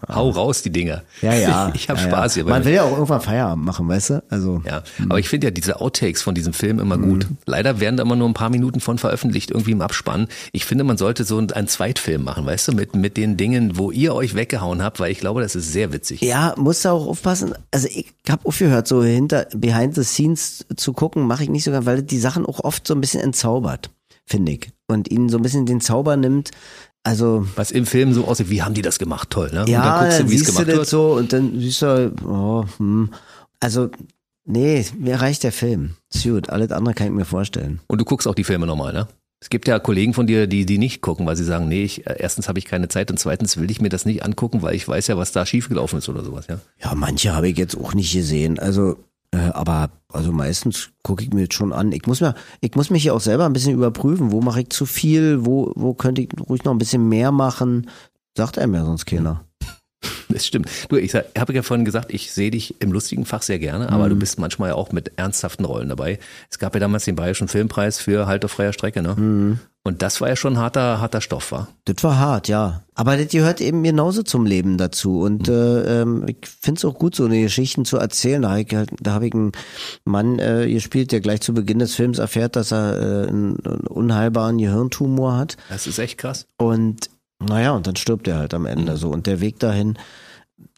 Hau 0.08 0.30
raus, 0.30 0.62
die 0.62 0.70
Dinger. 0.70 1.02
ja, 1.20 1.34
ja. 1.34 1.72
Ich 1.74 1.88
habe 1.88 2.00
ja, 2.00 2.06
Spaß 2.06 2.34
hier. 2.34 2.44
Man 2.44 2.64
will 2.64 2.74
ja 2.74 2.82
auch 2.82 2.92
irgendwann 2.92 3.20
Feierabend 3.20 3.64
machen, 3.64 3.88
weißt 3.88 4.10
du? 4.10 4.22
Also, 4.28 4.62
Ja, 4.66 4.82
aber 5.08 5.18
ich 5.18 5.28
finde 5.28 5.48
ja 5.48 5.50
diese 5.50 5.80
Outtakes 5.80 6.22
von 6.22 6.34
diesem 6.34 6.52
Film 6.52 6.78
immer 6.78 6.98
gut. 6.98 7.26
Leider 7.46 7.80
werden 7.80 7.96
da 7.96 8.02
immer 8.02 8.16
nur 8.16 8.28
ein 8.28 8.34
paar 8.34 8.50
Minuten 8.50 8.80
von 8.80 8.98
veröffentlicht, 8.98 9.50
irgendwie 9.50 9.72
im 9.72 9.80
Abspann. 9.80 10.28
Ich 10.52 10.64
finde, 10.64 10.84
man 10.84 10.96
sollte 10.96 11.24
so 11.24 11.38
einen 11.38 11.68
Zweitfilm 11.68 12.24
machen, 12.24 12.46
weißt 12.46 12.68
du, 12.68 12.72
mit, 12.72 12.94
mit 12.94 13.16
den 13.16 13.36
Dingen, 13.36 13.76
wo 13.78 13.90
ihr 13.90 14.14
euch 14.14 14.34
weggehauen 14.34 14.82
habt, 14.82 15.00
weil 15.00 15.10
ich 15.12 15.20
glaube, 15.20 15.40
das 15.40 15.54
ist 15.54 15.72
sehr 15.72 15.92
witzig. 15.92 16.20
ja, 16.20 16.54
musst 16.56 16.84
du 16.84 16.90
auch 16.90 17.06
aufpassen. 17.06 17.54
Also 17.70 17.88
ich 17.88 18.12
habe 18.28 18.46
aufgehört, 18.46 18.88
so 18.88 19.02
hinter 19.02 19.46
behind 19.54 19.94
the 19.94 20.04
scenes 20.04 20.64
zu 20.76 20.92
gucken, 20.92 21.26
mache 21.26 21.44
ich 21.44 21.48
nicht 21.50 21.64
sogar, 21.64 21.86
weil 21.86 22.02
die 22.02 22.18
Sachen 22.18 22.46
auch 22.46 22.60
oft 22.60 22.86
so 22.86 22.94
ein 22.94 23.00
bisschen 23.00 23.20
entzaubert, 23.20 23.90
finde 24.26 24.52
ich. 24.52 24.70
Und 24.88 25.10
ihnen 25.10 25.28
so 25.28 25.38
ein 25.38 25.42
bisschen 25.42 25.66
den 25.66 25.80
Zauber 25.80 26.16
nimmt. 26.16 26.50
Also 27.04 27.46
Was 27.56 27.70
im 27.70 27.86
Film 27.86 28.12
so 28.12 28.26
aussieht, 28.26 28.48
wie 28.48 28.62
haben 28.62 28.74
die 28.74 28.82
das 28.82 28.98
gemacht? 28.98 29.30
Toll, 29.30 29.50
ne? 29.52 29.64
ja, 29.66 29.80
und 29.80 29.86
dann 29.86 30.04
guckst 30.04 30.20
du, 30.20 30.30
wie 30.30 30.34
es 30.36 30.44
du 30.44 30.52
gemacht 30.52 30.68
das 30.68 30.76
wird. 30.76 30.86
so 30.88 31.14
und 31.14 31.32
dann 31.32 31.58
siehst 31.58 31.82
du, 31.82 32.14
oh, 32.24 32.64
hm. 32.78 33.10
also 33.60 33.90
nee, 34.44 34.84
mir 34.98 35.20
reicht 35.20 35.42
der 35.42 35.52
Film. 35.52 35.96
Ist 36.12 36.24
gut, 36.24 36.50
alles 36.50 36.70
andere 36.70 36.94
kann 36.94 37.08
ich 37.08 37.12
mir 37.12 37.24
vorstellen. 37.24 37.80
Und 37.88 38.00
du 38.00 38.04
guckst 38.04 38.28
auch 38.28 38.34
die 38.34 38.44
Filme 38.44 38.66
nochmal, 38.66 38.92
ne? 38.92 39.08
Es 39.40 39.50
gibt 39.50 39.66
ja 39.66 39.80
Kollegen 39.80 40.14
von 40.14 40.28
dir, 40.28 40.46
die 40.46 40.66
die 40.66 40.78
nicht 40.78 41.00
gucken, 41.00 41.26
weil 41.26 41.36
sie 41.36 41.42
sagen, 41.42 41.66
nee, 41.66 41.82
ich, 41.82 42.06
äh, 42.06 42.14
erstens 42.16 42.46
habe 42.46 42.60
ich 42.60 42.64
keine 42.64 42.86
Zeit 42.86 43.10
und 43.10 43.18
zweitens 43.18 43.56
will 43.56 43.72
ich 43.72 43.80
mir 43.80 43.88
das 43.88 44.04
nicht 44.04 44.24
angucken, 44.24 44.62
weil 44.62 44.76
ich 44.76 44.86
weiß 44.86 45.08
ja, 45.08 45.16
was 45.16 45.32
da 45.32 45.44
schiefgelaufen 45.44 45.98
ist 45.98 46.08
oder 46.08 46.22
sowas, 46.22 46.46
ja. 46.48 46.60
Ja, 46.80 46.94
manche 46.94 47.34
habe 47.34 47.48
ich 47.48 47.58
jetzt 47.58 47.76
auch 47.76 47.92
nicht 47.94 48.12
gesehen. 48.12 48.60
Also, 48.60 48.98
äh, 49.32 49.50
aber 49.52 49.90
also 50.12 50.30
meistens 50.30 50.90
gucke 51.02 51.24
ich 51.24 51.32
mir 51.32 51.42
jetzt 51.42 51.54
schon 51.54 51.72
an. 51.72 51.90
Ich 51.92 52.06
muss 52.06 52.20
mir, 52.20 52.34
ich 52.60 52.74
muss 52.74 52.90
mich 52.90 53.04
ja 53.04 53.14
auch 53.14 53.20
selber 53.20 53.46
ein 53.46 53.52
bisschen 53.52 53.74
überprüfen. 53.74 54.30
Wo 54.30 54.40
mache 54.40 54.60
ich 54.60 54.70
zu 54.70 54.86
viel? 54.86 55.44
Wo, 55.46 55.72
wo 55.74 55.94
könnte 55.94 56.22
ich 56.22 56.28
ruhig 56.48 56.64
noch 56.64 56.72
ein 56.72 56.78
bisschen 56.78 57.08
mehr 57.08 57.32
machen? 57.32 57.90
Sagt 58.36 58.58
einem 58.58 58.74
ja 58.74 58.84
sonst 58.84 59.06
keiner. 59.06 59.44
Das 60.42 60.46
stimmt. 60.46 60.68
Du, 60.88 60.96
ich 60.96 61.14
habe 61.14 61.52
ja 61.52 61.62
vorhin 61.62 61.84
gesagt, 61.84 62.12
ich 62.12 62.32
sehe 62.32 62.50
dich 62.50 62.80
im 62.80 62.92
lustigen 62.92 63.24
Fach 63.24 63.42
sehr 63.42 63.58
gerne, 63.58 63.90
aber 63.90 64.08
du 64.08 64.16
bist 64.16 64.38
manchmal 64.38 64.70
ja 64.70 64.74
auch 64.74 64.92
mit 64.92 65.12
ernsthaften 65.16 65.64
Rollen 65.64 65.88
dabei. 65.88 66.18
Es 66.50 66.58
gab 66.58 66.74
ja 66.74 66.80
damals 66.80 67.04
den 67.04 67.16
Bayerischen 67.16 67.48
Filmpreis 67.48 67.98
für 67.98 68.26
Halt 68.26 68.44
auf 68.44 68.52
freier 68.52 68.72
Strecke, 68.72 69.02
ne? 69.02 69.14
Und 69.84 70.00
das 70.00 70.20
war 70.20 70.28
ja 70.28 70.36
schon 70.36 70.58
harter, 70.58 71.00
harter 71.00 71.20
Stoff, 71.20 71.50
war. 71.50 71.68
Das 71.86 72.04
war 72.04 72.16
hart, 72.16 72.46
ja. 72.46 72.82
Aber 72.94 73.16
das 73.16 73.28
gehört 73.28 73.60
eben 73.60 73.82
genauso 73.82 74.22
zum 74.22 74.46
Leben 74.46 74.78
dazu. 74.78 75.22
Und 75.22 75.48
äh, 75.48 76.02
ähm, 76.02 76.24
ich 76.28 76.48
finde 76.48 76.78
es 76.78 76.84
auch 76.84 76.94
gut, 76.94 77.16
so 77.16 77.24
eine 77.24 77.40
Geschichten 77.40 77.84
zu 77.84 77.96
erzählen. 77.96 78.42
Da 78.42 78.50
habe 78.50 78.60
ich, 78.60 78.74
halt, 78.74 78.90
da 79.00 79.20
ich 79.20 79.34
einen 79.34 79.50
Mann 80.04 80.38
äh, 80.38 80.70
gespielt, 80.70 81.10
der 81.10 81.20
gleich 81.20 81.40
zu 81.40 81.52
Beginn 81.52 81.80
des 81.80 81.96
Films 81.96 82.18
erfährt, 82.18 82.54
dass 82.54 82.72
er 82.72 82.96
äh, 82.96 83.28
einen, 83.28 83.58
einen 83.64 83.86
unheilbaren 83.88 84.58
Gehirntumor 84.58 85.36
hat. 85.36 85.56
Das 85.68 85.88
ist 85.88 85.98
echt 85.98 86.16
krass. 86.16 86.46
Und 86.58 87.10
naja, 87.46 87.72
und 87.72 87.86
dann 87.86 87.96
stirbt 87.96 88.28
er 88.28 88.38
halt 88.38 88.54
am 88.54 88.66
Ende 88.66 88.96
so. 88.96 89.10
Und 89.10 89.26
der 89.26 89.40
Weg 89.40 89.58
dahin, 89.58 89.98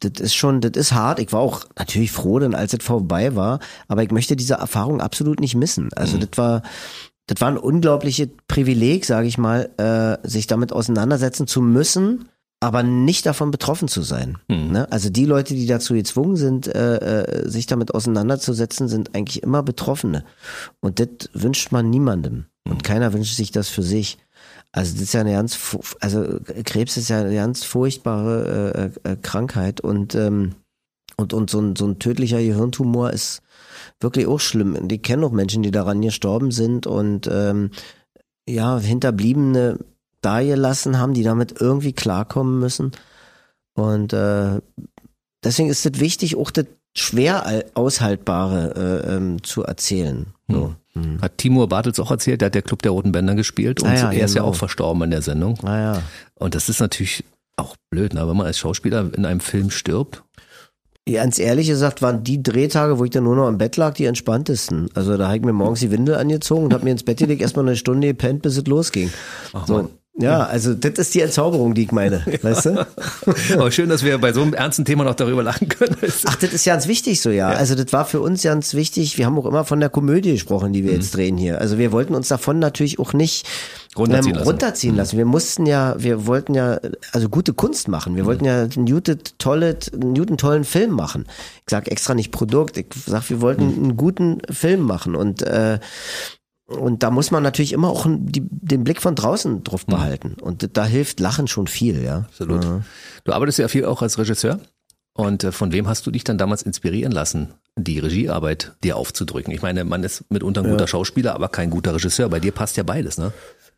das 0.01 0.13
ist 0.21 0.35
schon, 0.35 0.61
das 0.61 0.73
ist 0.73 0.93
hart. 0.93 1.19
Ich 1.19 1.33
war 1.33 1.41
auch 1.41 1.65
natürlich 1.79 2.13
froh, 2.13 2.39
denn 2.39 2.55
als 2.55 2.73
es 2.73 2.85
vorbei 2.85 3.37
war, 3.37 3.61
aber 3.89 4.03
ich 4.03 4.11
möchte 4.11 4.37
diese 4.37 4.55
Erfahrung 4.55 5.01
absolut 5.01 5.41
nicht 5.41 5.55
missen. 5.55 5.91
Also 5.95 6.19
das 6.19 6.31
war, 6.37 6.63
das 7.27 7.41
war 7.41 7.49
ein 7.49 7.59
unglaubliches 7.59 8.29
Privileg, 8.49 9.05
sage 9.05 9.27
ich 9.27 9.39
mal, 9.39 9.71
äh, 9.77 10.29
sich 10.29 10.47
damit 10.47 10.73
auseinandersetzen 10.73 11.47
zu 11.47 11.61
müssen, 11.61 12.29
aber 12.61 12.83
nicht 12.83 13.27
davon 13.27 13.51
betroffen 13.51 13.89
zu 13.89 14.03
sein. 14.03 14.39
Ne? 14.73 14.91
Also 14.91 15.11
die 15.11 15.27
Leute, 15.27 15.55
die 15.55 15.67
dazu 15.67 15.95
gezwungen 15.95 16.37
sind, 16.37 16.67
äh, 16.67 16.97
äh, 16.97 17.49
sich 17.49 17.67
damit 17.67 17.95
auseinanderzusetzen, 17.95 18.89
sind 18.89 19.15
eigentlich 19.15 19.43
immer 19.43 19.63
Betroffene. 19.63 20.25
Und 20.81 20.99
das 20.99 21.29
wünscht 21.35 21.73
man 21.73 21.91
niemandem. 21.91 22.47
Und 22.67 22.83
keiner 22.83 23.13
wünscht 23.13 23.37
sich 23.37 23.51
das 23.51 23.69
für 23.69 23.83
sich. 23.83 24.19
Also 24.77 24.95
das 24.95 25.03
ist 25.03 25.15
ja 25.15 25.21
eine 25.21 25.33
ganz, 25.33 25.57
also 26.01 26.41
Krebs 26.65 26.97
ist 26.97 27.09
ja 27.09 27.21
eine 27.21 27.35
ganz 27.35 27.63
furchtbare 27.63 28.93
äh, 29.05 29.11
äh, 29.13 29.17
Krankheit 29.23 29.81
und 29.81 30.17
ähm, 30.17 30.57
und 31.17 31.33
und 31.33 31.49
so 31.49 31.61
ein 31.61 31.77
so 31.77 31.87
ein 31.87 32.01
tödlicher 32.01 32.39
Gehirntumor 32.39 33.13
ist 33.13 33.41
wirklich 34.01 34.27
auch 34.27 34.41
schlimm. 34.41 34.75
Und 34.75 34.91
ich 34.91 35.01
kenne 35.03 35.25
auch 35.27 35.31
Menschen, 35.31 35.63
die 35.63 35.71
daran 35.71 36.03
gestorben 36.03 36.51
sind 36.51 36.89
und 36.89 37.29
ähm, 37.31 37.71
ja 38.49 38.81
Hinterbliebene 38.81 39.79
da 40.23 40.43
gelassen 40.43 40.99
haben, 40.99 41.15
die 41.15 41.23
damit 41.23 41.61
irgendwie 41.61 41.93
klarkommen 41.93 42.59
müssen. 42.59 42.91
Und 43.75 44.13
äh, 44.13 44.61
deswegen 45.45 45.69
ist 45.69 45.87
es 45.87 46.01
wichtig, 46.01 46.35
auch 46.35 46.51
das 46.51 46.67
schwer 46.97 47.47
al- 47.47 47.67
aushaltbare 47.75 49.03
äh, 49.07 49.15
ähm, 49.15 49.43
zu 49.45 49.63
erzählen. 49.63 50.35
So. 50.49 50.67
Hm. 50.67 50.77
Hat 51.21 51.39
Timur 51.39 51.69
Bartels 51.69 51.99
auch 51.99 52.11
erzählt, 52.11 52.41
der 52.41 52.47
hat 52.47 52.55
der 52.55 52.63
Club 52.63 52.83
der 52.83 52.93
Roten 52.93 53.11
Bänder 53.11 53.35
gespielt 53.35 53.83
und 53.83 53.89
Ah 53.89 53.95
ja, 53.95 54.13
er 54.13 54.25
ist 54.25 54.35
ja 54.35 54.43
genau. 54.43 54.53
auch 54.53 54.57
verstorben 54.57 55.03
in 55.03 55.11
der 55.11 55.23
Sendung. 55.23 55.59
Naja. 55.63 56.03
Und 56.35 56.55
das 56.55 56.69
ist 56.69 56.81
natürlich 56.81 57.25
auch 57.57 57.77
blöd, 57.91 58.15
ne? 58.15 58.29
wenn 58.29 58.37
man 58.37 58.47
als 58.47 58.59
Schauspieler 58.59 59.11
in 59.15 59.25
einem 59.27 59.41
Film 59.41 59.71
stirbt. 59.71 60.23
Ganz 61.11 61.39
ehrlich 61.39 61.67
gesagt 61.69 62.01
waren 62.01 62.25
die 62.25 62.43
Drehtage, 62.43 62.99
wo 62.99 63.05
ich 63.05 63.11
dann 63.11 63.25
nur 63.25 63.37
noch 63.37 63.49
im 63.49 63.59
Bett 63.59 63.77
lag, 63.77 63.95
die 63.95 64.07
entspanntesten. 64.07 64.89
Also 64.95 65.19
da 65.19 65.27
habe 65.27 65.37
ich 65.37 65.43
mir 65.43 65.53
morgens 65.53 65.81
die 65.81 65.91
Windel 65.91 66.15
angezogen 66.15 66.65
und 66.65 66.73
habe 66.73 66.85
mir 66.85 66.93
ins 66.93 67.03
Bett 67.03 67.19
gelegt, 67.19 67.43
erstmal 67.43 67.67
eine 67.67 67.77
Stunde 67.77 68.07
gepennt, 68.07 68.43
bis 68.43 68.57
es 68.57 68.67
losging. 68.67 69.11
so. 69.67 69.91
Ja, 70.17 70.45
also 70.45 70.75
das 70.75 70.93
ist 70.99 71.15
die 71.17 71.23
Entzauberung, 71.23 71.75
die 71.75 71.83
ich 71.83 71.91
meine, 71.93 72.25
weißt 72.43 72.67
du? 72.67 72.87
Aber 73.59 73.71
schön, 73.73 73.89
dass 73.89 74.05
wir 74.05 74.17
bei 74.19 74.33
so 74.33 74.43
einem 74.43 74.55
ernsten 74.55 74.85
Thema 74.85 75.03
noch 75.03 75.17
darüber 75.17 75.43
lachen 75.43 75.69
können. 75.69 75.97
Ach, 76.27 76.37
das 76.37 76.53
ist 76.53 76.65
ganz 76.65 76.87
wichtig 76.87 77.21
so, 77.21 77.31
ja. 77.31 77.49
Also 77.49 77.75
das 77.75 77.93
war 77.93 78.05
für 78.05 78.21
uns 78.21 78.43
ganz 78.43 78.75
wichtig. 78.75 79.19
Wir 79.19 79.27
haben 79.27 79.37
auch 79.39 79.47
immer 79.47 79.65
von 79.65 79.81
der 79.81 79.89
Komödie 79.91 80.31
gesprochen, 80.33 80.73
die 80.73 80.85
wir 80.85 80.93
Mhm. 80.93 80.97
jetzt 80.99 81.17
drehen 81.17 81.37
hier. 81.37 81.61
Also 81.61 81.79
wir 81.79 81.91
wollten 81.91 82.15
uns 82.15 82.29
davon 82.29 82.61
natürlich 82.61 83.01
auch 83.01 83.13
nicht 83.13 83.45
Runterziehen 83.97 84.31
ähm, 84.31 84.39
lassen. 84.39 84.49
runterziehen 84.49 84.97
lassen. 84.97 85.19
Wir 85.19 85.25
mussten 85.25 85.67
ja, 85.67 85.95
wir 85.99 86.27
wollten 86.27 86.55
ja, 86.55 86.79
also 87.13 87.29
gute 87.29 87.53
Kunst 87.53 87.89
machen. 87.89 88.13
Mhm. 88.13 88.17
Wir 88.17 88.27
wollten 88.27 88.45
ja 88.45 88.63
einen 88.63 88.87
guten, 88.87 89.19
tolle, 89.39 89.77
einen 90.01 90.37
tollen 90.39 90.63
Film 90.65 90.93
machen. 90.93 91.25
Ich 91.59 91.71
sag 91.71 91.89
extra 91.89 92.15
nicht 92.15 92.31
Produkt. 92.31 92.77
Ich 92.77 92.87
sag, 93.05 93.29
wir 93.31 93.41
wollten 93.41 93.67
Mhm. 93.67 93.83
einen 93.85 93.97
guten 93.97 94.39
Film 94.51 94.83
machen 94.83 95.17
und 95.17 95.43
äh, 95.43 95.81
und 96.67 97.03
da 97.03 97.11
muss 97.11 97.31
man 97.31 97.43
natürlich 97.43 97.73
immer 97.73 97.91
auch 97.91 98.07
die, 98.09 98.43
den 98.43 98.85
Blick 98.85 99.03
von 99.03 99.15
draußen 99.15 99.65
drauf 99.65 99.85
behalten. 99.85 100.37
Und 100.41 100.77
da 100.77 100.87
hilft 100.87 101.21
Lachen 101.21 101.47
schon 101.47 101.67
viel, 101.67 102.03
ja. 102.03 102.21
Absolut. 102.29 102.67
Du 103.25 103.33
arbeitest 103.33 103.59
ja 103.59 103.69
viel 103.69 103.85
auch 103.85 104.01
als 104.01 104.19
Regisseur. 104.19 104.61
Und 105.13 105.45
äh, 105.45 105.53
von 105.53 105.73
wem 105.73 105.87
hast 105.87 106.07
du 106.07 106.11
dich 106.11 106.25
dann 106.25 106.39
damals 106.39 106.63
inspirieren 106.63 107.13
lassen, 107.13 107.55
die 107.77 107.99
Regiearbeit 107.99 108.73
dir 108.83 108.97
aufzudrücken? 108.97 109.53
Ich 109.53 109.63
meine, 109.63 109.85
man 109.85 110.03
ist 110.03 110.25
mitunter 110.31 110.63
ein 110.63 110.71
guter 110.71 110.89
Schauspieler, 110.89 111.35
aber 111.35 111.49
kein 111.49 111.71
guter 111.71 111.95
Regisseur. 111.95 112.29
Bei 112.29 112.41
dir 112.41 112.51
passt 112.51 112.77
ja 112.77 112.83
beides, 112.83 113.19
ne? 113.19 113.33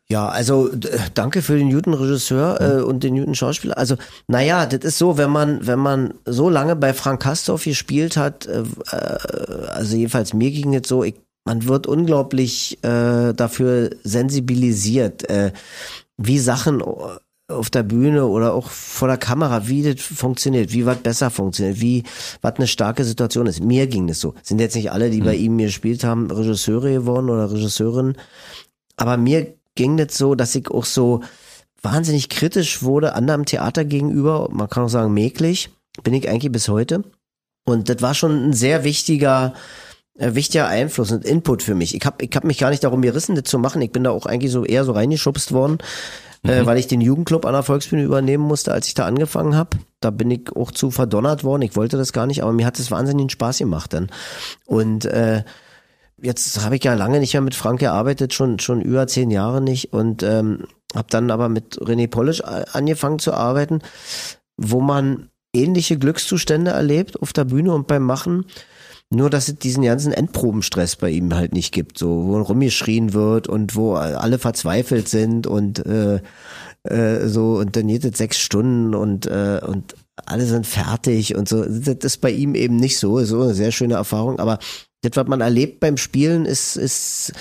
Ja, 0.09 0.29
also 0.29 0.69
danke 1.13 1.41
für 1.41 1.57
den 1.57 1.67
Newton-Regisseur 1.67 2.61
äh, 2.61 2.81
und 2.81 3.03
den 3.03 3.15
Newton-Schauspieler. 3.15 3.77
Also, 3.77 3.97
naja, 4.27 4.65
das 4.65 4.79
ist 4.85 4.97
so, 4.97 5.17
wenn 5.17 5.29
man, 5.29 5.67
wenn 5.67 5.79
man 5.79 6.13
so 6.23 6.49
lange 6.49 6.77
bei 6.77 6.93
Frank 6.93 7.21
Kastorf 7.21 7.65
gespielt 7.65 8.15
hat, 8.15 8.45
äh, 8.45 8.63
äh 8.91 9.67
also 9.67 9.97
jedenfalls 9.97 10.33
mir 10.33 10.49
ging 10.49 10.73
es 10.73 10.87
so, 10.87 11.03
ich, 11.03 11.15
man 11.47 11.65
wird 11.65 11.87
unglaublich 11.87 12.77
äh, 12.83 13.33
dafür 13.33 13.91
sensibilisiert, 14.03 15.29
äh, 15.29 15.53
wie 16.17 16.39
Sachen 16.39 16.83
auf 17.47 17.69
der 17.69 17.83
Bühne 17.83 18.25
oder 18.25 18.53
auch 18.53 18.69
vor 18.69 19.07
der 19.07 19.17
Kamera, 19.17 19.69
wie 19.69 19.81
das 19.81 20.03
funktioniert, 20.03 20.73
wie 20.73 20.85
was 20.85 20.97
besser 20.97 21.29
funktioniert, 21.29 21.79
wie 21.79 22.03
was 22.41 22.55
eine 22.55 22.67
starke 22.67 23.05
Situation 23.05 23.47
ist. 23.47 23.63
Mir 23.63 23.87
ging 23.87 24.07
das 24.07 24.19
so. 24.19 24.33
Sind 24.43 24.59
jetzt 24.59 24.75
nicht 24.75 24.91
alle, 24.91 25.09
die 25.09 25.21
mhm. 25.21 25.25
bei 25.25 25.35
ihm 25.35 25.57
gespielt 25.57 26.03
haben, 26.03 26.29
Regisseure 26.29 26.91
geworden 26.91 27.29
oder 27.29 27.49
Regisseurinnen. 27.49 28.17
Aber 28.97 29.15
mir 29.15 29.53
ging 29.75 29.95
das 29.95 30.17
so, 30.17 30.35
dass 30.35 30.53
ich 30.53 30.69
auch 30.69 30.83
so 30.83 31.21
wahnsinnig 31.81 32.27
kritisch 32.27 32.83
wurde 32.83 33.13
anderem 33.15 33.45
Theater 33.45 33.85
gegenüber. 33.85 34.49
Man 34.51 34.69
kann 34.69 34.83
auch 34.83 34.89
sagen, 34.89 35.13
mäglich. 35.13 35.69
Bin 36.03 36.13
ich 36.13 36.27
eigentlich 36.27 36.51
bis 36.51 36.67
heute. 36.67 37.03
Und 37.63 37.87
das 37.87 38.01
war 38.01 38.13
schon 38.13 38.49
ein 38.49 38.53
sehr 38.53 38.83
wichtiger, 38.83 39.53
äh, 39.55 39.86
wichtiger 40.17 40.67
Einfluss 40.67 41.11
und 41.11 41.25
Input 41.25 41.63
für 41.63 41.75
mich. 41.75 41.95
Ich 41.95 42.05
habe 42.05 42.23
ich 42.23 42.35
hab 42.35 42.43
mich 42.43 42.57
gar 42.57 42.69
nicht 42.69 42.83
darum 42.83 43.01
gerissen, 43.01 43.35
das 43.35 43.45
zu 43.45 43.59
machen. 43.59 43.81
Ich 43.81 43.91
bin 43.91 44.03
da 44.03 44.11
auch 44.11 44.25
eigentlich 44.25 44.51
so 44.51 44.65
eher 44.65 44.83
so 44.83 44.91
reingeschubst 44.91 45.51
worden, 45.51 45.77
äh, 46.43 46.47
mhm. 46.47 46.53
äh, 46.53 46.65
weil 46.65 46.77
ich 46.77 46.87
den 46.87 47.01
Jugendclub 47.01 47.45
an 47.45 47.53
der 47.53 47.63
Volksbühne 47.63 48.03
übernehmen 48.03 48.43
musste, 48.43 48.73
als 48.73 48.87
ich 48.87 48.93
da 48.93 49.05
angefangen 49.05 49.55
habe. 49.55 49.77
Da 49.99 50.09
bin 50.09 50.31
ich 50.31 50.55
auch 50.55 50.71
zu 50.71 50.91
verdonnert 50.91 51.43
worden. 51.43 51.61
Ich 51.61 51.75
wollte 51.75 51.97
das 51.97 52.13
gar 52.13 52.25
nicht, 52.25 52.43
aber 52.43 52.53
mir 52.53 52.65
hat 52.65 52.79
es 52.79 52.91
wahnsinnigen 52.91 53.29
Spaß 53.29 53.59
gemacht 53.59 53.93
dann. 53.93 54.09
Und 54.65 55.05
äh, 55.05 55.43
jetzt 56.21 56.63
habe 56.63 56.75
ich 56.75 56.83
ja 56.83 56.93
lange 56.93 57.19
nicht 57.19 57.33
mehr 57.33 57.41
mit 57.41 57.55
Frank 57.55 57.79
gearbeitet, 57.79 58.33
schon 58.33 58.59
schon 58.59 58.81
über 58.81 59.07
zehn 59.07 59.29
Jahre 59.29 59.61
nicht 59.61 59.93
und 59.93 60.23
ähm, 60.23 60.65
habe 60.95 61.07
dann 61.09 61.31
aber 61.31 61.49
mit 61.49 61.79
René 61.79 62.07
Polisch 62.07 62.43
angefangen 62.43 63.19
zu 63.19 63.33
arbeiten, 63.33 63.81
wo 64.55 64.81
man 64.81 65.29
ähnliche 65.53 65.97
Glückszustände 65.97 66.71
erlebt 66.71 67.21
auf 67.21 67.33
der 67.33 67.45
Bühne 67.45 67.73
und 67.73 67.87
beim 67.87 68.03
Machen. 68.03 68.45
Nur, 69.09 69.29
dass 69.29 69.47
es 69.47 69.55
diesen 69.55 69.83
ganzen 69.83 70.11
Endprobenstress 70.11 70.97
bei 70.97 71.09
ihm 71.09 71.33
halt 71.33 71.53
nicht 71.53 71.73
gibt, 71.73 71.97
so 71.97 72.27
wo 72.27 72.41
rumgeschrien 72.41 73.13
wird 73.13 73.47
und 73.47 73.75
wo 73.75 73.93
alle 73.95 74.37
verzweifelt 74.37 75.07
sind 75.07 75.47
und 75.47 75.85
äh, 75.85 76.19
äh, 76.83 77.27
so 77.27 77.57
und 77.57 77.77
dann 77.77 77.87
geht 77.87 78.03
es 78.03 78.17
sechs 78.17 78.37
Stunden 78.37 78.93
und 78.93 79.25
äh, 79.25 79.61
und 79.65 79.95
alle 80.25 80.45
sind 80.45 80.67
fertig 80.67 81.35
und 81.35 81.47
so. 81.47 81.63
Das 81.63 82.03
ist 82.03 82.17
bei 82.17 82.31
ihm 82.31 82.53
eben 82.55 82.75
nicht 82.75 82.99
so. 82.99 83.23
So 83.23 83.43
eine 83.43 83.53
sehr 83.53 83.71
schöne 83.71 83.93
Erfahrung, 83.93 84.39
aber 84.39 84.59
das, 85.01 85.11
was 85.15 85.27
man 85.27 85.41
erlebt 85.41 85.79
beim 85.79 85.95
Spielen, 85.95 86.45
ist, 86.45 86.75
ist 86.75 87.31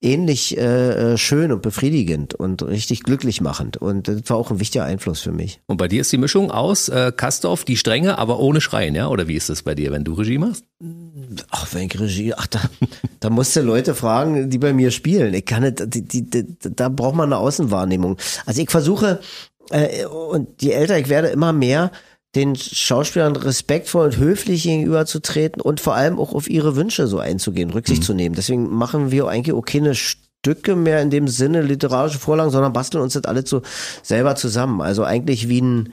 ähnlich 0.00 0.56
äh, 0.56 1.12
äh, 1.14 1.16
schön 1.16 1.50
und 1.50 1.62
befriedigend 1.62 2.34
und 2.34 2.62
richtig 2.62 3.02
glücklich 3.02 3.40
machend. 3.40 3.76
Und 3.76 4.08
das 4.08 4.22
war 4.26 4.36
auch 4.36 4.50
ein 4.50 4.60
wichtiger 4.60 4.84
Einfluss 4.84 5.20
für 5.20 5.32
mich. 5.32 5.60
Und 5.66 5.78
bei 5.78 5.88
dir 5.88 6.02
ist 6.02 6.12
die 6.12 6.18
Mischung 6.18 6.50
aus 6.50 6.88
äh, 6.88 7.12
Kastorf, 7.16 7.64
die 7.64 7.76
Strenge, 7.76 8.18
aber 8.18 8.38
ohne 8.38 8.60
Schreien, 8.60 8.94
ja? 8.94 9.08
Oder 9.08 9.28
wie 9.28 9.36
ist 9.36 9.48
das 9.48 9.62
bei 9.62 9.74
dir, 9.74 9.92
wenn 9.92 10.04
du 10.04 10.14
Regie 10.14 10.38
machst? 10.38 10.64
Ach, 11.50 11.66
wenn 11.72 11.86
ich 11.86 11.98
Regie, 11.98 12.34
ach, 12.34 12.46
da, 12.46 12.60
da 13.20 13.30
musst 13.30 13.56
du 13.56 13.62
Leute 13.62 13.94
fragen, 13.94 14.50
die 14.50 14.58
bei 14.58 14.72
mir 14.72 14.90
spielen. 14.90 15.32
Ich 15.32 15.46
kann 15.46 15.62
nicht, 15.62 15.82
die, 15.94 16.02
die, 16.02 16.28
die, 16.28 16.56
da 16.60 16.88
braucht 16.88 17.14
man 17.14 17.32
eine 17.32 17.38
Außenwahrnehmung. 17.38 18.18
Also 18.44 18.60
ich 18.60 18.70
versuche, 18.70 19.20
äh, 19.70 20.04
und 20.04 20.62
je 20.62 20.70
älter 20.70 20.98
ich 20.98 21.08
werde, 21.08 21.28
immer 21.28 21.52
mehr 21.52 21.90
den 22.34 22.56
Schauspielern 22.56 23.36
respektvoll 23.36 24.06
und 24.06 24.16
höflich 24.16 24.64
gegenüberzutreten 24.64 25.62
und 25.62 25.80
vor 25.80 25.94
allem 25.94 26.18
auch 26.18 26.34
auf 26.34 26.48
ihre 26.48 26.76
Wünsche 26.76 27.06
so 27.06 27.18
einzugehen, 27.18 27.70
Rücksicht 27.70 28.02
mhm. 28.02 28.06
zu 28.06 28.14
nehmen. 28.14 28.34
Deswegen 28.34 28.68
machen 28.70 29.10
wir 29.10 29.28
eigentlich 29.28 29.54
auch 29.54 29.64
keine 29.64 29.94
Stücke 29.94 30.76
mehr 30.76 31.00
in 31.00 31.10
dem 31.10 31.28
Sinne 31.28 31.62
literarische 31.62 32.18
Vorlagen, 32.18 32.50
sondern 32.50 32.72
basteln 32.72 33.02
uns 33.02 33.14
das 33.14 33.24
alle 33.24 33.46
so 33.46 33.62
selber 34.02 34.36
zusammen. 34.36 34.80
Also 34.80 35.04
eigentlich 35.04 35.48
wie 35.48 35.60
ein, 35.60 35.92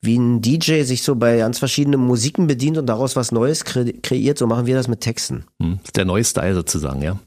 wie 0.00 0.16
ein 0.16 0.40
DJ 0.40 0.82
sich 0.82 1.02
so 1.02 1.16
bei 1.16 1.36
ganz 1.38 1.58
verschiedenen 1.58 2.00
Musiken 2.00 2.46
bedient 2.46 2.78
und 2.78 2.86
daraus 2.86 3.16
was 3.16 3.32
Neues 3.32 3.64
kre 3.64 3.92
kreiert, 3.92 4.38
so 4.38 4.46
machen 4.46 4.66
wir 4.66 4.76
das 4.76 4.88
mit 4.88 5.00
Texten. 5.00 5.44
Mhm. 5.58 5.80
Der 5.96 6.04
neue 6.04 6.24
Style 6.24 6.54
sozusagen, 6.54 7.02
ja. 7.02 7.18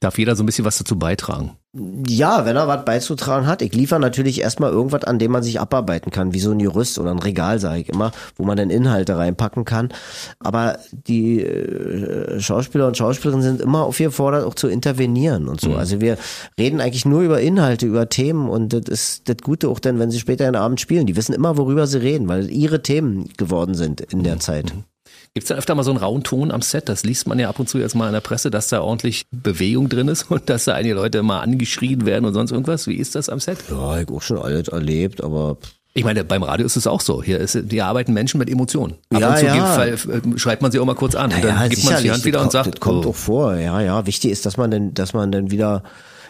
Darf 0.00 0.18
jeder 0.18 0.34
so 0.34 0.42
ein 0.42 0.46
bisschen 0.46 0.64
was 0.64 0.78
dazu 0.78 0.98
beitragen? 0.98 1.56
Ja, 2.08 2.46
wenn 2.46 2.56
er 2.56 2.66
was 2.66 2.86
beizutragen 2.86 3.46
hat. 3.46 3.60
Ich 3.60 3.74
liefere 3.74 4.00
natürlich 4.00 4.40
erstmal 4.40 4.72
irgendwas, 4.72 5.04
an 5.04 5.18
dem 5.18 5.30
man 5.30 5.42
sich 5.42 5.60
abarbeiten 5.60 6.10
kann, 6.10 6.32
wie 6.32 6.40
so 6.40 6.50
ein 6.50 6.58
Jurist 6.58 6.98
oder 6.98 7.10
ein 7.10 7.18
Regal, 7.18 7.60
sage 7.60 7.82
ich 7.82 7.90
immer, 7.90 8.10
wo 8.34 8.44
man 8.44 8.56
dann 8.56 8.70
Inhalte 8.70 9.18
reinpacken 9.18 9.66
kann. 9.66 9.90
Aber 10.40 10.78
die 10.90 11.42
äh, 11.42 12.40
Schauspieler 12.40 12.86
und 12.88 12.96
Schauspielerinnen 12.96 13.42
sind 13.42 13.60
immer 13.60 13.84
aufgefordert, 13.84 14.46
auch 14.46 14.54
zu 14.54 14.68
intervenieren 14.68 15.48
und 15.48 15.60
so. 15.60 15.70
Mhm. 15.70 15.76
Also 15.76 16.00
wir 16.00 16.16
reden 16.58 16.80
eigentlich 16.80 17.04
nur 17.04 17.20
über 17.20 17.40
Inhalte, 17.40 17.86
über 17.86 18.08
Themen 18.08 18.48
und 18.48 18.72
das 18.72 18.88
ist 18.88 19.28
das 19.28 19.36
Gute 19.42 19.68
auch 19.68 19.80
dann, 19.80 19.98
wenn 19.98 20.10
sie 20.10 20.18
später 20.18 20.46
in 20.46 20.54
den 20.54 20.62
Abend 20.62 20.80
spielen. 20.80 21.06
Die 21.06 21.14
wissen 21.14 21.34
immer, 21.34 21.58
worüber 21.58 21.86
sie 21.86 22.00
reden, 22.00 22.26
weil 22.26 22.50
ihre 22.50 22.82
Themen 22.82 23.28
geworden 23.36 23.74
sind 23.74 24.00
in 24.00 24.24
der 24.24 24.36
mhm. 24.36 24.40
Zeit. 24.40 24.74
Mhm. 24.74 24.84
Gibt 25.34 25.44
es 25.44 25.48
da 25.48 25.54
öfter 25.54 25.76
mal 25.76 25.84
so 25.84 25.92
einen 25.92 26.00
rauen 26.00 26.24
Ton 26.24 26.50
am 26.50 26.60
Set? 26.60 26.88
Das 26.88 27.04
liest 27.04 27.28
man 27.28 27.38
ja 27.38 27.48
ab 27.48 27.60
und 27.60 27.68
zu 27.68 27.78
jetzt 27.78 27.94
mal 27.94 28.08
in 28.08 28.12
der 28.12 28.20
Presse, 28.20 28.50
dass 28.50 28.66
da 28.66 28.80
ordentlich 28.80 29.26
Bewegung 29.30 29.88
drin 29.88 30.08
ist 30.08 30.24
und 30.30 30.50
dass 30.50 30.64
da 30.64 30.74
einige 30.74 30.94
Leute 30.94 31.22
mal 31.22 31.40
angeschrien 31.40 32.04
werden 32.04 32.24
und 32.24 32.34
sonst 32.34 32.50
irgendwas. 32.50 32.86
Wie 32.86 32.96
ist 32.96 33.14
das 33.14 33.28
am 33.28 33.38
Set? 33.38 33.58
Ja, 33.70 34.00
ich 34.00 34.08
auch 34.08 34.22
schon 34.22 34.38
alles 34.38 34.68
erlebt, 34.68 35.22
aber 35.22 35.58
ich 35.92 36.04
meine, 36.04 36.24
beim 36.24 36.42
Radio 36.44 36.66
ist 36.66 36.76
es 36.76 36.86
auch 36.86 37.00
so. 37.00 37.22
Hier, 37.22 37.38
ist, 37.38 37.58
hier 37.68 37.86
arbeiten 37.86 38.12
Menschen 38.12 38.38
mit 38.38 38.48
Emotionen. 38.48 38.94
Ab 39.10 39.20
ja, 39.20 39.30
und 39.30 39.38
zu 39.38 39.46
ja. 39.46 39.86
gibt, 39.86 40.34
äh, 40.34 40.38
schreibt 40.38 40.62
man 40.62 40.70
sie 40.70 40.78
auch 40.78 40.84
mal 40.84 40.94
kurz 40.94 41.16
an. 41.16 41.32
Und 41.32 41.42
dann 41.42 41.68
gibt 41.68 41.84
man 41.84 42.02
die 42.02 42.10
Hand 42.12 42.24
wieder 42.24 42.42
und 42.42 42.52
sagt. 42.52 42.74
Das 42.74 42.80
kommt 42.80 43.00
oh. 43.00 43.08
doch 43.08 43.16
vor, 43.16 43.56
ja, 43.56 43.80
ja. 43.80 44.06
Wichtig 44.06 44.30
ist, 44.30 44.46
dass 44.46 44.56
man 44.56 44.70
dann, 44.70 44.94
dass 44.94 45.14
man 45.14 45.32
dann 45.32 45.50
wieder 45.50 45.82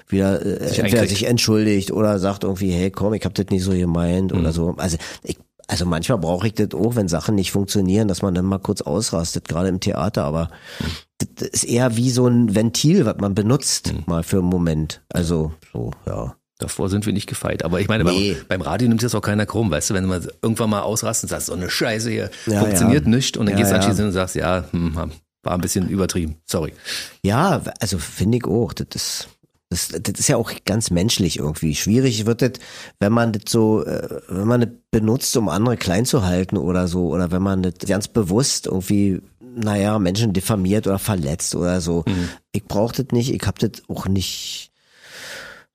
wieder 0.08 0.44
äh, 0.44 0.68
sich, 0.68 0.78
entweder 0.78 1.06
sich 1.06 1.26
entschuldigt 1.26 1.92
oder 1.92 2.18
sagt 2.18 2.44
irgendwie, 2.44 2.70
hey 2.70 2.90
komm, 2.90 3.14
ich 3.14 3.24
hab 3.24 3.34
das 3.34 3.46
nicht 3.50 3.62
so 3.62 3.72
gemeint 3.72 4.32
mhm. 4.32 4.40
oder 4.40 4.52
so. 4.52 4.74
Also 4.76 4.96
ich 5.22 5.38
also 5.70 5.87
manchmal 5.87 6.18
brauche 6.18 6.48
ich 6.48 6.54
das 6.54 6.74
auch, 6.74 6.96
wenn 6.96 7.06
Sachen 7.06 7.37
nicht 7.37 7.52
funktionieren, 7.52 8.09
dass 8.09 8.22
man 8.22 8.35
dann 8.35 8.44
mal 8.44 8.59
kurz 8.59 8.83
ausrastet, 8.83 9.46
gerade 9.46 9.68
im 9.68 9.78
Theater, 9.78 10.24
aber 10.24 10.50
mhm. 10.80 11.26
das 11.37 11.48
ist 11.48 11.64
eher 11.64 11.96
wie 11.96 12.11
so 12.11 12.26
ein 12.26 12.56
Ventil, 12.56 13.06
was 13.06 13.18
man 13.18 13.37
benutzt, 13.37 13.92
mhm. 13.92 14.02
mal 14.06 14.24
für 14.24 14.38
einen 14.38 14.48
Moment. 14.48 15.00
Also 15.12 15.52
so, 15.72 15.92
ja. 16.06 16.35
Davor 16.59 16.90
sind 16.90 17.06
wir 17.06 17.12
nicht 17.12 17.28
gefeit. 17.28 17.64
Aber 17.64 17.80
ich 17.80 17.88
meine, 17.88 18.04
nee. 18.04 18.35
beim, 18.35 18.59
beim, 18.59 18.61
Radio 18.62 18.88
nimmt 18.88 19.02
das 19.02 19.14
auch 19.14 19.22
keiner 19.22 19.46
krumm, 19.46 19.70
weißt 19.70 19.90
du, 19.90 19.94
wenn 19.94 20.02
du 20.02 20.09
mal 20.11 20.20
irgendwann 20.42 20.68
mal 20.68 20.83
ausrastet 20.83 21.24
und 21.24 21.28
sagst, 21.30 21.46
so 21.46 21.54
eine 21.54 21.70
Scheiße 21.70 22.11
hier, 22.11 22.30
ja, 22.46 22.61
funktioniert 22.61 23.04
ja. 23.04 23.11
nicht 23.11 23.37
und 23.37 23.46
dann 23.46 23.54
ja, 23.54 23.61
gehst 23.61 23.70
du 23.70 23.76
anschließend 23.76 24.09
und 24.09 24.12
sagst, 24.12 24.35
ja, 24.35 24.64
hm, 24.72 24.94
war 25.42 25.54
ein 25.54 25.61
bisschen 25.61 25.88
übertrieben, 25.88 26.37
sorry. 26.44 26.74
Ja, 27.22 27.62
also 27.80 27.98
finde 27.98 28.38
ich 28.38 28.44
auch, 28.44 28.72
das 28.72 28.88
ist 28.94 29.28
das, 29.70 29.88
das 29.88 30.18
ist 30.18 30.28
ja 30.28 30.37
auch 30.37 30.52
ganz 30.64 30.90
menschlich 30.90 31.38
irgendwie. 31.38 31.76
Schwierig 31.76 32.26
wird 32.26 32.42
das, 32.42 32.52
wenn 32.98 33.12
man 33.12 33.33
das 33.33 33.42
so, 33.48 33.85
äh, 33.85 34.20
wenn 34.28 34.48
man 34.48 34.61
das 34.61 34.70
benutzt, 34.90 35.37
um 35.37 35.48
andere 35.48 35.76
klein 35.76 36.04
zu 36.04 36.24
halten 36.26 36.56
oder 36.56 36.88
so, 36.88 37.09
oder 37.09 37.30
wenn 37.30 37.42
man 37.42 37.62
das 37.62 37.74
ganz 37.87 38.09
bewusst 38.09 38.66
irgendwie, 38.66 39.22
naja, 39.40 39.98
Menschen 40.00 40.33
diffamiert 40.33 40.88
oder 40.88 40.98
verletzt 40.98 41.54
oder 41.54 41.80
so. 41.80 42.04
Mhm. 42.06 42.28
Ich 42.50 42.64
brauche 42.64 42.96
das 43.02 43.12
nicht, 43.12 43.33
ich 43.33 43.46
hab 43.46 43.61
das 43.61 43.70
auch 43.88 44.06
nicht 44.06 44.69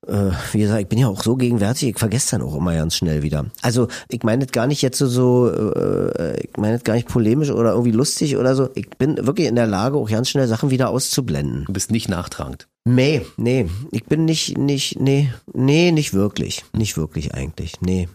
äh, 0.07 0.31
wie 0.51 0.59
gesagt, 0.59 0.81
ich 0.81 0.87
bin 0.87 0.99
ja 0.99 1.07
auch 1.07 1.23
so 1.23 1.35
gegenwärtig, 1.35 1.89
ich 1.89 1.99
vergesse 1.99 2.31
dann 2.31 2.47
auch 2.47 2.55
immer 2.55 2.73
ganz 2.73 2.95
schnell 2.95 3.23
wieder. 3.23 3.45
Also 3.61 3.87
ich 4.09 4.23
meine 4.23 4.45
das 4.45 4.51
gar 4.51 4.67
nicht 4.67 4.81
jetzt 4.81 4.97
so, 4.97 5.07
so 5.07 5.49
äh, 5.49 6.39
ich 6.41 6.57
meine 6.57 6.75
das 6.75 6.83
gar 6.83 6.95
nicht 6.95 7.07
polemisch 7.07 7.51
oder 7.51 7.71
irgendwie 7.71 7.91
lustig 7.91 8.37
oder 8.37 8.55
so. 8.55 8.69
Ich 8.75 8.89
bin 8.91 9.17
wirklich 9.25 9.47
in 9.47 9.55
der 9.55 9.67
Lage, 9.67 9.97
auch 9.97 10.09
ganz 10.09 10.29
schnell 10.29 10.47
Sachen 10.47 10.69
wieder 10.69 10.89
auszublenden. 10.89 11.65
Du 11.65 11.73
bist 11.73 11.91
nicht 11.91 12.09
nachtragend. 12.09 12.67
Nee, 12.87 13.25
nee, 13.37 13.67
ich 13.91 14.05
bin 14.05 14.25
nicht, 14.25 14.59
nicht, 14.59 14.99
nee, 14.99 15.31
nee, 15.53 15.91
nicht 15.91 16.13
wirklich. 16.13 16.63
Nicht 16.71 16.97
wirklich 16.97 17.33
eigentlich, 17.33 17.81
nee. 17.81 18.07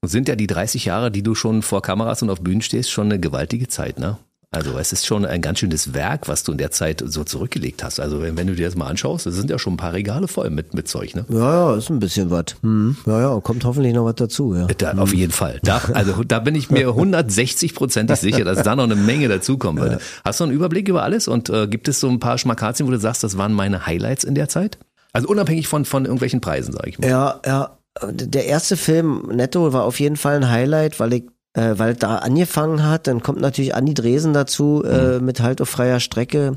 Und 0.00 0.08
sind 0.08 0.28
ja 0.28 0.36
die 0.36 0.46
30 0.46 0.84
Jahre, 0.86 1.10
die 1.10 1.22
du 1.22 1.34
schon 1.34 1.62
vor 1.62 1.82
Kameras 1.82 2.22
und 2.22 2.30
auf 2.30 2.40
Bühnen 2.40 2.62
stehst, 2.62 2.90
schon 2.90 3.06
eine 3.06 3.20
gewaltige 3.20 3.68
Zeit, 3.68 3.98
ne? 3.98 4.16
Also 4.52 4.76
es 4.78 4.92
ist 4.92 5.06
schon 5.06 5.24
ein 5.24 5.42
ganz 5.42 5.60
schönes 5.60 5.94
Werk, 5.94 6.26
was 6.26 6.42
du 6.42 6.50
in 6.50 6.58
der 6.58 6.72
Zeit 6.72 7.04
so 7.06 7.22
zurückgelegt 7.22 7.84
hast. 7.84 8.00
Also 8.00 8.20
wenn, 8.20 8.36
wenn 8.36 8.48
du 8.48 8.56
dir 8.56 8.66
das 8.66 8.74
mal 8.74 8.88
anschaust, 8.88 9.24
es 9.28 9.36
sind 9.36 9.48
ja 9.48 9.60
schon 9.60 9.74
ein 9.74 9.76
paar 9.76 9.92
Regale 9.92 10.26
voll 10.26 10.50
mit, 10.50 10.74
mit 10.74 10.88
Zeug, 10.88 11.14
ne? 11.14 11.24
Ja, 11.28 11.70
ja, 11.70 11.76
ist 11.76 11.88
ein 11.88 12.00
bisschen 12.00 12.30
was. 12.30 12.56
Hm. 12.62 12.96
Ja, 13.06 13.20
ja, 13.20 13.40
kommt 13.40 13.64
hoffentlich 13.64 13.94
noch 13.94 14.04
was 14.06 14.16
dazu, 14.16 14.56
ja. 14.56 14.66
Da, 14.66 14.94
auf 14.94 15.14
jeden 15.14 15.30
Fall. 15.30 15.60
Da, 15.62 15.80
also 15.94 16.24
da 16.24 16.40
bin 16.40 16.56
ich 16.56 16.68
mir 16.68 16.88
160 16.88 17.76
prozentig 17.76 18.16
sicher, 18.16 18.42
dass 18.42 18.64
da 18.64 18.74
noch 18.74 18.84
eine 18.84 18.96
Menge 18.96 19.28
dazukommen 19.28 19.80
würde. 19.80 19.96
Ja. 19.96 20.00
Hast 20.24 20.40
du 20.40 20.44
einen 20.44 20.52
Überblick 20.52 20.88
über 20.88 21.04
alles 21.04 21.28
und 21.28 21.48
äh, 21.48 21.68
gibt 21.68 21.86
es 21.86 22.00
so 22.00 22.08
ein 22.08 22.18
paar 22.18 22.36
Schmakazien, 22.36 22.88
wo 22.88 22.90
du 22.90 22.98
sagst, 22.98 23.22
das 23.22 23.38
waren 23.38 23.52
meine 23.52 23.86
Highlights 23.86 24.24
in 24.24 24.34
der 24.34 24.48
Zeit? 24.48 24.78
Also 25.12 25.28
unabhängig 25.28 25.68
von, 25.68 25.84
von 25.84 26.06
irgendwelchen 26.06 26.40
Preisen, 26.40 26.72
sage 26.72 26.88
ich 26.90 26.98
mal. 26.98 27.08
Ja, 27.08 27.40
ja. 27.46 27.76
Der 28.02 28.46
erste 28.46 28.76
Film 28.76 29.28
Netto 29.32 29.72
war 29.72 29.84
auf 29.84 30.00
jeden 30.00 30.16
Fall 30.16 30.36
ein 30.36 30.50
Highlight, 30.50 30.98
weil 30.98 31.12
ich 31.12 31.24
äh, 31.54 31.74
weil 31.76 31.94
da 31.94 32.16
angefangen 32.16 32.84
hat. 32.84 33.06
Dann 33.06 33.22
kommt 33.22 33.40
natürlich 33.40 33.74
Anni 33.74 33.94
Dresen 33.94 34.32
dazu 34.32 34.82
äh, 34.84 35.18
mhm. 35.18 35.24
mit 35.24 35.40
Halt 35.40 35.60
auf 35.60 35.68
freier 35.68 36.00
Strecke 36.00 36.56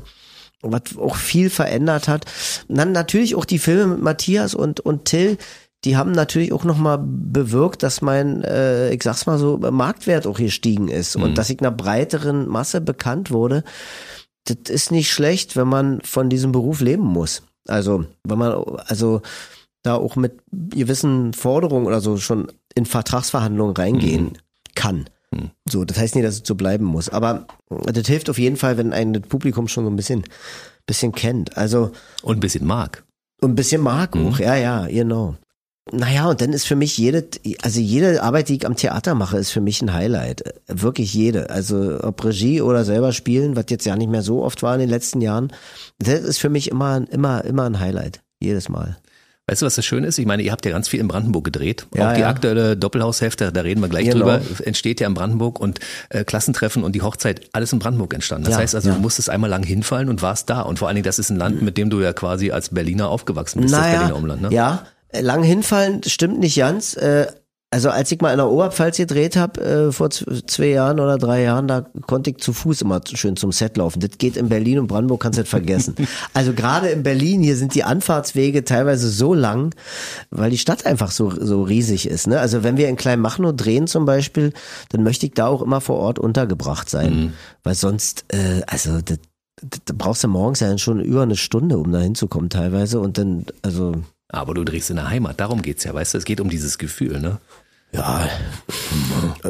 was 0.66 0.96
auch 0.98 1.16
viel 1.16 1.50
verändert 1.50 2.08
hat. 2.08 2.24
Und 2.68 2.78
dann 2.78 2.92
natürlich 2.92 3.34
auch 3.34 3.44
die 3.44 3.58
Filme 3.58 3.86
mit 3.86 4.02
Matthias 4.02 4.54
und, 4.54 4.80
und 4.80 5.04
Till, 5.04 5.38
die 5.84 5.96
haben 5.96 6.12
natürlich 6.12 6.52
auch 6.52 6.64
nochmal 6.64 6.98
bewirkt, 6.98 7.82
dass 7.82 8.00
mein, 8.00 8.42
äh, 8.42 8.92
ich 8.92 9.02
sag's 9.02 9.26
mal 9.26 9.38
so, 9.38 9.58
Marktwert 9.58 10.26
auch 10.26 10.38
gestiegen 10.38 10.88
ist 10.88 11.16
mhm. 11.16 11.24
und 11.24 11.38
dass 11.38 11.50
ich 11.50 11.60
einer 11.60 11.70
breiteren 11.70 12.48
Masse 12.48 12.80
bekannt 12.80 13.30
wurde. 13.30 13.64
Das 14.44 14.70
ist 14.70 14.90
nicht 14.90 15.10
schlecht, 15.10 15.56
wenn 15.56 15.68
man 15.68 16.00
von 16.02 16.30
diesem 16.30 16.52
Beruf 16.52 16.80
leben 16.80 17.04
muss. 17.04 17.42
Also, 17.66 18.04
wenn 18.24 18.38
man, 18.38 18.52
also 18.86 19.22
da 19.82 19.94
auch 19.96 20.16
mit 20.16 20.40
gewissen 20.50 21.34
Forderungen 21.34 21.86
oder 21.86 22.00
so 22.00 22.16
schon 22.16 22.48
in 22.74 22.86
Vertragsverhandlungen 22.86 23.76
reingehen 23.76 24.24
mhm. 24.24 24.32
Kann. 24.74 25.06
So, 25.68 25.84
das 25.84 25.98
heißt 25.98 26.14
nicht, 26.14 26.26
dass 26.26 26.36
es 26.36 26.42
so 26.44 26.54
bleiben 26.54 26.84
muss. 26.84 27.08
Aber 27.08 27.46
das 27.68 28.06
hilft 28.06 28.30
auf 28.30 28.38
jeden 28.38 28.56
Fall, 28.56 28.76
wenn 28.76 28.92
ein 28.92 29.12
das 29.12 29.22
Publikum 29.22 29.68
schon 29.68 29.84
so 29.84 29.90
ein 29.90 29.96
bisschen, 29.96 30.24
bisschen 30.86 31.12
kennt. 31.12 31.56
Also. 31.56 31.90
Und 32.22 32.36
ein 32.36 32.40
bisschen 32.40 32.66
mag. 32.66 33.04
Und 33.40 33.52
ein 33.52 33.54
bisschen 33.56 33.82
mag 33.82 34.14
mhm. 34.14 34.28
auch, 34.28 34.38
ja, 34.38 34.54
ja, 34.56 34.86
genau. 34.86 35.36
Naja, 35.92 36.30
und 36.30 36.40
dann 36.40 36.54
ist 36.54 36.66
für 36.66 36.76
mich 36.76 36.96
jede, 36.96 37.28
also 37.60 37.78
jede 37.78 38.22
Arbeit, 38.22 38.48
die 38.48 38.56
ich 38.56 38.66
am 38.66 38.76
Theater 38.76 39.14
mache, 39.14 39.36
ist 39.36 39.50
für 39.50 39.60
mich 39.60 39.82
ein 39.82 39.92
Highlight. 39.92 40.42
Wirklich 40.66 41.12
jede. 41.12 41.50
Also 41.50 41.98
ob 42.02 42.24
Regie 42.24 42.62
oder 42.62 42.86
selber 42.86 43.12
spielen, 43.12 43.54
was 43.54 43.66
jetzt 43.68 43.84
ja 43.84 43.94
nicht 43.94 44.08
mehr 44.08 44.22
so 44.22 44.42
oft 44.42 44.62
war 44.62 44.72
in 44.74 44.80
den 44.80 44.88
letzten 44.88 45.20
Jahren, 45.20 45.52
das 45.98 46.20
ist 46.20 46.38
für 46.38 46.48
mich 46.48 46.70
immer, 46.70 47.04
immer, 47.10 47.44
immer 47.44 47.64
ein 47.64 47.80
Highlight. 47.80 48.22
Jedes 48.40 48.70
Mal. 48.70 48.96
Weißt 49.46 49.60
du, 49.60 49.66
was 49.66 49.74
das 49.74 49.84
Schöne 49.84 50.06
ist? 50.06 50.18
Ich 50.18 50.24
meine, 50.24 50.42
ihr 50.42 50.52
habt 50.52 50.64
ja 50.64 50.72
ganz 50.72 50.88
viel 50.88 51.00
in 51.00 51.08
Brandenburg 51.08 51.44
gedreht. 51.44 51.86
Ja, 51.94 52.08
auch 52.08 52.14
die 52.14 52.22
ja. 52.22 52.28
aktuelle 52.30 52.78
Doppelhaushälfte, 52.78 53.52
da 53.52 53.60
reden 53.60 53.82
wir 53.82 53.90
gleich 53.90 54.06
genau. 54.06 54.20
drüber, 54.20 54.40
entsteht 54.64 55.00
ja 55.00 55.06
in 55.06 55.12
Brandenburg 55.12 55.60
und 55.60 55.80
äh, 56.08 56.24
Klassentreffen 56.24 56.82
und 56.82 56.94
die 56.94 57.02
Hochzeit, 57.02 57.50
alles 57.52 57.70
in 57.74 57.78
Brandenburg 57.78 58.14
entstanden. 58.14 58.44
Das 58.46 58.54
ja, 58.54 58.60
heißt 58.60 58.74
also, 58.74 58.92
du 58.92 59.00
musstest 59.00 59.28
einmal 59.28 59.50
lang 59.50 59.62
hinfallen 59.62 60.08
und 60.08 60.22
warst 60.22 60.48
da. 60.48 60.62
Und 60.62 60.78
vor 60.78 60.88
allen 60.88 60.94
Dingen, 60.94 61.04
das 61.04 61.18
ist 61.18 61.28
ein 61.28 61.36
Land, 61.36 61.60
mit 61.60 61.76
dem 61.76 61.90
du 61.90 62.00
ja 62.00 62.14
quasi 62.14 62.52
als 62.52 62.70
Berliner 62.70 63.10
aufgewachsen 63.10 63.60
bist, 63.60 63.72
naja, 63.72 63.84
das 63.84 63.98
Berliner 63.98 64.16
Umland. 64.16 64.42
Ne? 64.42 64.48
Ja, 64.50 64.86
lang 65.12 65.42
hinfallen 65.42 66.02
stimmt 66.04 66.38
nicht 66.38 66.56
ganz. 66.56 66.96
Äh, 66.96 67.26
also 67.74 67.90
als 67.90 68.12
ich 68.12 68.20
mal 68.20 68.30
in 68.30 68.36
der 68.36 68.48
Oberpfalz 68.48 68.98
gedreht 68.98 69.34
habe, 69.34 69.60
äh, 69.60 69.90
vor 69.90 70.08
zwei 70.08 70.66
Jahren 70.66 71.00
oder 71.00 71.18
drei 71.18 71.42
Jahren, 71.42 71.66
da 71.66 71.80
konnte 72.06 72.30
ich 72.30 72.36
zu 72.36 72.52
Fuß 72.52 72.82
immer 72.82 73.00
schön 73.14 73.34
zum 73.34 73.50
Set 73.50 73.76
laufen. 73.76 73.98
Das 73.98 74.10
geht 74.16 74.36
in 74.36 74.48
Berlin 74.48 74.78
und 74.78 74.86
Brandenburg, 74.86 75.20
kannst 75.20 75.38
du 75.38 75.42
nicht 75.42 75.50
vergessen. 75.50 75.96
also 76.34 76.52
gerade 76.52 76.90
in 76.90 77.02
Berlin, 77.02 77.42
hier 77.42 77.56
sind 77.56 77.74
die 77.74 77.82
Anfahrtswege 77.82 78.64
teilweise 78.64 79.10
so 79.10 79.34
lang, 79.34 79.74
weil 80.30 80.52
die 80.52 80.58
Stadt 80.58 80.86
einfach 80.86 81.10
so, 81.10 81.32
so 81.32 81.64
riesig 81.64 82.06
ist. 82.06 82.28
Ne? 82.28 82.38
Also 82.38 82.62
wenn 82.62 82.76
wir 82.76 82.88
in 82.88 82.94
Kleinmachnow 82.94 83.56
drehen 83.56 83.88
zum 83.88 84.04
Beispiel, 84.04 84.52
dann 84.90 85.02
möchte 85.02 85.26
ich 85.26 85.32
da 85.32 85.48
auch 85.48 85.60
immer 85.60 85.80
vor 85.80 85.96
Ort 85.96 86.20
untergebracht 86.20 86.88
sein. 86.88 87.16
Mhm. 87.16 87.32
Weil 87.64 87.74
sonst, 87.74 88.24
äh, 88.28 88.62
also 88.68 89.00
das, 89.00 89.18
da 89.86 89.94
brauchst 89.98 90.22
du 90.22 90.28
morgens 90.28 90.60
ja 90.60 90.78
schon 90.78 91.00
über 91.00 91.22
eine 91.22 91.36
Stunde, 91.36 91.78
um 91.78 91.90
da 91.90 91.98
hinzukommen 91.98 92.50
teilweise. 92.50 93.00
Und 93.00 93.18
dann, 93.18 93.46
also 93.62 93.94
aber 94.28 94.54
du 94.54 94.64
drehst 94.64 94.90
in 94.90 94.96
der 94.96 95.10
Heimat, 95.10 95.40
darum 95.40 95.62
geht's 95.62 95.84
ja, 95.84 95.94
weißt 95.94 96.14
du, 96.14 96.18
es 96.18 96.24
geht 96.24 96.40
um 96.40 96.50
dieses 96.50 96.78
Gefühl, 96.78 97.20
ne? 97.20 97.38
Ja, 97.94 98.28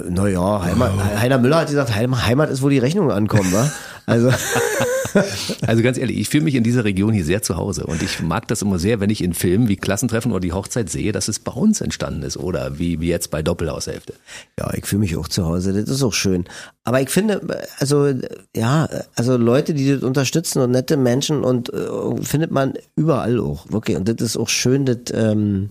naja, 0.09 0.62
Heimat, 0.62 0.92
Heiner 1.18 1.38
Müller 1.38 1.61
hat 1.61 1.68
gesagt, 1.68 1.95
Heimat 1.95 2.51
ist, 2.51 2.61
wo 2.61 2.68
die 2.68 2.78
Rechnungen 2.78 3.11
ankommen, 3.11 3.51
wa? 3.53 3.70
Also. 4.07 4.30
also 5.66 5.82
ganz 5.82 5.97
ehrlich, 5.97 6.18
ich 6.18 6.28
fühle 6.28 6.45
mich 6.45 6.55
in 6.55 6.62
dieser 6.62 6.84
Region 6.84 7.14
hier 7.14 7.24
sehr 7.24 7.42
zu 7.42 7.57
Hause 7.57 7.86
und 7.86 8.03
ich 8.03 8.20
mag 8.20 8.47
das 8.49 8.61
immer 8.61 8.78
sehr, 8.78 9.01
wenn 9.01 9.09
ich 9.09 9.22
in 9.22 9.32
Filmen 9.32 9.68
wie 9.68 9.76
Klassentreffen 9.76 10.32
oder 10.32 10.40
die 10.40 10.53
Hochzeit 10.53 10.90
sehe, 10.90 11.12
dass 11.12 11.28
es 11.28 11.38
bei 11.38 11.53
uns 11.53 11.80
entstanden 11.80 12.22
ist 12.22 12.36
oder 12.36 12.78
wie, 12.78 13.01
wie 13.01 13.09
jetzt 13.09 13.30
bei 13.30 13.42
Doppelhaushälfte. 13.42 14.12
Ja, 14.59 14.74
ich 14.74 14.84
fühle 14.84 15.01
mich 15.01 15.16
auch 15.16 15.28
zu 15.28 15.47
Hause, 15.47 15.72
das 15.72 15.88
ist 15.88 16.03
auch 16.03 16.12
schön. 16.12 16.45
Aber 16.82 17.01
ich 17.01 17.09
finde, 17.09 17.40
also, 17.78 18.12
ja, 18.55 18.88
also 19.14 19.36
Leute, 19.38 19.72
die 19.72 19.90
das 19.90 20.03
unterstützen 20.03 20.61
und 20.61 20.72
nette 20.72 20.97
Menschen 20.99 21.45
und 21.45 21.72
äh, 21.72 22.22
findet 22.22 22.51
man 22.51 22.74
überall 22.95 23.40
auch, 23.40 23.70
wirklich. 23.70 23.97
Und 23.97 24.09
das 24.09 24.16
ist 24.20 24.36
auch 24.36 24.49
schön, 24.49 24.84
das, 24.84 24.99
ähm, 25.14 25.70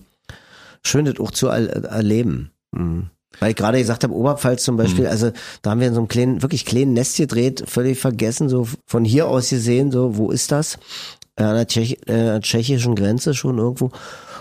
schön, 0.82 1.04
das 1.04 1.20
auch 1.20 1.30
zu 1.30 1.48
erleben. 1.48 2.50
Mhm. 2.74 3.10
Weil 3.40 3.50
ich 3.50 3.56
gerade 3.56 3.78
gesagt 3.78 4.04
habe, 4.04 4.14
Oberpfalz 4.14 4.62
zum 4.62 4.76
Beispiel, 4.76 5.04
mhm. 5.04 5.10
also 5.10 5.32
da 5.62 5.70
haben 5.70 5.80
wir 5.80 5.88
in 5.88 5.94
so 5.94 6.00
einem 6.00 6.08
kleinen, 6.08 6.42
wirklich 6.42 6.64
kleinen 6.64 6.92
Nest 6.92 7.16
gedreht, 7.16 7.64
völlig 7.66 7.98
vergessen, 7.98 8.48
so 8.48 8.68
von 8.86 9.04
hier 9.04 9.28
aus 9.28 9.50
gesehen, 9.50 9.90
so, 9.90 10.16
wo 10.16 10.30
ist 10.30 10.52
das? 10.52 10.78
An 11.36 11.56
der, 11.56 11.66
Tschech, 11.66 11.98
äh, 12.06 12.38
tschechischen 12.40 12.94
Grenze 12.94 13.34
schon 13.34 13.58
irgendwo. 13.58 13.90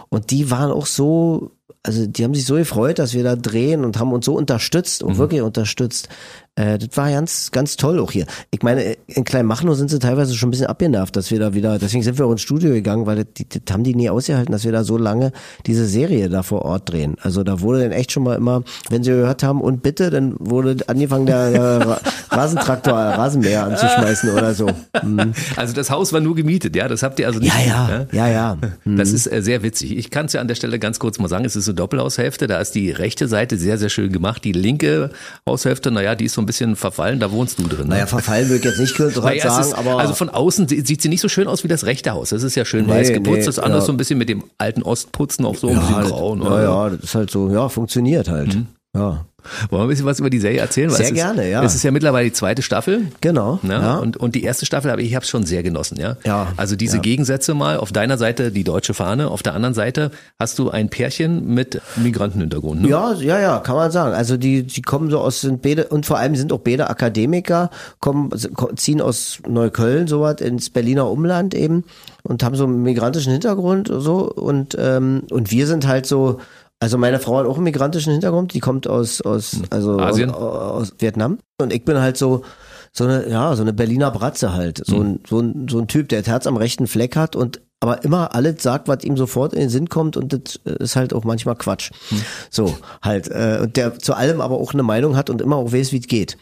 Und 0.10 0.30
die 0.30 0.52
waren 0.52 0.72
auch 0.72 0.86
so, 0.86 1.52
also 1.82 2.06
die 2.06 2.24
haben 2.24 2.36
sich 2.36 2.46
so 2.46 2.56
gefreut, 2.56 3.00
dass 3.00 3.16
wir 3.16 3.24
da 3.24 3.36
drehen 3.36 3.84
und 3.84 4.00
haben 4.00 4.14
uns 4.14 4.26
so 4.26 4.36
unterstützt 4.36 5.02
und 5.02 5.14
mhm. 5.14 5.18
wirklich 5.18 5.42
unterstützt. 5.42 6.08
Äh, 6.56 6.78
das 6.78 6.96
war 6.96 7.10
ganz, 7.10 7.50
ganz 7.52 7.78
toll 7.78 8.00
auch 8.00 8.12
hier. 8.12 8.28
Ich 8.52 8.62
meine, 8.62 8.96
in 9.08 9.24
Kleinmachnow 9.24 9.76
sind 9.76 9.90
sie 9.90 9.98
teilweise 9.98 10.36
schon 10.36 10.50
ein 10.50 10.52
bisschen 10.52 10.68
abgenervt, 10.68 11.16
dass 11.16 11.32
wir 11.32 11.40
da 11.40 11.56
wieder, 11.56 11.80
deswegen 11.80 12.04
sind 12.04 12.20
wir 12.20 12.28
auch 12.28 12.32
ins 12.32 12.44
Studio 12.44 12.70
gegangen, 12.70 13.08
weil 13.08 13.26
das, 13.26 13.46
das 13.50 13.74
haben 13.74 13.84
die 13.84 13.96
nie 13.96 14.10
ausgehalten, 14.10 14.52
dass 14.52 14.64
wir 14.64 14.72
da 14.72 14.84
so 14.84 14.98
lange 14.98 15.32
diese 15.66 15.88
Serie 15.88 16.30
da 16.30 16.44
vor 16.44 16.64
Ort 16.64 16.92
drehen. 16.92 17.16
Also 17.22 17.44
da 17.44 17.62
wurde 17.62 17.82
dann 17.82 17.92
echt 17.92 18.12
schon 18.12 18.24
mal 18.24 18.36
immer, 18.36 18.64
wenn 18.92 19.04
sie 19.04 19.10
gehört 19.10 19.42
haben, 19.42 19.62
und 19.62 19.82
bitte, 19.82 20.12
dann 20.12 20.36
wurde 20.38 20.78
angefangen, 20.88 21.26
der, 21.26 21.52
der 21.52 22.02
Rasentraktor, 22.30 22.94
Rasenmäher 22.94 23.64
anzuschmeißen 23.66 24.30
oder 24.30 24.54
so. 24.54 24.70
Mhm. 25.02 25.34
Also 25.56 25.74
das 25.74 25.90
Haus 25.90 26.14
war 26.14 26.20
nur 26.20 26.36
gemietet, 26.36 26.76
ja? 26.76 26.88
Das 26.88 27.02
habt 27.02 27.20
ihr 27.20 27.26
also 27.26 27.40
nicht. 27.40 27.54
Ja, 27.54 27.66
ja, 27.66 27.88
ne? 27.88 28.08
ja, 28.12 28.28
ja. 28.28 28.58
Mhm. 28.84 28.98
Das 28.98 29.12
ist 29.12 29.32
äh, 29.32 29.42
sehr 29.42 29.64
witzig. 29.64 29.98
Ich 29.98 30.12
kann 30.12 30.28
es 30.28 30.34
ja 30.34 30.42
an 30.42 30.48
der 30.48 30.56
Stelle 30.56 30.78
ganz 30.78 31.00
kurz 31.00 31.18
mal 31.18 31.30
sagen, 31.30 31.46
es 31.46 31.56
ist 31.56 31.68
eine 31.68 31.76
Doppelhaushälfte, 31.76 32.46
da 32.46 32.60
ist 32.60 32.76
die 32.76 32.92
rechte 32.92 33.28
Seite 33.28 33.58
sehr, 33.58 33.80
sehr 33.80 33.90
schön 33.90 34.12
gemacht. 34.12 34.44
Die 34.44 34.52
linke 34.52 35.10
Haushälfte, 35.48 35.90
naja, 35.90 36.14
die 36.14 36.26
ist 36.26 36.34
so 36.34 36.43
ein 36.44 36.46
bisschen 36.46 36.76
verfallen, 36.76 37.20
da 37.20 37.32
wohnst 37.32 37.60
du 37.60 37.64
drin. 37.64 37.88
Ne? 37.88 37.96
Naja, 37.96 38.06
verfallen 38.06 38.50
würde 38.50 38.60
ich 38.60 38.66
jetzt 38.66 38.80
nicht 38.80 38.98
direkt 38.98 39.18
naja, 39.18 39.50
sagen, 39.50 39.62
ist, 39.62 39.74
aber. 39.74 39.98
Also 39.98 40.14
von 40.14 40.30
außen 40.30 40.68
sieht 40.68 41.02
sie 41.02 41.10
nicht 41.10 41.22
so 41.22 41.30
schön 41.30 41.48
aus 41.48 41.64
wie 41.64 41.68
das 41.68 41.86
rechte 41.86 42.12
Haus. 42.12 42.30
Das 42.30 42.44
ist 42.44 42.56
ja 42.56 42.66
schön 42.66 42.86
nee, 42.86 42.92
weiß 42.92 43.14
geputzt, 43.14 43.40
nee, 43.40 43.46
das 43.46 43.60
andere 43.60 43.80
ja. 43.80 43.86
so 43.86 43.92
ein 43.92 43.98
bisschen 43.98 44.18
mit 44.20 44.30
dem 44.30 44.44
alten 44.58 44.84
Ostputzen 44.84 45.46
auch 45.46 45.56
so 45.56 45.70
ein 45.70 45.80
bisschen 45.80 46.10
braun. 46.10 46.42
Ja, 46.44 46.62
ja, 46.62 46.90
das 46.90 47.00
ist 47.00 47.16
halt 47.16 47.32
so, 47.32 47.50
ja, 47.50 47.70
funktioniert 47.70 48.30
halt. 48.30 48.56
Mhm. 48.56 48.68
Ja. 48.96 49.26
Wollen 49.70 49.82
wir 49.82 49.86
ein 49.86 49.90
bisschen 49.90 50.06
was 50.06 50.20
über 50.20 50.30
die 50.30 50.40
Serie 50.40 50.60
erzählen? 50.60 50.90
Sehr 50.90 51.08
ist, 51.08 51.14
gerne, 51.14 51.50
ja. 51.50 51.64
Es 51.64 51.76
ist 51.76 51.84
ja 51.84 51.92
mittlerweile 51.92 52.30
die 52.30 52.34
zweite 52.34 52.62
Staffel. 52.62 53.08
Genau. 53.22 53.60
Ne? 53.62 53.74
Ja. 53.74 53.98
Und, 53.98 54.16
und 54.18 54.36
die 54.36 54.44
erste 54.44 54.66
Staffel, 54.66 54.90
aber 54.90 55.02
ich 55.02 55.16
habe 55.16 55.24
es 55.24 55.30
schon 55.30 55.44
sehr 55.46 55.64
genossen, 55.64 56.00
ja. 56.00 56.16
Ja. 56.24 56.54
Also 56.56 56.76
diese 56.76 56.98
ja. 56.98 57.02
Gegensätze 57.02 57.54
mal, 57.54 57.78
auf 57.78 57.92
deiner 57.92 58.18
Seite 58.18 58.52
die 58.52 58.64
deutsche 58.64 58.94
Fahne, 58.94 59.30
auf 59.30 59.44
der 59.44 59.54
anderen 59.54 59.74
Seite 59.74 60.12
hast 60.40 60.60
du 60.60 60.70
ein 60.70 60.90
Pärchen 60.90 61.54
mit 61.54 61.82
Migrantenhintergrund. 61.98 62.84
Ne? 62.84 62.90
Ja, 62.90 63.14
ja, 63.14 63.40
ja, 63.40 63.60
kann 63.60 63.76
man 63.76 63.92
sagen. 63.92 64.14
Also 64.14 64.38
die, 64.38 64.64
die 64.64 64.82
kommen 64.82 65.10
so 65.10 65.20
aus, 65.20 65.42
sind 65.42 65.62
beide, 65.62 65.88
und 65.88 66.06
vor 66.06 66.20
allem 66.20 66.36
sind 66.36 66.54
auch 66.54 66.62
beide 66.62 66.90
Akademiker, 66.90 67.70
kommen, 68.00 68.30
ziehen 68.76 69.02
aus 69.02 69.40
Neukölln, 69.48 70.08
sowas, 70.08 70.40
ins 70.40 70.70
Berliner 70.70 71.10
Umland 71.10 71.54
eben 71.54 71.84
und 72.22 72.44
haben 72.44 72.56
so 72.56 72.64
einen 72.64 72.82
migrantischen 72.84 73.34
Hintergrund 73.34 73.92
so 73.92 74.32
und, 74.32 74.78
ähm, 74.80 75.24
und 75.30 75.52
wir 75.52 75.68
sind 75.68 75.86
halt 75.86 76.06
so, 76.06 76.40
also 76.84 76.98
meine 76.98 77.20
Frau 77.20 77.38
hat 77.38 77.46
auch 77.46 77.56
einen 77.56 77.64
migrantischen 77.64 78.12
Hintergrund, 78.12 78.54
die 78.54 78.60
kommt 78.60 78.88
aus, 78.88 79.22
aus, 79.22 79.62
also 79.70 80.00
Asien? 80.00 80.30
Aus, 80.32 80.90
aus 80.90 80.94
Vietnam. 81.00 81.38
Und 81.58 81.72
ich 81.72 81.86
bin 81.86 81.98
halt 81.98 82.18
so, 82.18 82.44
so 82.92 83.06
eine, 83.06 83.30
ja, 83.30 83.56
so 83.56 83.62
eine 83.62 83.72
Berliner 83.72 84.12
Bratze 84.12 84.52
halt. 84.52 84.84
So, 84.86 84.98
mhm. 84.98 85.06
ein, 85.06 85.20
so, 85.26 85.40
ein, 85.40 85.68
so 85.70 85.80
ein 85.80 85.88
Typ, 85.88 86.10
der 86.10 86.20
das 86.20 86.28
Herz 86.28 86.46
am 86.46 86.58
rechten 86.58 86.88
Fleck 86.88 87.16
hat 87.16 87.38
und 87.38 87.62
aber 87.80 88.04
immer 88.04 88.36
alles 88.36 88.62
sagt, 88.62 88.90
was 88.90 89.06
ihm 89.06 89.16
sofort 89.16 89.54
in 89.54 89.62
den 89.62 89.70
Sinn 89.70 89.88
kommt 89.88 90.18
und 90.18 90.34
das 90.34 90.58
ist 90.66 90.98
halt 90.98 91.14
auch 91.14 91.24
manchmal 91.24 91.56
Quatsch. 91.56 91.92
Mhm. 92.12 92.22
So, 92.50 92.78
halt. 93.02 93.30
Äh, 93.30 93.60
und 93.62 93.78
der 93.78 93.98
zu 93.98 94.14
allem 94.14 94.42
aber 94.42 94.56
auch 94.56 94.74
eine 94.74 94.84
Meinung 94.84 95.16
hat 95.16 95.30
und 95.30 95.40
immer 95.42 95.56
auch 95.56 95.72
weiß, 95.72 95.94
wie 95.94 96.00
es 96.00 96.08
geht. 96.08 96.38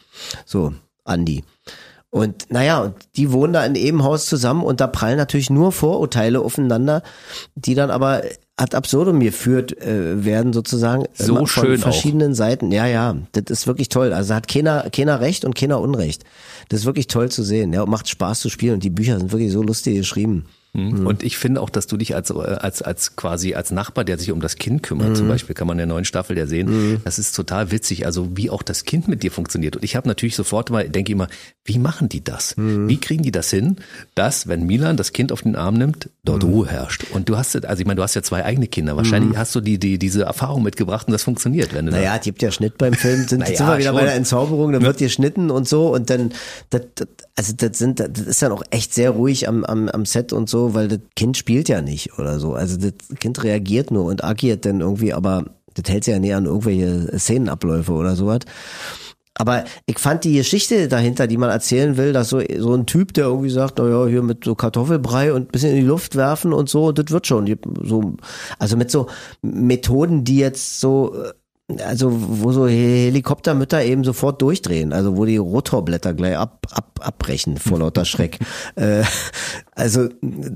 So, 0.48 0.74
Andi. 1.06 1.44
Und 2.10 2.52
naja, 2.52 2.82
und 2.82 2.96
die 3.16 3.32
wohnen 3.32 3.54
da 3.54 3.64
in 3.64 3.76
eben 3.76 4.04
Haus 4.04 4.26
zusammen 4.26 4.64
und 4.64 4.82
da 4.82 4.88
prallen 4.88 5.18
natürlich 5.18 5.52
nur 5.52 5.72
Vorurteile 5.72 6.42
aufeinander, 6.42 7.04
die 7.54 7.76
dann 7.76 7.92
aber 7.92 8.24
ad 8.62 8.76
absurdum 8.76 9.20
geführt 9.20 9.76
äh, 9.82 10.24
werden 10.24 10.53
sozusagen 10.53 11.05
so 11.14 11.36
von 11.36 11.47
schön 11.47 11.78
verschiedenen 11.80 12.34
auch. 12.34 12.38
Seiten. 12.38 12.72
Ja, 12.72 12.86
ja, 12.86 13.16
das 13.32 13.45
ist 13.49 13.68
wirklich 13.68 13.89
toll. 13.89 14.14
Also 14.14 14.36
hat 14.36 14.47
keiner 14.47 14.89
keiner 14.91 15.20
recht 15.20 15.45
und 15.45 15.55
keiner 15.55 15.80
Unrecht. 15.82 16.24
Das 16.70 16.82
ist 16.82 16.86
wirklich 16.86 17.07
toll 17.07 17.30
zu 17.30 17.41
sehen. 17.41 17.74
Ja, 17.74 17.82
und 17.82 17.89
macht 17.89 18.07
Spaß 18.07 18.39
zu 18.39 18.49
spielen 18.49 18.76
und 18.76 18.84
die 18.84 18.91
Bücher 18.91 19.18
sind 19.18 19.32
wirklich 19.32 19.51
so 19.51 19.64
lustig 19.64 19.95
geschrieben. 19.95 20.45
Mhm. 20.74 21.05
Und 21.05 21.24
ich 21.24 21.38
finde 21.38 21.61
auch, 21.61 21.69
dass 21.69 21.88
du 21.88 21.97
dich 21.97 22.15
als, 22.15 22.30
äh, 22.30 22.34
als, 22.34 22.82
als 22.82 23.15
quasi 23.15 23.55
als 23.55 23.72
Nachbar, 23.72 24.05
der 24.05 24.17
sich 24.17 24.32
um 24.32 24.39
das 24.39 24.55
Kind 24.55 24.84
kümmert, 24.84 25.09
mhm. 25.09 25.15
zum 25.15 25.28
Beispiel, 25.28 25.53
kann 25.53 25.67
man 25.67 25.76
in 25.76 25.80
der 25.80 25.88
neuen 25.88 26.05
Staffel 26.05 26.38
ja 26.38 26.47
sehen, 26.47 26.69
mhm. 26.69 27.01
das 27.03 27.19
ist 27.19 27.36
total 27.36 27.72
witzig, 27.72 28.05
also 28.05 28.38
wie 28.38 28.49
auch 28.49 28.63
das 28.63 28.86
Kind 28.86 29.07
mit 29.07 29.22
dir 29.24 29.32
funktioniert. 29.32 29.76
Und 29.76 29.84
ich 29.84 29.95
habe 29.95 30.07
natürlich 30.07 30.36
sofort 30.36 30.69
mal, 30.69 30.88
denke 30.88 31.11
immer, 31.11 31.28
wie 31.65 31.78
machen 31.78 32.07
die 32.07 32.24
das? 32.24 32.55
Mhm. 32.55 32.88
Wie 32.88 32.97
kriegen 32.97 33.24
die 33.24 33.32
das 33.32 33.49
hin, 33.49 33.78
dass, 34.15 34.47
wenn 34.47 34.65
Milan 34.65 34.95
das 34.95 35.11
Kind 35.11 35.32
auf 35.32 35.41
den 35.41 35.55
Arm 35.57 35.76
nimmt, 35.76 36.09
dort 36.24 36.43
mhm. 36.43 36.49
Ruhe 36.49 36.67
herrscht? 36.67 37.05
Und 37.11 37.28
du 37.28 37.38
hast, 37.38 37.65
also 37.65 37.82
ich 37.82 37.86
meine, 37.86 37.97
du 37.97 38.03
hast 38.03 38.15
ja 38.15 38.24
zwei 38.24 38.45
eigene 38.45 38.67
Kinder, 38.67 38.95
wahrscheinlich 38.95 39.34
mhm. 39.34 39.38
hast 39.38 39.53
du 39.53 39.59
die, 39.59 39.78
die, 39.78 39.99
diese 39.99 40.24
Erfahrung 40.24 40.63
mitgebracht 40.63 41.07
und 41.07 41.11
das 41.11 41.24
funktioniert. 41.24 41.74
Wenn 41.74 41.86
du 41.86 41.91
naja, 41.91 42.15
es 42.15 42.24
gibt 42.24 42.41
ja 42.41 42.51
Schnitt 42.51 42.78
beim 42.78 42.93
Film, 42.93 43.28
sind, 43.28 43.39
naja, 43.39 43.57
sind 43.57 43.67
wir 43.67 43.78
wieder 43.78 43.89
schon. 43.89 43.95
bei 43.95 44.05
der 44.05 44.15
Entzauberung, 44.15 44.72
dann 44.72 44.84
wird 44.84 44.99
geschnitten 44.99 45.51
und 45.51 45.67
so 45.67 45.93
und 45.93 46.09
dann, 46.09 46.32
das, 46.69 46.84
das, 46.95 47.07
also 47.36 47.53
das 47.57 47.78
sind, 47.78 47.99
das 47.99 48.09
ist 48.19 48.41
dann 48.41 48.51
auch 48.53 48.63
echt 48.69 48.93
sehr 48.93 49.11
ruhig 49.11 49.47
am, 49.47 49.65
am, 49.65 49.89
am 49.89 50.05
Set 50.05 50.32
und 50.32 50.49
so, 50.49 50.61
weil 50.74 50.88
das 50.88 50.99
Kind 51.16 51.38
spielt 51.38 51.70
ja 51.70 51.82
nicht 51.82 52.18
oder 52.18 52.39
so. 52.39 52.53
Also 52.53 52.78
das 52.78 52.93
Kind 53.20 53.43
reagiert 53.43 53.91
nur 53.91 54.05
und 54.05 54.24
agiert 54.24 54.66
dann 54.66 54.82
irgendwie, 54.82 55.14
aber 55.14 55.45
das 55.74 55.91
hält 55.91 56.03
sich 56.03 56.14
ja 56.14 56.20
näher 56.20 56.38
an 56.38 56.45
irgendwelche 56.45 57.18
Szenenabläufe 57.18 57.91
oder 57.91 58.16
sowas. 58.16 58.39
Aber 59.36 59.64
ich 59.86 59.97
fand 59.97 60.24
die 60.24 60.36
Geschichte 60.36 60.88
dahinter, 60.88 61.26
die 61.26 61.38
man 61.38 61.49
erzählen 61.49 61.97
will, 61.97 62.14
dass 62.14 62.30
so, 62.30 62.41
so 62.57 62.74
ein 62.76 62.86
Typ, 62.86 63.14
der 63.14 63.26
irgendwie 63.26 63.49
sagt, 63.49 63.80
na 63.80 63.88
ja, 63.88 64.05
hier 64.05 64.22
mit 64.22 64.43
so 64.43 64.55
Kartoffelbrei 64.55 65.34
und 65.34 65.47
ein 65.47 65.51
bisschen 65.51 65.72
in 65.72 65.78
die 65.78 65.88
Luft 65.88 66.16
werfen 66.16 66.53
und 66.53 66.70
so, 66.70 66.91
das 66.91 67.12
wird 67.12 67.28
schon. 67.28 67.57
So, 67.82 68.14
also 68.59 68.78
mit 68.78 68.91
so 68.91 69.07
Methoden, 69.41 70.26
die 70.26 70.38
jetzt 70.38 70.80
so 70.80 71.16
also 71.80 72.12
wo 72.12 72.51
so 72.51 72.68
Helikoptermütter 72.68 73.84
eben 73.84 74.03
sofort 74.03 74.41
durchdrehen, 74.41 74.93
also 74.93 75.18
wo 75.18 75.26
die 75.26 75.38
Rotorblätter 75.38 76.14
gleich 76.14 76.38
ab, 76.38 76.68
ab, 76.72 76.99
abbrechen 77.01 77.57
vor 77.57 77.80
lauter 77.80 78.05
Schreck. 78.05 78.39
äh, 78.76 79.03
Also 79.82 80.10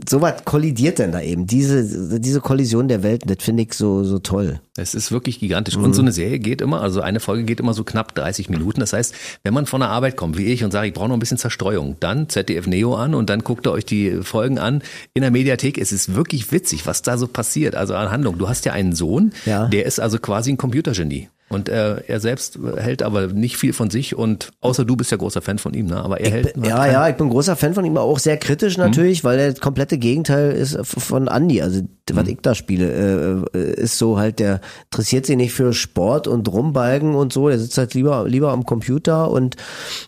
sowas 0.08 0.46
kollidiert 0.46 1.00
denn 1.00 1.12
da 1.12 1.20
eben. 1.20 1.48
Diese, 1.48 2.20
diese 2.20 2.42
Kollision 2.42 2.88
der 2.88 3.02
Welten, 3.02 3.28
das 3.34 3.44
finde 3.44 3.64
ich 3.64 3.74
so, 3.74 4.04
so 4.04 4.20
toll. 4.20 4.60
Es 4.78 4.94
ist 4.94 5.12
wirklich 5.12 5.40
gigantisch. 5.40 5.78
Und 5.78 5.94
so 5.96 6.04
eine 6.04 6.12
Serie 6.12 6.38
geht 6.38 6.62
immer, 6.62 6.82
also 6.82 7.02
eine 7.02 7.20
Folge 7.20 7.44
geht 7.44 7.60
immer 7.60 7.74
so 7.74 7.84
knapp 7.84 8.14
30 8.14 8.50
Minuten. 8.50 8.82
Das 8.82 8.94
heißt, 8.94 9.16
wenn 9.44 9.54
man 9.56 9.66
von 9.66 9.80
der 9.82 9.90
Arbeit 9.90 10.16
kommt, 10.16 10.38
wie 10.38 10.46
ich, 10.46 10.64
und 10.64 10.70
sagt, 10.70 10.86
ich 10.86 10.94
brauche 10.94 11.08
noch 11.08 11.16
ein 11.16 11.20
bisschen 11.20 11.40
Zerstreuung, 11.40 11.96
dann 12.00 12.30
ZDF 12.30 12.68
Neo 12.68 12.94
an 12.96 13.16
und 13.16 13.32
dann 13.32 13.40
guckt 13.44 13.66
ihr 13.66 13.72
euch 13.72 13.86
die 13.86 14.12
Folgen 14.22 14.60
an 14.60 14.84
in 15.16 15.24
der 15.24 15.32
Mediathek. 15.32 15.80
Es 15.80 15.92
ist 15.92 16.14
wirklich 16.14 16.52
witzig, 16.52 16.86
was 16.86 17.02
da 17.02 17.18
so 17.18 17.26
passiert. 17.28 17.74
Also 17.74 17.96
an 17.96 18.12
Handlung. 18.12 18.38
Du 18.38 18.48
hast 18.48 18.64
ja 18.66 18.74
einen 18.74 18.94
Sohn, 18.94 19.34
Ja. 19.48 19.66
der 19.70 19.88
ist 19.88 20.00
also 20.00 20.20
quasi 20.20 20.52
ein 20.52 20.58
Computergenie. 20.58 21.30
Und 21.48 21.70
äh, 21.70 22.02
er 22.08 22.20
selbst 22.20 22.58
hält 22.78 23.04
aber 23.04 23.28
nicht 23.28 23.58
viel 23.58 23.72
von 23.72 23.92
sich 23.92 24.16
und 24.16 24.52
außer 24.62 24.84
du 24.84 24.96
bist 24.96 25.12
ja 25.12 25.18
großer 25.18 25.44
Fan 25.44 25.60
von 25.60 25.76
ihm, 25.76 25.86
ne? 25.86 26.04
Aber 26.04 26.20
er 26.20 26.32
hält 26.32 26.58
Ja, 26.58 26.80
hat 26.80 26.92
ja, 26.92 27.08
ich 27.08 27.16
bin 27.16 27.30
großer 27.30 27.56
Fan 27.56 27.76
von 27.76 27.86
ihm, 27.86 27.96
aber 27.96 28.08
auch 28.08 28.18
sehr 28.18 28.38
kritisch 28.38 28.78
natürlich, 28.78 29.24
weil 29.24 29.40
er 29.40 29.52
das 29.52 29.62
komplette 29.62 30.00
Gegenteil 30.00 30.52
ist 30.52 30.78
von 30.84 31.28
Andy. 31.28 31.62
Also 31.62 31.82
was 32.14 32.28
ich 32.28 32.38
da 32.42 32.54
spiele, 32.54 33.46
äh, 33.54 33.74
ist 33.74 33.98
so 33.98 34.18
halt, 34.18 34.40
der 34.40 34.62
interessiert 34.92 35.26
sich 35.26 35.38
nicht 35.38 35.54
für 35.54 35.74
Sport 35.74 36.28
und 36.28 36.48
Rumbalgen 36.48 37.16
und 37.16 37.34
so, 37.34 37.50
der 37.50 37.58
sitzt 37.58 37.78
halt 37.78 37.96
lieber, 37.96 38.26
lieber 38.28 38.52
am 38.52 38.64
Computer 38.66 39.32
und 39.32 39.56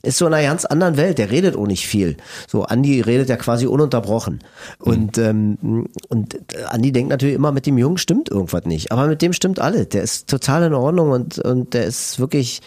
ist 0.03 0.17
so 0.17 0.27
in 0.27 0.33
einer 0.33 0.47
ganz 0.47 0.65
anderen 0.65 0.97
Welt, 0.97 1.17
der 1.17 1.31
redet 1.31 1.55
auch 1.55 1.65
nicht 1.65 1.88
viel. 1.88 2.17
So, 2.47 2.65
Andy 2.65 3.01
redet 3.01 3.29
ja 3.29 3.35
quasi 3.35 3.65
ununterbrochen. 3.65 4.39
Und, 4.77 5.17
ähm, 5.17 5.88
und 6.07 6.38
Andy 6.71 6.91
denkt 6.91 7.09
natürlich 7.09 7.35
immer, 7.35 7.51
mit 7.51 7.65
dem 7.65 7.79
Jungen 7.79 7.97
stimmt 7.97 8.29
irgendwas 8.29 8.65
nicht. 8.65 8.91
Aber 8.91 9.07
mit 9.07 9.21
dem 9.23 9.33
stimmt 9.33 9.59
alles. 9.59 9.89
Der 9.89 10.03
ist 10.03 10.29
total 10.29 10.63
in 10.63 10.73
Ordnung 10.75 11.09
und, 11.09 11.26
und 11.39 11.73
der 11.73 11.86
ist 11.86 12.19
wirklich, 12.19 12.61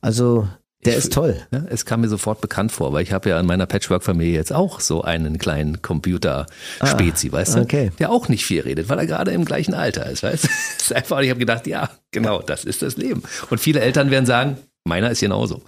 also, 0.00 0.48
der 0.84 0.96
ist 0.96 1.12
toll. 1.14 1.36
Ja, 1.50 1.62
es 1.70 1.86
kam 1.86 2.02
mir 2.02 2.08
sofort 2.08 2.42
bekannt 2.42 2.70
vor, 2.70 2.92
weil 2.92 3.02
ich 3.02 3.12
habe 3.12 3.30
ja 3.30 3.40
in 3.40 3.46
meiner 3.46 3.64
Patchwork-Familie 3.64 4.34
jetzt 4.34 4.52
auch 4.52 4.80
so 4.80 5.00
einen 5.00 5.38
kleinen 5.38 5.80
Computer-Spezi, 5.80 7.32
weißt 7.32 7.54
du, 7.54 7.58
Ah, 7.60 7.62
okay. 7.62 7.90
der 7.98 8.10
auch 8.10 8.28
nicht 8.28 8.44
viel 8.44 8.60
redet, 8.60 8.90
weil 8.90 8.98
er 8.98 9.06
gerade 9.06 9.30
im 9.30 9.46
gleichen 9.46 9.72
Alter 9.72 10.10
ist, 10.10 10.22
weißt 10.22 10.44
du. 10.44 10.48
Ist 10.78 10.92
einfach, 10.94 11.20
ich 11.20 11.30
habe 11.30 11.40
gedacht, 11.40 11.66
ja, 11.66 11.88
genau, 12.10 12.42
das 12.42 12.64
ist 12.66 12.82
das 12.82 12.98
Leben. 12.98 13.22
Und 13.48 13.58
viele 13.58 13.80
Eltern 13.80 14.10
werden 14.10 14.26
sagen, 14.26 14.58
meiner 14.84 15.10
ist 15.10 15.20
genauso. 15.20 15.62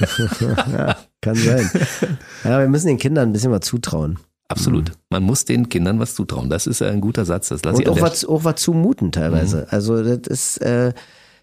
Kann 1.22 1.34
sein. 1.34 1.70
Ja, 2.44 2.60
wir 2.60 2.68
müssen 2.68 2.88
den 2.88 2.98
Kindern 2.98 3.30
ein 3.30 3.32
bisschen 3.32 3.52
was 3.52 3.62
zutrauen. 3.62 4.18
Absolut. 4.48 4.92
Man 5.10 5.22
muss 5.22 5.44
den 5.44 5.68
Kindern 5.68 6.00
was 6.00 6.14
zutrauen. 6.14 6.50
Das 6.50 6.66
ist 6.66 6.82
ein 6.82 7.00
guter 7.00 7.24
Satz. 7.24 7.48
Das 7.48 7.62
lasse 7.64 7.76
Und 7.76 7.82
ich 7.82 7.88
auch 7.88 8.00
was, 8.00 8.24
auch 8.24 8.44
was 8.44 8.56
zumuten 8.56 9.12
teilweise. 9.12 9.66
Also 9.70 10.02
das 10.02 10.26
ist, 10.26 10.58
äh, 10.58 10.92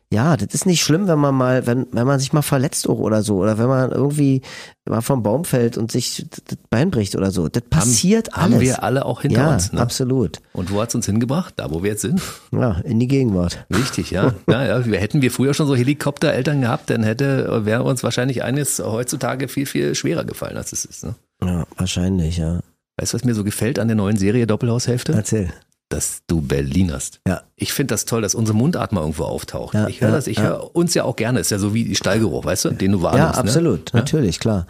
ja, 0.09 0.37
das 0.37 0.53
ist 0.53 0.65
nicht 0.65 0.81
schlimm, 0.81 1.07
wenn 1.09 1.19
man 1.19 1.35
mal, 1.35 1.67
wenn, 1.67 1.85
wenn 1.91 2.07
man 2.07 2.17
sich 2.19 2.31
mal 2.31 2.41
verletzt 2.41 2.87
oder 2.87 3.23
so. 3.23 3.37
Oder 3.37 3.57
wenn 3.57 3.67
man 3.67 3.91
irgendwie 3.91 4.41
mal 4.85 5.01
vom 5.01 5.21
Baum 5.21 5.43
fällt 5.43 5.77
und 5.77 5.91
sich 5.91 6.25
das 6.29 6.57
Bein 6.69 6.91
bricht 6.91 7.17
oder 7.17 7.29
so. 7.29 7.49
Das 7.49 7.63
passiert 7.63 8.31
haben 8.31 8.53
alles. 8.53 8.61
wir 8.61 8.83
alle 8.83 9.05
auch 9.05 9.23
hinter 9.23 9.41
ja, 9.41 9.53
uns. 9.53 9.73
Ne? 9.73 9.81
absolut. 9.81 10.37
Und 10.53 10.71
wo 10.71 10.81
hat's 10.81 10.95
uns 10.95 11.07
hingebracht? 11.07 11.55
Da, 11.57 11.71
wo 11.71 11.83
wir 11.83 11.91
jetzt 11.91 12.03
sind. 12.03 12.21
Ja, 12.53 12.79
in 12.85 13.01
die 13.01 13.09
Gegenwart. 13.09 13.65
Wichtig, 13.67 14.11
ja. 14.11 14.33
ja, 14.49 14.65
ja. 14.65 14.85
Wir 14.85 14.99
hätten 14.99 15.21
wir 15.21 15.29
früher 15.29 15.53
schon 15.53 15.67
so 15.67 15.75
Helikoptereltern 15.75 16.61
gehabt, 16.61 16.89
dann 16.89 17.03
hätte 17.03 17.65
wäre 17.65 17.83
uns 17.83 18.01
wahrscheinlich 18.01 18.43
eines 18.43 18.79
heutzutage 18.79 19.49
viel 19.49 19.65
viel 19.65 19.93
schwerer 19.93 20.23
gefallen, 20.23 20.55
als 20.55 20.71
es 20.71 20.85
ist. 20.85 21.03
Ne? 21.03 21.15
Ja, 21.43 21.65
wahrscheinlich, 21.75 22.37
ja. 22.37 22.61
Weißt 22.95 23.13
du, 23.13 23.17
was 23.17 23.25
mir 23.25 23.35
so 23.35 23.43
gefällt 23.43 23.77
an 23.77 23.89
der 23.89 23.97
neuen 23.97 24.17
Serie 24.17 24.47
Doppelhaushälfte? 24.47 25.11
Erzähl. 25.11 25.51
Dass 25.89 26.19
du 26.27 26.41
Berlinerst. 26.41 27.21
Ja. 27.25 27.43
Ich 27.55 27.71
finde 27.71 27.93
das 27.93 28.03
toll, 28.03 28.21
dass 28.21 28.35
unsere 28.35 28.57
Mundart 28.57 28.91
mal 28.91 29.01
irgendwo 29.01 29.23
auftaucht. 29.23 29.73
Ja, 29.73 29.87
ich 29.87 30.01
höre 30.01 30.09
ja, 30.09 30.15
das, 30.15 30.27
ich 30.27 30.37
ja. 30.37 30.43
höre 30.43 30.75
uns 30.75 30.93
ja 30.93 31.05
auch 31.05 31.15
gerne. 31.15 31.39
Ist 31.39 31.49
ja 31.51 31.59
so 31.59 31.73
wie 31.73 31.85
die 31.85 31.95
Stallgeruch, 31.95 32.43
weißt 32.43 32.65
du, 32.65 32.69
den 32.71 32.91
du 32.91 33.01
wahrnimmst. 33.01 33.35
Ja, 33.35 33.39
absolut, 33.39 33.93
Ne? 33.93 33.99
natürlich, 34.01 34.39
klar. 34.39 34.67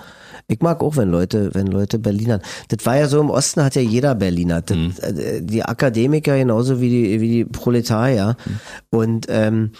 Ich 0.47 0.61
mag 0.61 0.79
auch, 0.81 0.95
wenn 0.95 1.09
Leute, 1.09 1.49
wenn 1.55 1.67
Leute 1.67 1.97
Berlinern. 1.99 2.41
Das 2.69 2.85
war 2.85 2.95
ja 2.97 3.07
so 3.07 3.19
im 3.19 3.29
Osten 3.31 3.63
hat 3.63 3.75
ja 3.75 3.81
jeder 3.81 4.13
Berliner. 4.15 4.61
Das, 4.61 4.77
Mhm. 4.77 4.93
äh, 5.01 5.41
Die 5.41 5.63
Akademiker 5.63 6.37
genauso 6.37 6.79
wie 6.79 6.89
die, 6.89 7.19
wie 7.19 7.29
die 7.29 7.45
Proletarier. 7.45 8.37
Mhm. 8.45 8.59
Und 8.97 9.25
ähm, 9.29 9.71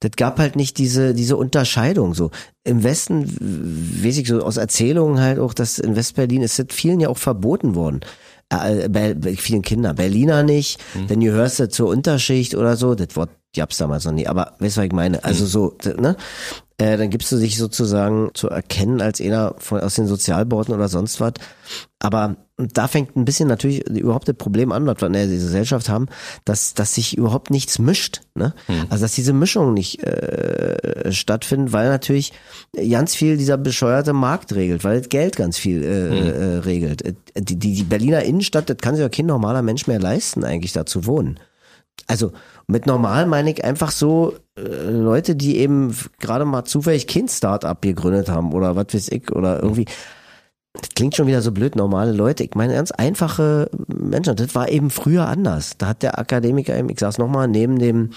das 0.00 0.12
gab 0.16 0.38
halt 0.38 0.56
nicht 0.56 0.78
diese, 0.78 1.12
diese 1.14 1.36
Unterscheidung 1.36 2.14
so. 2.14 2.30
Im 2.64 2.82
Westen, 2.82 3.26
weiß 4.02 4.16
ich 4.16 4.26
so 4.26 4.40
aus 4.42 4.56
Erzählungen 4.56 5.20
halt 5.20 5.38
auch, 5.38 5.52
dass 5.52 5.78
in 5.78 5.94
Westberlin 5.94 6.40
ist 6.42 6.58
das 6.58 6.66
vielen 6.70 7.00
ja 7.00 7.10
auch 7.10 7.18
verboten 7.18 7.74
worden. 7.74 8.00
Äh, 8.50 9.36
vielen 9.36 9.62
Kinder. 9.62 9.94
Berliner 9.94 10.42
nicht. 10.42 10.78
Mhm. 10.94 11.08
Wenn 11.08 11.20
du 11.20 11.30
hörst, 11.30 11.60
das 11.60 11.70
zur 11.70 11.88
Unterschicht 11.88 12.54
oder 12.56 12.76
so, 12.76 12.94
das 12.94 13.14
Wort 13.16 13.30
gab's 13.56 13.78
damals 13.78 14.04
noch 14.04 14.12
nie. 14.12 14.26
Aber 14.26 14.54
weißt 14.58 14.76
du, 14.76 14.80
was 14.80 14.86
ich 14.86 14.92
meine? 14.92 15.22
Also 15.24 15.46
so, 15.46 15.70
d- 15.84 15.94
ne? 16.00 16.16
Äh, 16.80 16.96
dann 16.96 17.10
gibst 17.10 17.30
du 17.30 17.36
dich 17.36 17.58
sozusagen 17.58 18.30
zu 18.32 18.48
erkennen 18.48 19.02
als 19.02 19.20
einer 19.20 19.54
von, 19.58 19.80
aus 19.80 19.96
den 19.96 20.06
Sozialbauten 20.06 20.74
oder 20.74 20.88
sonst 20.88 21.20
was. 21.20 21.34
Aber 21.98 22.36
da 22.56 22.88
fängt 22.88 23.16
ein 23.16 23.26
bisschen 23.26 23.48
natürlich 23.48 23.86
überhaupt 23.86 24.28
das 24.28 24.36
Problem 24.36 24.72
an, 24.72 24.86
was 24.86 24.96
wir 25.00 25.08
in 25.08 25.12
der 25.12 25.26
Gesellschaft 25.26 25.90
haben, 25.90 26.06
dass, 26.46 26.72
dass 26.72 26.94
sich 26.94 27.18
überhaupt 27.18 27.50
nichts 27.50 27.78
mischt. 27.78 28.22
Ne? 28.34 28.54
Also 28.88 29.02
dass 29.04 29.14
diese 29.14 29.34
Mischung 29.34 29.74
nicht 29.74 30.02
äh, 30.02 31.12
stattfindet, 31.12 31.74
weil 31.74 31.90
natürlich 31.90 32.32
ganz 32.90 33.14
viel 33.14 33.36
dieser 33.36 33.58
bescheuerte 33.58 34.14
Markt 34.14 34.54
regelt, 34.54 34.82
weil 34.82 35.00
das 35.00 35.10
Geld 35.10 35.36
ganz 35.36 35.58
viel 35.58 35.82
äh, 35.82 36.28
äh, 36.28 36.58
regelt. 36.60 37.14
Die, 37.36 37.58
die, 37.58 37.74
die 37.74 37.84
Berliner 37.84 38.22
Innenstadt, 38.22 38.70
das 38.70 38.78
kann 38.78 38.94
sich 38.94 39.02
ja 39.02 39.10
kein 39.10 39.26
normaler 39.26 39.60
Mensch 39.60 39.86
mehr 39.86 40.00
leisten, 40.00 40.44
eigentlich 40.44 40.72
da 40.72 40.86
zu 40.86 41.04
wohnen. 41.04 41.38
Also 42.06 42.32
mit 42.70 42.86
normal 42.86 43.26
meine 43.26 43.50
ich 43.50 43.64
einfach 43.64 43.90
so 43.90 44.34
äh, 44.56 44.90
Leute, 44.90 45.34
die 45.36 45.58
eben 45.58 45.94
gerade 46.18 46.44
mal 46.44 46.64
zufällig 46.64 47.06
kein 47.06 47.28
Start-up 47.28 47.82
gegründet 47.82 48.28
haben 48.28 48.52
oder 48.52 48.76
was 48.76 48.86
weiß 48.92 49.08
ich 49.08 49.32
oder 49.32 49.62
irgendwie. 49.62 49.86
Das 50.72 50.90
klingt 50.94 51.16
schon 51.16 51.26
wieder 51.26 51.42
so 51.42 51.50
blöd, 51.50 51.74
normale 51.74 52.12
Leute. 52.12 52.44
Ich 52.44 52.54
meine 52.54 52.74
ganz 52.74 52.92
einfache 52.92 53.68
Menschen. 53.88 54.36
Das 54.36 54.54
war 54.54 54.68
eben 54.68 54.90
früher 54.90 55.26
anders. 55.26 55.72
Da 55.78 55.88
hat 55.88 56.04
der 56.04 56.16
Akademiker 56.20 56.78
eben, 56.78 56.88
ich 56.90 57.00
sag's 57.00 57.18
nochmal, 57.18 57.48
neben 57.48 57.80
dem 57.80 58.10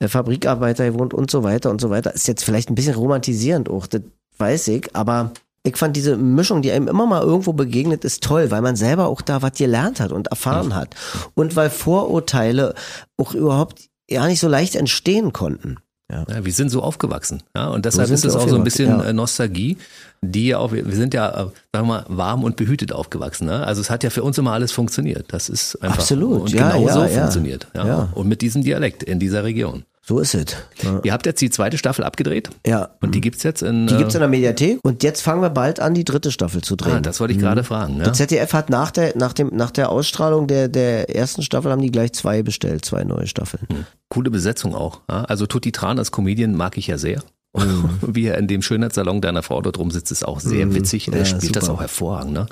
äh, 0.00 0.08
Fabrikarbeiter 0.08 0.90
gewohnt 0.90 1.14
und 1.14 1.30
so 1.30 1.44
weiter 1.44 1.70
und 1.70 1.80
so 1.80 1.88
weiter. 1.88 2.12
Ist 2.12 2.26
jetzt 2.26 2.44
vielleicht 2.44 2.68
ein 2.68 2.74
bisschen 2.74 2.96
romantisierend 2.96 3.70
auch, 3.70 3.86
das 3.86 4.02
weiß 4.38 4.68
ich, 4.68 4.94
aber 4.96 5.32
ich 5.62 5.76
fand 5.76 5.94
diese 5.94 6.16
Mischung, 6.16 6.62
die 6.62 6.72
einem 6.72 6.88
immer 6.88 7.06
mal 7.06 7.22
irgendwo 7.22 7.52
begegnet, 7.52 8.04
ist 8.04 8.22
toll, 8.22 8.50
weil 8.50 8.62
man 8.62 8.76
selber 8.76 9.08
auch 9.08 9.20
da 9.20 9.42
was 9.42 9.52
gelernt 9.52 10.00
hat 10.00 10.10
und 10.10 10.28
erfahren 10.28 10.74
hat. 10.74 10.94
Und 11.34 11.54
weil 11.54 11.68
Vorurteile 11.68 12.74
auch 13.18 13.34
überhaupt 13.34 13.89
ja 14.10 14.26
nicht 14.26 14.40
so 14.40 14.48
leicht 14.48 14.76
entstehen 14.76 15.32
konnten. 15.32 15.78
Ja. 16.10 16.24
Ja, 16.28 16.44
wir 16.44 16.52
sind 16.52 16.70
so 16.70 16.82
aufgewachsen. 16.82 17.42
Ja, 17.54 17.68
und 17.68 17.84
deshalb 17.84 18.08
sind 18.08 18.16
ist 18.16 18.24
es 18.24 18.34
auch 18.34 18.48
so 18.48 18.56
ein 18.56 18.64
bisschen 18.64 18.88
ja. 18.88 19.04
äh, 19.04 19.12
Nostalgie, 19.12 19.78
die 20.22 20.48
ja 20.48 20.58
auch, 20.58 20.72
wir 20.72 20.84
sind 20.90 21.14
ja, 21.14 21.28
äh, 21.28 21.34
sagen 21.34 21.52
wir 21.72 21.82
mal, 21.84 22.04
warm 22.08 22.42
und 22.42 22.56
behütet 22.56 22.92
aufgewachsen. 22.92 23.46
Ne? 23.46 23.64
Also 23.64 23.80
es 23.80 23.90
hat 23.90 24.02
ja 24.02 24.10
für 24.10 24.24
uns 24.24 24.36
immer 24.36 24.52
alles 24.52 24.72
funktioniert. 24.72 25.32
Das 25.32 25.48
ist 25.48 25.76
einfach 25.76 25.98
Absolut, 25.98 26.42
und 26.42 26.52
ja, 26.52 26.72
genau 26.72 26.86
ja, 26.88 26.94
so 26.94 27.02
ja. 27.04 27.08
funktioniert. 27.08 27.68
Ja. 27.74 27.86
Ja. 27.86 28.08
Und 28.14 28.26
mit 28.26 28.42
diesem 28.42 28.64
Dialekt 28.64 29.04
in 29.04 29.20
dieser 29.20 29.44
Region. 29.44 29.84
So 30.02 30.18
ist 30.18 30.34
es. 30.34 30.56
Ja. 30.82 31.00
Ihr 31.04 31.12
habt 31.12 31.26
jetzt 31.26 31.40
die 31.40 31.50
zweite 31.50 31.76
Staffel 31.78 32.04
abgedreht 32.04 32.50
ja. 32.66 32.88
und 33.00 33.14
die 33.14 33.20
gibt's 33.20 33.42
jetzt 33.42 33.62
in. 33.62 33.86
Die 33.86 33.96
gibt's 33.96 34.14
äh, 34.14 34.18
in 34.18 34.20
der 34.20 34.28
Mediathek 34.28 34.78
und 34.82 35.02
jetzt 35.02 35.20
fangen 35.20 35.42
wir 35.42 35.50
bald 35.50 35.78
an, 35.78 35.94
die 35.94 36.04
dritte 36.04 36.32
Staffel 36.32 36.62
zu 36.62 36.74
drehen. 36.74 36.94
ah, 36.96 37.00
das 37.00 37.20
wollte 37.20 37.34
ich 37.34 37.38
gerade 37.38 37.62
fragen. 37.64 37.98
Ne? 37.98 38.04
Das 38.04 38.16
ZDF 38.16 38.52
hat 38.54 38.70
nach 38.70 38.90
der, 38.90 39.16
nach 39.16 39.32
dem, 39.34 39.48
nach 39.54 39.70
der 39.70 39.90
Ausstrahlung 39.90 40.46
der, 40.46 40.68
der 40.68 41.14
ersten 41.14 41.42
Staffel 41.42 41.70
haben 41.70 41.82
die 41.82 41.92
gleich 41.92 42.12
zwei 42.12 42.42
bestellt, 42.42 42.84
zwei 42.84 43.04
neue 43.04 43.26
Staffeln. 43.26 43.66
Coole 44.08 44.30
Besetzung 44.30 44.74
auch. 44.74 45.00
Ja? 45.08 45.24
Also 45.24 45.46
Tutti 45.46 45.70
Tran 45.70 45.98
als 45.98 46.10
Comedian 46.10 46.54
mag 46.54 46.76
ich 46.78 46.86
ja 46.86 46.96
sehr. 46.98 47.22
Mhm. 47.56 47.90
Wie 48.00 48.26
er 48.26 48.38
in 48.38 48.48
dem 48.48 48.62
Schönheitssalon 48.62 49.20
deiner 49.20 49.42
Frau 49.42 49.60
dort 49.60 49.78
rumsitzt, 49.78 50.10
ist 50.10 50.24
auch 50.26 50.40
sehr 50.40 50.72
witzig. 50.74 51.08
Er 51.08 51.18
Ja, 51.18 51.24
spielt 51.24 51.56
das 51.56 51.66
super. 51.66 51.76
auch 51.76 51.80
hervorragend. 51.82 52.32
Ne? 52.32 52.46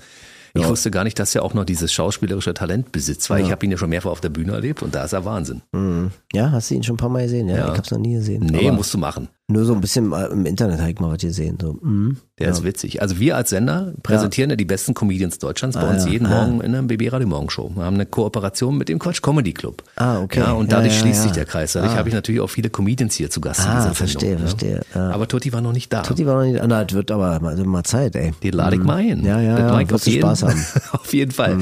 Ich 0.54 0.62
Ja. 0.62 0.68
wusste 0.68 0.90
gar 0.90 1.04
nicht, 1.04 1.18
dass 1.18 1.34
er 1.34 1.42
auch 1.42 1.54
noch 1.54 1.64
dieses 1.64 1.92
schauspielerische 1.92 2.54
Talent 2.54 2.92
besitzt, 2.92 3.28
weil 3.30 3.44
ich 3.44 3.50
habe 3.50 3.64
ihn 3.66 3.72
ja 3.72 3.78
schon 3.78 3.90
mehrfach 3.90 4.10
auf 4.10 4.20
der 4.20 4.30
Bühne 4.30 4.52
erlebt 4.52 4.82
und 4.82 4.94
da 4.94 5.04
ist 5.04 5.12
er 5.12 5.24
Wahnsinn. 5.24 5.62
Mhm. 5.72 6.10
Ja, 6.32 6.50
hast 6.52 6.70
du 6.70 6.74
ihn 6.74 6.82
schon 6.82 6.94
ein 6.94 6.98
paar 6.98 7.08
Mal 7.08 7.22
gesehen? 7.24 7.48
Ja, 7.48 7.56
Ja. 7.56 7.72
ich 7.72 7.78
hab's 7.78 7.90
noch 7.90 7.98
nie 7.98 8.14
gesehen. 8.14 8.46
Nee, 8.50 8.66
Aber 8.68 8.76
musst 8.76 8.92
du 8.94 8.98
machen. 8.98 9.28
Nur 9.50 9.64
so 9.64 9.72
ein 9.72 9.80
bisschen 9.80 10.06
mal 10.08 10.26
im 10.26 10.44
Internet 10.44 10.78
habe 10.80 10.90
ich 10.90 11.00
mal 11.00 11.10
was 11.10 11.22
gesehen. 11.22 11.56
So. 11.60 11.78
Mhm. 11.80 12.18
Der 12.38 12.50
ist 12.50 12.62
witzig. 12.64 13.00
Also 13.02 13.18
wir 13.18 13.34
als 13.34 13.50
Sender 13.50 13.94
präsentieren 14.02 14.50
ja, 14.50 14.56
die 14.56 14.66
besten 14.66 14.92
Comedians 14.94 15.38
Deutschlands 15.38 15.74
bei 15.76 15.82
Ah, 15.82 15.90
uns 15.90 16.04
ja. 16.04 16.10
jeden 16.12 16.26
Ah. 16.26 16.44
Morgen 16.44 16.60
in 16.60 16.70
der 16.72 16.82
BB 16.82 17.08
Radio 17.10 17.26
Morgenshow. 17.26 17.72
Wir 17.74 17.82
haben 17.82 17.94
eine 17.94 18.04
Kooperation 18.06 18.76
mit 18.78 18.88
dem 18.90 18.98
Quatsch 19.00 19.22
Comedy 19.22 19.52
Club. 19.54 19.82
Ah, 19.96 20.20
okay. 20.20 20.40
Ja, 20.40 20.52
und 20.52 20.70
Ja, 20.70 20.76
dadurch 20.76 20.92
ja, 20.94 21.00
schließt 21.00 21.16
ja. 21.16 21.22
sich 21.24 21.32
der 21.32 21.46
Kreis. 21.46 21.72
Dadurch 21.72 21.94
Ah. 21.94 21.96
habe 21.96 22.08
ich 22.10 22.14
natürlich 22.14 22.40
auch 22.42 22.50
viele 22.50 22.68
Comedians 22.70 23.14
hier 23.14 23.30
zu 23.30 23.40
Gast 23.40 23.60
in 23.60 23.66
Ah, 23.66 23.80
dieser 23.80 23.94
verstehe, 23.94 24.20
Sendung. 24.38 24.46
verstehe. 24.48 24.80
Ja. 24.94 25.10
Aber 25.10 25.26
Tutti 25.26 25.50
war 25.52 25.62
noch 25.62 25.72
nicht 25.72 25.90
da. 25.92 26.02
Die 26.02 26.26
war 26.26 26.44
noch 26.44 26.52
nicht, 26.52 26.62
na, 26.64 26.84
das 26.84 26.94
wird 26.94 27.10
aber 27.10 27.40
mal, 27.40 27.56
mal 27.64 27.82
Zeit, 27.84 28.14
ey. 28.16 28.32
Die 28.42 28.50
lade 28.50 28.76
ich 28.76 28.82
mal 28.82 28.96
ein. 28.96 29.20
Mhm. 29.20 29.24
Ja, 29.26 29.40
ja, 29.40 29.56
Das 29.56 29.90
ja, 29.90 29.98
du 30.04 30.10
jeden, 30.10 30.22
Spaß 30.26 30.42
haben. 30.42 30.58
Mhm. 30.58 30.64
auf 30.92 31.12
jeden 31.14 31.32
Fall. 31.32 31.58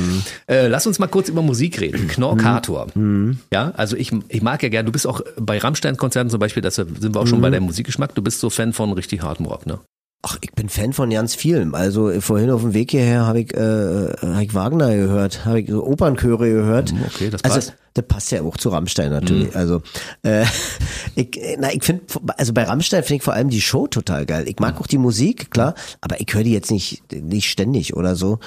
Äh, 0.48 0.66
lass 0.66 0.86
uns 0.88 0.98
mal 0.98 1.06
kurz 1.06 1.28
über 1.30 1.40
Musik 1.40 1.80
reden. 1.80 2.08
Knorkator. 2.08 2.88
Mhm. 2.94 3.38
Ja, 3.52 3.72
also 3.76 3.96
ich, 3.96 4.12
ich 4.28 4.42
mag 4.42 4.62
ja 4.64 4.68
gerne, 4.68 4.84
du 4.86 4.92
bist 4.92 5.06
auch 5.06 5.20
bei 5.40 5.56
Rammstein-Konzerten 5.58 6.28
zum 6.30 6.40
Beispiel, 6.40 6.62
das 6.62 6.74
sind 6.74 7.00
wir 7.14 7.16
auch 7.20 7.24
Mhm. 7.24 7.28
schon 7.28 7.40
bei 7.40 7.48
deinem 7.50 7.64
Musikgeschmack, 7.76 8.14
du 8.14 8.22
bist 8.22 8.40
so 8.40 8.48
Fan 8.48 8.72
von 8.72 8.90
richtig 8.92 9.20
hartem 9.20 9.44
Rock, 9.44 9.66
ne? 9.66 9.78
Ach, 10.22 10.38
ich 10.40 10.50
bin 10.52 10.70
Fan 10.70 10.94
von 10.94 11.10
ganz 11.10 11.34
vielen. 11.34 11.74
Also 11.74 12.10
äh, 12.10 12.22
vorhin 12.22 12.50
auf 12.50 12.62
dem 12.62 12.72
Weg 12.72 12.90
hierher 12.92 13.26
habe 13.26 13.40
ich, 13.40 13.54
äh, 13.54 14.14
hab 14.18 14.40
ich 14.40 14.54
Wagner 14.54 14.96
gehört, 14.96 15.44
habe 15.44 15.60
ich 15.60 15.70
Opernchöre 15.70 16.48
gehört. 16.48 16.92
Hm, 16.92 17.02
okay, 17.06 17.28
das 17.28 17.44
also 17.44 17.54
passt. 17.56 17.74
Das 17.96 18.04
passt 18.06 18.30
ja 18.30 18.42
auch 18.42 18.58
zu 18.58 18.68
Rammstein 18.68 19.10
natürlich. 19.10 19.50
Mhm. 19.50 19.56
Also 19.56 19.82
äh, 20.22 20.44
ich, 21.14 21.40
na, 21.58 21.72
ich 21.72 21.82
finde, 21.82 22.02
also 22.36 22.52
bei 22.52 22.64
Rammstein 22.64 23.02
finde 23.02 23.16
ich 23.16 23.22
vor 23.22 23.32
allem 23.32 23.48
die 23.48 23.62
Show 23.62 23.86
total 23.86 24.26
geil. 24.26 24.44
Ich 24.48 24.58
mag 24.58 24.74
mhm. 24.74 24.80
auch 24.80 24.86
die 24.86 24.98
Musik, 24.98 25.50
klar, 25.50 25.74
aber 26.02 26.20
ich 26.20 26.26
höre 26.30 26.42
die 26.42 26.52
jetzt 26.52 26.70
nicht, 26.70 27.02
nicht 27.12 27.48
ständig 27.48 27.96
oder 27.96 28.14
so. 28.16 28.38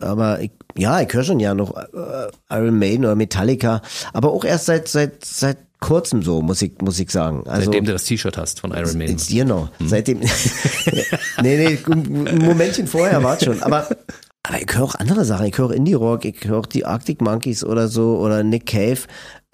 Aber 0.00 0.40
ich, 0.40 0.50
ja, 0.76 1.00
ich 1.00 1.12
höre 1.12 1.22
schon 1.22 1.38
ja 1.38 1.54
noch 1.54 1.76
äh, 1.76 2.30
Iron 2.50 2.78
Maiden 2.78 3.04
oder 3.04 3.14
Metallica, 3.14 3.82
aber 4.12 4.32
auch 4.32 4.44
erst 4.44 4.66
seit 4.66 4.88
seit 4.88 5.24
seit 5.24 5.58
kurzem 5.82 6.22
so, 6.22 6.40
muss 6.40 6.62
ich, 6.62 6.80
muss 6.80 6.98
ich 6.98 7.10
sagen. 7.10 7.42
Also, 7.46 7.66
Seitdem 7.66 7.84
du 7.84 7.92
das 7.92 8.04
T-Shirt 8.04 8.38
hast 8.38 8.60
von 8.60 8.70
Iron 8.70 8.96
Maiden. 8.96 9.18
Genau. 9.28 9.68
Hm. 9.78 9.88
Seitdem. 9.88 10.20
nee, 11.42 11.56
nee, 11.56 11.78
ein 11.86 12.38
Momentchen 12.38 12.86
vorher 12.86 13.22
war 13.22 13.38
schon. 13.38 13.62
Aber, 13.62 13.88
aber 14.42 14.60
ich 14.60 14.74
höre 14.74 14.84
auch 14.84 14.94
andere 14.94 15.24
Sachen. 15.24 15.46
Ich 15.46 15.58
höre 15.58 15.72
Indie-Rock, 15.72 16.24
ich 16.24 16.44
höre 16.44 16.58
auch 16.58 16.66
die 16.66 16.84
Arctic 16.84 17.20
Monkeys 17.20 17.64
oder 17.64 17.88
so 17.88 18.18
oder 18.18 18.42
Nick 18.42 18.66
Cave. 18.66 19.00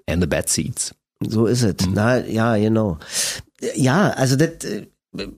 And 0.08 0.22
the 0.22 0.26
Bad 0.26 0.48
Seeds. 0.48 0.94
So 1.26 1.46
ist 1.46 1.62
es. 1.62 1.84
Hm. 1.84 1.92
Na, 1.94 2.24
ja, 2.26 2.56
genau. 2.56 2.98
Ja, 3.74 4.10
also 4.10 4.36
das, 4.36 4.50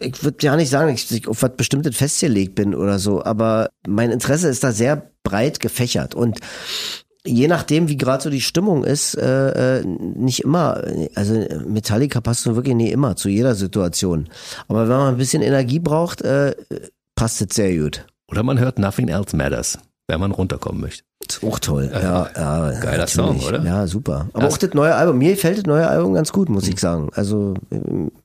ich 0.00 0.22
würde 0.22 0.36
ja 0.40 0.56
nicht 0.56 0.70
sagen, 0.70 0.92
dass 0.92 1.10
ich 1.10 1.26
auf 1.26 1.42
was 1.42 1.56
Bestimmtes 1.56 1.96
festgelegt 1.96 2.54
bin 2.54 2.74
oder 2.74 2.98
so, 2.98 3.24
aber 3.24 3.70
mein 3.86 4.10
Interesse 4.10 4.48
ist 4.48 4.62
da 4.62 4.72
sehr 4.72 5.10
breit 5.22 5.60
gefächert 5.60 6.14
und 6.14 6.40
je 7.24 7.48
nachdem, 7.48 7.88
wie 7.88 7.96
gerade 7.96 8.22
so 8.22 8.30
die 8.30 8.40
Stimmung 8.40 8.84
ist, 8.84 9.14
äh, 9.14 9.78
äh, 9.78 9.84
nicht 9.84 10.40
immer, 10.40 10.82
also 11.14 11.34
Metallica 11.66 12.20
passt 12.20 12.42
so 12.42 12.56
wirklich 12.56 12.74
nie 12.74 12.90
immer 12.90 13.16
zu 13.16 13.28
jeder 13.28 13.54
Situation. 13.54 14.28
Aber 14.68 14.88
wenn 14.88 14.96
man 14.96 15.14
ein 15.14 15.18
bisschen 15.18 15.42
Energie 15.42 15.80
braucht, 15.80 16.22
äh, 16.22 16.54
passt 17.14 17.42
es 17.42 17.54
sehr 17.54 17.76
gut. 17.76 18.06
Oder 18.30 18.42
man 18.42 18.58
hört 18.58 18.78
Nothing 18.78 19.08
Else 19.08 19.36
Matters, 19.36 19.78
wenn 20.08 20.20
man 20.20 20.30
runterkommen 20.32 20.80
möchte. 20.80 21.04
Auch 21.46 21.58
toll. 21.58 21.90
Äh, 21.92 22.02
ja, 22.02 22.30
ja, 22.34 22.70
geiler 22.80 22.98
natürlich. 22.98 23.12
Song, 23.12 23.40
oder? 23.40 23.62
Ja, 23.62 23.86
super. 23.86 24.28
Aber 24.32 24.44
das 24.44 24.54
auch 24.54 24.58
das 24.58 24.74
neue 24.74 24.94
Album, 24.94 25.18
mir 25.18 25.32
gefällt 25.32 25.58
das 25.58 25.64
neue 25.64 25.86
Album 25.86 26.14
ganz 26.14 26.32
gut, 26.32 26.48
muss 26.48 26.66
ich 26.68 26.78
sagen. 26.78 27.10
Also, 27.14 27.54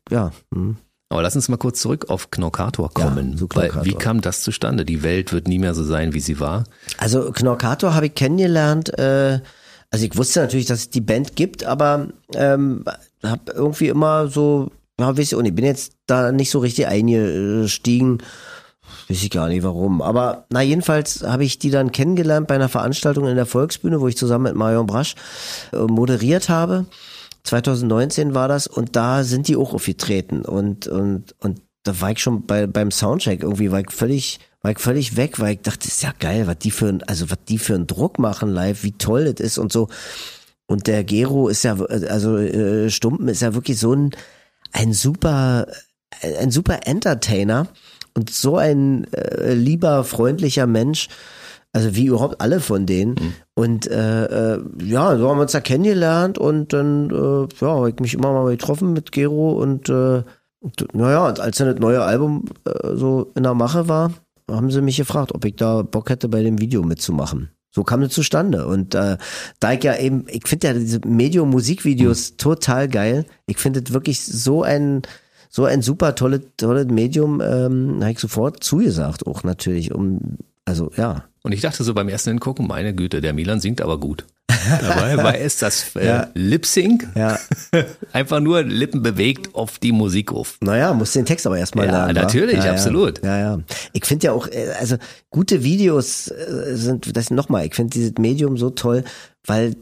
ja. 0.09 0.31
Hm. 0.53 0.77
Aber 1.09 1.21
lass 1.21 1.35
uns 1.35 1.49
mal 1.49 1.57
kurz 1.57 1.81
zurück 1.81 2.09
auf 2.09 2.31
Knorkator 2.31 2.91
kommen. 2.91 3.33
Ja, 3.33 3.37
so 3.37 3.47
Knorkator. 3.47 3.85
Wie 3.85 3.93
kam 3.93 4.21
das 4.21 4.41
zustande? 4.41 4.85
Die 4.85 5.03
Welt 5.03 5.33
wird 5.33 5.47
nie 5.47 5.59
mehr 5.59 5.75
so 5.75 5.83
sein, 5.83 6.13
wie 6.13 6.19
sie 6.19 6.39
war. 6.39 6.63
Also 6.97 7.31
Knorkator 7.31 7.93
habe 7.93 8.07
ich 8.07 8.15
kennengelernt. 8.15 8.97
Äh, 8.97 9.39
also 9.91 10.05
ich 10.05 10.17
wusste 10.17 10.41
natürlich, 10.41 10.65
dass 10.65 10.79
es 10.79 10.89
die 10.89 11.01
Band 11.01 11.35
gibt, 11.35 11.63
aber 11.63 12.07
ähm, 12.33 12.83
habe 13.23 13.51
irgendwie 13.53 13.87
immer 13.87 14.27
so, 14.27 14.71
ja, 14.99 15.15
weiß 15.15 15.31
ich, 15.31 15.35
und 15.35 15.45
ich 15.45 15.53
bin 15.53 15.63
jetzt 15.63 15.93
da 16.07 16.31
nicht 16.31 16.49
so 16.49 16.59
richtig 16.59 16.87
eingestiegen. 16.87 18.17
Weiß 19.07 19.23
ich 19.23 19.29
gar 19.29 19.49
nicht 19.49 19.63
warum. 19.63 20.01
Aber 20.01 20.45
na, 20.49 20.61
jedenfalls 20.61 21.23
habe 21.23 21.43
ich 21.43 21.59
die 21.59 21.69
dann 21.69 21.91
kennengelernt 21.91 22.47
bei 22.47 22.55
einer 22.55 22.69
Veranstaltung 22.69 23.27
in 23.27 23.35
der 23.35 23.45
Volksbühne, 23.45 24.01
wo 24.01 24.07
ich 24.07 24.17
zusammen 24.17 24.45
mit 24.45 24.55
Marion 24.55 24.87
Brasch 24.87 25.15
äh, 25.73 25.77
moderiert 25.77 26.49
habe. 26.49 26.85
2019 27.43 28.33
war 28.33 28.47
das 28.47 28.65
und 28.65 28.95
da 28.95 29.23
sind 29.23 29.47
die 29.47 29.55
auch 29.55 29.73
aufgetreten 29.73 30.41
und 30.41 30.87
und 30.87 31.35
und 31.39 31.61
da 31.83 32.01
war 32.01 32.09
ich 32.09 32.19
schon 32.19 32.47
bei 32.47 32.65
beim 32.65 32.89
Soundcheck 32.89 33.43
irgendwie 33.43 33.71
war 33.71 33.81
ich 33.81 33.91
völlig 33.91 34.39
war 34.63 34.71
ich 34.71 34.79
völlig 34.79 35.15
weg, 35.15 35.39
weil 35.39 35.53
ich 35.53 35.61
dachte, 35.61 35.87
ist 35.87 36.01
ja 36.01 36.11
geil, 36.17 36.47
was 36.47 36.57
die 36.57 36.71
für 36.71 36.87
ein, 36.87 37.03
also 37.03 37.29
was 37.29 37.37
die 37.47 37.59
für 37.59 37.75
einen 37.75 37.85
Druck 37.85 38.17
machen 38.17 38.49
live, 38.49 38.81
wie 38.81 38.93
toll 38.93 39.31
das 39.31 39.45
ist 39.45 39.57
und 39.59 39.71
so. 39.71 39.89
Und 40.65 40.87
der 40.87 41.03
Gero 41.03 41.49
ist 41.49 41.61
ja, 41.61 41.75
also 41.75 42.37
äh, 42.37 42.89
Stumpen 42.89 43.27
ist 43.27 43.43
ja 43.43 43.53
wirklich 43.53 43.77
so 43.77 43.93
ein 43.93 44.09
ein 44.71 44.91
super 44.93 45.67
ein 46.39 46.49
super 46.49 46.87
Entertainer 46.87 47.67
und 48.16 48.30
so 48.30 48.57
ein 48.57 49.05
äh, 49.13 49.53
lieber 49.53 50.03
freundlicher 50.03 50.68
Mensch 50.68 51.09
also 51.76 51.93
wie 51.93 52.05
überhaupt 52.05 52.39
alle 52.39 52.61
von 52.61 52.86
denen. 52.86 53.16
Mhm. 53.16 53.34
Und 53.53 53.91
äh, 53.91 54.53
äh, 54.53 54.63
ja, 54.82 55.18
so 55.18 55.30
haben 55.30 55.38
wir 55.38 55.41
uns 55.41 55.51
da 55.51 55.59
kennengelernt 55.59 56.38
und 56.38 56.72
dann 56.72 57.09
äh, 57.09 57.47
ja, 57.59 57.68
habe 57.68 57.89
ich 57.89 57.99
mich 57.99 58.13
immer 58.13 58.32
mal 58.32 58.49
getroffen 58.49 58.93
mit 58.93 59.11
Gero 59.11 59.51
und 59.61 59.89
äh, 59.89 60.24
naja, 60.93 61.28
und 61.28 61.39
als 61.41 61.57
dann 61.57 61.68
das 61.68 61.80
neue 61.80 62.01
Album 62.01 62.45
äh, 62.66 62.95
so 62.95 63.32
in 63.36 63.43
der 63.43 63.53
Mache 63.53 63.89
war, 63.89 64.13
haben 64.49 64.72
sie 64.72 64.82
mich 64.82 64.95
gefragt, 64.95 65.36
ob 65.36 65.43
ich 65.43 65.57
da 65.57 65.82
Bock 65.82 66.09
hätte, 66.09 66.30
bei 66.30 66.43
dem 66.43 66.61
Video 66.61 66.82
mitzumachen. 66.82 67.49
So 67.72 67.84
kam 67.84 68.03
es 68.03 68.13
zustande. 68.13 68.66
Und 68.68 68.95
äh, 68.95 69.18
da 69.59 69.74
ich 69.74 69.84
ja 69.84 69.97
eben, 69.97 70.26
ich 70.30 70.47
finde 70.47 70.68
ja 70.68 70.74
diese 70.74 71.01
Medium-Musikvideos 71.05 72.32
mhm. 72.32 72.38
total 72.38 72.88
geil. 72.88 73.26
Ich 73.47 73.57
finde 73.57 73.82
es 73.86 73.91
wirklich 73.91 74.24
so 74.24 74.63
ein 74.63 75.01
so 75.55 75.63
ein 75.63 75.81
super 75.81 76.15
tolles 76.15 76.41
tolles 76.57 76.87
Medium, 76.87 77.39
ähm, 77.39 77.99
habe 78.01 78.11
ich 78.11 78.19
sofort 78.19 78.61
zugesagt, 78.61 79.25
auch 79.25 79.43
natürlich, 79.43 79.95
um 79.95 80.19
also 80.65 80.91
ja. 80.97 81.23
Und 81.43 81.53
ich 81.53 81.61
dachte 81.61 81.81
so 81.85 81.93
beim 81.93 82.09
ersten 82.09 82.31
Hingucken, 82.31 82.67
meine 82.67 82.93
Güte, 82.93 83.21
der 83.21 83.31
Milan 83.31 83.61
singt 83.61 83.81
aber 83.81 83.97
gut. 83.97 84.25
Dabei 84.81 85.15
war 85.15 85.37
es 85.37 85.57
das 85.57 85.95
äh, 85.95 86.07
ja. 86.07 86.27
Lip 86.33 86.65
Sync. 86.65 87.07
Ja. 87.15 87.39
Einfach 88.11 88.41
nur 88.41 88.63
Lippen 88.63 89.01
bewegt 89.01 89.55
auf 89.55 89.79
die 89.79 89.93
Musik 89.93 90.33
auf. 90.33 90.57
Naja, 90.59 90.93
muss 90.93 91.13
den 91.13 91.23
Text 91.23 91.47
aber 91.47 91.57
erstmal 91.57 91.85
ja, 91.85 92.07
lernen. 92.07 92.15
Natürlich, 92.15 92.61
ja, 92.61 92.71
absolut. 92.71 93.23
Ja, 93.23 93.37
ja. 93.37 93.59
Ich 93.93 94.03
finde 94.03 94.25
ja 94.25 94.33
auch, 94.33 94.49
äh, 94.49 94.73
also 94.77 94.97
gute 95.29 95.63
Videos 95.63 96.27
äh, 96.27 96.75
sind, 96.75 97.15
das 97.15 97.29
nochmal, 97.29 97.65
ich 97.65 97.75
finde 97.75 97.91
dieses 97.91 98.15
Medium 98.17 98.57
so 98.57 98.71
toll, 98.71 99.05
weil 99.45 99.77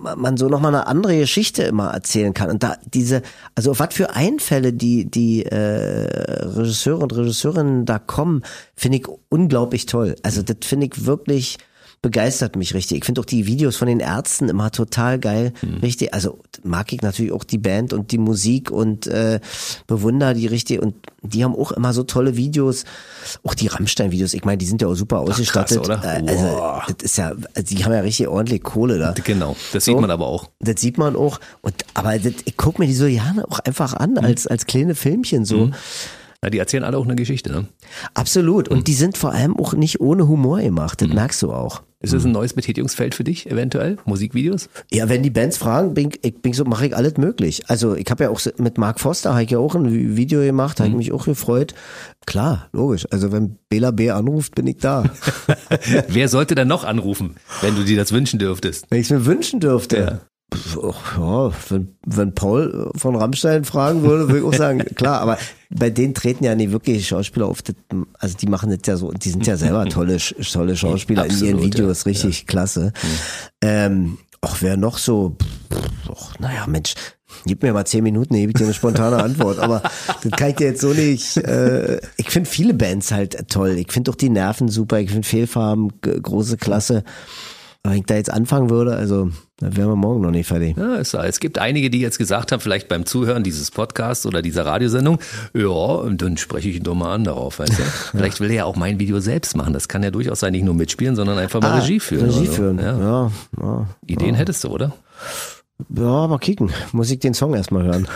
man 0.00 0.36
so 0.36 0.48
nochmal 0.48 0.74
eine 0.74 0.86
andere 0.86 1.18
Geschichte 1.18 1.62
immer 1.62 1.90
erzählen 1.90 2.34
kann. 2.34 2.50
Und 2.50 2.62
da 2.62 2.76
diese, 2.84 3.22
also 3.54 3.78
was 3.78 3.94
für 3.94 4.10
Einfälle 4.10 4.72
die, 4.72 5.10
die 5.10 5.44
äh, 5.44 5.56
Regisseure 5.56 7.02
und 7.02 7.14
Regisseurinnen 7.16 7.84
da 7.84 7.98
kommen, 7.98 8.42
finde 8.76 8.98
ich 8.98 9.06
unglaublich 9.28 9.86
toll. 9.86 10.16
Also 10.22 10.42
das 10.42 10.56
finde 10.62 10.86
ich 10.86 11.06
wirklich 11.06 11.58
begeistert 12.02 12.56
mich 12.56 12.72
richtig. 12.72 12.98
Ich 12.98 13.04
finde 13.04 13.20
auch 13.20 13.26
die 13.26 13.46
Videos 13.46 13.76
von 13.76 13.86
den 13.86 14.00
Ärzten 14.00 14.48
immer 14.48 14.70
total 14.70 15.18
geil. 15.18 15.52
Mhm. 15.60 15.76
Richtig, 15.76 16.14
also 16.14 16.38
mag 16.62 16.92
ich 16.92 17.02
natürlich 17.02 17.32
auch 17.32 17.44
die 17.44 17.58
Band 17.58 17.92
und 17.92 18.10
die 18.10 18.18
Musik 18.18 18.70
und 18.70 19.06
äh, 19.06 19.40
bewundere 19.86 20.32
die 20.34 20.46
richtig 20.46 20.80
und 20.80 20.94
die 21.22 21.44
haben 21.44 21.54
auch 21.54 21.72
immer 21.72 21.92
so 21.92 22.02
tolle 22.02 22.36
Videos. 22.36 22.84
Auch 23.44 23.54
die 23.54 23.66
Rammstein-Videos, 23.66 24.32
ich 24.32 24.44
meine, 24.44 24.56
die 24.56 24.64
sind 24.64 24.80
ja 24.80 24.88
auch 24.88 24.94
super 24.94 25.18
ausgestattet. 25.18 25.78
Ach, 25.82 25.86
krass, 25.86 26.02
oder? 26.02 26.24
Äh, 26.24 26.28
also, 26.30 26.92
das 26.96 27.04
ist 27.04 27.18
ja, 27.18 27.32
die 27.34 27.84
haben 27.84 27.92
ja 27.92 28.00
richtig 28.00 28.28
ordentlich 28.28 28.62
Kohle 28.62 28.98
da. 28.98 29.12
Genau, 29.22 29.54
das 29.72 29.84
so, 29.84 29.92
sieht 29.92 30.00
man 30.00 30.10
aber 30.10 30.26
auch. 30.26 30.48
Das 30.60 30.80
sieht 30.80 30.96
man 30.96 31.16
auch. 31.16 31.38
Und 31.60 31.74
aber 31.92 32.18
das, 32.18 32.32
ich 32.46 32.56
gucke 32.56 32.80
mir 32.80 32.88
die 32.88 32.94
so 32.94 33.06
ja 33.06 33.34
auch 33.48 33.58
einfach 33.58 33.92
an, 33.92 34.12
mhm. 34.12 34.18
als, 34.18 34.46
als 34.46 34.64
kleine 34.64 34.94
Filmchen 34.94 35.44
so. 35.44 35.66
Mhm. 35.66 35.74
Na, 36.42 36.48
die 36.48 36.58
erzählen 36.58 36.84
alle 36.84 36.96
auch 36.96 37.04
eine 37.04 37.16
Geschichte, 37.16 37.52
ne? 37.52 37.66
Absolut. 38.14 38.68
Und 38.68 38.78
mhm. 38.78 38.84
die 38.84 38.94
sind 38.94 39.18
vor 39.18 39.32
allem 39.32 39.56
auch 39.58 39.74
nicht 39.74 40.00
ohne 40.00 40.26
Humor 40.26 40.60
gemacht. 40.60 41.02
Das 41.02 41.08
mhm. 41.08 41.14
merkst 41.14 41.42
du 41.42 41.52
auch. 41.52 41.82
Ist 42.02 42.14
das 42.14 42.24
ein 42.24 42.32
neues 42.32 42.54
Betätigungsfeld 42.54 43.14
für 43.14 43.24
dich, 43.24 43.50
eventuell? 43.50 43.98
Musikvideos? 44.06 44.70
Ja, 44.90 45.10
wenn 45.10 45.22
die 45.22 45.28
Bands 45.28 45.58
fragen, 45.58 45.92
bin 45.92 46.10
ich, 46.22 46.40
bin 46.40 46.54
so, 46.54 46.64
mache 46.64 46.86
ich 46.86 46.96
alles 46.96 47.18
möglich. 47.18 47.68
Also 47.68 47.94
ich 47.94 48.10
habe 48.10 48.24
ja 48.24 48.30
auch 48.30 48.40
mit 48.56 48.78
Mark 48.78 49.00
Foster 49.00 49.32
habe 49.32 49.42
ich 49.42 49.50
ja 49.50 49.58
auch 49.58 49.74
ein 49.74 50.16
Video 50.16 50.40
gemacht, 50.40 50.78
mhm. 50.78 50.84
habe 50.84 50.90
ich 50.92 50.96
mich 50.96 51.12
auch 51.12 51.26
gefreut. 51.26 51.74
Klar, 52.24 52.70
logisch. 52.72 53.06
Also 53.10 53.32
wenn 53.32 53.58
Bela 53.68 53.90
B 53.90 54.10
anruft, 54.10 54.54
bin 54.54 54.66
ich 54.66 54.78
da. 54.78 55.04
Wer 56.08 56.28
sollte 56.30 56.54
dann 56.54 56.68
noch 56.68 56.84
anrufen, 56.84 57.36
wenn 57.60 57.76
du 57.76 57.84
dir 57.84 57.98
das 57.98 58.12
wünschen 58.12 58.38
dürftest? 58.38 58.86
Wenn 58.88 59.00
ich 59.00 59.06
es 59.06 59.10
mir 59.10 59.26
wünschen 59.26 59.60
dürfte. 59.60 59.98
Ja. 59.98 60.20
Ja, 61.16 61.52
wenn, 61.68 61.96
wenn 62.04 62.34
Paul 62.34 62.90
von 62.96 63.14
Rammstein 63.14 63.64
fragen 63.64 64.02
würde, 64.02 64.28
würde 64.28 64.38
ich 64.38 64.44
auch 64.44 64.54
sagen, 64.54 64.78
klar, 64.96 65.20
aber 65.20 65.38
bei 65.70 65.88
denen 65.88 66.14
treten 66.14 66.44
ja 66.44 66.54
nicht 66.54 66.72
wirklich 66.72 67.06
Schauspieler 67.06 67.46
auf, 67.46 67.62
also 68.18 68.36
die 68.36 68.46
machen 68.46 68.70
das 68.70 68.80
ja 68.86 68.96
so, 68.96 69.12
die 69.12 69.30
sind 69.30 69.46
ja 69.46 69.56
selber 69.56 69.86
tolle, 69.88 70.18
tolle 70.18 70.76
Schauspieler 70.76 71.22
Absolut, 71.22 71.42
in 71.42 71.48
ihren 71.48 71.62
Videos, 71.62 72.04
ja. 72.04 72.10
richtig 72.10 72.40
ja. 72.40 72.44
klasse. 72.46 72.92
Mhm. 73.02 73.08
Ähm, 73.62 74.18
auch 74.40 74.56
wer 74.60 74.76
noch 74.76 74.98
so, 74.98 75.36
och, 76.08 76.40
naja, 76.40 76.66
Mensch, 76.66 76.94
gib 77.44 77.62
mir 77.62 77.72
mal 77.72 77.84
zehn 77.84 78.02
Minuten, 78.02 78.34
gebe 78.34 78.50
ich 78.50 78.56
dir 78.56 78.64
eine 78.64 78.74
spontane 78.74 79.22
Antwort. 79.22 79.58
Aber 79.58 79.82
das 80.22 80.32
kann 80.32 80.50
ich 80.50 80.56
dir 80.56 80.68
jetzt 80.68 80.80
so 80.80 80.92
nicht. 80.92 81.36
Äh, 81.36 82.00
ich 82.16 82.30
finde 82.30 82.48
viele 82.48 82.74
Bands 82.74 83.12
halt 83.12 83.48
toll. 83.48 83.76
Ich 83.78 83.92
finde 83.92 84.10
auch 84.10 84.16
die 84.16 84.30
Nerven 84.30 84.68
super. 84.68 84.98
Ich 84.98 85.10
finde 85.10 85.26
Fehlfarben 85.26 85.92
große 86.00 86.56
Klasse. 86.56 87.04
Aber 87.82 87.94
wenn 87.94 88.00
ich 88.00 88.06
da 88.06 88.16
jetzt 88.16 88.30
anfangen 88.30 88.68
würde, 88.68 88.94
also 88.94 89.30
dann 89.56 89.76
wären 89.76 89.88
wir 89.88 89.96
morgen 89.96 90.20
noch 90.20 90.30
nicht 90.30 90.46
fertig. 90.46 90.76
Ja, 90.76 90.96
es, 90.96 91.14
es 91.14 91.40
gibt 91.40 91.58
einige, 91.58 91.88
die 91.88 92.00
jetzt 92.00 92.18
gesagt 92.18 92.52
haben, 92.52 92.60
vielleicht 92.60 92.88
beim 92.88 93.06
Zuhören 93.06 93.42
dieses 93.42 93.70
Podcasts 93.70 94.26
oder 94.26 94.42
dieser 94.42 94.66
Radiosendung, 94.66 95.18
ja, 95.54 95.66
und 95.66 96.20
dann 96.20 96.36
spreche 96.36 96.68
ich 96.68 96.76
ihn 96.76 96.82
doch 96.82 96.94
mal 96.94 97.14
an 97.14 97.24
darauf. 97.24 97.58
Weißt 97.58 97.78
du? 97.78 97.82
vielleicht 98.12 98.40
will 98.40 98.50
er 98.50 98.56
ja 98.56 98.64
auch 98.64 98.76
mein 98.76 98.98
Video 99.00 99.20
selbst 99.20 99.56
machen. 99.56 99.72
Das 99.72 99.88
kann 99.88 100.02
ja 100.02 100.10
durchaus 100.10 100.40
sein, 100.40 100.52
nicht 100.52 100.64
nur 100.64 100.74
mitspielen, 100.74 101.16
sondern 101.16 101.38
einfach 101.38 101.62
mal 101.62 101.72
ah, 101.72 101.78
Regie 101.78 102.00
führen. 102.00 102.28
Regie 102.28 102.46
führen, 102.46 102.78
ja. 102.78 102.98
ja, 102.98 103.32
ja 103.60 103.86
Ideen 104.06 104.34
hättest 104.34 104.64
du, 104.64 104.68
oder? 104.68 104.92
Ja, 105.88 106.26
mal 106.26 106.38
kicken. 106.38 106.70
Muss 106.92 107.10
ich 107.10 107.18
den 107.18 107.32
Song 107.32 107.54
erstmal 107.54 107.84
hören. 107.84 108.06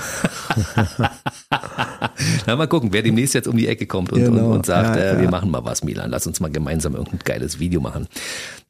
Na, 2.47 2.57
mal 2.57 2.67
gucken, 2.67 2.93
wer 2.93 3.03
demnächst 3.03 3.35
jetzt 3.35 3.49
um 3.49 3.57
die 3.57 3.69
Ecke 3.69 3.87
kommt 3.87 4.13
und, 4.13 4.25
genau. 4.25 4.47
und, 4.47 4.53
und 4.53 4.67
sagt, 4.67 4.97
ja, 4.97 5.13
äh, 5.13 5.21
wir 5.21 5.31
machen 5.31 5.51
mal 5.51 5.65
was, 5.65 5.85
Milan. 5.85 6.11
Lass 6.11 6.27
uns 6.27 6.41
mal 6.41 6.51
gemeinsam 6.51 6.95
irgendein 6.95 7.21
geiles 7.25 7.59
Video 7.59 7.81
machen. 7.81 8.09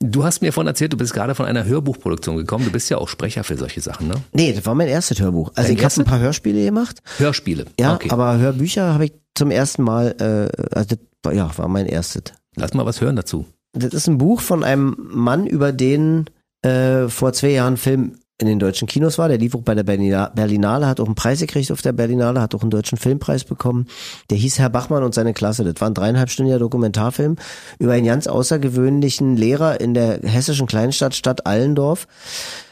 Du 0.00 0.24
hast 0.24 0.42
mir 0.42 0.52
vorhin 0.52 0.68
erzählt, 0.68 0.92
du 0.92 0.96
bist 0.96 1.14
gerade 1.14 1.34
von 1.34 1.46
einer 1.46 1.64
Hörbuchproduktion 1.64 2.36
gekommen. 2.36 2.64
Du 2.64 2.70
bist 2.70 2.90
ja 2.90 2.98
auch 2.98 3.08
Sprecher 3.08 3.44
für 3.44 3.56
solche 3.56 3.80
Sachen, 3.80 4.08
ne? 4.08 4.14
Nee, 4.32 4.52
das 4.52 4.66
war 4.66 4.74
mein 4.74 4.88
erstes 4.88 5.20
Hörbuch. 5.20 5.52
Also 5.54 5.68
Dein 5.68 5.78
ich 5.78 5.84
habe 5.84 5.94
ein 5.96 6.04
paar 6.04 6.20
Hörspiele 6.20 6.64
gemacht. 6.64 7.02
Hörspiele? 7.18 7.66
Ja, 7.78 7.94
okay. 7.94 8.10
aber 8.10 8.38
Hörbücher 8.38 8.92
habe 8.92 9.06
ich 9.06 9.12
zum 9.34 9.50
ersten 9.50 9.82
Mal, 9.82 10.14
äh, 10.20 10.74
also 10.74 10.96
das, 11.22 11.34
ja, 11.34 11.50
war 11.56 11.68
mein 11.68 11.86
erstes. 11.86 12.24
Lass 12.56 12.74
mal 12.74 12.86
was 12.86 13.00
hören 13.00 13.16
dazu. 13.16 13.46
Das 13.72 13.92
ist 13.92 14.06
ein 14.06 14.18
Buch 14.18 14.40
von 14.40 14.62
einem 14.62 14.96
Mann, 14.98 15.46
über 15.46 15.72
den 15.72 16.26
äh, 16.62 17.08
vor 17.08 17.32
zwei 17.32 17.50
Jahren 17.50 17.76
Film 17.76 18.16
in 18.38 18.46
den 18.46 18.58
deutschen 18.58 18.88
Kinos 18.88 19.18
war. 19.18 19.28
Der 19.28 19.38
lief 19.38 19.54
auch 19.54 19.62
bei 19.62 19.74
der 19.74 19.84
Berlinale, 19.84 20.86
hat 20.86 21.00
auch 21.00 21.06
einen 21.06 21.14
Preis 21.14 21.40
gekriegt 21.40 21.70
auf 21.70 21.82
der 21.82 21.92
Berlinale, 21.92 22.40
hat 22.40 22.54
auch 22.54 22.62
einen 22.62 22.70
deutschen 22.70 22.98
Filmpreis 22.98 23.44
bekommen. 23.44 23.86
Der 24.30 24.38
hieß 24.38 24.58
Herr 24.58 24.70
Bachmann 24.70 25.04
und 25.04 25.14
seine 25.14 25.34
Klasse. 25.34 25.64
Das 25.64 25.80
war 25.80 25.88
ein 25.88 25.94
dreieinhalbstündiger 25.94 26.58
Dokumentarfilm 26.58 27.36
über 27.78 27.92
einen 27.92 28.06
ganz 28.06 28.26
außergewöhnlichen 28.26 29.36
Lehrer 29.36 29.80
in 29.80 29.94
der 29.94 30.20
hessischen 30.22 30.66
Kleinstadt 30.66 31.14
Stadt 31.14 31.46
Allendorf 31.46 32.06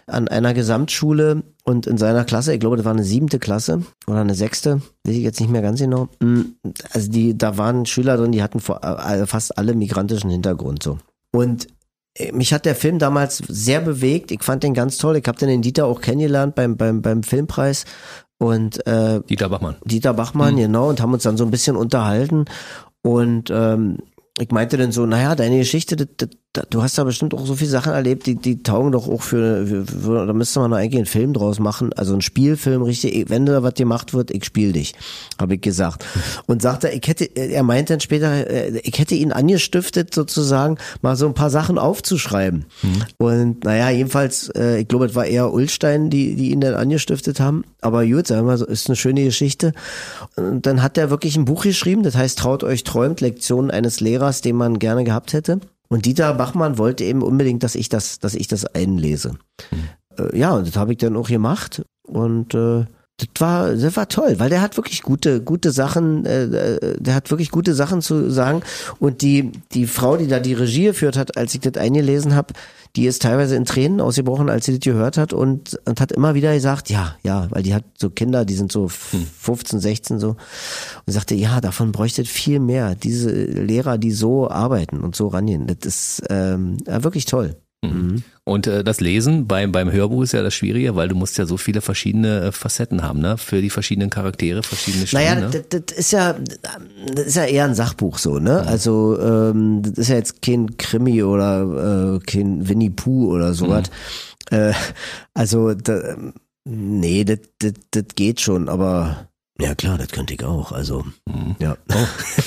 an 0.07 0.29
einer 0.29 0.53
Gesamtschule 0.53 1.45
und 1.65 1.87
in 1.87 1.97
seiner 1.97 2.25
Klasse, 2.25 2.53
ich 2.53 2.61
glaube, 2.61 2.77
das 2.77 2.85
war 2.85 2.93
eine 2.93 3.05
siebte 3.05 3.39
Klasse 3.39 3.83
oder 4.07 4.21
eine 4.21 4.35
sechste, 4.35 4.83
weiß 5.05 5.15
ich 5.15 5.23
jetzt 5.23 5.41
nicht 5.41 5.51
mehr 5.51 5.63
ganz 5.63 5.81
genau. 5.81 6.09
Mm, 6.21 6.43
also 6.93 7.11
die, 7.11 7.39
da 7.39 7.57
waren 7.57 7.87
Schüler 7.87 8.17
drin, 8.17 8.33
die 8.33 8.43
hatten 8.43 8.59
äh, 8.59 9.27
fast 9.27 9.57
alle 9.57 9.75
migrantischen 9.75 10.31
Hintergrund 10.31 10.83
so. 10.83 10.99
Und 11.33 11.69
mich 12.33 12.53
hat 12.53 12.67
der 12.67 12.75
Film 12.75 12.99
damals 12.99 13.39
sehr 13.49 13.81
bewegt. 13.81 14.31
Ich 14.31 14.43
fand 14.43 14.63
den 14.63 14.75
ganz 14.75 14.99
toll. 14.99 15.17
Ich 15.17 15.27
habe 15.27 15.39
den 15.39 15.63
Dieter 15.63 15.87
auch 15.87 16.01
kennengelernt 16.01 16.55
beim, 16.55 16.77
beim, 16.77 17.03
beim 17.03 17.23
Filmpreis. 17.23 17.85
Und 18.39 18.87
äh, 18.87 19.21
Dieter 19.29 19.49
Bachmann. 19.49 19.77
Dieter 19.85 20.15
Bachmann, 20.15 20.55
mhm. 20.55 20.59
genau, 20.59 20.89
und 20.89 21.01
haben 21.01 21.13
uns 21.13 21.23
dann 21.23 21.37
so 21.37 21.45
ein 21.45 21.51
bisschen 21.51 21.77
unterhalten. 21.77 22.45
Und 23.03 23.51
ähm, 23.51 23.99
ich 24.39 24.51
meinte 24.51 24.77
dann 24.77 24.93
so, 24.93 25.07
naja, 25.07 25.35
deine 25.35 25.59
Geschichte, 25.59 25.97
das, 25.97 26.09
das, 26.17 26.29
du 26.69 26.83
hast 26.83 26.99
da 26.99 27.05
bestimmt 27.05 27.33
auch 27.33 27.47
so 27.47 27.55
viele 27.55 27.71
Sachen 27.71 27.93
erlebt, 27.93 28.27
die, 28.27 28.35
die 28.35 28.63
taugen 28.63 28.93
doch 28.93 29.09
auch 29.09 29.23
für, 29.23 29.67
für, 29.67 29.87
für 29.87 30.27
da 30.27 30.33
müsste 30.35 30.61
man 30.61 30.71
noch 30.71 30.77
eigentlich 30.77 30.99
einen 30.99 31.07
Film 31.07 31.33
draus 31.33 31.59
machen, 31.59 31.93
also 31.95 32.13
einen 32.13 32.21
Spielfilm, 32.21 32.83
richtig, 32.83 33.31
wenn 33.31 33.47
da 33.47 33.63
was 33.63 33.75
gemacht 33.75 34.13
wird, 34.13 34.31
ich 34.31 34.45
spiel 34.45 34.73
dich, 34.73 34.95
habe 35.41 35.55
ich 35.55 35.63
gesagt. 35.63 36.05
Und 36.47 36.61
sagte, 36.61 36.91
ich 36.91 37.07
hätte, 37.09 37.25
er 37.25 37.63
meinte 37.63 37.95
dann 37.95 38.01
später, 38.01 38.51
äh, 38.51 38.79
ich 38.81 38.99
hätte 38.99 39.15
ihn 39.15 39.33
angestiftet, 39.33 40.13
sozusagen, 40.13 40.77
mal 41.01 41.17
so 41.17 41.27
ein 41.27 41.35
paar 41.35 41.49
Sachen 41.49 41.79
aufzuschreiben. 41.79 42.67
Mhm. 42.83 43.03
Und 43.17 43.65
naja, 43.65 43.89
jedenfalls, 43.89 44.51
äh, 44.51 44.81
ich 44.81 44.89
glaube, 44.89 45.07
es 45.07 45.15
war 45.15 45.25
eher 45.25 45.53
Ulstein, 45.53 46.11
die, 46.11 46.35
die 46.37 46.51
ihn 46.51 46.61
dann 46.61 46.75
angestiftet 46.75 47.41
haben. 47.41 47.65
Aber 47.81 48.05
gut, 48.07 48.27
sagen 48.27 48.47
wir 48.47 48.59
so, 48.59 48.67
ist 48.67 48.89
eine 48.89 48.97
schöne 48.97 49.25
Geschichte. 49.25 49.73
Und 50.37 50.67
dann 50.67 50.83
hat 50.83 50.99
er 50.99 51.09
wirklich 51.09 51.37
ein 51.37 51.47
Buch 51.47 51.63
geschrieben, 51.63 52.03
das 52.03 52.15
heißt 52.15 52.39
Traut 52.39 52.63
euch 52.63 52.85
träumt, 52.85 53.21
Lektionen 53.23 53.71
eines 53.71 54.01
Lehrers, 54.01 54.43
den 54.43 54.57
man 54.57 54.79
gerne 54.79 55.05
gehabt 55.05 55.33
hätte. 55.33 55.61
Und 55.93 56.07
Dieter 56.07 56.33
Bachmann 56.33 56.79
wollte 56.79 57.05
eben 57.05 57.21
unbedingt, 57.21 57.63
dass 57.63 57.75
ich 57.75 57.91
das, 57.91 58.19
dass 58.19 58.35
ich 58.35 58.49
das 58.49 58.65
einlese. 58.65 59.33
Mhm. 59.71 59.89
Äh, 60.19 60.39
ja, 60.39 60.53
und 60.53 60.67
das 60.67 60.75
habe 60.77 60.93
ich 60.93 60.99
dann 60.99 61.15
auch 61.19 61.29
gemacht. 61.29 61.83
Und 62.05 62.55
äh, 62.55 62.87
das 63.19 63.29
war, 63.39 63.75
das 63.75 63.95
war 63.95 64.09
toll, 64.09 64.37
weil 64.39 64.49
der 64.49 64.63
hat 64.63 64.79
wirklich 64.79 65.03
gute, 65.03 65.43
gute 65.43 65.71
Sachen, 65.71 66.25
äh, 66.25 66.45
äh, 66.45 66.97
der 66.99 67.15
hat 67.15 67.31
wirklich 67.31 67.51
gute 67.51 67.75
Sachen 67.75 68.01
zu 68.01 68.31
sagen. 68.31 68.63
Und 69.01 69.21
die, 69.21 69.53
die 69.73 69.87
Frau, 69.87 70.17
die 70.17 70.29
da 70.29 70.41
die 70.41 70.55
Regie 70.55 70.85
geführt 70.85 71.19
hat, 71.19 71.37
als 71.37 71.53
ich 71.53 71.61
das 71.61 71.77
eingelesen 71.77 72.35
habe, 72.35 72.55
die 72.97 73.07
ist 73.07 73.23
teilweise 73.23 73.57
in 73.57 73.65
Tränen 73.65 74.01
ausgebrochen, 74.01 74.51
als 74.51 74.67
sie 74.67 74.73
das 74.73 74.81
gehört 74.81 75.17
hat 75.17 75.33
und, 75.33 75.81
und 75.87 76.01
hat 76.01 76.13
immer 76.13 76.35
wieder 76.35 76.53
gesagt, 76.53 76.91
ja, 76.91 77.17
ja, 77.23 77.47
weil 77.51 77.63
die 77.63 77.75
hat 77.75 77.85
so 77.99 78.11
Kinder, 78.11 78.45
die 78.45 78.55
sind 78.55 78.71
so 78.71 78.89
15, 78.89 79.79
hm. 79.79 79.81
16 79.81 80.19
so 80.19 80.37
und 81.07 81.13
sagte, 81.13 81.35
ja, 81.35 81.61
davon 81.61 81.93
bräuchte 81.93 82.25
viel 82.25 82.61
mehr. 82.61 82.95
Diese 82.95 83.31
Lehrer, 83.31 83.97
die 83.97 84.13
so 84.13 84.51
arbeiten 84.51 85.01
und 85.01 85.17
so 85.17 85.29
rangehen, 85.29 85.67
das 85.67 85.87
ist 85.87 86.23
ähm, 86.29 86.77
ja, 86.87 87.03
wirklich 87.03 87.25
toll. 87.25 87.57
Mhm. 87.83 88.23
Und 88.45 88.67
äh, 88.67 88.83
das 88.85 89.01
Lesen 89.01 89.47
beim, 89.47 89.73
beim 89.73 89.91
Hörbuch 89.91 90.23
ist 90.23 90.33
ja 90.33 90.43
das 90.43 90.55
Schwierige, 90.55 90.95
weil 90.97 91.09
du 91.09 91.15
musst 91.15 91.39
ja 91.39 91.47
so 91.47 91.57
viele 91.57 91.81
verschiedene 91.81 92.41
äh, 92.41 92.53
Facetten 92.53 93.03
haben, 93.03 93.21
ne? 93.21 93.39
Für 93.39 93.61
die 93.61 93.71
verschiedenen 93.71 94.11
Charaktere, 94.11 94.63
verschiedene 94.63 95.07
Stimmen. 95.07 95.25
Naja, 95.25 95.41
ne? 95.41 95.51
das, 95.51 95.85
das 95.85 95.99
ist 95.99 96.13
ja 96.13 96.37
das 97.15 97.27
ist 97.27 97.37
ja 97.37 97.45
eher 97.45 97.65
ein 97.65 97.75
Sachbuch 97.75 98.19
so, 98.19 98.39
ne? 98.39 98.63
Mhm. 98.63 98.69
Also 98.69 99.21
ähm, 99.21 99.83
das 99.83 99.99
ist 99.99 100.09
ja 100.09 100.17
jetzt 100.17 100.43
kein 100.43 100.77
Krimi 100.77 101.23
oder 101.23 102.17
äh, 102.17 102.19
kein 102.21 102.69
Winnie 102.69 102.91
Pooh 102.91 103.33
oder 103.33 103.55
sowas. 103.55 103.91
Mhm. 104.51 104.57
Äh, 104.57 104.73
also 105.35 105.75
da, 105.75 106.17
nee, 106.65 107.25
das, 107.25 107.39
das, 107.59 107.73
das 107.91 108.05
geht 108.15 108.41
schon, 108.41 108.69
aber 108.69 109.29
ja 109.61 109.75
klar, 109.75 109.99
das 109.99 110.09
könnte 110.09 110.35
ich 110.35 110.43
auch. 110.45 110.73
Also 110.73 111.05
mhm. 111.27 111.57
ja. 111.59 111.77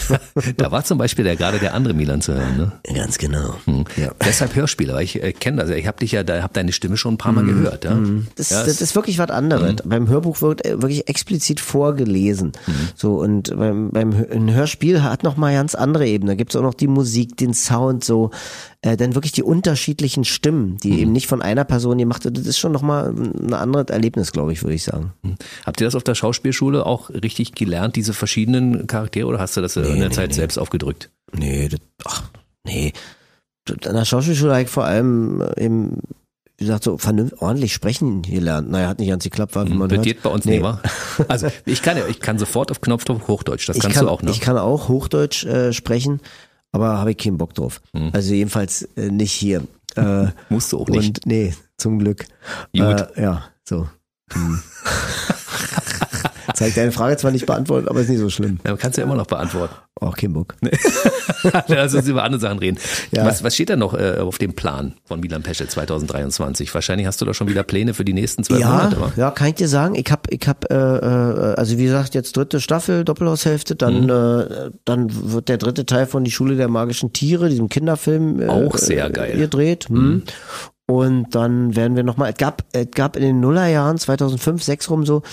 Oh. 0.08 0.42
da 0.58 0.72
war 0.72 0.84
zum 0.84 1.00
Beispiel 1.00 1.24
der, 1.24 1.36
gerade 1.36 1.58
der 1.58 1.74
andere 1.74 1.96
Milan 1.96 2.22
zu 2.22 2.36
hören, 2.36 2.58
ne? 2.58 2.72
Ganz 2.94 3.18
genau. 3.18 3.56
Mhm. 3.66 3.86
Ja. 3.96 4.12
Deshalb 4.24 4.56
Hörspiele, 4.56 4.94
weil 4.94 5.04
ich 5.04 5.22
äh, 5.22 5.34
kenne 5.34 5.64
das. 5.64 5.72
Ich 5.72 5.88
habe 5.88 5.98
dich 5.98 6.12
ja, 6.12 6.24
da 6.24 6.44
habe 6.44 6.54
deine 6.54 6.72
Stimme 6.72 6.96
schon 6.96 7.16
ein 7.16 7.18
paar 7.18 7.32
Mal 7.32 7.44
mhm. 7.44 7.64
gehört. 7.64 7.86
Ja? 7.86 7.96
Mhm. 7.96 8.28
Das, 8.36 8.52
ja, 8.52 8.64
das 8.64 8.82
ist 8.82 8.94
wirklich 8.94 9.18
was 9.18 9.32
anderes. 9.32 9.84
Mhm. 9.84 9.90
Beim 9.90 10.08
Hörbuch 10.08 10.42
wird 10.42 10.64
äh, 10.64 10.80
wirklich 10.82 11.08
explizit 11.08 11.60
vorgelesen. 11.60 12.52
Mhm. 12.68 12.74
So 12.96 13.16
und 13.16 13.58
beim, 13.58 13.90
beim 13.90 14.14
Hörspiel 14.54 15.02
hat 15.02 15.24
noch 15.24 15.38
mal 15.38 15.54
ganz 15.54 15.74
andere 15.74 16.06
Ebene. 16.06 16.32
Da 16.32 16.36
gibt's 16.36 16.56
auch 16.56 16.62
noch 16.62 16.76
die 16.76 16.88
Musik, 16.88 17.38
den 17.38 17.56
Sound, 17.56 18.04
so 18.04 18.30
äh, 18.86 18.98
dann 18.98 19.16
wirklich 19.16 19.32
die 19.32 19.42
unterschiedlichen 19.42 20.26
Stimmen, 20.26 20.78
die 20.78 20.92
mhm. 20.92 20.98
eben 21.00 21.12
nicht 21.12 21.26
von 21.26 21.42
einer 21.42 21.64
Person 21.64 21.98
gemacht 21.98 22.24
wird. 22.24 22.38
Das 22.38 22.46
ist 22.46 22.60
schon 22.60 22.72
nochmal 22.72 23.10
ein 23.10 23.54
anderes 23.54 23.88
Erlebnis, 23.90 24.32
glaube 24.32 24.54
ich, 24.54 24.62
würde 24.62 24.76
ich 24.76 24.84
sagen. 24.84 25.12
Mhm. 25.24 25.38
Habt 25.66 25.82
ihr 25.82 25.88
das 25.88 25.96
auf 25.96 26.04
der 26.04 26.14
Schauspielschule 26.14 26.86
auch 26.86 27.10
richtig 27.10 27.56
gelernt, 27.56 27.96
diese 27.96 28.14
verschiedenen 28.14 28.86
Charaktere, 28.86 29.28
oder 29.28 29.40
hast 29.40 29.58
du 29.58 29.62
das 29.62 29.76
nee, 29.76 29.88
in 29.88 30.00
der 30.00 30.10
nee, 30.10 30.14
Zeit 30.14 30.30
nee. 30.30 30.36
selbst 30.36 30.60
aufgedrückt? 30.60 31.10
Nee, 31.34 31.68
das, 31.68 31.80
ach, 32.06 32.30
nee. 32.64 32.94
An 33.86 33.96
der 33.96 34.06
Schauspielschule 34.06 34.52
habe 34.52 34.62
ich 34.62 34.70
vor 34.70 34.86
allem 34.86 35.42
äh, 35.42 35.66
eben 35.66 36.02
wie 36.58 36.66
gesagt, 36.66 36.84
so 36.86 36.98
vernünftig, 36.98 37.42
ordentlich 37.42 37.74
sprechen 37.74 38.22
gelernt. 38.22 38.70
Naja, 38.70 38.88
hat 38.88 39.00
nicht 39.00 39.10
ganz 39.10 39.24
geklappt, 39.24 39.56
war, 39.56 39.68
wie 39.68 39.74
man 39.74 39.90
Wird 39.90 40.06
hört. 40.06 40.22
bei 40.22 40.30
uns 40.30 40.46
nee. 40.46 40.60
nicht? 40.60 40.80
Also 41.28 41.48
ich 41.66 41.82
kann 41.82 41.98
ja, 41.98 42.08
ich 42.08 42.20
kann 42.20 42.38
sofort 42.38 42.72
auf 42.72 42.80
Knopfdruck 42.80 43.28
Hochdeutsch, 43.28 43.68
das 43.68 43.78
ich 43.78 43.82
kannst 43.82 43.98
kann, 43.98 44.06
du 44.06 44.12
auch 44.12 44.22
noch. 44.22 44.32
Ich 44.32 44.40
kann 44.40 44.58
auch 44.58 44.88
Hochdeutsch 44.88 45.44
äh, 45.44 45.74
sprechen 45.74 46.22
aber 46.72 46.98
habe 46.98 47.12
ich 47.12 47.18
keinen 47.18 47.38
Bock 47.38 47.54
drauf. 47.54 47.82
Mhm. 47.94 48.10
Also 48.14 48.34
jedenfalls 48.34 48.84
äh, 48.96 49.10
nicht 49.10 49.34
hier. 49.34 49.64
Äh, 49.98 50.32
Musst 50.50 50.74
du 50.74 50.80
auch 50.80 50.90
nicht. 50.90 51.20
Und, 51.20 51.26
nee, 51.26 51.54
zum 51.78 52.00
Glück. 52.00 52.26
Gut. 52.74 52.84
Äh, 53.16 53.22
ja, 53.22 53.46
so. 53.64 53.88
Hm. 54.34 54.62
Zeigt 56.56 56.78
deine 56.78 56.92
Frage 56.92 57.18
zwar 57.18 57.32
nicht 57.32 57.46
beantwortet, 57.46 57.90
aber 57.90 58.00
ist 58.00 58.10
nicht 58.10 58.20
so 58.20 58.30
schlimm. 58.30 58.60
Ja, 58.66 58.76
kannst 58.78 58.98
du 58.98 59.02
ja 59.02 59.06
immer 59.06 59.16
noch 59.16 59.28
beantworten. 59.28 59.76
Auch 60.02 60.16
kein 60.16 60.34
Bock. 60.34 60.56
Lass 61.68 61.94
uns 61.94 62.08
über 62.08 62.24
andere 62.24 62.42
Sachen 62.42 62.60
reden. 62.60 62.78
Ja. 63.12 63.26
Was, 63.26 63.44
was 63.44 63.56
steht 63.56 63.70
da 63.70 63.78
noch 63.78 63.94
äh, 63.94 64.18
auf 64.20 64.38
dem 64.38 64.54
Plan 64.54 64.96
von 65.06 65.22
Milan 65.22 65.42
Peschel 65.42 65.68
2023? 65.68 66.74
Wahrscheinlich 66.74 67.08
hast 67.08 67.22
du 67.22 67.26
da 67.26 67.34
schon 67.34 67.48
wieder 67.48 67.64
Pläne 67.64 67.94
für 67.94 68.04
die 68.04 68.12
nächsten 68.12 68.44
zwölf 68.44 68.60
ja, 68.60 68.70
Monate. 68.70 68.98
Oder? 68.98 69.14
Ja, 69.16 69.32
kann 69.32 69.48
ich 69.48 69.56
dir 69.56 69.70
sagen. 69.70 69.96
Ich 69.96 70.12
habe, 70.12 70.24
ich 70.30 70.46
hab, 70.48 70.70
äh, 70.70 70.76
äh, 70.76 71.56
also 71.56 71.78
wie 71.78 71.86
gesagt, 71.86 72.14
jetzt 72.14 72.36
dritte 72.36 72.60
Staffel, 72.60 73.06
Doppelhaushälfte. 73.06 73.76
Dann, 73.76 74.04
mhm. 74.04 74.10
äh, 74.10 74.72
dann 74.84 75.32
wird 75.32 75.48
der 75.48 75.58
dritte 75.58 75.86
Teil 75.86 76.08
von 76.08 76.26
die 76.26 76.32
Schule 76.32 76.58
der 76.58 76.68
magischen 76.68 77.14
Tiere, 77.14 77.50
diesem 77.50 77.70
Kinderfilm, 77.70 78.42
äh, 78.42 78.48
auch 78.48 78.78
sehr 78.78 79.10
geil 79.10 79.38
gedreht. 79.38 79.90
Mhm. 79.90 80.24
Und 80.88 81.34
dann 81.34 81.76
werden 81.76 81.96
wir 81.96 82.04
nochmal, 82.04 82.32
es 82.32 82.38
gab, 82.38 82.64
es 82.72 82.92
gab 82.92 83.16
in 83.16 83.24
den 83.24 83.40
Nullerjahren, 83.40 83.98
2005, 83.98 84.62
6 84.62 84.90
rum 84.92 85.06
so, 85.06 85.24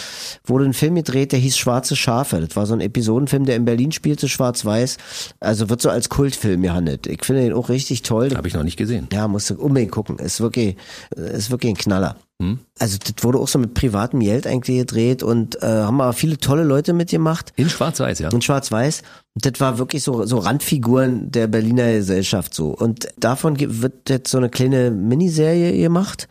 wurde 0.45 0.65
ein 0.65 0.73
Film 0.73 0.95
gedreht, 0.95 1.33
der 1.33 1.41
hieß 1.41 1.59
Schwarze 1.59 1.95
Schafe. 1.95 2.41
Das 2.41 2.57
war 2.57 2.65
so 2.65 2.73
ein 2.73 2.81
Episodenfilm, 2.81 3.45
der 3.45 3.57
in 3.57 3.67
Berlin 3.67 3.93
spielte, 3.93 4.29
schwarz-weiß. 4.29 4.97
Also 5.41 5.69
wird 5.69 5.83
so 5.83 5.91
als 5.91 6.09
Kultfilm 6.09 6.63
gehandelt. 6.63 7.07
Ich 7.07 7.25
finde 7.25 7.43
den 7.43 7.53
auch 7.53 7.69
richtig 7.69 8.01
toll. 8.01 8.31
Habe 8.35 8.49
ich 8.49 8.55
noch 8.55 8.63
nicht 8.63 8.79
gesehen. 8.79 9.09
Ja, 9.13 9.29
musst 9.29 9.51
du 9.51 9.55
unbedingt 9.57 9.93
gucken. 9.93 10.19
Ist 10.19 10.41
wirklich, 10.41 10.77
ist 11.15 11.51
wirklich 11.51 11.73
ein 11.73 11.77
Knaller. 11.77 12.17
Hm? 12.41 12.59
Also 12.79 12.99
das 12.99 13.23
wurde 13.23 13.39
auch 13.39 13.49
so 13.49 13.59
mit 13.59 13.75
privatem 13.75 14.21
Geld 14.21 14.47
eigentlich 14.47 14.79
gedreht 14.79 15.23
und 15.23 15.63
äh, 15.63 15.67
haben 15.67 16.01
aber 16.01 16.13
viele 16.13 16.39
tolle 16.39 16.65
Leute 16.65 16.93
mitgemacht. 16.93 17.53
In 17.57 17.69
Schwarz-Weiß, 17.69 18.19
ja. 18.19 18.31
In 18.31 18.43
Schwarz-Weiß. 18.43 19.03
Das 19.35 19.61
war 19.61 19.79
wirklich 19.79 20.03
so, 20.03 20.27
so 20.27 20.39
Randfiguren 20.39 21.31
der 21.31 21.47
Berliner 21.47 21.93
Gesellschaft 21.93 22.55
so. 22.55 22.69
Und 22.69 23.09
davon 23.17 23.57
wird 23.59 24.11
jetzt 24.11 24.31
so 24.31 24.39
eine 24.39 24.51
kleine 24.51 24.91
Miniserie 24.91 25.81
gemacht. 25.81 26.29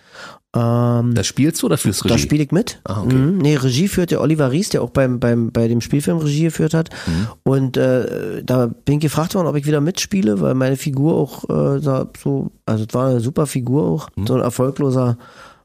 Ähm, 0.53 1.13
das 1.15 1.27
spielst 1.27 1.61
du 1.61 1.67
oder 1.67 1.77
führst 1.77 2.03
Regie? 2.03 2.13
Da 2.13 2.17
spiele 2.17 2.43
ich 2.43 2.51
mit. 2.51 2.81
Ah, 2.83 3.01
okay. 3.01 3.15
Mhm. 3.15 3.37
Nee, 3.37 3.55
Regie 3.55 3.87
führt 3.87 4.11
der 4.11 4.21
Oliver 4.21 4.51
Ries, 4.51 4.69
der 4.69 4.81
auch 4.81 4.89
beim, 4.89 5.19
beim, 5.19 5.51
bei 5.51 5.67
dem 5.67 5.79
Spielfilm 5.81 6.17
Regie 6.17 6.43
geführt 6.43 6.73
hat. 6.73 6.89
Mhm. 7.07 7.27
Und 7.43 7.77
äh, 7.77 8.43
da 8.43 8.67
bin 8.67 8.95
ich 8.95 9.01
gefragt 9.01 9.33
worden, 9.33 9.47
ob 9.47 9.55
ich 9.55 9.65
wieder 9.65 9.81
mitspiele, 9.81 10.41
weil 10.41 10.53
meine 10.53 10.75
Figur 10.75 11.15
auch 11.15 11.49
äh, 11.49 11.79
so, 11.79 12.51
also 12.65 12.85
es 12.87 12.93
war 12.93 13.09
eine 13.09 13.21
super 13.21 13.47
Figur 13.47 13.83
auch, 13.83 14.09
mhm. 14.15 14.27
so 14.27 14.35
ein 14.35 14.41
erfolgloser 14.41 15.17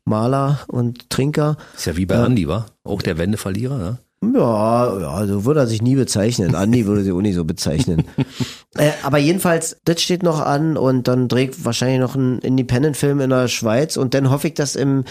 Maler 0.04 0.60
und 0.68 1.10
Trinker. 1.10 1.56
Ist 1.76 1.86
ja 1.86 1.96
wie 1.96 2.06
bei 2.06 2.14
äh, 2.14 2.18
Andi, 2.18 2.46
war? 2.46 2.66
Auch 2.84 3.02
der 3.02 3.18
Wendeverlierer, 3.18 3.78
ne? 3.78 3.98
Ja, 4.22 4.98
ja, 4.98 5.26
so 5.26 5.44
würde 5.44 5.60
er 5.60 5.66
sich 5.66 5.82
nie 5.82 5.94
bezeichnen. 5.94 6.54
Andi 6.54 6.86
würde 6.86 7.02
sich 7.04 7.12
auch 7.12 7.20
nicht 7.20 7.34
so 7.34 7.44
bezeichnen. 7.44 8.04
äh, 8.76 8.90
aber 9.02 9.18
jedenfalls, 9.18 9.76
das 9.84 10.00
steht 10.00 10.22
noch 10.22 10.40
an 10.40 10.76
und 10.78 11.06
dann 11.06 11.28
dreht 11.28 11.64
wahrscheinlich 11.64 12.00
noch 12.00 12.14
ein 12.16 12.38
Independent-Film 12.38 13.20
in 13.20 13.30
der 13.30 13.48
Schweiz 13.48 13.96
und 13.96 14.14
dann 14.14 14.30
hoffe 14.30 14.48
ich, 14.48 14.54
dass 14.54 14.74
im, 14.74 15.04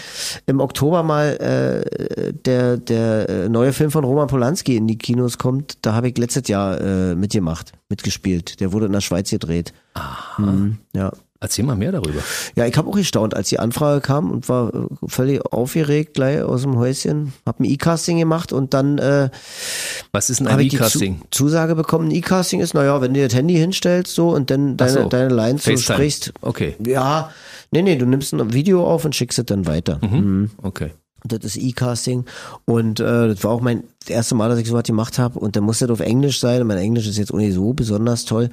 im 0.46 0.60
Oktober 0.60 1.04
mal 1.04 1.36
äh, 1.36 2.32
der, 2.32 2.78
der 2.78 3.28
äh, 3.28 3.48
neue 3.48 3.72
Film 3.72 3.92
von 3.92 4.04
Roman 4.04 4.26
Polanski 4.26 4.76
in 4.76 4.88
die 4.88 4.98
Kinos 4.98 5.38
kommt. 5.38 5.78
Da 5.82 5.94
habe 5.94 6.08
ich 6.08 6.18
letztes 6.18 6.48
Jahr 6.48 6.80
äh, 6.80 7.14
mitgemacht, 7.14 7.72
mitgespielt. 7.88 8.60
Der 8.60 8.72
wurde 8.72 8.86
in 8.86 8.92
der 8.92 9.00
Schweiz 9.00 9.30
gedreht. 9.30 9.72
Aha. 9.94 10.42
Mhm, 10.42 10.78
ja. 10.94 11.12
Erzähl 11.40 11.64
mal 11.64 11.76
mehr 11.76 11.92
darüber. 11.92 12.20
Ja, 12.54 12.66
ich 12.66 12.76
habe 12.76 12.88
auch 12.88 12.96
gestaunt, 12.96 13.34
als 13.34 13.48
die 13.48 13.58
Anfrage 13.58 14.00
kam 14.00 14.30
und 14.30 14.48
war 14.48 14.74
äh, 14.74 14.86
völlig 15.06 15.40
aufgeregt 15.52 16.14
gleich 16.14 16.42
aus 16.42 16.62
dem 16.62 16.76
Häuschen. 16.76 17.32
Hab 17.44 17.60
ein 17.60 17.64
E-Casting 17.64 18.18
gemacht 18.18 18.52
und 18.52 18.74
dann 18.74 18.98
äh, 18.98 19.30
Was 20.12 20.30
ist 20.30 20.40
ein 20.40 20.60
E-Casting? 20.60 21.20
Zu 21.30 21.46
Zusage 21.46 21.74
bekommen. 21.74 22.08
Ein 22.08 22.14
E-Casting 22.14 22.60
ist, 22.60 22.74
naja, 22.74 23.00
wenn 23.00 23.14
du 23.14 23.20
dir 23.20 23.28
das 23.28 23.36
Handy 23.36 23.54
hinstellst 23.54 24.14
so 24.14 24.30
und 24.30 24.50
dann 24.50 24.76
deine, 24.76 25.02
so. 25.02 25.08
deine 25.08 25.32
Lines 25.32 25.64
so 25.64 25.76
sprichst. 25.76 26.32
Okay. 26.40 26.76
Ja, 26.84 27.30
nee, 27.70 27.82
nee, 27.82 27.96
du 27.96 28.06
nimmst 28.06 28.32
ein 28.32 28.52
Video 28.52 28.86
auf 28.86 29.04
und 29.04 29.14
schickst 29.14 29.38
es 29.38 29.46
dann 29.46 29.66
weiter. 29.66 30.00
Mhm. 30.02 30.50
Okay. 30.62 30.92
Das 31.24 31.44
ist 31.44 31.56
E-Casting. 31.56 32.24
Und 32.64 33.00
äh, 33.00 33.28
das 33.28 33.44
war 33.44 33.50
auch 33.50 33.60
mein 33.60 33.84
das 34.06 34.14
erste 34.14 34.34
Mal, 34.34 34.48
dass 34.48 34.58
ich 34.58 34.68
sowas 34.68 34.84
gemacht 34.84 35.18
habe. 35.18 35.38
Und 35.38 35.56
dann 35.56 35.64
musste 35.64 35.86
das 35.86 35.94
auf 35.94 36.06
Englisch 36.06 36.40
sein. 36.40 36.60
Und 36.62 36.68
mein 36.68 36.78
Englisch 36.78 37.06
ist 37.06 37.18
jetzt 37.18 37.32
auch 37.32 37.38
nicht 37.38 37.54
so 37.54 37.72
besonders 37.72 38.24
toll. 38.24 38.48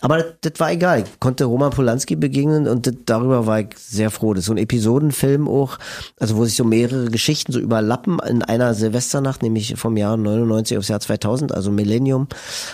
Aber 0.00 0.18
das, 0.18 0.26
das 0.42 0.52
war 0.58 0.72
egal. 0.72 1.04
Ich 1.04 1.20
konnte 1.20 1.44
Roman 1.44 1.70
Polanski 1.70 2.16
begegnen 2.16 2.66
und 2.66 2.86
das, 2.86 2.94
darüber 3.04 3.46
war 3.46 3.60
ich 3.60 3.68
sehr 3.76 4.10
froh. 4.10 4.34
Das 4.34 4.42
ist 4.42 4.46
so 4.46 4.52
ein 4.52 4.58
Episodenfilm 4.58 5.48
auch, 5.48 5.78
also 6.18 6.36
wo 6.36 6.44
sich 6.44 6.56
so 6.56 6.64
mehrere 6.64 7.06
Geschichten 7.10 7.52
so 7.52 7.60
überlappen 7.60 8.18
in 8.28 8.42
einer 8.42 8.74
Silvesternacht, 8.74 9.42
nämlich 9.42 9.76
vom 9.76 9.96
Jahr 9.96 10.16
99 10.16 10.78
aufs 10.78 10.88
Jahr 10.88 11.00
2000, 11.00 11.52
also 11.52 11.70
Millennium. 11.70 12.26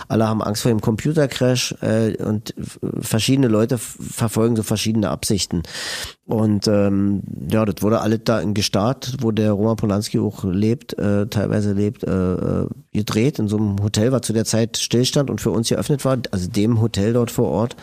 Alle 0.07 0.27
haben 0.27 0.41
Angst 0.41 0.63
vor 0.63 0.71
dem 0.71 0.81
Computercrash 0.81 1.75
äh, 1.81 2.15
und 2.23 2.53
verschiedene 2.99 3.47
Leute 3.47 3.77
verfolgen 3.77 4.55
so 4.55 4.63
verschiedene 4.63 5.09
Absichten. 5.09 5.63
Und 6.25 6.67
ähm, 6.69 7.21
ja, 7.49 7.65
das 7.65 7.81
wurde 7.81 7.99
alles 7.99 8.21
da 8.23 8.39
in 8.39 8.53
Gestart, 8.53 9.17
wo 9.19 9.31
der 9.31 9.51
Roman 9.51 9.75
Polanski 9.75 10.19
auch 10.19 10.45
lebt, 10.45 10.97
äh, 10.97 11.27
teilweise 11.27 11.73
lebt, 11.73 12.03
äh, 12.03 12.22
äh, 12.23 12.97
gedreht 12.97 13.39
in 13.39 13.47
so 13.47 13.57
einem 13.57 13.81
Hotel, 13.81 14.11
was 14.11 14.21
zu 14.21 14.33
der 14.33 14.45
Zeit 14.45 14.77
stillstand 14.77 15.29
und 15.29 15.41
für 15.41 15.51
uns 15.51 15.69
geöffnet 15.69 16.03
war, 16.05 16.17
also 16.31 16.49
dem 16.49 16.81
Hotel 16.81 17.13
dort 17.13 17.31
vor 17.31 17.49
Ort. 17.49 17.75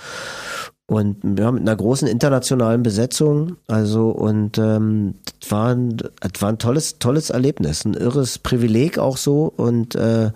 Und 0.86 1.38
ja, 1.38 1.52
mit 1.52 1.62
einer 1.62 1.76
großen 1.76 2.08
internationalen 2.08 2.82
Besetzung, 2.82 3.56
also 3.68 4.10
und 4.10 4.58
ähm, 4.58 5.14
das 5.38 5.50
war, 5.52 5.68
ein, 5.68 5.98
war 6.40 6.48
ein 6.48 6.58
tolles, 6.58 6.98
tolles 6.98 7.30
Erlebnis, 7.30 7.84
ein 7.84 7.94
irres 7.94 8.40
Privileg 8.40 8.98
auch 8.98 9.16
so 9.16 9.44
und 9.56 9.94
äh, 9.94 10.32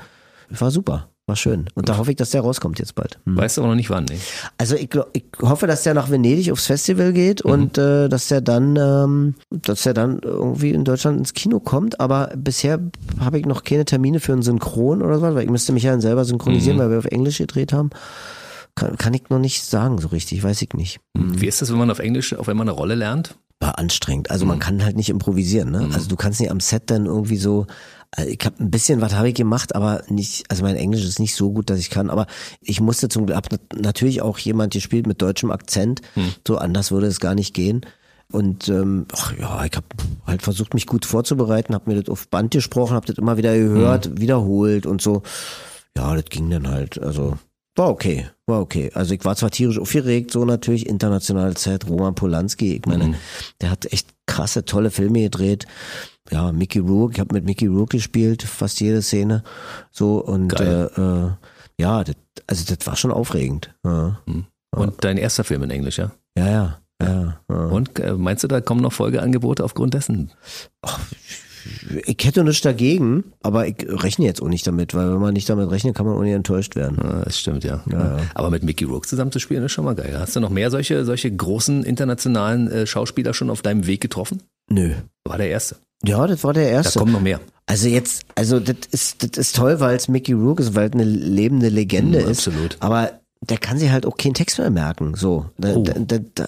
war 0.51 0.71
super, 0.71 1.09
war 1.27 1.37
schön. 1.37 1.71
Und 1.75 1.89
da 1.89 1.97
hoffe 1.97 2.11
ich, 2.11 2.17
dass 2.17 2.31
der 2.31 2.43
rauskommt 2.43 2.79
jetzt 2.79 2.95
bald. 2.95 3.19
Hm. 3.25 3.37
Weißt 3.37 3.57
du 3.57 3.63
aber 3.63 3.69
noch 3.69 3.77
nicht 3.77 3.89
wann, 3.89 4.05
ne? 4.05 4.19
Also 4.59 4.77
ich, 4.77 4.91
ich 5.15 5.25
hoffe, 5.41 5.67
dass 5.67 5.83
der 5.83 5.95
nach 5.95 6.11
Venedig 6.11 6.53
aufs 6.53 6.67
Festival 6.67 7.13
geht 7.13 7.41
und 7.41 7.79
äh, 7.79 8.09
dass 8.09 8.29
der 8.29 8.43
dann, 8.43 8.77
ähm, 8.77 9.35
dass 9.51 9.85
der 9.85 9.95
dann 9.95 10.19
irgendwie 10.23 10.71
in 10.71 10.85
Deutschland 10.85 11.19
ins 11.19 11.33
Kino 11.33 11.61
kommt. 11.61 11.99
Aber 11.99 12.31
bisher 12.37 12.79
habe 13.19 13.39
ich 13.39 13.47
noch 13.47 13.65
keine 13.65 13.87
Termine 13.87 14.21
für 14.21 14.33
einen 14.33 14.43
Synchron 14.43 15.03
oder 15.03 15.19
so, 15.19 15.35
weil 15.35 15.45
ich 15.45 15.51
müsste 15.51 15.73
mich 15.73 15.85
ja 15.85 15.93
dann 15.93 16.03
selber 16.03 16.25
synchronisieren, 16.25 16.79
weil 16.79 16.91
wir 16.91 16.99
auf 16.99 17.07
Englisch 17.07 17.39
gedreht 17.39 17.73
haben. 17.73 17.91
Kann, 18.75 18.99
kann 18.99 19.15
ich 19.15 19.31
noch 19.31 19.39
nicht 19.39 19.65
sagen 19.65 19.99
so 19.99 20.09
richtig, 20.09 20.43
weiß 20.43 20.61
ich 20.61 20.75
nicht. 20.75 21.01
Wie 21.15 21.47
ist 21.47 21.63
das, 21.63 21.71
wenn 21.71 21.79
man 21.79 21.91
auf 21.91 22.01
Englisch 22.01 22.35
auf 22.35 22.49
einmal 22.49 22.65
eine 22.65 22.73
Rolle 22.77 22.97
lernt? 22.97 23.37
War 23.61 23.79
anstrengend. 23.79 24.31
Also 24.31 24.45
man 24.45 24.59
kann 24.59 24.85
halt 24.85 24.97
nicht 24.97 25.09
improvisieren. 25.09 25.71
Ne? 25.71 25.89
Also 25.95 26.09
du 26.09 26.17
kannst 26.17 26.41
nicht 26.41 26.51
am 26.51 26.61
Set 26.61 26.91
dann 26.91 27.07
irgendwie 27.07 27.37
so. 27.37 27.67
Also 28.17 28.31
Ich 28.31 28.45
habe 28.45 28.63
ein 28.63 28.71
bisschen 28.71 29.01
was 29.01 29.15
habe 29.15 29.29
ich 29.29 29.35
gemacht, 29.35 29.75
aber 29.75 30.03
nicht. 30.09 30.51
Also 30.51 30.63
mein 30.63 30.77
Englisch 30.77 31.05
ist 31.05 31.19
nicht 31.21 31.35
so 31.35 31.53
gut, 31.53 31.71
dass 31.71 31.79
ich 31.79 31.91
kann. 31.91 32.11
Aber 32.11 32.27
ich 32.61 32.81
musste 32.81 33.09
zum 33.09 33.29
hab 33.35 33.49
natürlich 33.75 34.23
auch 34.23 34.39
jemand 34.39 34.73
gespielt 34.73 35.07
mit 35.07 35.21
deutschem 35.23 35.51
Akzent. 35.51 36.01
So 36.47 36.59
anders 36.59 36.91
würde 36.93 37.07
es 37.07 37.21
gar 37.21 37.35
nicht 37.35 37.55
gehen. 37.55 37.85
Und 38.33 38.69
ähm, 38.69 39.07
ach 39.13 39.33
ja, 39.39 39.65
ich 39.65 39.77
habe 39.77 39.87
halt 40.27 40.43
versucht, 40.43 40.75
mich 40.75 40.87
gut 40.87 41.05
vorzubereiten, 41.05 41.75
habe 41.75 41.91
mir 41.91 42.01
das 42.01 42.11
auf 42.11 42.29
Band 42.29 42.53
gesprochen, 42.53 42.95
habe 42.95 43.07
das 43.07 43.19
immer 43.19 43.37
wieder 43.37 43.57
gehört, 43.57 44.21
wiederholt 44.21 44.87
und 44.87 45.03
so. 45.03 45.23
Ja, 45.97 46.15
das 46.15 46.25
ging 46.27 46.51
dann 46.51 46.69
halt. 46.69 47.01
Also 47.01 47.37
war 47.77 47.91
okay, 47.91 48.29
war 48.47 48.61
okay. 48.61 48.91
Also 48.95 49.15
ich 49.15 49.25
war 49.25 49.35
zwar 49.37 49.51
tierisch 49.51 49.79
aufgeregt, 49.79 50.31
so 50.31 50.45
natürlich, 50.45 50.87
internationale 50.87 51.55
Zeit, 51.55 51.89
Roman 51.89 52.15
Polanski, 52.15 52.77
ich 52.77 52.87
meine, 52.87 53.17
der 53.61 53.71
hat 53.71 53.93
echt 53.93 54.09
krasse, 54.27 54.65
tolle 54.65 54.91
Filme 54.91 55.23
gedreht. 55.23 55.67
Ja, 56.31 56.53
Mickey 56.53 56.79
Rourke, 56.79 57.15
ich 57.15 57.21
habe 57.21 57.35
mit 57.35 57.45
Mickey 57.45 57.67
Rourke 57.67 57.99
gespielt, 57.99 58.43
fast 58.43 58.81
jede 58.81 59.03
Szene. 59.03 59.43
So 59.91 60.25
und 60.25 60.59
äh, 60.59 60.85
äh, 60.85 61.31
ja, 61.79 62.05
das, 62.05 62.15
also 62.47 62.75
das 62.75 62.87
war 62.87 62.97
schon 62.97 63.11
aufregend. 63.11 63.75
Ja, 63.85 64.21
Und 64.75 65.05
dein 65.05 65.19
erster 65.19 65.45
Film 65.45 65.65
in 65.65 65.71
Englisch, 65.71 65.99
ja? 65.99 66.13
ja, 66.39 66.49
ja. 66.49 66.79
ja, 67.03 67.39
ja. 67.51 67.57
Und 67.67 67.99
äh, 67.99 68.15
meinst 68.15 68.45
du, 68.45 68.49
da 68.49 68.61
kommen 68.61 68.81
noch 68.81 68.93
Folgeangebote 68.93 69.65
aufgrund 69.65 69.95
dessen? 69.95 70.31
Ich 70.85 71.44
hätte 72.07 72.45
nichts 72.45 72.63
dagegen, 72.63 73.25
aber 73.43 73.67
ich 73.67 73.77
rechne 73.89 74.25
jetzt 74.25 74.43
auch 74.43 74.49
nicht 74.49 74.67
damit, 74.67 74.95
weil 74.95 75.13
wenn 75.13 75.21
man 75.21 75.35
nicht 75.35 75.49
damit 75.49 75.71
rechnet, 75.71 75.95
kann 75.95 76.07
man 76.07 76.17
auch 76.17 76.23
nicht 76.23 76.33
enttäuscht 76.35 76.77
werden. 76.77 76.99
Ah, 77.01 77.23
Das 77.25 77.39
stimmt, 77.39 77.65
ja. 77.65 77.83
Aber 78.35 78.51
mit 78.51 78.63
Mickey 78.63 78.85
Rourke 78.85 79.07
zusammen 79.09 79.33
zu 79.33 79.39
spielen, 79.39 79.63
ist 79.65 79.73
schon 79.73 79.85
mal 79.85 79.95
geil. 79.95 80.17
Hast 80.19 80.37
du 80.37 80.41
noch 80.41 80.51
mehr 80.51 80.71
solche, 80.71 81.05
solche 81.05 81.31
großen 81.35 81.85
internationalen 81.85 82.71
äh, 82.71 82.87
Schauspieler 82.87 83.35
schon 83.35 83.51
auf 83.51 83.63
deinem 83.63 83.87
Weg 83.87 84.01
getroffen? 84.01 84.43
Nö. 84.71 84.93
War 85.25 85.39
der 85.39 85.49
erste. 85.51 85.77
Ja, 86.05 86.27
das 86.27 86.45
war 86.45 86.53
der 86.53 86.65
Da 86.65 86.71
erste. 86.71 86.99
kommen 86.99 87.13
noch 87.13 87.21
mehr. 87.21 87.41
Also 87.67 87.89
jetzt, 87.89 88.25
also 88.35 88.61
das 88.61 88.77
ist, 88.91 89.23
das 89.23 89.39
ist 89.39 89.57
toll, 89.57 89.81
weil 89.81 89.97
es 89.97 90.07
Mickey 90.09 90.33
Rourke 90.35 90.63
ist, 90.63 90.75
weil 90.75 90.89
es 90.89 90.93
eine 90.93 91.05
lebende 91.05 91.71
Legende 91.71 92.19
Mm, 92.19 92.31
ist. 92.31 92.47
absolut. 92.47 92.77
Aber 92.81 93.21
der 93.51 93.59
kann 93.59 93.79
sich 93.79 93.91
halt 93.91 94.07
auch 94.07 94.17
keinen 94.17 94.35
Text 94.35 94.59
mehr 94.59 94.71
merken. 94.71 95.15
So, 95.15 95.47
Oh. 95.65 95.83
da- 95.83 95.95
da- 95.99 96.19
da- 96.35 96.45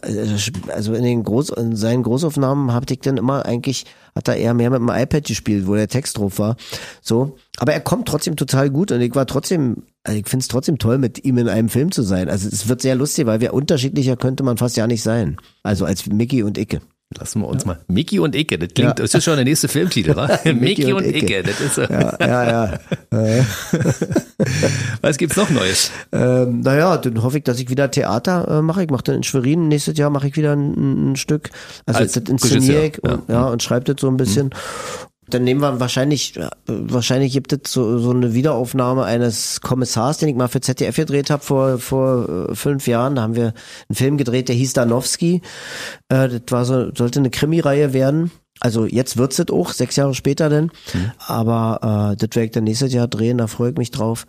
also 0.72 0.94
in 0.94 1.02
den 1.04 1.22
Groß, 1.24 1.50
in 1.50 1.76
seinen 1.76 2.02
Großaufnahmen 2.02 2.72
habe 2.72 2.86
ich 2.90 3.00
dann 3.00 3.16
immer 3.16 3.44
eigentlich 3.46 3.86
hat 4.14 4.28
er 4.28 4.36
eher 4.36 4.54
mehr 4.54 4.70
mit 4.70 4.78
dem 4.80 4.88
iPad 4.88 5.24
gespielt, 5.24 5.66
wo 5.66 5.74
der 5.74 5.88
Text 5.88 6.16
drauf 6.18 6.38
war. 6.38 6.56
So, 7.02 7.36
aber 7.58 7.74
er 7.74 7.80
kommt 7.80 8.08
trotzdem 8.08 8.36
total 8.36 8.70
gut 8.70 8.90
und 8.92 9.00
ich 9.02 9.14
war 9.14 9.26
trotzdem, 9.26 9.82
also 10.04 10.18
ich 10.18 10.26
finde 10.26 10.42
es 10.42 10.48
trotzdem 10.48 10.78
toll, 10.78 10.96
mit 10.98 11.24
ihm 11.24 11.36
in 11.38 11.48
einem 11.48 11.68
Film 11.68 11.92
zu 11.92 12.02
sein. 12.02 12.28
Also 12.30 12.48
es 12.48 12.66
wird 12.68 12.80
sehr 12.80 12.94
lustig, 12.94 13.26
weil 13.26 13.40
wir 13.40 13.52
unterschiedlicher 13.52 14.16
könnte 14.16 14.42
man 14.42 14.56
fast 14.56 14.76
ja 14.76 14.86
nicht 14.86 15.02
sein. 15.02 15.36
Also 15.62 15.84
als 15.84 16.06
Mickey 16.06 16.42
und 16.42 16.56
Icke. 16.56 16.80
Lassen 17.16 17.40
wir 17.40 17.46
uns 17.46 17.64
mal. 17.64 17.78
Mickey 17.86 18.18
und 18.18 18.34
Icke, 18.34 18.58
das 18.58 18.70
klingt, 18.74 18.88
Ja. 18.88 18.94
das 18.94 19.14
ist 19.14 19.22
schon 19.22 19.36
der 19.36 19.44
nächste 19.44 19.68
Filmtitel, 19.68 20.16
wa? 20.16 20.26
Mickey 20.44 20.92
und 20.92 21.04
Icke, 21.04 21.44
das 21.44 21.60
ist 21.60 21.74
so. 21.76 21.82
Ja, 21.82 22.16
ja, 22.20 22.72
ja. 22.72 22.78
Was 25.02 25.16
gibt's 25.16 25.36
noch 25.36 25.48
Neues? 25.48 25.92
Ähm, 26.12 26.60
naja, 26.60 26.96
dann 26.96 27.22
hoffe 27.22 27.38
ich, 27.38 27.44
dass 27.44 27.60
ich 27.60 27.70
wieder 27.70 27.90
Theater 27.90 28.58
äh, 28.58 28.62
mache. 28.62 28.82
Ich 28.82 28.90
mache 28.90 29.04
dann 29.04 29.14
in 29.16 29.22
Schwerin 29.22 29.68
nächstes 29.68 29.96
Jahr 29.96 30.10
mache 30.10 30.26
ich 30.28 30.36
wieder 30.36 30.52
ein, 30.54 31.12
ein 31.12 31.16
Stück. 31.16 31.50
Also 31.86 32.00
Als 32.00 32.12
das 32.12 32.24
inszeniere 32.24 32.86
ich 32.86 33.02
und, 33.02 33.28
ja. 33.28 33.46
und 33.46 33.62
schreibe 33.62 33.84
das 33.84 34.00
so 34.00 34.08
ein 34.08 34.16
bisschen. 34.16 34.50
Dann 35.28 35.44
nehmen 35.44 35.60
wir 35.60 35.80
wahrscheinlich, 35.80 36.38
wahrscheinlich 36.66 37.32
gibt 37.32 37.52
es 37.52 37.72
so, 37.72 37.98
so 37.98 38.10
eine 38.10 38.34
Wiederaufnahme 38.34 39.04
eines 39.04 39.60
Kommissars, 39.60 40.18
den 40.18 40.28
ich 40.28 40.36
mal 40.36 40.48
für 40.48 40.60
ZDF 40.60 40.96
gedreht 40.96 41.30
habe 41.30 41.42
vor, 41.42 41.78
vor 41.78 42.48
äh, 42.50 42.54
fünf 42.54 42.86
Jahren. 42.86 43.16
Da 43.16 43.22
haben 43.22 43.36
wir 43.36 43.52
einen 43.88 43.96
Film 43.96 44.16
gedreht, 44.18 44.48
der 44.48 44.56
hieß 44.56 44.72
Danowski. 44.74 45.42
Äh, 46.08 46.28
das 46.28 46.42
war 46.50 46.64
so, 46.64 46.94
sollte 46.94 47.18
eine 47.18 47.30
Krimireihe 47.30 47.92
werden. 47.92 48.30
Also 48.60 48.86
jetzt 48.86 49.16
wird's 49.16 49.36
das 49.36 49.50
auch, 49.50 49.72
sechs 49.72 49.96
Jahre 49.96 50.14
später 50.14 50.48
denn. 50.48 50.70
Aber 51.18 52.12
äh, 52.12 52.16
das 52.16 52.36
werde 52.36 52.46
ich 52.46 52.52
dann 52.52 52.64
nächstes 52.64 52.92
Jahr 52.92 53.08
drehen, 53.08 53.38
da 53.38 53.48
freue 53.48 53.70
ich 53.70 53.76
mich 53.76 53.90
drauf. 53.90 54.26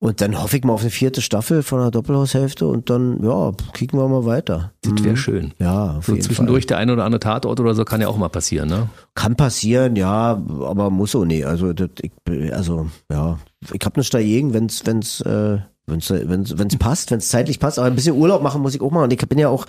Und 0.00 0.20
dann 0.20 0.42
hoffe 0.42 0.58
ich 0.58 0.64
mal 0.64 0.74
auf 0.74 0.82
eine 0.82 0.90
vierte 0.90 1.22
Staffel 1.22 1.62
von 1.62 1.80
der 1.80 1.90
Doppelhaushälfte 1.90 2.66
und 2.66 2.90
dann, 2.90 3.22
ja, 3.22 3.52
kicken 3.72 3.98
wir 3.98 4.06
mal 4.06 4.26
weiter. 4.26 4.72
Das 4.82 5.02
wäre 5.02 5.16
schön. 5.16 5.54
Ja, 5.58 5.96
auf 5.96 6.06
So 6.06 6.16
zwischendurch 6.16 6.66
der 6.66 6.76
ein 6.76 6.90
oder 6.90 7.04
andere 7.04 7.20
Tatort 7.20 7.58
oder 7.58 7.74
so 7.74 7.84
kann 7.86 8.02
ja 8.02 8.08
auch 8.08 8.18
mal 8.18 8.28
passieren, 8.28 8.68
ne? 8.68 8.76
Fall. 8.76 8.88
Kann 9.14 9.36
passieren, 9.36 9.96
ja, 9.96 10.42
aber 10.60 10.90
muss 10.90 11.14
auch 11.14 11.24
nicht. 11.24 11.46
Also, 11.46 11.72
das, 11.72 11.88
ich, 12.02 12.12
also 12.52 12.88
ja, 13.10 13.38
ich 13.72 13.80
habe 13.82 13.98
nichts 13.98 14.10
dagegen, 14.10 14.52
wenn's, 14.52 14.82
wenn's, 14.84 15.22
äh, 15.22 15.58
wenn's, 15.86 16.10
wenn's, 16.10 16.58
wenn's 16.58 16.76
passt, 16.76 17.10
wenn's 17.10 17.28
zeitlich 17.28 17.58
passt. 17.58 17.78
Aber 17.78 17.86
ein 17.86 17.94
bisschen 17.94 18.16
Urlaub 18.16 18.42
machen 18.42 18.60
muss 18.60 18.74
ich 18.74 18.82
auch 18.82 18.90
machen. 18.90 19.04
Und 19.04 19.12
ich 19.12 19.26
bin 19.26 19.38
ja 19.38 19.48
auch, 19.48 19.66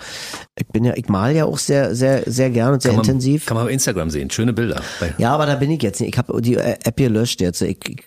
ich 0.58 0.66
bin 0.66 0.84
ja, 0.84 0.92
ich 0.96 1.08
mal 1.08 1.34
ja 1.34 1.46
auch 1.46 1.58
sehr, 1.58 1.94
sehr, 1.94 2.30
sehr 2.30 2.50
gern 2.50 2.74
und 2.74 2.82
sehr 2.82 2.90
Kann 2.90 2.96
man, 2.98 3.06
intensiv. 3.06 3.46
Kann 3.46 3.56
man 3.56 3.64
auf 3.64 3.72
Instagram 3.72 4.10
sehen. 4.10 4.30
Schöne 4.30 4.52
Bilder. 4.52 4.82
Ja, 5.16 5.32
aber 5.32 5.46
da 5.46 5.54
bin 5.54 5.70
ich 5.70 5.82
jetzt 5.82 6.00
nicht. 6.00 6.12
Ich 6.12 6.18
habe 6.18 6.42
die 6.42 6.56
App 6.56 6.96
gelöscht 6.96 7.40
jetzt. 7.40 7.62
Ich, 7.62 7.78
ich, 7.88 8.02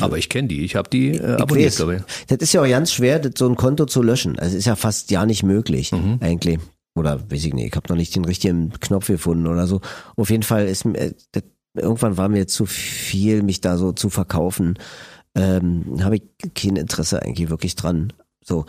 Aber 0.00 0.18
ich 0.18 0.28
kenne 0.28 0.48
die. 0.48 0.64
Ich 0.64 0.76
habe 0.76 0.88
die 0.90 1.16
äh, 1.16 1.36
abonniert, 1.40 1.76
glaube 1.76 1.96
ich. 1.96 2.26
Das 2.26 2.38
ist 2.38 2.52
ja 2.52 2.62
auch 2.62 2.68
ganz 2.68 2.92
schwer, 2.92 3.20
so 3.36 3.48
ein 3.48 3.56
Konto 3.56 3.86
zu 3.86 4.02
löschen. 4.02 4.38
Also 4.38 4.56
ist 4.56 4.66
ja 4.66 4.76
fast 4.76 5.10
ja 5.10 5.24
nicht 5.26 5.42
möglich, 5.42 5.92
Mhm. 5.92 6.18
eigentlich. 6.20 6.58
Oder 6.94 7.20
weiß 7.30 7.44
ich 7.44 7.54
nicht, 7.54 7.68
ich 7.68 7.76
habe 7.76 7.88
noch 7.88 7.96
nicht 7.96 8.14
den 8.14 8.24
richtigen 8.24 8.70
Knopf 8.80 9.06
gefunden 9.06 9.46
oder 9.46 9.66
so. 9.66 9.80
Auf 10.16 10.28
jeden 10.30 10.42
Fall 10.42 10.66
ist 10.66 10.84
mir, 10.84 10.98
äh, 10.98 11.12
das, 11.32 11.42
irgendwann 11.74 12.16
war 12.18 12.28
mir 12.28 12.46
zu 12.46 12.66
viel, 12.66 13.42
mich 13.42 13.60
da 13.62 13.78
so 13.78 13.92
zu 13.92 14.10
verkaufen. 14.10 14.78
Ähm, 15.34 15.84
habe 16.02 16.16
ich 16.16 16.22
kein 16.54 16.76
Interesse 16.76 17.22
eigentlich 17.22 17.48
wirklich 17.48 17.76
dran. 17.76 18.12
So, 18.44 18.66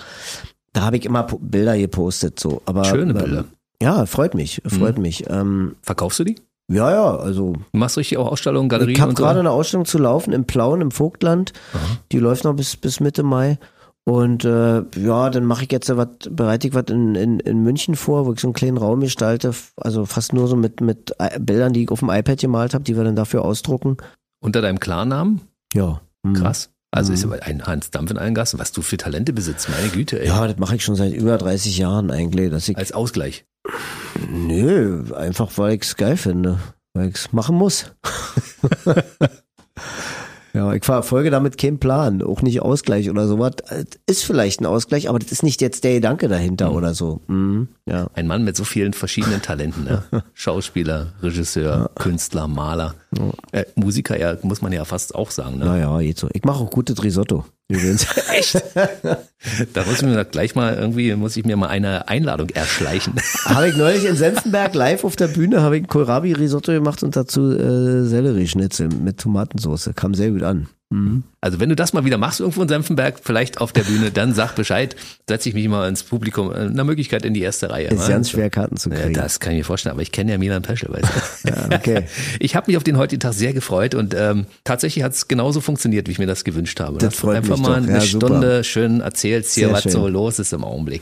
da 0.72 0.84
habe 0.84 0.96
ich 0.98 1.06
immer 1.06 1.24
Bilder 1.24 1.78
gepostet, 1.78 2.40
so. 2.40 2.62
Aber 2.66 2.86
Schöne 2.86 3.14
Bilder. 3.14 3.44
Mhm. 3.44 3.48
Ähm, 3.50 3.58
ja, 3.82 4.06
freut 4.06 4.34
mich, 4.34 4.62
freut 4.66 4.98
mich. 4.98 5.26
Ähm, 5.30 5.76
Verkaufst 5.82 6.20
du 6.20 6.24
die? 6.24 6.36
Ja, 6.72 6.92
ja, 6.92 7.16
also 7.18 7.54
Du 7.54 7.78
machst 7.80 7.98
richtig 7.98 8.18
auch 8.18 8.32
Ausstellungen, 8.32 8.70
Galerien 8.70 8.96
ich 8.96 9.02
habe 9.02 9.10
und 9.12 9.18
so? 9.18 9.24
gerade 9.24 9.40
eine 9.40 9.52
Ausstellung 9.52 9.86
zu 9.86 9.98
laufen 9.98 10.34
im 10.34 10.46
Plauen 10.46 10.82
im 10.82 10.92
Vogtland. 10.92 11.54
Die 12.12 12.20
läuft 12.20 12.44
noch 12.46 12.54
bis 12.56 12.76
bis 12.78 13.00
Mitte 13.00 13.24
Mai. 13.24 13.58
Und 14.06 14.44
äh, 14.44 14.84
ja, 14.98 15.30
dann 15.30 15.46
mache 15.46 15.64
ich 15.64 15.72
jetzt 15.72 15.96
was, 15.96 16.08
bereite 16.30 16.68
ich 16.68 16.74
was 16.74 16.86
in, 16.90 17.16
in, 17.16 17.40
in 17.40 17.64
München 17.64 17.96
vor, 17.96 18.26
wo 18.26 18.34
ich 18.34 18.40
so 18.42 18.48
einen 18.48 18.54
kleinen 18.54 18.76
Raum 18.78 19.00
gestalte, 19.00 19.54
also 19.78 20.06
fast 20.06 20.34
nur 20.34 20.48
so 20.50 20.58
mit, 20.58 20.82
mit 20.82 21.12
I- 21.22 21.40
Bildern, 21.40 21.72
die 21.72 21.84
ich 21.84 21.90
auf 21.90 22.00
dem 22.02 22.10
iPad 22.10 22.38
gemalt 22.38 22.74
habe, 22.74 22.84
die 22.84 22.98
wir 22.98 23.06
dann 23.06 23.16
dafür 23.16 23.46
ausdrucken. 23.46 23.96
Unter 24.42 24.62
deinem 24.62 24.82
Klarnamen? 24.82 25.40
Ja. 25.74 26.02
Mhm. 26.24 26.34
Krass. 26.34 26.70
Also 26.92 27.14
ist 27.14 27.24
aber 27.24 27.44
ein 27.44 27.64
Hans 27.64 27.92
Dampf 27.92 28.12
in 28.12 28.18
allen 28.18 28.36
Gassen, 28.36 28.60
was 28.60 28.74
du 28.74 28.82
für 28.82 28.98
Talente 28.98 29.32
besitzt, 29.32 29.70
meine 29.70 29.88
Güte, 29.88 30.20
ey. 30.22 30.28
Ja, 30.28 30.48
das 30.48 30.58
mache 30.58 30.76
ich 30.76 30.84
schon 30.84 30.96
seit 30.96 31.14
über 31.14 31.38
30 31.38 31.78
Jahren 31.78 32.12
eigentlich. 32.12 32.52
Dass 32.52 32.68
ich, 32.68 32.78
Als 32.78 32.92
Ausgleich. 32.92 33.46
Nö, 34.30 35.04
einfach 35.16 35.58
weil 35.58 35.76
ich 35.76 35.82
es 35.82 35.96
geil 35.96 36.18
finde. 36.18 36.60
Weil 36.94 37.10
ich 37.10 37.16
es 37.16 37.34
machen 37.34 37.56
muss. 37.58 37.92
ja, 40.54 40.72
ich 40.74 40.86
verfolge 40.86 41.32
damit 41.32 41.58
keinen 41.58 41.80
Plan. 41.80 42.22
Auch 42.22 42.44
nicht 42.44 42.62
Ausgleich 42.62 43.10
oder 43.10 43.28
sowas. 43.28 43.54
Ist 44.06 44.24
vielleicht 44.24 44.62
ein 44.62 44.68
Ausgleich, 44.68 45.10
aber 45.10 45.18
das 45.18 45.32
ist 45.32 45.42
nicht 45.42 45.62
jetzt 45.62 45.84
der 45.84 45.96
Gedanke 45.96 46.28
dahinter 46.28 46.74
oder 46.74 46.94
so. 46.94 47.22
Mhm, 47.28 47.70
ja. 47.88 48.08
Ein 48.14 48.28
Mann 48.28 48.44
mit 48.44 48.56
so 48.56 48.64
vielen 48.64 48.94
verschiedenen 48.94 49.42
Talenten. 49.42 49.84
Ne? 49.84 50.04
Schauspieler, 50.36 51.14
Regisseur, 51.24 51.90
Künstler, 51.96 52.48
Maler, 52.48 52.94
äh, 53.52 53.66
Musiker, 53.76 54.20
ja, 54.20 54.38
muss 54.44 54.62
man 54.62 54.72
ja 54.72 54.86
fast 54.86 55.16
auch 55.16 55.32
sagen. 55.32 55.58
Ne? 55.58 55.66
Naja, 55.66 56.00
geht 56.00 56.20
so. 56.20 56.30
Ich 56.34 56.44
mache 56.44 56.64
auch 56.64 56.70
gutes 56.70 57.04
Risotto. 57.04 57.46
Übrigens. 57.70 58.06
Echt? 58.34 58.62
da 59.74 59.84
muss 59.86 60.02
ich 60.02 60.04
mir 60.04 60.26
gleich 60.26 60.54
mal 60.54 60.76
irgendwie, 60.76 61.16
muss 61.16 61.38
ich 61.38 61.46
mir 61.46 61.56
mal 61.58 61.68
eine 61.68 62.08
Einladung 62.08 62.50
erschleichen. 62.50 63.14
habe 63.46 63.70
ich 63.70 63.78
neulich 63.78 64.06
in 64.06 64.16
Senftenberg 64.16 64.74
live 64.76 65.04
auf 65.04 65.16
der 65.16 65.28
Bühne, 65.28 65.62
habe 65.62 65.78
ich 65.78 65.88
Kohlrabi-Risotto 65.88 66.72
gemacht 66.72 67.04
und 67.04 67.16
dazu 67.16 67.52
äh, 67.52 68.06
Sellerieschnitzel 68.06 68.90
mit 68.90 69.20
Tomatensauce. 69.20 69.92
Kam 69.96 70.14
sehr 70.14 70.32
gut 70.32 70.43
an. 70.44 70.68
Mhm. 70.90 71.24
Also 71.42 71.60
wenn 71.60 71.70
du 71.70 71.76
das 71.76 71.94
mal 71.94 72.06
wieder 72.06 72.18
machst 72.20 72.40
irgendwo 72.40 72.62
in 72.62 72.68
Senfenberg, 72.68 73.16
vielleicht 73.24 73.60
auf 73.60 73.72
der 73.74 73.82
Bühne, 73.84 74.12
dann 74.12 74.34
sag 74.34 74.54
Bescheid, 74.56 74.96
setze 75.28 75.50
ich 75.50 75.56
mich 75.56 75.68
mal 75.68 75.88
ins 75.90 76.04
Publikum, 76.04 76.52
äh, 76.52 76.56
eine 76.56 76.84
Möglichkeit 76.84 77.26
in 77.26 77.34
die 77.34 77.42
erste 77.42 77.70
Reihe. 77.72 77.88
Ist 77.88 78.02
ne? 78.08 78.14
ganz 78.14 78.30
schwer, 78.30 78.50
Karten 78.52 78.78
zu 78.78 78.90
Ja, 78.92 78.98
kriegen. 78.98 79.14
das 79.16 79.40
kann 79.40 79.54
ich 79.54 79.60
mir 79.60 79.64
vorstellen, 79.64 79.94
aber 79.94 80.04
ich 80.04 80.12
kenne 80.12 80.32
ja 80.32 80.38
Milan 80.38 80.62
Peschel, 80.62 80.90
weißt 80.92 81.04
du. 81.46 81.50
Ja, 81.50 81.76
okay. 81.78 82.06
Ich 82.40 82.56
habe 82.56 82.70
mich 82.70 82.78
auf 82.78 82.84
den 82.84 82.98
heutigen 82.98 83.20
Tag 83.22 83.34
sehr 83.34 83.54
gefreut 83.54 83.96
und 83.96 84.14
ähm, 84.16 84.46
tatsächlich 84.64 85.04
hat 85.04 85.14
es 85.14 85.28
genauso 85.28 85.62
funktioniert, 85.62 86.08
wie 86.08 86.12
ich 86.12 86.20
mir 86.20 86.28
das 86.28 86.44
gewünscht 86.44 86.80
habe. 86.80 87.00
Das 87.00 87.10
Dass 87.10 87.16
du 87.16 87.22
freut 87.28 87.38
einfach 87.38 87.58
mich 87.58 87.68
mal 87.68 87.82
doch. 87.82 87.88
eine 87.88 87.94
Ja. 87.98 88.02
Stunde 88.02 88.64
schön 88.64 89.02
erzählst 89.02 89.56
hier, 89.56 89.68
Sehr 89.68 89.74
was 89.76 89.84
schön. 89.84 89.92
so 89.94 90.08
los 90.08 90.38
ist 90.40 90.54
im 90.54 90.64
Augenblick. 90.64 91.02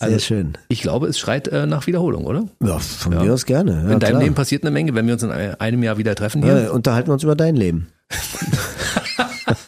Sehr 0.00 0.06
Also, 0.08 0.18
schön. 0.20 0.52
Ich 0.68 0.80
glaube, 0.80 1.06
es 1.08 1.18
schreit 1.18 1.48
äh, 1.48 1.66
nach 1.66 1.86
Wiederholung, 1.88 2.24
oder? 2.24 2.44
Ja, 2.64 2.78
von 2.78 3.12
mir 3.14 3.32
aus 3.34 3.44
gerne. 3.46 3.72
Ja, 3.72 3.92
in 3.94 3.98
deinem 3.98 4.10
klar. 4.10 4.22
Leben 4.22 4.34
passiert 4.36 4.62
eine 4.62 4.70
Menge, 4.70 4.94
wenn 4.94 5.06
wir 5.06 5.14
uns 5.14 5.22
in 5.24 5.30
einem 5.32 5.82
Jahr 5.82 5.98
wieder 5.98 6.14
treffen 6.14 6.42
hier. 6.44 6.62
Ja, 6.62 6.70
unterhalten 6.70 7.08
wir 7.08 7.14
uns 7.14 7.24
über 7.24 7.34
dein 7.34 7.56
Leben. 7.56 7.88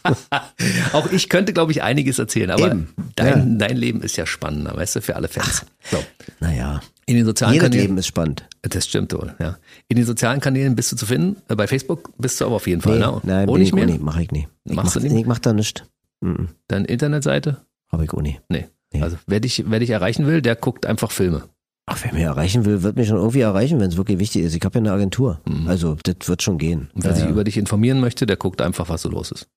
Auch 0.92 1.10
ich 1.10 1.28
könnte, 1.28 1.52
glaube 1.52 1.72
ich, 1.72 1.82
einiges 1.82 2.18
erzählen, 2.18 2.50
aber 2.50 2.68
Eben. 2.68 2.88
dein, 3.16 3.58
dein 3.58 3.76
Leben 3.76 4.02
ist 4.02 4.16
ja 4.16 4.26
spannender, 4.26 4.76
weißt 4.76 4.96
du, 4.96 5.02
für 5.02 5.16
alle 5.16 5.28
Fans. 5.28 5.64
So. 5.90 5.98
Naja, 6.40 6.80
In 7.06 7.16
den 7.16 7.24
sozialen 7.24 7.54
jedes 7.54 7.64
Kanälen. 7.66 7.84
Leben 7.86 7.98
ist 7.98 8.06
spannend. 8.06 8.44
Das 8.62 8.86
stimmt 8.86 9.12
wohl, 9.12 9.34
ja. 9.38 9.56
In 9.88 9.96
den 9.96 10.06
sozialen 10.06 10.40
Kanälen 10.40 10.76
bist 10.76 10.92
du 10.92 10.96
zu 10.96 11.06
finden. 11.06 11.36
Äh, 11.48 11.56
Bei 11.56 11.66
Facebook 11.66 12.10
bist 12.18 12.40
du 12.40 12.46
aber 12.46 12.56
auf 12.56 12.66
jeden 12.66 12.82
Fall, 12.82 12.98
Nee, 12.98 13.06
ne? 13.06 13.20
nein, 13.24 13.48
oh, 13.48 13.56
nicht 13.56 13.74
mehr? 13.74 13.86
nicht, 13.86 14.02
mach 14.02 14.18
ich 14.18 14.30
nicht. 14.30 14.48
Ich 14.64 14.74
Machst 14.74 14.94
mach, 14.96 15.02
du 15.02 15.08
nicht? 15.08 15.20
Ich 15.20 15.26
mach 15.26 15.38
da 15.38 15.52
nichts. 15.52 15.82
Mhm. 16.20 16.48
Deine 16.68 16.86
Internetseite? 16.86 17.58
Hab 17.90 18.02
ich 18.02 18.10
auch 18.12 18.22
nicht. 18.22 18.40
Nee. 18.48 18.68
Nee. 18.92 19.02
Also 19.02 19.16
wer 19.26 19.40
dich, 19.40 19.64
wer 19.68 19.80
dich 19.80 19.90
erreichen 19.90 20.26
will, 20.26 20.42
der 20.42 20.56
guckt 20.56 20.84
einfach 20.84 21.10
Filme. 21.10 21.44
Ach, 21.92 21.98
wer 22.04 22.14
mich 22.14 22.22
erreichen 22.22 22.64
will, 22.64 22.84
wird 22.84 22.96
mich 22.96 23.08
schon 23.08 23.16
irgendwie 23.16 23.40
erreichen, 23.40 23.80
wenn 23.80 23.90
es 23.90 23.96
wirklich 23.96 24.20
wichtig 24.20 24.44
ist. 24.44 24.54
Ich 24.54 24.64
habe 24.64 24.78
ja 24.78 24.78
eine 24.78 24.92
Agentur. 24.92 25.40
Also, 25.66 25.96
das 26.04 26.28
wird 26.28 26.40
schon 26.40 26.56
gehen. 26.56 26.88
Und 26.94 27.02
wer 27.02 27.10
ja, 27.10 27.16
sich 27.16 27.24
ja. 27.24 27.30
über 27.30 27.42
dich 27.42 27.56
informieren 27.56 27.98
möchte, 27.98 28.26
der 28.26 28.36
guckt 28.36 28.62
einfach, 28.62 28.88
was 28.88 29.02
so 29.02 29.08
los 29.10 29.32
ist. 29.32 29.48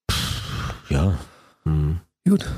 ja. 0.90 1.14
Mhm. 1.64 2.00
Gut. 2.28 2.46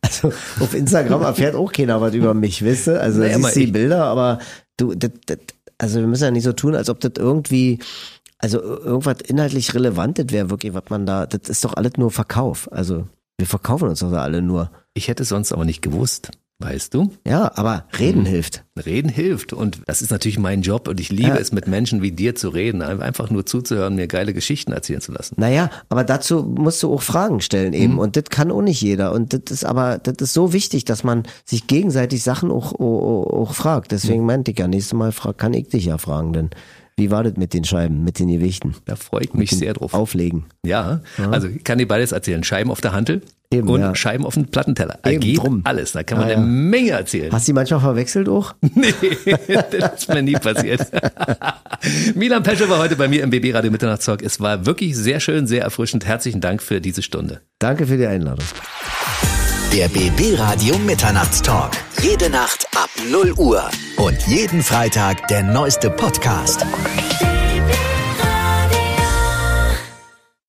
Also, 0.00 0.28
auf 0.60 0.74
Instagram 0.74 1.22
erfährt 1.22 1.56
auch 1.56 1.72
keiner 1.72 2.00
was 2.00 2.14
über 2.14 2.32
mich, 2.32 2.62
wisst 2.62 2.86
ihr? 2.86 3.00
Also, 3.00 3.18
Naja, 3.18 3.36
siehst 3.38 3.56
die 3.56 3.66
Bilder, 3.66 4.04
aber 4.04 4.38
du, 4.76 4.94
das, 4.94 5.10
das, 5.26 5.38
also, 5.76 5.98
wir 5.98 6.06
müssen 6.06 6.22
ja 6.22 6.30
nicht 6.30 6.44
so 6.44 6.52
tun, 6.52 6.76
als 6.76 6.88
ob 6.88 7.00
das 7.00 7.12
irgendwie, 7.16 7.80
also, 8.38 8.62
irgendwas 8.62 9.16
inhaltlich 9.26 9.74
Relevantes 9.74 10.26
wäre, 10.30 10.50
wirklich, 10.50 10.72
was 10.72 10.84
man 10.88 11.04
da, 11.04 11.26
das 11.26 11.48
ist 11.48 11.64
doch 11.64 11.74
alles 11.74 11.94
nur 11.96 12.12
Verkauf. 12.12 12.70
Also, 12.70 13.08
wir 13.38 13.48
verkaufen 13.48 13.88
uns 13.88 13.98
doch 13.98 14.12
da 14.12 14.22
alle 14.22 14.40
nur. 14.40 14.70
Ich 14.94 15.08
hätte 15.08 15.24
es 15.24 15.30
sonst 15.30 15.52
aber 15.52 15.64
nicht 15.64 15.82
gewusst, 15.82 16.30
weißt 16.60 16.92
du? 16.94 17.12
Ja, 17.26 17.52
aber 17.54 17.84
reden 17.98 18.24
hilft. 18.24 18.64
Reden 18.84 19.08
hilft 19.08 19.52
und 19.52 19.80
das 19.86 20.02
ist 20.02 20.10
natürlich 20.10 20.38
mein 20.38 20.62
Job 20.62 20.88
und 20.88 20.98
ich 21.00 21.10
liebe 21.10 21.28
Ja. 21.28 21.36
es, 21.36 21.52
mit 21.52 21.68
Menschen 21.68 22.02
wie 22.02 22.12
dir 22.12 22.34
zu 22.34 22.48
reden, 22.48 22.82
einfach 22.82 23.30
nur 23.30 23.46
zuzuhören, 23.46 23.94
mir 23.94 24.08
geile 24.08 24.34
Geschichten 24.34 24.72
erzählen 24.72 25.00
zu 25.00 25.12
lassen. 25.12 25.34
Naja, 25.38 25.70
aber 25.88 26.04
dazu 26.04 26.42
musst 26.42 26.82
du 26.82 26.92
auch 26.92 27.02
Fragen 27.02 27.40
stellen 27.40 27.72
eben. 27.72 27.94
Mhm. 27.94 27.98
Und 28.00 28.16
das 28.16 28.24
kann 28.24 28.50
auch 28.50 28.62
nicht 28.62 28.80
jeder. 28.80 29.12
Und 29.12 29.32
das 29.32 29.42
ist 29.50 29.64
aber, 29.64 29.98
das 29.98 30.16
ist 30.20 30.34
so 30.34 30.52
wichtig, 30.52 30.84
dass 30.84 31.04
man 31.04 31.22
sich 31.44 31.66
gegenseitig 31.66 32.22
Sachen 32.22 32.50
auch, 32.50 32.72
auch, 32.74 33.26
auch 33.26 33.54
fragt. 33.54 33.90
Mhm. 33.92 33.96
Deswegen 33.96 34.26
meinte 34.26 34.50
ich 34.50 34.58
ja, 34.58 34.66
nächstes 34.66 34.94
Mal 34.94 35.12
kann 35.36 35.54
ich 35.54 35.68
dich 35.68 35.84
ja 35.86 35.98
fragen, 35.98 36.32
denn 36.32 36.50
wie 36.96 37.12
war 37.12 37.22
das 37.22 37.36
mit 37.36 37.54
den 37.54 37.62
Scheiben, 37.62 38.02
mit 38.02 38.18
den 38.18 38.26
Gewichten? 38.26 38.74
Da 38.84 38.96
freue 38.96 39.22
ich 39.22 39.32
mich 39.32 39.50
sehr 39.50 39.72
drauf. 39.74 39.94
Auflegen. 39.94 40.46
Ja, 40.66 41.00
also 41.30 41.46
ich 41.46 41.62
kann 41.62 41.78
dir 41.78 41.86
beides 41.86 42.10
erzählen. 42.10 42.42
Scheiben 42.42 42.72
auf 42.72 42.80
der 42.80 42.90
Hantel 42.90 43.22
Eben, 43.50 43.66
und 43.70 43.80
ja. 43.80 43.94
Scheiben 43.94 44.26
auf 44.26 44.34
dem 44.34 44.46
Plattenteller. 44.46 44.98
Da 45.02 45.08
Eben, 45.10 45.20
geht 45.20 45.38
drum. 45.38 45.62
alles. 45.64 45.92
Da 45.92 46.02
kann 46.02 46.18
man 46.18 46.28
Ah, 46.28 46.32
eine 46.32 46.40
ja. 46.42 46.46
Menge 46.46 46.90
erzählen. 46.90 47.32
Hast 47.32 47.48
du 47.48 47.52
die 47.52 47.54
manchmal 47.54 47.80
verwechselt 47.80 48.28
auch? 48.28 48.54
Nee, 48.74 48.92
das 49.80 50.00
ist 50.02 50.08
mir 50.08 50.22
nie 50.22 50.34
passiert. 50.34 50.82
Milan 52.14 52.42
Pesche 52.42 52.68
war 52.68 52.78
heute 52.78 52.96
bei 52.96 53.08
mir 53.08 53.22
im 53.22 53.30
BB 53.30 53.54
Radio 53.54 53.70
Mitternachtstalk. 53.70 54.22
Es 54.22 54.38
war 54.40 54.66
wirklich 54.66 54.94
sehr 54.96 55.18
schön, 55.20 55.46
sehr 55.46 55.62
erfrischend. 55.62 56.04
Herzlichen 56.04 56.42
Dank 56.42 56.62
für 56.62 56.80
diese 56.82 57.02
Stunde. 57.02 57.40
Danke 57.58 57.86
für 57.86 57.96
die 57.96 58.06
Einladung. 58.06 58.44
Der 59.72 59.88
BB 59.88 60.38
Radio 60.38 60.76
Mitternachtstalk. 60.78 61.72
Jede 62.02 62.28
Nacht 62.30 62.66
ab 62.76 62.90
0 63.10 63.32
Uhr. 63.38 63.62
Und 63.96 64.18
jeden 64.26 64.62
Freitag 64.62 65.26
der 65.28 65.42
neueste 65.42 65.90
Podcast. 65.90 66.66